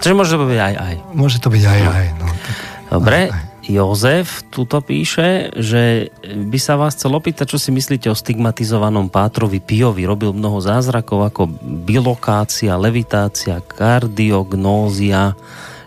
[0.00, 0.94] Čiže môže to byť aj aj.
[1.16, 1.90] Môže to byť aj no.
[1.90, 2.06] aj.
[2.20, 2.56] No, tak,
[2.92, 3.46] Dobre, aj, aj.
[3.66, 9.58] Jozef tuto píše, že by sa vás chcel opýtať, čo si myslíte o stigmatizovanom Pátrovi
[9.58, 10.06] Piovi.
[10.06, 11.50] Robil mnoho zázrakov ako
[11.82, 15.34] bilokácia, levitácia, kardiognózia.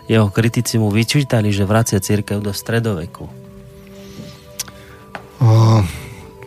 [0.04, 3.24] Jeho kritici mu vyčítali, že vracia církev do stredoveku.
[5.40, 5.80] O,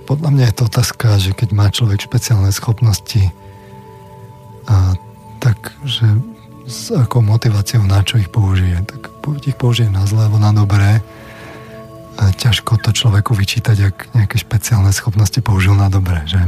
[0.06, 3.34] podľa mňa je to otázka, že keď má človek špeciálne schopnosti,
[4.70, 4.96] a
[5.44, 6.08] tak, že
[6.64, 8.80] s akou motiváciou, na čo ich použije.
[8.88, 9.12] Tak
[9.44, 11.04] ich použije na zlé alebo na dobré.
[12.16, 16.40] A ťažko to človeku vyčítať, ak nejaké špeciálne schopnosti použil na dobré, že?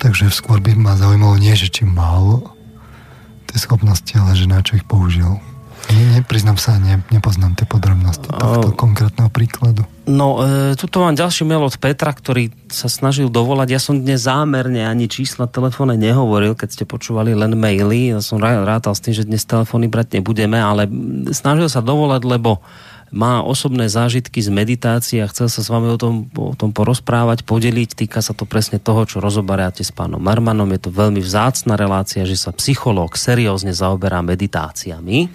[0.00, 2.42] Takže skôr by ma zaujímalo nie, že či mal
[3.46, 5.38] tie schopnosti, ale že na čo ich použil.
[5.92, 9.84] Nie, nepriznám sa, ne, nepoznám tie podrobnosti tohto uh, konkrétneho príkladu.
[10.04, 13.68] No, e, tuto mám ďalší mail od Petra, ktorý sa snažil dovolať.
[13.72, 18.16] Ja som dnes zámerne ani čísla telefóne nehovoril, keď ste počúvali len maily.
[18.16, 20.88] Ja som rátal s tým, že dnes telefóny brať nebudeme, ale
[21.32, 22.64] snažil sa dovolať, lebo
[23.14, 27.46] má osobné zážitky z meditácie a chcel sa s vami o tom, o tom porozprávať,
[27.46, 27.94] podeliť.
[27.94, 30.66] Týka sa to presne toho, čo rozoberáte s pánom Marmanom.
[30.74, 35.30] Je to veľmi vzácna relácia, že sa psychológ seriózne zaoberá meditáciami.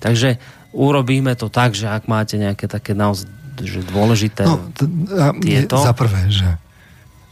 [0.00, 0.40] Takže
[0.72, 3.28] urobíme to tak, že ak máte nejaké také naozaj
[3.60, 4.88] že dôležité no, t-
[5.20, 5.76] a, tieto...
[5.84, 6.56] Za prvé, že,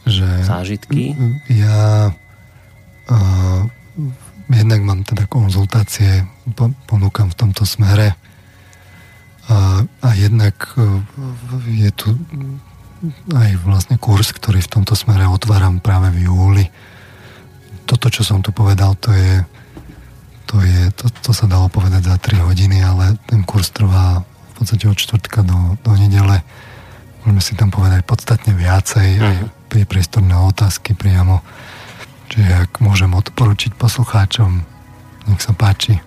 [0.05, 1.17] že zážitky.
[1.49, 2.13] Ja
[3.09, 3.65] uh,
[4.49, 6.25] jednak mám teda konzultácie,
[6.85, 8.13] ponúkam v tomto smere
[9.49, 11.01] a, a jednak e,
[11.85, 12.07] je tu
[13.33, 16.65] aj vlastne kurz, ktorý v tomto smere otváram práve v júli.
[17.89, 19.41] Toto, čo som tu povedal, to je,
[20.49, 24.53] to, je, to, to sa dalo povedať za 3 hodiny, ale ten kurz trvá v
[24.57, 26.41] podstate od čtvrtka do, do nedele.
[27.21, 29.35] Môžeme si tam povedať podstatne viacej, aj
[29.69, 31.45] je priestor na otázky priamo.
[32.33, 34.65] Čiže ak môžem odporučiť poslucháčom,
[35.29, 36.01] nech sa páči.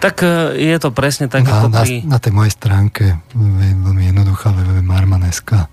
[0.00, 2.08] Tak e, je to presne tak, na, ako pri...
[2.08, 3.04] Na, na tej mojej stránke,
[3.36, 5.68] veľmi jednoduchá, www.marman.sk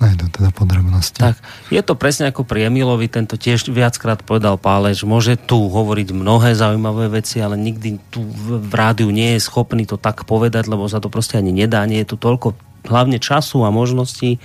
[0.00, 1.20] nájdú teda podrobnosti.
[1.20, 1.36] Tak,
[1.68, 6.56] je to presne ako pri Emilovi, tento tiež viackrát povedal Pálež, môže tu hovoriť mnohé
[6.56, 10.98] zaujímavé veci, ale nikdy tu v rádiu nie je schopný to tak povedať, lebo sa
[10.98, 12.56] to proste ani nedá, nie je tu toľko
[12.88, 14.40] hlavne času a možností,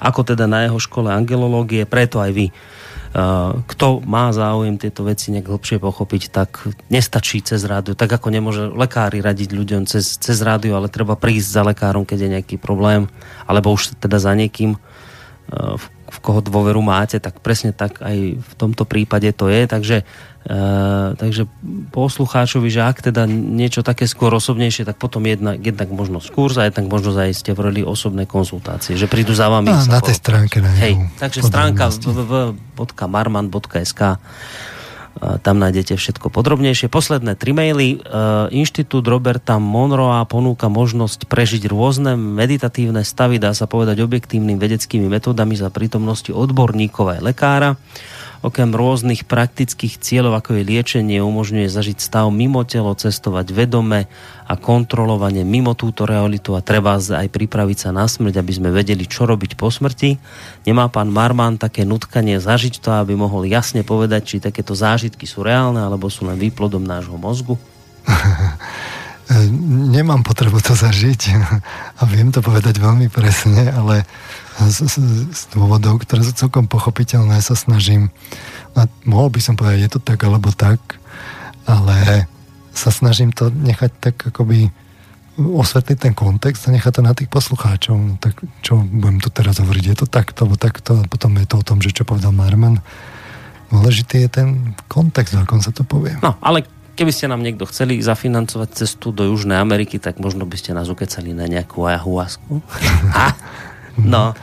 [0.00, 2.46] ako teda na jeho škole angelológie, preto aj vy
[3.66, 7.94] kto má záujem tieto veci nejak hlbšie pochopiť, tak nestačí cez rádio.
[7.94, 12.18] Tak ako nemôže lekári radiť ľuďom cez, cez rádio, ale treba prísť za lekárom, keď
[12.26, 13.08] je nejaký problém,
[13.46, 14.76] alebo už teda za niekým,
[15.52, 19.66] v, v koho dôveru máte, tak presne tak aj v tomto prípade to je.
[19.66, 19.96] Takže
[20.46, 21.50] Eh, takže
[21.90, 26.70] poslucháčovi, že ak teda niečo také skôr osobnejšie, tak potom jedna, jednak možno skôr a
[26.70, 29.74] jednak možno aj ste vrli osobné konzultácie, že prídu za vami.
[29.74, 34.22] A, na tej stránke Hej, takže stránka www.marman.sk
[35.16, 36.92] tam nájdete všetko podrobnejšie.
[36.92, 37.96] Posledné tri maily.
[37.96, 38.00] Eh,
[38.52, 45.56] Inštitút Roberta Monroa ponúka možnosť prežiť rôzne meditatívne stavy, dá sa povedať objektívnym vedeckými metodami
[45.56, 47.80] za prítomnosti odborníkov aj lekára.
[48.46, 54.06] Okrem rôznych praktických cieľov, ako je liečenie, umožňuje zažiť stav mimo telo, cestovať vedome
[54.46, 59.02] a kontrolovanie mimo túto realitu a treba aj pripraviť sa na smrť, aby sme vedeli,
[59.02, 60.22] čo robiť po smrti.
[60.62, 65.42] Nemá pán Marman také nutkanie zažiť to, aby mohol jasne povedať, či takéto zážitky sú
[65.42, 67.58] reálne alebo sú len výplodom nášho mozgu?
[69.90, 71.22] Nemám potrebu to zažiť
[71.98, 74.06] a viem to povedať veľmi presne, ale
[74.56, 74.96] z, z,
[75.32, 78.08] z dôvodov, ktoré sú celkom pochopiteľné, sa snažím,
[78.76, 80.80] a mohol by som povedať, je to tak alebo tak,
[81.68, 82.28] ale
[82.76, 84.68] sa snažím to nechať tak akoby
[85.36, 87.96] osvetliť ten kontext a nechať to na tých poslucháčov.
[87.96, 91.46] No, tak čo budem tu teraz hovoriť, je to takto, alebo takto, a potom je
[91.48, 92.80] to o tom, že čo povedal Marman.
[93.68, 94.48] Dôležitý je ten
[94.88, 96.16] kontext, v akom sa to povie.
[96.24, 96.64] No, ale
[96.96, 100.88] keby ste nám niekto chceli zafinancovať cestu do Južnej Ameriky, tak možno by ste nás
[100.88, 102.64] ukecali na nejakú ayahuasku.
[104.00, 104.36] no.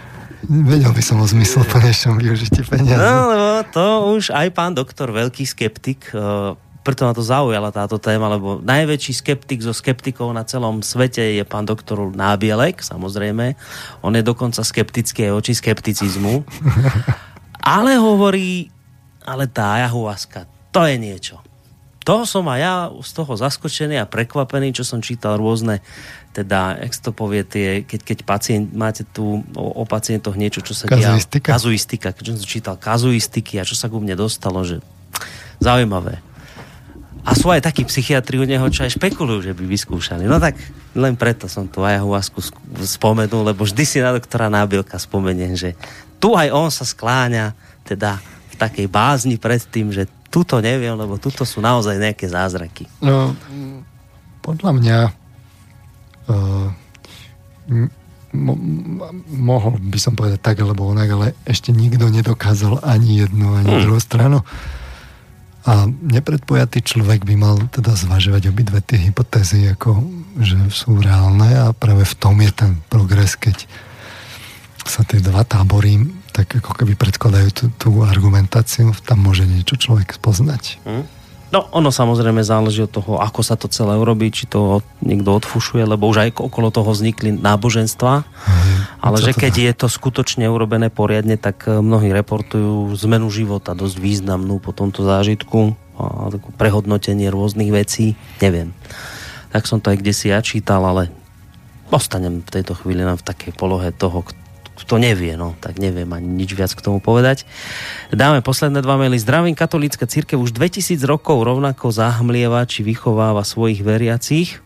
[0.44, 3.00] Vedel by som o zmysle plnejšom využití peniaze.
[3.00, 7.96] No, lebo to už aj pán doktor, veľký skeptik, uh, preto ma to zaujala táto
[7.96, 13.56] téma, lebo najväčší skeptik zo skeptikov na celom svete je pán doktor Nábielek, samozrejme.
[14.04, 16.44] On je dokonca skeptický aj oči skepticizmu.
[17.64, 18.68] Ale hovorí,
[19.24, 20.44] ale tá ayahuasca,
[20.76, 21.40] to je niečo.
[22.04, 25.80] To som aj ja z toho zaskočený a prekvapený, čo som čítal rôzne
[26.34, 30.74] teda, jak to povie, tie, keď, keď pacient, máte tu o, o pacientoch niečo, čo
[30.74, 31.54] sa kazuistika.
[31.54, 31.56] dia...
[31.56, 32.08] Kazuistika.
[32.10, 34.82] Keď som čítal kazuistiky a čo sa ku mne dostalo, že
[35.62, 36.18] zaujímavé.
[37.24, 40.28] A sú aj takí psychiatri u neho, čo aj špekulujú, že by vyskúšali.
[40.28, 40.60] No tak
[40.92, 42.44] len preto som tu ayahuasku
[42.84, 45.78] spomenul, lebo vždy si na doktora Nábilka spomeniem, že
[46.20, 47.56] tu aj on sa skláňa
[47.88, 48.20] teda
[48.52, 52.90] v takej bázni pred tým, že tuto neviem, lebo tuto sú naozaj nejaké zázraky.
[53.00, 53.32] No,
[54.44, 54.98] podľa mňa
[58.34, 58.62] mo-
[59.30, 63.82] mohol by som povedať tak alebo onak, ale ešte nikto nedokázal ani jednu, ani hmm.
[63.86, 64.42] druhú stranu.
[65.64, 69.96] A nepredpojatý človek by mal teda zvažovať obidve tie hypotézy, ako,
[70.44, 73.64] že sú reálne a práve v tom je ten progres, keď
[74.84, 76.04] sa tie dva tábory
[76.34, 80.82] tak ako keby predkladajú tú, tú argumentáciu, tam môže niečo človek spoznať.
[80.82, 81.06] Hmm.
[81.54, 85.86] No, ono samozrejme záleží od toho, ako sa to celé urobí, či to niekto odfušuje,
[85.86, 88.26] lebo už aj okolo toho vznikli náboženstva.
[88.26, 93.78] Hmm, ale že keď je to skutočne urobené poriadne, tak eh, mnohí reportujú zmenu života
[93.78, 98.18] dosť významnú po tomto zážitku a prehodnotenie rôznych vecí.
[98.42, 98.74] Neviem.
[99.54, 101.14] Tak som to aj kde si ja čítal, ale
[101.94, 104.26] ostanem v tejto chvíli v takej polohe toho,
[104.74, 107.46] kto nevie, no, tak neviem ani nič viac k tomu povedať.
[108.10, 109.22] Dáme posledné dva maily.
[109.22, 114.66] Zdravím, katolícka církev už 2000 rokov rovnako zahmlieva či vychováva svojich veriacich.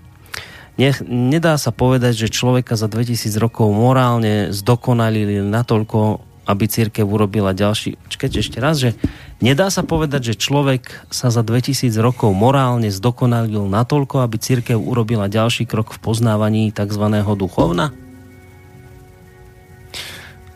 [0.78, 7.52] Ne, nedá sa povedať, že človeka za 2000 rokov morálne zdokonalili natoľko, aby církev urobila
[7.52, 8.00] ďalší...
[8.08, 8.96] Počkajte ešte raz, že
[9.44, 15.28] nedá sa povedať, že človek sa za 2000 rokov morálne zdokonalil natoľko, aby církev urobila
[15.28, 17.04] ďalší krok v poznávaní tzv.
[17.36, 18.07] duchovna?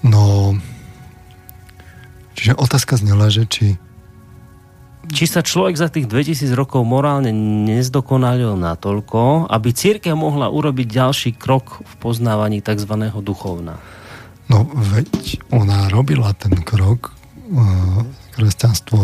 [0.01, 0.57] No,
[2.33, 3.67] čiže otázka znela, že či...
[5.11, 7.33] Či sa človek za tých 2000 rokov morálne
[7.65, 12.93] nezdokonalil natoľko, aby církev mohla urobiť ďalší krok v poznávaní tzv.
[13.21, 13.81] duchovna.
[14.45, 17.17] No, veď ona robila ten krok,
[18.37, 18.99] kresťanstvo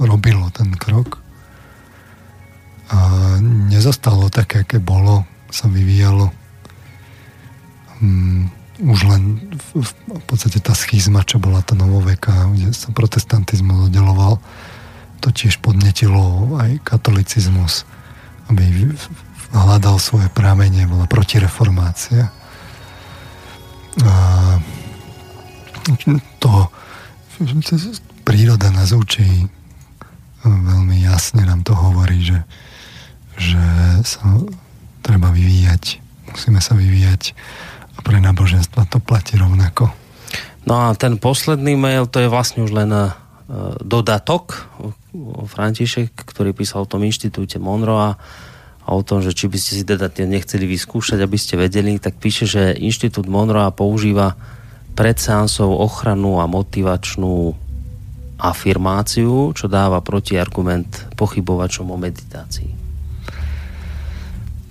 [0.00, 1.20] robilo ten krok
[2.90, 2.98] a
[3.42, 6.30] nezostalo také, aké bolo, sa vyvíjalo.
[8.80, 14.40] Už len v, v podstate tá schizma, čo bola tá novoveka, kde sa protestantizmus oddeloval,
[15.20, 17.84] to tiež podnetilo aj katolicizmus,
[18.48, 18.96] aby
[19.52, 22.32] hľadal svoje prámenie, bola protireformácia.
[24.00, 24.12] A
[26.40, 26.72] to
[28.24, 29.50] príroda nás učí
[30.44, 32.40] veľmi jasne nám to hovorí, že,
[33.36, 33.60] že
[34.04, 34.24] sa
[35.04, 36.00] treba vyvíjať,
[36.32, 37.36] musíme sa vyvíjať
[38.00, 39.92] pre náboženstva to platí rovnako.
[40.68, 43.16] No a ten posledný mail, to je vlastne už len uh,
[43.80, 44.68] dodatok
[45.46, 48.14] František, ktorý písal o tom inštitúte Monroe
[48.84, 52.20] a o tom, že či by ste si teda nechceli vyskúšať, aby ste vedeli, tak
[52.20, 54.36] píše, že inštitút Monroe používa
[54.94, 57.54] pred seansou ochranu a motivačnú
[58.40, 62.79] afirmáciu, čo dáva protiargument pochybovačom o meditácii.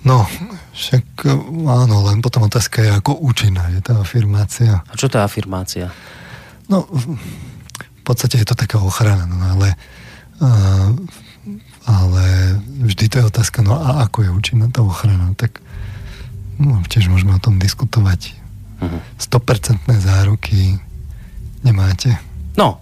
[0.00, 0.24] No,
[0.72, 1.28] však
[1.68, 4.80] áno, len potom otázka je, ako účinná je tá afirmácia.
[4.88, 5.92] A čo tá afirmácia?
[6.72, 9.76] No, v podstate je to taká ochrana, no ale,
[10.40, 10.88] uh,
[11.84, 12.24] ale
[12.88, 15.60] vždy to je otázka, no a ako je účinná tá ochrana, tak
[16.56, 18.40] no, tiež môžeme o tom diskutovať.
[18.80, 19.00] Uh-huh.
[19.20, 20.80] 100% záruky
[21.60, 22.16] nemáte.
[22.56, 22.80] No,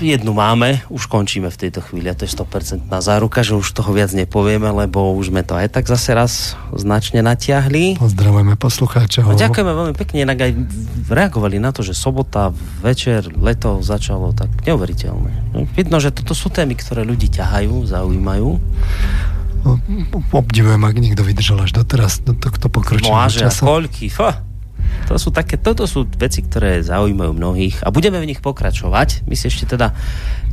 [0.00, 3.90] jednu máme, už končíme v tejto chvíli a to je 100% záruka, že už toho
[3.92, 6.32] viac nepovieme, lebo už sme to aj tak zase raz
[6.74, 7.98] značne natiahli.
[7.98, 9.30] Pozdravujeme poslucháčov.
[9.30, 10.52] A ďakujeme veľmi pekne, inak aj
[11.10, 15.66] reagovali na to, že sobota, večer, leto začalo tak neuveriteľné.
[15.74, 18.50] Vidno, že toto sú témy, ktoré ľudí ťahajú, zaujímajú.
[19.58, 19.74] No,
[20.30, 23.62] obdivujem, ak niekto vydržal až doteraz do tohto pokročilého no, času.
[23.66, 24.47] koľky, fá.
[25.08, 29.24] To sú také, toto sú veci, ktoré zaujímajú mnohých a budeme v nich pokračovať.
[29.24, 29.96] My si ešte teda...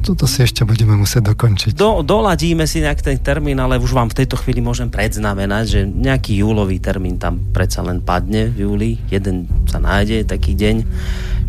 [0.06, 1.74] Toto si ešte budeme musieť dokončiť.
[1.74, 5.80] Do, doladíme si nejak ten termín, ale už vám v tejto chvíli môžem predznamenať, že
[5.84, 8.92] nejaký júlový termín tam predsa len padne v júli.
[9.10, 10.76] Jeden sa nájde taký deň,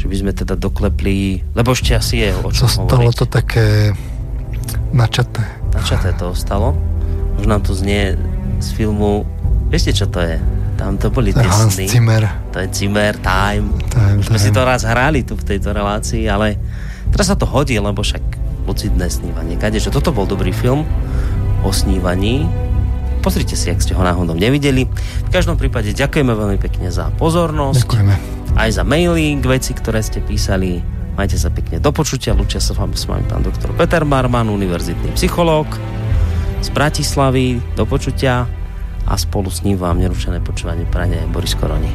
[0.00, 3.18] že by sme teda doklepli, lebo ešte asi je o čom Zostalo hovoriť.
[3.20, 3.66] to také
[4.90, 5.44] načaté.
[5.76, 6.72] Načaté to ostalo.
[7.36, 8.16] Už nám to znie
[8.58, 9.28] z filmu,
[9.70, 10.36] viete čo to je?
[10.76, 11.86] Tam to boli to tie Hans sny.
[11.88, 12.22] Zimmer.
[12.52, 13.72] To je Zimmer Time.
[13.88, 14.44] time Už sme time.
[14.44, 16.60] si to raz hrali tu v tejto relácii, ale
[17.10, 18.22] teraz sa to hodí, lebo však
[18.68, 19.56] lucidné snívanie.
[19.56, 20.84] Kadečo, toto bol dobrý film
[21.64, 22.44] o snívaní.
[23.24, 24.86] Pozrite si, ak ste ho náhodou nevideli.
[25.26, 27.82] V každom prípade ďakujeme veľmi pekne za pozornosť.
[27.82, 28.14] Ďakujeme.
[28.54, 30.78] Aj za maily, veci, ktoré ste písali.
[31.16, 32.36] Majte sa pekne do počutia.
[32.36, 35.64] Lučia sa vám s vami pán doktor Peter Barman, univerzitný psychológ
[36.60, 37.58] z Bratislavy.
[37.74, 38.44] Do počutia
[39.06, 41.90] a spolu s ním vám nerušené počúvanie prania Boris Koroni.